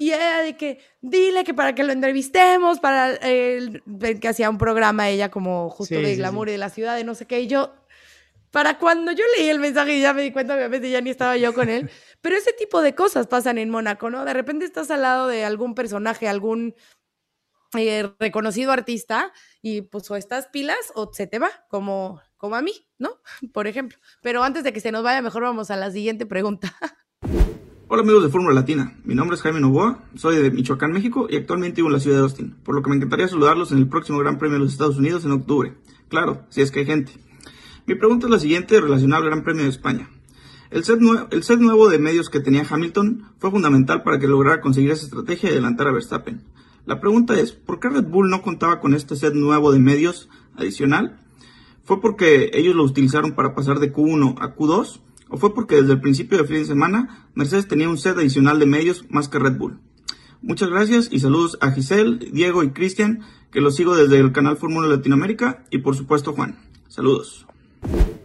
Y 0.00 0.12
era 0.12 0.40
de 0.40 0.56
que, 0.56 0.78
dile 1.02 1.44
que 1.44 1.52
para 1.52 1.74
que 1.74 1.84
lo 1.84 1.92
entrevistemos, 1.92 2.80
para 2.80 3.12
el, 3.16 3.82
que 4.18 4.28
hacía 4.28 4.48
un 4.48 4.56
programa 4.56 5.10
ella 5.10 5.30
como 5.30 5.68
justo 5.68 5.94
de 5.94 6.16
glamour 6.16 6.48
y 6.48 6.52
de 6.52 6.58
la 6.58 6.70
ciudad, 6.70 6.96
de 6.96 7.04
no 7.04 7.14
sé 7.14 7.26
qué. 7.26 7.42
Y 7.42 7.48
yo, 7.48 7.74
para 8.50 8.78
cuando 8.78 9.12
yo 9.12 9.24
leí 9.36 9.48
el 9.48 9.60
mensaje 9.60 9.96
y 9.96 10.00
ya 10.00 10.12
me 10.12 10.22
di 10.22 10.32
cuenta, 10.32 10.54
obviamente 10.54 10.90
ya 10.90 11.00
ni 11.00 11.10
estaba 11.10 11.36
yo 11.36 11.54
con 11.54 11.68
él, 11.68 11.90
pero 12.20 12.36
ese 12.36 12.52
tipo 12.52 12.82
de 12.82 12.94
cosas 12.94 13.26
pasan 13.26 13.58
en 13.58 13.70
Mónaco, 13.70 14.10
¿no? 14.10 14.24
De 14.24 14.32
repente 14.32 14.64
estás 14.64 14.90
al 14.90 15.02
lado 15.02 15.28
de 15.28 15.44
algún 15.44 15.74
personaje, 15.74 16.28
algún 16.28 16.74
eh, 17.76 18.10
reconocido 18.18 18.72
artista 18.72 19.32
y 19.62 19.82
pues 19.82 20.10
o 20.10 20.16
estás 20.16 20.48
pilas 20.48 20.92
o 20.94 21.10
se 21.12 21.26
te 21.26 21.38
va, 21.38 21.50
como, 21.68 22.20
como 22.36 22.56
a 22.56 22.62
mí, 22.62 22.72
¿no? 22.98 23.10
Por 23.52 23.66
ejemplo. 23.66 23.98
Pero 24.22 24.42
antes 24.42 24.64
de 24.64 24.72
que 24.72 24.80
se 24.80 24.92
nos 24.92 25.02
vaya, 25.02 25.22
mejor 25.22 25.42
vamos 25.42 25.70
a 25.70 25.76
la 25.76 25.90
siguiente 25.90 26.26
pregunta. 26.26 26.74
Hola 27.92 28.02
amigos 28.02 28.22
de 28.22 28.28
Fórmula 28.28 28.54
Latina, 28.54 28.96
mi 29.02 29.16
nombre 29.16 29.34
es 29.34 29.42
Jaime 29.42 29.58
Novoa, 29.58 30.04
soy 30.14 30.36
de 30.36 30.52
Michoacán, 30.52 30.92
México 30.92 31.26
y 31.28 31.36
actualmente 31.36 31.76
vivo 31.80 31.88
en 31.88 31.94
la 31.94 31.98
ciudad 31.98 32.18
de 32.18 32.22
Austin, 32.22 32.54
por 32.62 32.76
lo 32.76 32.82
que 32.82 32.90
me 32.90 32.94
encantaría 32.94 33.26
saludarlos 33.26 33.72
en 33.72 33.78
el 33.78 33.88
próximo 33.88 34.20
Gran 34.20 34.38
Premio 34.38 34.58
de 34.58 34.60
los 34.60 34.72
Estados 34.72 34.96
Unidos 34.96 35.24
en 35.24 35.32
octubre. 35.32 35.74
Claro, 36.08 36.46
si 36.50 36.62
es 36.62 36.70
que 36.70 36.80
hay 36.80 36.86
gente. 36.86 37.12
Mi 37.90 37.96
pregunta 37.96 38.28
es 38.28 38.30
la 38.30 38.38
siguiente 38.38 38.80
relacionada 38.80 39.20
al 39.20 39.30
Gran 39.30 39.42
Premio 39.42 39.64
de 39.64 39.68
España. 39.68 40.08
El 40.70 40.84
set, 40.84 41.00
el 41.32 41.42
set 41.42 41.58
nuevo 41.58 41.88
de 41.88 41.98
medios 41.98 42.30
que 42.30 42.38
tenía 42.38 42.64
Hamilton 42.70 43.24
fue 43.40 43.50
fundamental 43.50 44.04
para 44.04 44.20
que 44.20 44.28
lograra 44.28 44.60
conseguir 44.60 44.92
esa 44.92 45.06
estrategia 45.06 45.48
y 45.48 45.52
adelantar 45.54 45.88
a 45.88 45.92
Verstappen. 45.92 46.44
La 46.86 47.00
pregunta 47.00 47.36
es, 47.36 47.50
¿por 47.50 47.80
qué 47.80 47.88
Red 47.88 48.04
Bull 48.04 48.30
no 48.30 48.42
contaba 48.42 48.78
con 48.78 48.94
este 48.94 49.16
set 49.16 49.34
nuevo 49.34 49.72
de 49.72 49.80
medios 49.80 50.28
adicional? 50.54 51.18
¿Fue 51.82 52.00
porque 52.00 52.52
ellos 52.54 52.76
lo 52.76 52.84
utilizaron 52.84 53.32
para 53.32 53.56
pasar 53.56 53.80
de 53.80 53.92
Q1 53.92 54.36
a 54.38 54.54
Q2? 54.54 55.00
¿O 55.28 55.36
fue 55.36 55.52
porque 55.52 55.82
desde 55.82 55.94
el 55.94 56.00
principio 56.00 56.38
de 56.38 56.44
fin 56.44 56.58
de 56.58 56.66
semana 56.66 57.28
Mercedes 57.34 57.66
tenía 57.66 57.88
un 57.88 57.98
set 57.98 58.16
adicional 58.16 58.60
de 58.60 58.66
medios 58.66 59.04
más 59.10 59.28
que 59.28 59.40
Red 59.40 59.58
Bull? 59.58 59.80
Muchas 60.42 60.70
gracias 60.70 61.08
y 61.10 61.18
saludos 61.18 61.58
a 61.60 61.72
Giselle, 61.72 62.20
Diego 62.30 62.62
y 62.62 62.70
Cristian, 62.70 63.22
que 63.50 63.60
los 63.60 63.74
sigo 63.74 63.96
desde 63.96 64.20
el 64.20 64.30
canal 64.30 64.58
Fórmula 64.58 64.86
Latinoamérica 64.86 65.64
y 65.72 65.78
por 65.78 65.96
supuesto 65.96 66.34
Juan. 66.34 66.56
Saludos. 66.86 67.48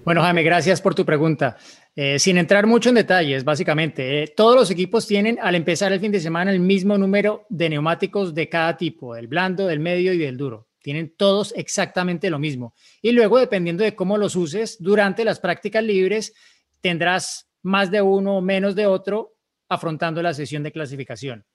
Bueno, 0.06 0.22
Jaime, 0.22 0.43
gracias 0.43 0.82
por 0.82 0.93
tu 0.93 1.03
pregunta. 1.03 1.58
Eh, 1.95 2.20
sin 2.20 2.38
entrar 2.38 2.68
mucho 2.68 2.89
en 2.89 2.95
detalles, 2.95 3.43
básicamente, 3.43 4.24
eh, 4.24 4.34
todos 4.36 4.56
los 4.56 4.70
equipos 4.70 5.08
tienen 5.08 5.39
al 5.41 5.56
empezar 5.56 5.91
el 5.93 5.99
fin 5.99 6.12
de 6.12 6.20
semana 6.20 6.51
el 6.51 6.60
mismo 6.60 6.97
número 6.97 7.45
de 7.49 7.70
neumáticos 7.70 8.36
de 8.36 8.47
cada 8.47 8.78
tipo, 8.78 9.16
del 9.16 9.28
blando, 9.28 9.66
del 9.66 9.80
medio 9.80 10.14
y 10.14 10.18
del 10.18 10.38
duro. 10.38 10.68
Tienen 10.84 11.16
todos 11.18 11.53
exactamente 11.56 12.30
lo 12.30 12.38
mismo. 12.38 12.76
Y 13.01 13.14
luego, 13.14 13.39
dependiendo 13.39 13.84
de 13.84 13.95
cómo 13.95 14.18
los 14.18 14.36
uses 14.36 14.78
durante 14.80 15.26
las 15.26 15.39
prácticas 15.39 15.84
libres, 15.84 16.34
tendrás 16.82 17.49
más 17.64 17.89
de 17.89 18.01
uno 18.01 18.38
o 18.38 18.41
menos 18.41 18.76
de 18.76 18.86
otro 18.86 19.38
afrontando 19.68 20.22
la 20.22 20.36
sesión 20.36 20.62
de 20.62 20.72
clasificación. 20.72 21.45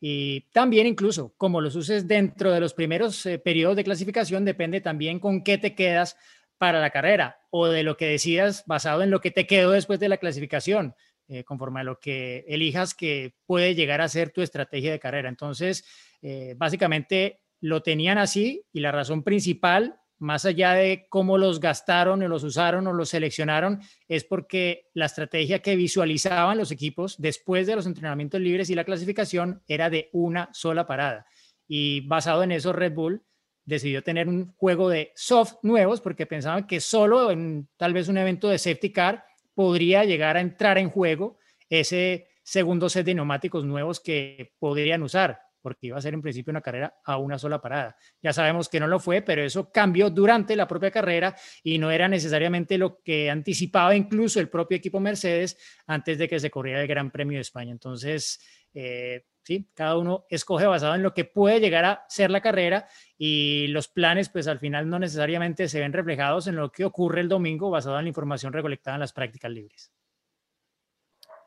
Y 0.00 0.48
también 0.52 0.86
incluso 0.86 1.34
como 1.36 1.60
los 1.60 1.76
uses 1.76 2.08
dentro 2.08 2.50
de 2.50 2.60
los 2.60 2.72
primeros 2.72 3.26
eh, 3.26 3.38
periodos 3.38 3.76
de 3.76 3.84
clasificación, 3.84 4.44
depende 4.44 4.80
también 4.80 5.20
con 5.20 5.44
qué 5.44 5.58
te 5.58 5.74
quedas 5.74 6.16
para 6.62 6.78
la 6.78 6.90
carrera 6.90 7.40
o 7.50 7.66
de 7.66 7.82
lo 7.82 7.96
que 7.96 8.06
decidas 8.06 8.62
basado 8.66 9.02
en 9.02 9.10
lo 9.10 9.20
que 9.20 9.32
te 9.32 9.48
quedó 9.48 9.72
después 9.72 9.98
de 9.98 10.08
la 10.08 10.18
clasificación, 10.18 10.94
eh, 11.26 11.42
conforme 11.42 11.80
a 11.80 11.82
lo 11.82 11.98
que 11.98 12.44
elijas 12.46 12.94
que 12.94 13.34
puede 13.46 13.74
llegar 13.74 14.00
a 14.00 14.06
ser 14.06 14.30
tu 14.30 14.42
estrategia 14.42 14.92
de 14.92 15.00
carrera. 15.00 15.28
Entonces, 15.28 15.84
eh, 16.22 16.54
básicamente 16.56 17.40
lo 17.60 17.82
tenían 17.82 18.16
así 18.16 18.64
y 18.72 18.78
la 18.78 18.92
razón 18.92 19.24
principal 19.24 19.96
más 20.20 20.44
allá 20.44 20.74
de 20.74 21.08
cómo 21.08 21.36
los 21.36 21.58
gastaron 21.58 22.22
o 22.22 22.28
los 22.28 22.44
usaron 22.44 22.86
o 22.86 22.92
los 22.92 23.08
seleccionaron, 23.08 23.80
es 24.06 24.22
porque 24.22 24.88
la 24.94 25.06
estrategia 25.06 25.62
que 25.62 25.74
visualizaban 25.74 26.58
los 26.58 26.70
equipos 26.70 27.16
después 27.18 27.66
de 27.66 27.74
los 27.74 27.86
entrenamientos 27.86 28.40
libres 28.40 28.70
y 28.70 28.76
la 28.76 28.84
clasificación 28.84 29.64
era 29.66 29.90
de 29.90 30.10
una 30.12 30.48
sola 30.52 30.86
parada. 30.86 31.26
Y 31.66 32.06
basado 32.06 32.44
en 32.44 32.52
eso, 32.52 32.72
Red 32.72 32.92
Bull 32.92 33.24
decidió 33.64 34.02
tener 34.02 34.28
un 34.28 34.52
juego 34.56 34.88
de 34.88 35.12
soft 35.14 35.54
nuevos 35.62 36.00
porque 36.00 36.26
pensaban 36.26 36.66
que 36.66 36.80
solo 36.80 37.30
en 37.30 37.68
tal 37.76 37.92
vez 37.92 38.08
un 38.08 38.18
evento 38.18 38.48
de 38.48 38.58
safety 38.58 38.92
car 38.92 39.24
podría 39.54 40.04
llegar 40.04 40.36
a 40.36 40.40
entrar 40.40 40.78
en 40.78 40.90
juego 40.90 41.38
ese 41.68 42.28
segundo 42.42 42.88
set 42.88 43.06
de 43.06 43.14
neumáticos 43.14 43.64
nuevos 43.64 44.00
que 44.00 44.52
podrían 44.58 45.02
usar 45.02 45.40
porque 45.62 45.86
iba 45.86 45.96
a 45.96 46.00
ser 46.00 46.12
en 46.12 46.20
principio 46.20 46.50
una 46.50 46.60
carrera 46.60 46.96
a 47.04 47.16
una 47.16 47.38
sola 47.38 47.60
parada. 47.62 47.96
Ya 48.20 48.32
sabemos 48.32 48.68
que 48.68 48.80
no 48.80 48.88
lo 48.88 48.98
fue, 48.98 49.22
pero 49.22 49.42
eso 49.42 49.70
cambió 49.70 50.10
durante 50.10 50.56
la 50.56 50.66
propia 50.66 50.90
carrera 50.90 51.34
y 51.62 51.78
no 51.78 51.90
era 51.90 52.08
necesariamente 52.08 52.76
lo 52.76 53.00
que 53.00 53.30
anticipaba 53.30 53.94
incluso 53.94 54.40
el 54.40 54.48
propio 54.48 54.76
equipo 54.76 55.00
Mercedes 55.00 55.56
antes 55.86 56.18
de 56.18 56.28
que 56.28 56.40
se 56.40 56.50
corriera 56.50 56.82
el 56.82 56.88
Gran 56.88 57.10
Premio 57.10 57.38
de 57.38 57.42
España. 57.42 57.70
Entonces, 57.70 58.40
eh, 58.74 59.24
sí, 59.42 59.70
cada 59.74 59.96
uno 59.96 60.24
escoge 60.28 60.66
basado 60.66 60.94
en 60.94 61.02
lo 61.02 61.14
que 61.14 61.24
puede 61.24 61.60
llegar 61.60 61.84
a 61.84 62.04
ser 62.08 62.30
la 62.30 62.40
carrera 62.40 62.86
y 63.16 63.66
los 63.68 63.88
planes, 63.88 64.28
pues 64.28 64.48
al 64.48 64.58
final 64.58 64.88
no 64.88 64.98
necesariamente 64.98 65.68
se 65.68 65.80
ven 65.80 65.92
reflejados 65.92 66.46
en 66.46 66.56
lo 66.56 66.70
que 66.70 66.84
ocurre 66.84 67.20
el 67.20 67.28
domingo 67.28 67.70
basado 67.70 67.98
en 67.98 68.04
la 68.04 68.08
información 68.08 68.52
recolectada 68.52 68.96
en 68.96 69.00
las 69.00 69.12
prácticas 69.12 69.50
libres. 69.50 69.92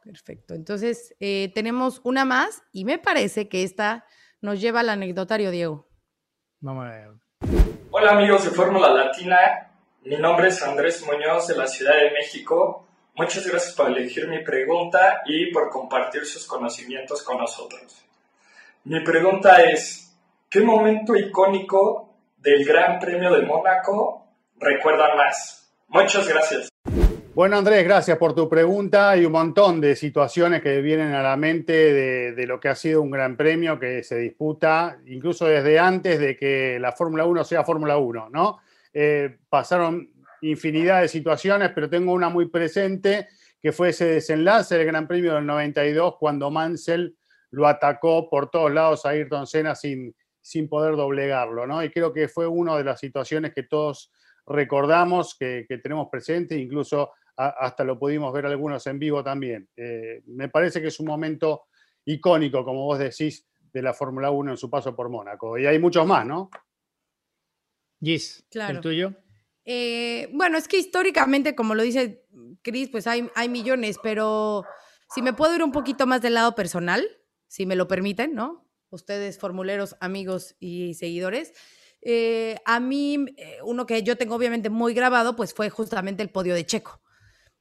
Perfecto. 0.04 0.54
Entonces, 0.54 1.16
eh, 1.20 1.52
tenemos 1.56 2.00
una 2.04 2.26
más 2.26 2.62
y 2.72 2.86
me 2.86 3.00
parece 3.00 3.50
que 3.50 3.64
esta 3.64 4.06
nos 4.39 4.62
lleva 4.62 4.82
al 4.82 4.89
anecdotario, 4.89 5.50
Diego. 5.50 5.88
Vamos 6.60 6.86
a 6.86 6.89
ver. 6.89 7.10
Hola 7.89 8.12
amigos 8.12 8.43
de 8.43 8.52
Fórmula 8.52 8.89
Latina, 8.89 9.72
mi 10.04 10.18
nombre 10.18 10.50
es 10.50 10.62
Andrés 10.62 11.04
Muñoz 11.06 11.48
de 11.48 11.58
la 11.58 11.66
Ciudad 11.66 11.96
de 11.96 12.12
México. 12.12 12.85
Muchas 13.18 13.47
gracias 13.47 13.74
por 13.74 13.88
elegir 13.88 14.28
mi 14.28 14.43
pregunta 14.43 15.22
y 15.26 15.49
por 15.53 15.70
compartir 15.70 16.26
sus 16.26 16.45
conocimientos 16.45 17.24
con 17.24 17.38
nosotros. 17.38 18.03
Mi 18.84 18.99
pregunta 19.05 19.63
es, 19.63 20.13
¿qué 20.49 20.59
momento 20.59 21.16
icónico 21.16 22.13
del 22.38 22.66
Gran 22.66 22.99
Premio 22.99 23.34
de 23.34 23.43
Mónaco 23.43 24.28
recuerdan 24.59 25.16
más? 25.16 25.72
Muchas 25.88 26.28
gracias. 26.28 26.68
Bueno, 27.34 27.55
Andrés, 27.55 27.86
gracias 27.86 28.18
por 28.18 28.36
tu 28.36 28.49
pregunta. 28.49 29.11
Hay 29.11 29.26
un 29.26 29.32
montón 29.32 29.80
de 29.80 29.95
situaciones 29.95 30.61
que 30.61 30.82
vienen 30.82 31.13
a 31.13 31.24
la 31.24 31.38
mente 31.38 31.72
de, 32.34 32.45
lo 32.45 32.59
que 32.59 32.68
ha 32.68 32.76
sido 32.76 33.01
un 33.01 33.11
gran 33.11 33.38
premio 33.38 33.80
que 33.80 34.03
se 34.03 34.18
disputa, 34.18 34.97
incluso 35.05 35.45
desde 35.45 35.80
antes 35.80 36.20
de 36.20 36.36
que 36.36 36.80
la 36.82 36.91
Fórmula 36.91 37.26
1 37.26 37.45
sea 37.45 37.63
Fórmula 37.63 37.95
1, 37.97 38.30
¿no? 38.30 38.59
Eh, 38.93 39.38
pasaron 39.49 40.14
infinidad 40.42 41.02
de 41.02 41.08
situaciones, 41.08 41.72
pero 41.74 41.90
tengo 41.90 42.14
una 42.14 42.30
muy 42.30 42.50
presente, 42.50 43.28
que 43.62 43.72
fue 43.72 43.90
ese 43.90 44.06
desenlace 44.06 44.78
del 44.78 44.88
Gran 44.88 45.08
Premio 45.08 45.36
del 45.36 45.46
92, 45.46 46.16
cuando 46.20 46.52
Mansell 46.52 47.16
lo 47.52 47.68
atacó 47.68 48.30
por 48.30 48.50
todos 48.50 48.72
lados 48.72 49.06
a 49.06 49.10
Ayrton 49.10 49.48
Senna 49.48 49.76
sin, 49.76 50.16
sin 50.42 50.68
poder 50.68 50.96
doblegarlo, 50.96 51.66
¿no? 51.66 51.84
Y 51.84 51.90
creo 51.90 52.14
que 52.14 52.28
fue 52.28 52.48
una 52.48 52.78
de 52.78 52.84
las 52.84 53.00
situaciones 53.00 53.54
que 53.54 53.64
todos 53.64 54.12
recordamos, 54.46 55.36
que, 55.38 55.66
que 55.68 55.78
tenemos 55.80 56.10
presente, 56.12 56.58
incluso 56.58 57.12
hasta 57.38 57.84
lo 57.84 58.00
pudimos 58.00 58.32
ver 58.34 58.46
algunos 58.46 58.86
en 58.88 58.98
vivo 59.00 59.24
también. 59.24 59.68
Eh, 59.76 60.22
me 60.28 60.50
parece 60.50 60.82
que 60.82 60.88
es 60.88 61.00
un 61.00 61.08
momento 61.08 61.64
icónico, 62.06 62.64
como 62.64 62.86
vos 62.86 63.00
decís, 63.00 63.46
de 63.74 63.82
la 63.82 63.94
Fórmula 63.94 64.32
1 64.32 64.52
en 64.52 64.58
su 64.58 64.70
paso 64.70 64.96
por 64.96 65.10
Mónaco. 65.10 65.58
Y 65.58 65.66
hay 65.66 65.80
muchos 65.80 66.06
más, 66.06 66.26
¿no? 66.26 66.50
Gis, 68.02 68.46
¿el 68.52 68.80
tuyo? 68.80 69.14
Eh, 69.66 70.30
bueno, 70.34 70.57
es 70.57 70.68
que 70.68 70.78
históricamente, 70.78 71.55
como 71.55 71.76
lo 71.76 71.84
dice 71.84 72.26
Chris, 72.61 72.89
pues 72.89 73.07
hay, 73.07 73.30
hay 73.36 73.49
millones, 73.49 73.97
pero 74.01 74.63
si 75.13 75.22
me 75.22 75.34
puedo 75.34 75.55
ir 75.55 75.63
un 75.63 75.72
poquito 75.72 76.07
más 76.07 76.22
del 76.22 76.36
lado 76.36 76.55
personal, 76.55 77.05
si 77.47 77.66
me 77.66 77.76
lo 77.76 77.88
permiten, 77.88 78.36
¿no? 78.36 78.68
Ustedes, 78.89 79.39
formuleros, 79.39 79.95
amigos 79.99 80.55
y 80.59 80.93
seguidores. 80.93 81.53
Eh, 82.01 82.57
a 82.66 82.80
mí, 82.80 83.26
uno 83.63 83.86
que 83.86 84.03
yo 84.03 84.16
tengo 84.16 84.36
obviamente 84.36 84.70
muy 84.70 84.93
grabado, 84.93 85.36
pues 85.36 85.53
fue 85.53 85.70
justamente 85.70 86.22
el 86.22 86.30
podio 86.30 86.53
de 86.53 86.66
Checo. 86.66 87.01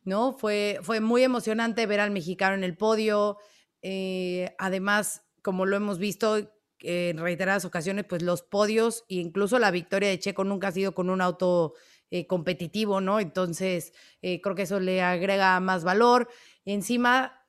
¿no? 0.05 0.32
Fue, 0.32 0.78
fue 0.82 1.00
muy 1.00 1.22
emocionante 1.22 1.86
ver 1.86 2.00
al 2.00 2.11
mexicano 2.11 2.55
en 2.55 2.64
el 2.64 2.76
podio. 2.76 3.38
Eh, 3.82 4.55
además, 4.59 5.24
como 5.42 5.66
lo 5.66 5.76
hemos 5.76 5.98
visto 5.98 6.50
en 6.80 7.18
reiteradas 7.18 7.64
ocasiones, 7.64 8.05
pues 8.09 8.22
los 8.22 8.42
podios 8.42 9.05
e 9.09 9.16
incluso 9.16 9.59
la 9.59 9.70
victoria 9.70 10.11
de 10.11 10.18
Checo 10.18 10.44
nunca 10.44 10.68
ha 10.68 10.72
sido 10.72 10.94
con 10.94 11.09
un 11.11 11.20
auto 11.20 11.74
eh, 12.15 12.27
competitivo, 12.27 13.01
¿no? 13.01 13.21
Entonces, 13.21 13.93
eh, 14.23 14.41
creo 14.41 14.55
que 14.55 14.62
eso 14.62 14.81
le 14.81 15.03
agrega 15.03 15.59
más 15.61 15.85
valor. 15.85 16.29
Encima, 16.65 17.41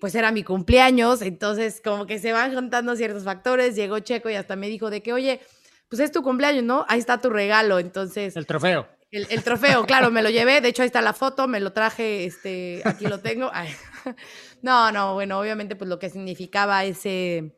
pues 0.00 0.14
era 0.14 0.32
mi 0.32 0.44
cumpleaños, 0.44 1.22
entonces 1.22 1.80
como 1.82 2.04
que 2.04 2.18
se 2.18 2.32
van 2.32 2.54
juntando 2.54 2.94
ciertos 2.94 3.24
factores. 3.24 3.74
Llegó 3.74 4.00
Checo 4.00 4.28
y 4.28 4.34
hasta 4.34 4.54
me 4.54 4.68
dijo 4.68 4.90
de 4.90 5.02
que, 5.02 5.14
oye, 5.14 5.40
pues 5.88 6.00
es 6.00 6.12
tu 6.12 6.22
cumpleaños, 6.22 6.62
¿no? 6.62 6.84
Ahí 6.88 6.98
está 6.98 7.20
tu 7.20 7.30
regalo, 7.30 7.78
entonces... 7.78 8.36
El 8.36 8.46
trofeo. 8.46 8.86
El, 9.12 9.44
trofeo, 9.44 9.84
claro, 9.84 10.10
me 10.10 10.22
lo 10.22 10.30
llevé. 10.30 10.62
De 10.62 10.68
hecho, 10.68 10.80
ahí 10.80 10.86
está 10.86 11.02
la 11.02 11.12
foto, 11.12 11.46
me 11.46 11.60
lo 11.60 11.74
traje, 11.74 12.24
este, 12.24 12.80
aquí 12.84 13.06
lo 13.06 13.20
tengo. 13.20 13.50
No, 14.62 14.92
no, 14.92 15.14
bueno, 15.14 15.40
obviamente, 15.40 15.74
pues 15.74 15.90
lo 15.90 15.98
que 15.98 16.08
significaba 16.08 16.84
ese, 16.84 17.52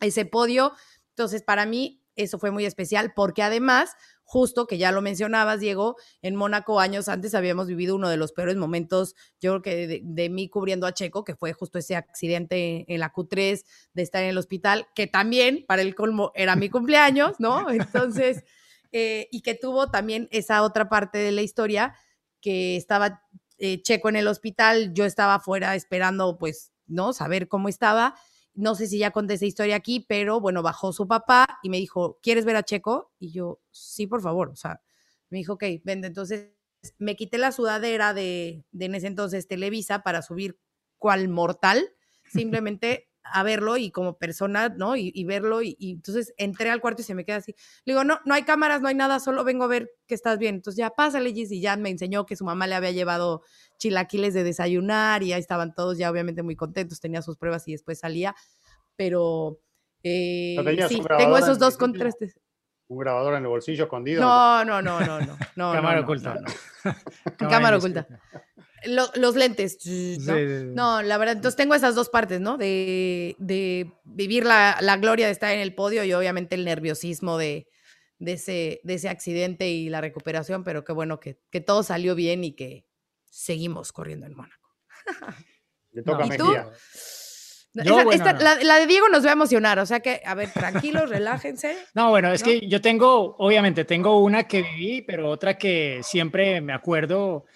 ese 0.00 0.26
podio. 0.26 0.72
Entonces, 1.10 1.42
para 1.42 1.66
mí, 1.66 2.02
eso 2.16 2.40
fue 2.40 2.50
muy 2.50 2.66
especial, 2.66 3.12
porque 3.14 3.44
además, 3.44 3.94
justo 4.26 4.66
que 4.66 4.76
ya 4.76 4.92
lo 4.92 5.00
mencionabas, 5.00 5.60
Diego, 5.60 5.96
en 6.20 6.36
Mónaco 6.36 6.80
años 6.80 7.08
antes 7.08 7.34
habíamos 7.34 7.68
vivido 7.68 7.94
uno 7.94 8.10
de 8.10 8.18
los 8.18 8.32
peores 8.32 8.56
momentos, 8.56 9.14
yo 9.40 9.52
creo 9.52 9.62
que 9.62 10.02
de, 10.04 10.28
mí 10.28 10.50
cubriendo 10.50 10.86
a 10.86 10.92
Checo, 10.92 11.24
que 11.24 11.36
fue 11.36 11.52
justo 11.54 11.78
ese 11.78 11.96
accidente 11.96 12.84
en 12.92 13.00
la 13.00 13.12
Q3 13.12 13.64
de 13.94 14.02
estar 14.02 14.22
en 14.22 14.30
el 14.30 14.38
hospital, 14.38 14.88
que 14.94 15.06
también, 15.06 15.64
para 15.66 15.80
el 15.80 15.94
colmo, 15.94 16.32
era 16.34 16.56
mi 16.56 16.68
cumpleaños, 16.68 17.36
¿no? 17.38 17.70
Entonces... 17.70 18.44
Eh, 18.92 19.28
y 19.30 19.42
que 19.42 19.54
tuvo 19.54 19.90
también 19.90 20.28
esa 20.30 20.62
otra 20.62 20.88
parte 20.88 21.18
de 21.18 21.32
la 21.32 21.42
historia 21.42 21.94
que 22.40 22.76
estaba 22.76 23.22
eh, 23.58 23.82
Checo 23.82 24.08
en 24.08 24.16
el 24.16 24.28
hospital, 24.28 24.92
yo 24.94 25.04
estaba 25.04 25.34
afuera 25.34 25.74
esperando, 25.74 26.38
pues, 26.38 26.72
¿no? 26.86 27.12
Saber 27.12 27.48
cómo 27.48 27.68
estaba. 27.68 28.14
No 28.56 28.74
sé 28.74 28.86
si 28.86 28.98
ya 28.98 29.10
conté 29.10 29.34
esa 29.34 29.46
historia 29.46 29.76
aquí, 29.76 30.04
pero 30.08 30.40
bueno, 30.40 30.62
bajó 30.62 30.92
su 30.92 31.06
papá 31.06 31.60
y 31.62 31.70
me 31.70 31.76
dijo, 31.76 32.18
¿quieres 32.22 32.44
ver 32.44 32.56
a 32.56 32.62
Checo? 32.62 33.12
Y 33.18 33.30
yo, 33.30 33.60
sí, 33.70 34.06
por 34.06 34.22
favor. 34.22 34.48
O 34.48 34.56
sea, 34.56 34.80
me 35.30 35.38
dijo, 35.38 35.52
ok, 35.54 35.64
vende. 35.84 36.08
Entonces 36.08 36.52
me 36.98 37.16
quité 37.16 37.38
la 37.38 37.52
sudadera 37.52 38.14
de, 38.14 38.64
de 38.72 38.84
en 38.86 38.94
ese 38.94 39.06
entonces 39.06 39.46
Televisa 39.46 40.02
para 40.02 40.22
subir 40.22 40.58
cual 40.98 41.28
mortal, 41.28 41.90
simplemente 42.32 43.08
a 43.32 43.42
verlo 43.42 43.76
y 43.76 43.90
como 43.90 44.18
persona, 44.18 44.68
¿no? 44.68 44.96
Y, 44.96 45.24
verlo 45.24 45.62
y, 45.62 45.76
entonces 45.78 46.34
entré 46.36 46.70
al 46.70 46.80
cuarto 46.80 47.02
y 47.02 47.04
se 47.04 47.14
me 47.14 47.24
queda 47.24 47.36
así. 47.36 47.54
Le 47.84 47.92
digo, 47.92 48.04
no, 48.04 48.20
no 48.24 48.34
hay 48.34 48.42
cámaras, 48.42 48.80
no 48.80 48.88
hay 48.88 48.94
nada, 48.94 49.20
solo 49.20 49.44
vengo 49.44 49.64
a 49.64 49.68
ver 49.68 49.90
que 50.06 50.14
estás 50.14 50.38
bien. 50.38 50.56
Entonces 50.56 50.78
ya 50.78 50.90
pásale, 50.90 51.32
Gis, 51.32 51.50
y 51.52 51.60
ya 51.60 51.76
me 51.76 51.90
enseñó 51.90 52.26
que 52.26 52.36
su 52.36 52.44
mamá 52.44 52.66
le 52.66 52.74
había 52.74 52.92
llevado 52.92 53.42
chilaquiles 53.78 54.34
de 54.34 54.44
desayunar 54.44 55.22
y 55.22 55.32
ahí 55.32 55.40
estaban 55.40 55.74
todos 55.74 55.98
ya 55.98 56.10
obviamente 56.10 56.42
muy 56.42 56.56
contentos, 56.56 57.00
tenía 57.00 57.22
sus 57.22 57.36
pruebas 57.36 57.66
y 57.68 57.72
después 57.72 57.98
salía, 57.98 58.34
pero 58.96 59.60
eh, 60.02 60.56
sí, 60.88 61.02
tengo 61.18 61.38
esos 61.38 61.58
dos 61.58 61.76
contrastes. 61.76 62.38
¿Un 62.88 62.98
grabador 62.98 63.34
en 63.34 63.42
el 63.42 63.48
bolsillo 63.48 63.84
escondido? 63.84 64.20
No, 64.20 64.64
no, 64.64 64.80
no, 64.80 65.00
no, 65.00 65.20
no. 65.20 65.36
no 65.56 65.72
Cámara 65.72 66.00
oculta. 66.00 66.38
Cámara 67.38 67.78
oculta 67.78 68.06
los 68.86 69.36
lentes. 69.36 69.78
¿no? 69.86 71.02
la 71.02 71.18
verdad, 71.18 71.36
entonces 71.36 71.56
tengo 71.56 71.74
esas 71.74 71.94
dos 71.94 72.08
partes, 72.08 72.40
¿no? 72.40 72.56
De, 72.56 73.36
vivir 74.04 74.44
la, 74.44 74.96
gloria 75.00 75.26
de 75.26 75.32
estar 75.32 75.52
en 75.52 75.60
el 75.60 75.74
podio 75.74 76.04
y 76.04 76.12
obviamente 76.12 76.54
el 76.54 76.64
nerviosismo 76.64 77.38
de, 77.38 77.68
ese, 78.20 78.80
de 78.82 78.94
ese 78.94 79.08
accidente 79.08 79.68
y 79.68 79.88
la 79.88 80.00
recuperación, 80.00 80.64
pero 80.64 80.84
qué 80.84 80.92
bueno 80.92 81.20
que, 81.20 81.38
todo 81.60 81.82
salió 81.82 82.14
bien 82.14 82.44
y 82.44 82.52
que 82.52 82.86
seguimos 83.24 83.92
corriendo 83.92 84.26
en 84.26 84.34
Mónaco. 84.34 84.68
Le 85.92 86.02
toca 86.02 86.24
a 86.24 86.26
Mejía. 86.26 86.70
la, 87.74 88.78
de 88.78 88.86
Diego 88.86 89.08
nos 89.08 89.24
va 89.24 89.30
a 89.30 89.32
emocionar, 89.32 89.78
o 89.78 89.86
sea 89.86 90.00
que, 90.00 90.20
a 90.24 90.34
ver, 90.34 90.50
tranquilos, 90.50 91.08
relájense. 91.10 91.76
No, 91.94 92.10
bueno, 92.10 92.32
es 92.32 92.42
que 92.42 92.66
yo 92.68 92.80
tengo, 92.80 93.36
obviamente, 93.38 93.84
tengo 93.84 94.20
una 94.20 94.44
que 94.44 94.62
viví, 94.62 95.02
pero 95.02 95.30
otra 95.30 95.56
que 95.56 96.00
siempre 96.02 96.60
me 96.60 96.72
acuerdo 96.72 97.46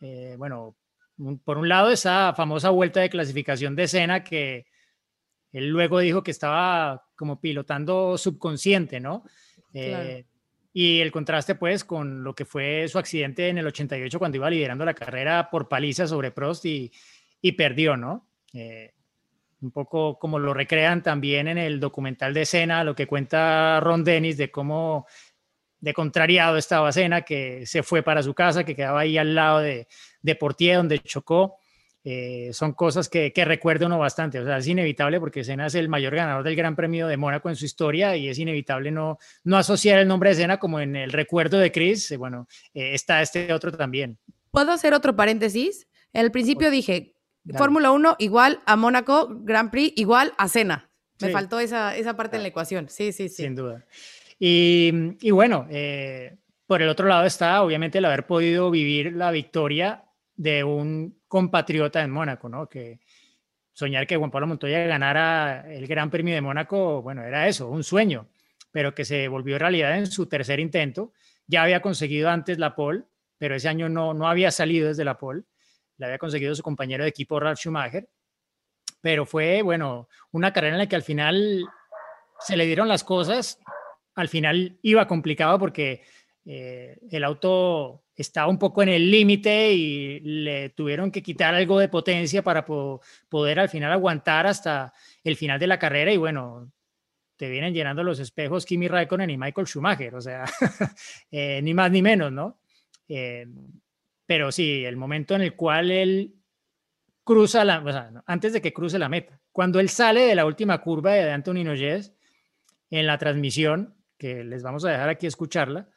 eh, 0.00 0.34
bueno, 0.38 0.76
por 1.44 1.58
un 1.58 1.68
lado 1.68 1.90
esa 1.90 2.34
famosa 2.34 2.70
vuelta 2.70 3.00
de 3.00 3.10
clasificación 3.10 3.74
de 3.74 3.84
escena 3.84 4.22
que 4.22 4.66
él 5.52 5.68
luego 5.68 6.00
dijo 6.00 6.22
que 6.22 6.30
estaba 6.30 7.06
como 7.16 7.40
pilotando 7.40 8.18
subconsciente, 8.18 9.00
¿no? 9.00 9.24
Eh, 9.72 10.24
y 10.72 11.00
el 11.00 11.10
contraste 11.10 11.54
pues 11.54 11.84
con 11.84 12.22
lo 12.22 12.34
que 12.34 12.44
fue 12.44 12.86
su 12.88 12.98
accidente 12.98 13.48
en 13.48 13.58
el 13.58 13.66
88 13.66 14.18
cuando 14.18 14.36
iba 14.36 14.50
liderando 14.50 14.84
la 14.84 14.92
carrera 14.92 15.48
por 15.50 15.68
paliza 15.68 16.06
sobre 16.06 16.30
Prost 16.30 16.66
y, 16.66 16.92
y 17.40 17.52
perdió, 17.52 17.96
¿no? 17.96 18.28
Eh, 18.52 18.92
un 19.62 19.70
poco 19.70 20.18
como 20.18 20.38
lo 20.38 20.52
recrean 20.52 21.02
también 21.02 21.48
en 21.48 21.56
el 21.56 21.80
documental 21.80 22.34
de 22.34 22.42
escena, 22.42 22.84
lo 22.84 22.94
que 22.94 23.06
cuenta 23.06 23.80
Ron 23.80 24.04
Dennis 24.04 24.36
de 24.36 24.50
cómo 24.50 25.06
de 25.80 25.94
contrariado 25.94 26.56
estaba 26.56 26.92
Cena, 26.92 27.22
que 27.22 27.66
se 27.66 27.82
fue 27.82 28.02
para 28.02 28.22
su 28.22 28.34
casa, 28.34 28.64
que 28.64 28.74
quedaba 28.74 29.00
ahí 29.00 29.18
al 29.18 29.34
lado 29.34 29.60
de, 29.60 29.86
de 30.22 30.34
Portier, 30.34 30.76
donde 30.76 30.98
chocó. 31.00 31.58
Eh, 32.08 32.50
son 32.52 32.72
cosas 32.72 33.08
que, 33.08 33.32
que 33.32 33.44
recuerda 33.44 33.86
uno 33.86 33.98
bastante. 33.98 34.38
O 34.38 34.44
sea, 34.44 34.58
es 34.58 34.68
inevitable 34.68 35.18
porque 35.18 35.42
Senna 35.42 35.66
es 35.66 35.74
el 35.74 35.88
mayor 35.88 36.14
ganador 36.14 36.44
del 36.44 36.54
Gran 36.54 36.76
Premio 36.76 37.08
de 37.08 37.16
Mónaco 37.16 37.48
en 37.48 37.56
su 37.56 37.64
historia 37.64 38.16
y 38.16 38.28
es 38.28 38.38
inevitable 38.38 38.92
no, 38.92 39.18
no 39.42 39.56
asociar 39.56 39.98
el 39.98 40.06
nombre 40.06 40.30
de 40.30 40.36
Senna 40.36 40.58
como 40.58 40.78
en 40.78 40.94
el 40.94 41.10
recuerdo 41.10 41.58
de 41.58 41.72
Chris. 41.72 42.08
Eh, 42.12 42.16
bueno, 42.16 42.46
eh, 42.74 42.94
está 42.94 43.22
este 43.22 43.52
otro 43.52 43.72
también. 43.72 44.18
¿Puedo 44.52 44.70
hacer 44.70 44.94
otro 44.94 45.16
paréntesis? 45.16 45.88
El 46.12 46.30
principio 46.30 46.70
dije, 46.70 47.16
Fórmula 47.56 47.90
1 47.90 48.16
igual 48.20 48.60
a 48.66 48.76
Mónaco, 48.76 49.28
Grand 49.40 49.72
Prix 49.72 49.92
igual 49.96 50.32
a 50.38 50.46
Senna. 50.46 50.88
Me 51.20 51.30
faltó 51.30 51.58
esa, 51.58 51.96
esa 51.96 52.14
parte 52.14 52.36
en 52.36 52.42
la 52.42 52.48
ecuación. 52.48 52.88
Sí, 52.88 53.10
sí, 53.12 53.28
sí. 53.28 53.42
Sin 53.42 53.56
duda. 53.56 53.84
Y, 54.38 55.30
bueno, 55.30 55.66
eh, 55.70 56.36
por 56.66 56.82
el 56.82 56.88
otro 56.88 57.06
lado 57.06 57.24
está 57.24 57.62
obviamente 57.62 57.98
el 57.98 58.04
haber 58.04 58.26
podido 58.26 58.70
vivir 58.70 59.14
la 59.14 59.30
victoria 59.30 60.04
de 60.34 60.62
un 60.64 61.20
compatriota 61.26 62.02
en 62.02 62.10
Mónaco, 62.10 62.48
¿no? 62.48 62.68
Que 62.68 63.00
soñar 63.72 64.06
que 64.06 64.16
Juan 64.16 64.30
Pablo 64.30 64.46
Montoya 64.46 64.86
ganara 64.86 65.64
el 65.72 65.86
Gran 65.86 66.10
Premio 66.10 66.34
de 66.34 66.40
Mónaco, 66.40 67.02
bueno, 67.02 67.22
era 67.22 67.48
eso, 67.48 67.68
un 67.68 67.84
sueño, 67.84 68.28
pero 68.70 68.94
que 68.94 69.04
se 69.04 69.28
volvió 69.28 69.58
realidad 69.58 69.96
en 69.98 70.06
su 70.06 70.26
tercer 70.26 70.60
intento. 70.60 71.12
Ya 71.46 71.62
había 71.62 71.80
conseguido 71.80 72.28
antes 72.28 72.58
la 72.58 72.74
pole, 72.74 73.04
pero 73.38 73.54
ese 73.54 73.68
año 73.68 73.88
no, 73.88 74.14
no 74.14 74.28
había 74.28 74.50
salido 74.50 74.88
desde 74.88 75.04
la 75.04 75.18
pole. 75.18 75.44
La 75.98 76.06
había 76.06 76.18
conseguido 76.18 76.54
su 76.54 76.62
compañero 76.62 77.04
de 77.04 77.10
equipo 77.10 77.40
Ralf 77.40 77.58
Schumacher. 77.58 78.08
Pero 79.00 79.24
fue, 79.24 79.62
bueno, 79.62 80.08
una 80.32 80.52
carrera 80.52 80.74
en 80.74 80.78
la 80.78 80.88
que 80.88 80.96
al 80.96 81.02
final 81.02 81.64
se 82.40 82.56
le 82.56 82.66
dieron 82.66 82.88
las 82.88 83.04
cosas 83.04 83.60
al 84.16 84.28
final 84.28 84.78
iba 84.82 85.06
complicado 85.06 85.58
porque 85.58 86.02
eh, 86.44 86.98
el 87.10 87.24
auto 87.24 88.04
estaba 88.14 88.48
un 88.48 88.58
poco 88.58 88.82
en 88.82 88.88
el 88.88 89.10
límite 89.10 89.72
y 89.72 90.20
le 90.20 90.70
tuvieron 90.70 91.10
que 91.10 91.22
quitar 91.22 91.54
algo 91.54 91.78
de 91.78 91.88
potencia 91.88 92.42
para 92.42 92.64
poder 92.64 93.60
al 93.60 93.68
final 93.68 93.92
aguantar 93.92 94.46
hasta 94.46 94.92
el 95.22 95.36
final 95.36 95.60
de 95.60 95.66
la 95.66 95.78
carrera 95.78 96.12
y 96.12 96.16
bueno, 96.16 96.72
te 97.36 97.50
vienen 97.50 97.74
llenando 97.74 98.02
los 98.02 98.18
espejos 98.18 98.64
Kimi 98.64 98.88
Raikkonen 98.88 99.28
y 99.28 99.36
Michael 99.36 99.66
Schumacher, 99.66 100.14
o 100.14 100.20
sea, 100.20 100.44
eh, 101.30 101.60
ni 101.62 101.74
más 101.74 101.90
ni 101.90 102.00
menos, 102.00 102.32
¿no? 102.32 102.58
Eh, 103.08 103.46
pero 104.24 104.50
sí, 104.50 104.84
el 104.84 104.96
momento 104.96 105.34
en 105.34 105.42
el 105.42 105.54
cual 105.54 105.90
él 105.90 106.34
cruza 107.22 107.64
la, 107.64 107.80
o 107.80 107.92
sea, 107.92 108.10
antes 108.24 108.54
de 108.54 108.62
que 108.62 108.72
cruce 108.72 108.98
la 108.98 109.10
meta, 109.10 109.40
cuando 109.52 109.78
él 109.78 109.90
sale 109.90 110.22
de 110.22 110.34
la 110.34 110.46
última 110.46 110.80
curva 110.80 111.12
de 111.12 111.30
Anthony 111.30 111.64
Noyes 111.64 112.14
en 112.90 113.06
la 113.06 113.18
transmisión, 113.18 113.94
que 114.16 114.44
les 114.44 114.62
vamos 114.62 114.84
a 114.84 114.90
dejar 114.90 115.08
aquí 115.08 115.26
escucharla, 115.26 115.88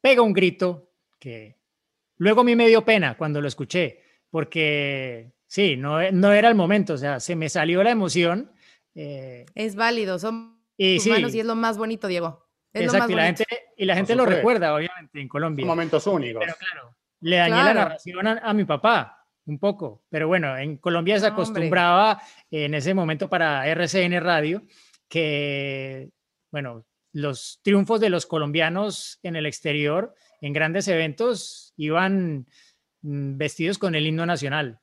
pega 0.00 0.22
un 0.22 0.32
grito 0.32 0.92
que 1.18 1.58
luego 2.16 2.42
a 2.42 2.44
mí 2.44 2.56
me 2.56 2.68
dio 2.68 2.84
pena 2.84 3.16
cuando 3.16 3.40
lo 3.40 3.48
escuché, 3.48 4.02
porque 4.30 5.32
sí, 5.46 5.76
no, 5.76 6.10
no 6.10 6.32
era 6.32 6.48
el 6.48 6.54
momento, 6.54 6.94
o 6.94 6.98
sea, 6.98 7.20
se 7.20 7.36
me 7.36 7.48
salió 7.48 7.82
la 7.82 7.90
emoción. 7.90 8.52
Eh, 8.94 9.46
es 9.54 9.76
válido, 9.76 10.18
son 10.18 10.60
y 10.76 10.98
humanos 11.08 11.34
y 11.34 11.40
es 11.40 11.46
lo 11.46 11.54
más 11.54 11.78
bonito, 11.78 12.08
Diego. 12.08 12.48
exacto, 12.72 13.12
y 13.12 13.14
la 13.14 13.24
gente, 13.26 13.44
y 13.76 13.84
la 13.84 13.94
gente 13.94 14.14
lo 14.14 14.26
recuerda, 14.26 14.74
obviamente, 14.74 15.20
en 15.20 15.28
Colombia. 15.28 15.64
momentos 15.64 16.06
únicos. 16.06 16.42
Pero 16.44 16.56
claro, 16.56 16.96
le 17.20 17.36
dañé 17.36 17.62
la 17.62 17.74
narración 17.74 18.26
a, 18.26 18.52
mi 18.52 18.64
papá, 18.64 19.26
un 19.46 19.58
poco, 19.58 20.04
pero 20.08 20.26
bueno, 20.26 20.56
en 20.56 20.76
Colombia 20.78 21.18
se 21.20 21.26
acostumbraba 21.26 22.20
en 22.50 22.74
ese 22.74 22.94
momento 22.94 23.28
para 23.28 23.66
RCN 23.68 24.20
Radio 24.20 24.62
que 25.08 26.10
bueno, 26.52 26.86
los 27.12 27.60
triunfos 27.62 28.00
de 28.00 28.10
los 28.10 28.26
colombianos 28.26 29.18
en 29.22 29.34
el 29.36 29.46
exterior, 29.46 30.14
en 30.40 30.52
grandes 30.52 30.86
eventos, 30.86 31.72
iban 31.76 32.46
mm, 33.00 33.36
vestidos 33.36 33.78
con 33.78 33.94
el 33.94 34.06
himno 34.06 34.24
nacional. 34.26 34.78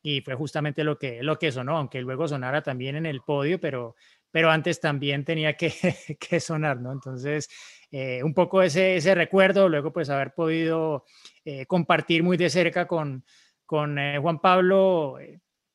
Y 0.00 0.20
fue 0.22 0.34
justamente 0.36 0.84
lo 0.84 0.96
que, 0.96 1.22
lo 1.22 1.38
que 1.38 1.52
sonó, 1.52 1.76
aunque 1.76 2.00
luego 2.00 2.28
sonara 2.28 2.62
también 2.62 2.96
en 2.96 3.04
el 3.04 3.20
podio, 3.20 3.60
pero, 3.60 3.96
pero 4.30 4.50
antes 4.50 4.80
también 4.80 5.24
tenía 5.24 5.54
que, 5.54 5.72
que 6.20 6.40
sonar, 6.40 6.80
¿no? 6.80 6.92
Entonces, 6.92 7.50
eh, 7.90 8.22
un 8.22 8.32
poco 8.32 8.62
ese, 8.62 8.96
ese 8.96 9.14
recuerdo, 9.14 9.68
luego 9.68 9.92
pues 9.92 10.08
haber 10.08 10.34
podido 10.34 11.04
eh, 11.44 11.66
compartir 11.66 12.22
muy 12.22 12.36
de 12.36 12.48
cerca 12.48 12.86
con, 12.86 13.24
con 13.66 13.98
eh, 13.98 14.18
Juan 14.18 14.40
Pablo 14.40 15.18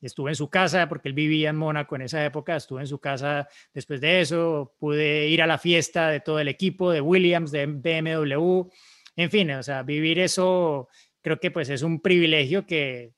Estuve 0.04 0.32
en 0.32 0.36
su 0.36 0.50
casa 0.50 0.88
porque 0.88 1.08
él 1.08 1.14
vivía 1.14 1.50
en 1.50 1.56
Mónaco 1.56 1.96
en 1.96 2.04
esa 2.04 2.24
época, 2.24 2.56
estuve 2.56 2.82
en 2.82 2.88
su 2.88 3.00
casa 3.00 3.48
después 3.74 4.02
de 4.02 4.22
eso, 4.22 4.76
pude 4.78 5.28
ir 5.28 5.42
a 5.42 5.48
la 5.48 5.58
fiesta 5.58 6.10
de 6.10 6.20
todo 6.20 6.40
el 6.40 6.48
equipo, 6.48 6.92
de 6.92 7.02
Williams, 7.02 7.52
de 7.52 7.66
BMW, 7.66 8.70
en 9.16 9.32
fin, 9.32 9.52
o 9.52 9.64
sea, 9.64 9.84
vivir 9.84 10.20
eso 10.20 10.90
creo 11.22 11.40
que 11.40 11.52
pues 11.52 11.70
es 11.70 11.82
un 11.82 12.02
privilegio 12.02 12.66
que 12.66 13.14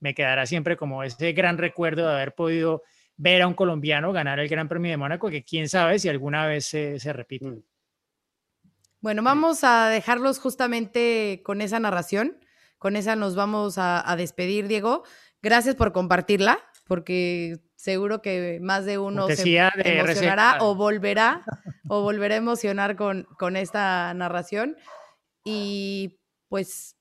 me 0.00 0.14
quedará 0.14 0.46
siempre 0.46 0.76
como 0.76 1.04
ese 1.04 1.32
gran 1.32 1.58
recuerdo 1.58 2.08
de 2.08 2.14
haber 2.14 2.34
podido 2.34 2.82
ver 3.16 3.42
a 3.42 3.46
un 3.46 3.54
colombiano 3.54 4.12
ganar 4.12 4.40
el 4.40 4.48
Gran 4.48 4.68
Premio 4.68 4.90
de 4.90 4.96
Mónaco, 4.96 5.30
que 5.30 5.44
quién 5.44 5.68
sabe 5.68 5.98
si 5.98 6.08
alguna 6.08 6.46
vez 6.46 6.66
se, 6.66 6.98
se 6.98 7.12
repite. 7.12 7.46
Mm. 7.46 7.62
Bueno, 9.00 9.22
vamos 9.22 9.64
a 9.64 9.88
dejarlos 9.88 10.38
justamente 10.38 11.42
con 11.44 11.60
esa 11.60 11.78
narración. 11.78 12.38
Con 12.78 12.96
esa 12.96 13.16
nos 13.16 13.36
vamos 13.36 13.78
a, 13.78 14.08
a 14.08 14.16
despedir, 14.16 14.66
Diego. 14.66 15.04
Gracias 15.42 15.74
por 15.74 15.92
compartirla, 15.92 16.58
porque 16.86 17.58
seguro 17.74 18.22
que 18.22 18.58
más 18.62 18.84
de 18.84 18.98
uno 18.98 19.26
se 19.26 19.58
emocionará 19.84 20.58
o 20.60 20.76
volverá 20.76 21.42
o 21.88 22.02
volverá 22.02 22.36
a 22.36 22.38
emocionar 22.38 22.96
con, 22.96 23.26
con 23.38 23.56
esta 23.56 24.14
narración. 24.14 24.76
Y 25.44 26.20
pues, 26.48 26.96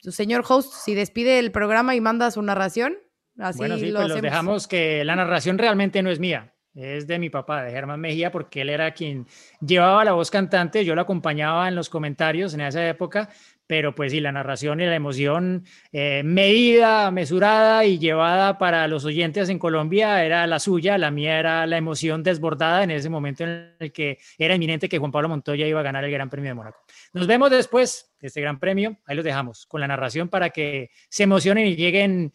señor 0.00 0.44
host, 0.48 0.72
si 0.72 0.94
despide 0.94 1.38
el 1.38 1.52
programa 1.52 1.94
y 1.94 2.00
manda 2.00 2.30
su 2.30 2.42
narración, 2.42 2.96
así 3.38 3.58
bueno, 3.58 3.78
sí, 3.78 3.90
lo 3.90 4.00
pues 4.00 4.08
los 4.08 4.22
dejamos 4.22 4.66
que 4.66 5.04
la 5.04 5.14
narración 5.14 5.56
realmente 5.56 6.02
no 6.02 6.10
es 6.10 6.18
mía. 6.18 6.54
Es 6.74 7.06
de 7.06 7.20
mi 7.20 7.30
papá, 7.30 7.62
de 7.62 7.70
Germán 7.70 8.00
Mejía, 8.00 8.32
porque 8.32 8.62
él 8.62 8.68
era 8.68 8.92
quien 8.94 9.28
llevaba 9.60 10.04
la 10.04 10.12
voz 10.12 10.28
cantante, 10.32 10.84
yo 10.84 10.96
lo 10.96 11.02
acompañaba 11.02 11.68
en 11.68 11.76
los 11.76 11.88
comentarios 11.88 12.52
en 12.52 12.62
esa 12.62 12.88
época, 12.88 13.28
pero 13.66 13.94
pues 13.94 14.12
sí, 14.12 14.20
la 14.20 14.32
narración 14.32 14.80
y 14.80 14.86
la 14.86 14.94
emoción 14.94 15.64
eh, 15.92 16.22
medida, 16.24 17.10
mesurada 17.10 17.84
y 17.84 17.98
llevada 17.98 18.58
para 18.58 18.86
los 18.88 19.04
oyentes 19.04 19.48
en 19.48 19.58
Colombia 19.58 20.24
era 20.24 20.46
la 20.46 20.58
suya, 20.58 20.98
la 20.98 21.10
mía 21.10 21.38
era 21.38 21.66
la 21.66 21.76
emoción 21.76 22.22
desbordada 22.22 22.84
en 22.84 22.90
ese 22.90 23.08
momento 23.08 23.44
en 23.44 23.74
el 23.78 23.92
que 23.92 24.18
era 24.38 24.54
inminente 24.54 24.88
que 24.88 24.98
Juan 24.98 25.12
Pablo 25.12 25.28
Montoya 25.28 25.66
iba 25.66 25.80
a 25.80 25.84
ganar 25.84 26.04
el 26.04 26.10
Gran 26.10 26.28
Premio 26.28 26.50
de 26.50 26.54
Mónaco. 26.54 26.80
Nos 27.12 27.26
vemos 27.26 27.50
después 27.50 28.14
de 28.20 28.28
este 28.28 28.40
Gran 28.40 28.58
Premio, 28.58 28.98
ahí 29.06 29.16
los 29.16 29.24
dejamos 29.24 29.66
con 29.66 29.80
la 29.80 29.88
narración 29.88 30.28
para 30.28 30.50
que 30.50 30.90
se 31.08 31.22
emocionen 31.22 31.66
y 31.66 31.76
lleguen 31.76 32.32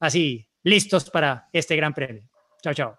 así, 0.00 0.48
listos 0.64 1.10
para 1.10 1.48
este 1.52 1.76
Gran 1.76 1.94
Premio. 1.94 2.22
Chao, 2.62 2.74
chao. 2.74 2.98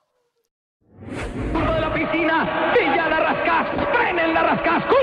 Curva 1.52 1.76
de 1.76 1.82
la 1.82 1.94
piscina, 1.94 2.74
Villa 2.74 3.10
la 3.10 3.20
Rascas, 3.20 3.88
frena 3.94 4.26
en 4.26 4.34
la 4.34 4.44
Rascas, 4.44 4.86
curva 4.86 5.00
a 5.00 5.03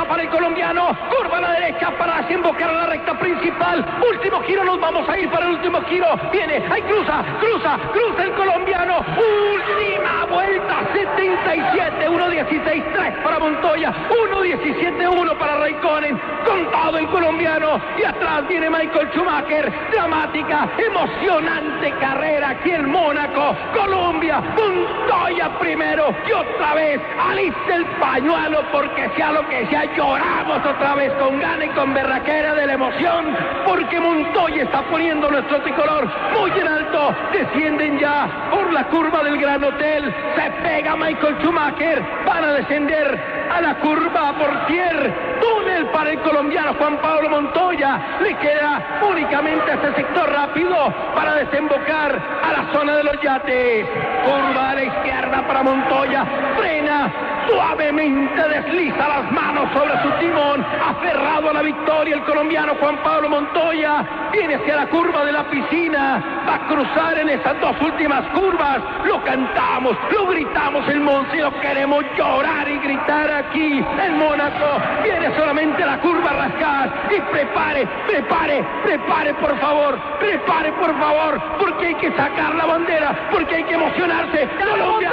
para 0.00 0.22
el 0.22 0.28
colombiano, 0.30 0.96
curva 1.10 1.36
a 1.36 1.40
la 1.40 1.52
derecha 1.52 1.90
para 1.98 2.22
desembocar 2.22 2.70
a 2.70 2.72
la 2.72 2.86
recta 2.86 3.18
principal, 3.18 3.84
último 4.08 4.40
giro, 4.42 4.64
nos 4.64 4.80
vamos 4.80 5.06
a 5.08 5.18
ir 5.18 5.28
para 5.30 5.46
el 5.46 5.52
último 5.52 5.82
giro, 5.82 6.06
viene, 6.32 6.62
ahí 6.70 6.82
cruza, 6.82 7.22
cruza, 7.40 7.78
cruza 7.92 8.24
el 8.24 8.32
colombiano, 8.32 9.04
última 9.16 10.24
vuelta, 10.30 10.80
77, 10.92 12.08
1.16, 12.08 12.92
3 12.92 13.14
para 13.22 13.38
Montoya, 13.38 13.92
1.17, 14.10 15.08
1 15.20 15.38
para 15.38 15.56
Raikkonen, 15.58 16.20
contado 16.44 16.98
el 16.98 17.06
colombiano, 17.08 17.80
y 17.98 18.04
atrás 18.04 18.48
viene 18.48 18.70
Michael 18.70 19.10
Schumacher, 19.12 19.72
dramática, 19.92 20.68
emocionante 20.78 21.92
carrera 22.00 22.50
aquí 22.50 22.70
en 22.70 22.90
Mónaco, 22.90 23.54
Colombia, 23.74 24.40
Montoya 24.40 25.50
primero, 25.58 26.14
y 26.26 26.32
otra 26.32 26.74
vez, 26.74 27.00
alista 27.18 27.76
el 27.76 27.84
pañuelo, 28.00 28.62
porque 28.72 29.10
sea 29.16 29.32
lo 29.32 29.46
que 29.48 29.66
sea, 29.66 29.81
lloramos 29.96 30.64
otra 30.64 30.94
vez 30.94 31.12
con 31.14 31.40
gana 31.40 31.64
y 31.64 31.68
con 31.70 31.94
berraquera 31.94 32.54
de 32.54 32.66
la 32.66 32.74
emoción, 32.74 33.36
porque 33.66 34.00
Montoya 34.00 34.62
está 34.62 34.82
poniendo 34.82 35.30
nuestro 35.30 35.60
tricolor 35.62 36.08
muy 36.38 36.50
en 36.50 36.68
alto, 36.68 37.14
descienden 37.32 37.98
ya 37.98 38.48
por 38.50 38.72
la 38.72 38.84
curva 38.84 39.22
del 39.24 39.38
Gran 39.38 39.64
Hotel, 39.64 40.14
se 40.36 40.50
pega 40.62 40.96
Michael 40.96 41.36
Schumacher, 41.40 42.02
van 42.26 42.44
a 42.44 42.52
descender 42.52 43.20
a 43.50 43.60
la 43.60 43.74
curva 43.76 44.32
Portier, 44.38 45.14
túnel 45.40 45.86
para 45.86 46.10
el 46.10 46.20
colombiano 46.20 46.74
Juan 46.74 46.96
Pablo 46.98 47.30
Montoya, 47.30 48.00
le 48.22 48.34
queda 48.36 49.00
únicamente 49.08 49.72
este 49.72 49.94
sector 49.94 50.30
rápido 50.30 50.92
para 51.14 51.34
desembocar 51.34 52.22
a 52.42 52.52
la 52.52 52.72
zona 52.72 52.96
de 52.96 53.04
los 53.04 53.20
yates, 53.20 53.86
curva 54.24 54.70
a 54.70 54.82
izquierda 54.82 55.46
para 55.46 55.62
Montoya, 55.62 56.24
frena, 56.56 57.12
suavemente 57.48 58.48
desliza 58.48 59.08
las 59.08 59.32
manos 59.32 59.68
sobre 59.72 60.00
su 60.02 60.10
timón, 60.20 60.64
aferrado 60.88 61.50
a 61.50 61.52
la 61.54 61.62
victoria 61.62 62.16
el 62.16 62.24
colombiano 62.24 62.74
Juan 62.80 62.96
Pablo 63.02 63.28
Montoya, 63.28 64.04
viene 64.32 64.54
hacia 64.56 64.76
la 64.76 64.86
curva 64.86 65.24
de 65.24 65.32
la 65.32 65.44
piscina, 65.50 66.44
va 66.48 66.54
a 66.54 66.66
cruzar 66.66 67.18
en 67.18 67.28
esas 67.30 67.60
dos 67.60 67.76
últimas 67.80 68.26
curvas, 68.28 68.78
lo 69.04 69.22
cantamos, 69.24 69.96
lo 70.10 70.26
gritamos 70.28 70.88
el 70.88 71.00
Monse, 71.00 71.36
lo 71.38 71.52
queremos 71.60 72.04
llorar 72.16 72.68
y 72.68 72.78
gritar 72.78 73.30
aquí 73.30 73.78
en 73.78 74.18
Mónaco, 74.18 74.80
viene 75.02 75.34
solamente 75.36 75.84
la 75.84 75.98
curva 76.00 76.32
rascada 76.32 76.92
y 77.10 77.20
prepare, 77.32 77.86
prepare, 78.06 78.64
prepare 78.84 79.34
por 79.34 79.58
favor, 79.58 79.98
prepare 80.18 80.72
por 80.72 80.98
favor, 80.98 81.40
porque 81.58 81.86
hay 81.86 81.94
que 81.96 82.10
sacar 82.16 82.54
la 82.54 82.66
bandera, 82.66 83.28
porque 83.30 83.56
hay 83.56 83.64
que 83.64 83.74
emocionarse. 83.74 84.48
Colombia, 84.58 85.10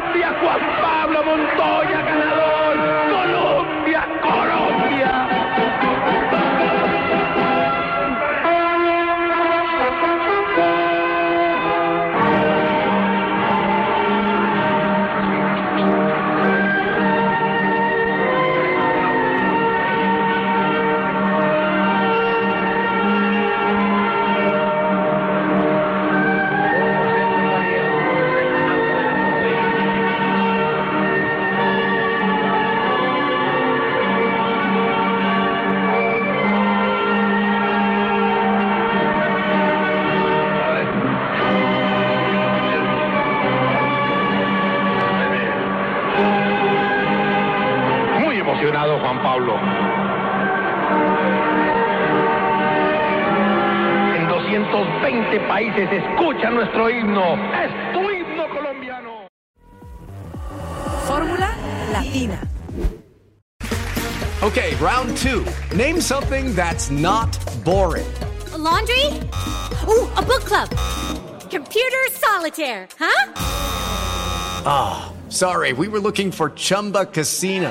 Colombia, 0.00 0.32
Pablo 0.80 1.24
Montoya, 1.24 2.02
ganador. 2.02 2.39
Países 55.60 55.90
escucha 55.92 56.50
nuestro 56.50 56.88
himno. 56.88 57.34
Es 57.52 57.92
tu 57.92 58.00
himno 58.00 58.48
colombiano. 58.48 59.26
Fórmula 61.06 61.54
Latina. 61.92 62.48
Okay, 64.42 64.74
round 64.76 65.14
two. 65.18 65.44
Name 65.76 66.00
something 66.00 66.54
that's 66.54 66.90
not 66.90 67.28
boring. 67.62 68.06
A 68.54 68.58
laundry? 68.58 69.04
Ooh, 69.86 70.08
a 70.16 70.22
book 70.22 70.44
club. 70.46 70.70
Computer 71.50 72.08
solitaire, 72.12 72.88
huh? 72.98 73.32
Ah, 74.64 75.12
sorry, 75.28 75.74
we 75.74 75.88
were 75.88 76.00
looking 76.00 76.30
for 76.32 76.50
Chumba 76.50 77.04
Casino. 77.04 77.70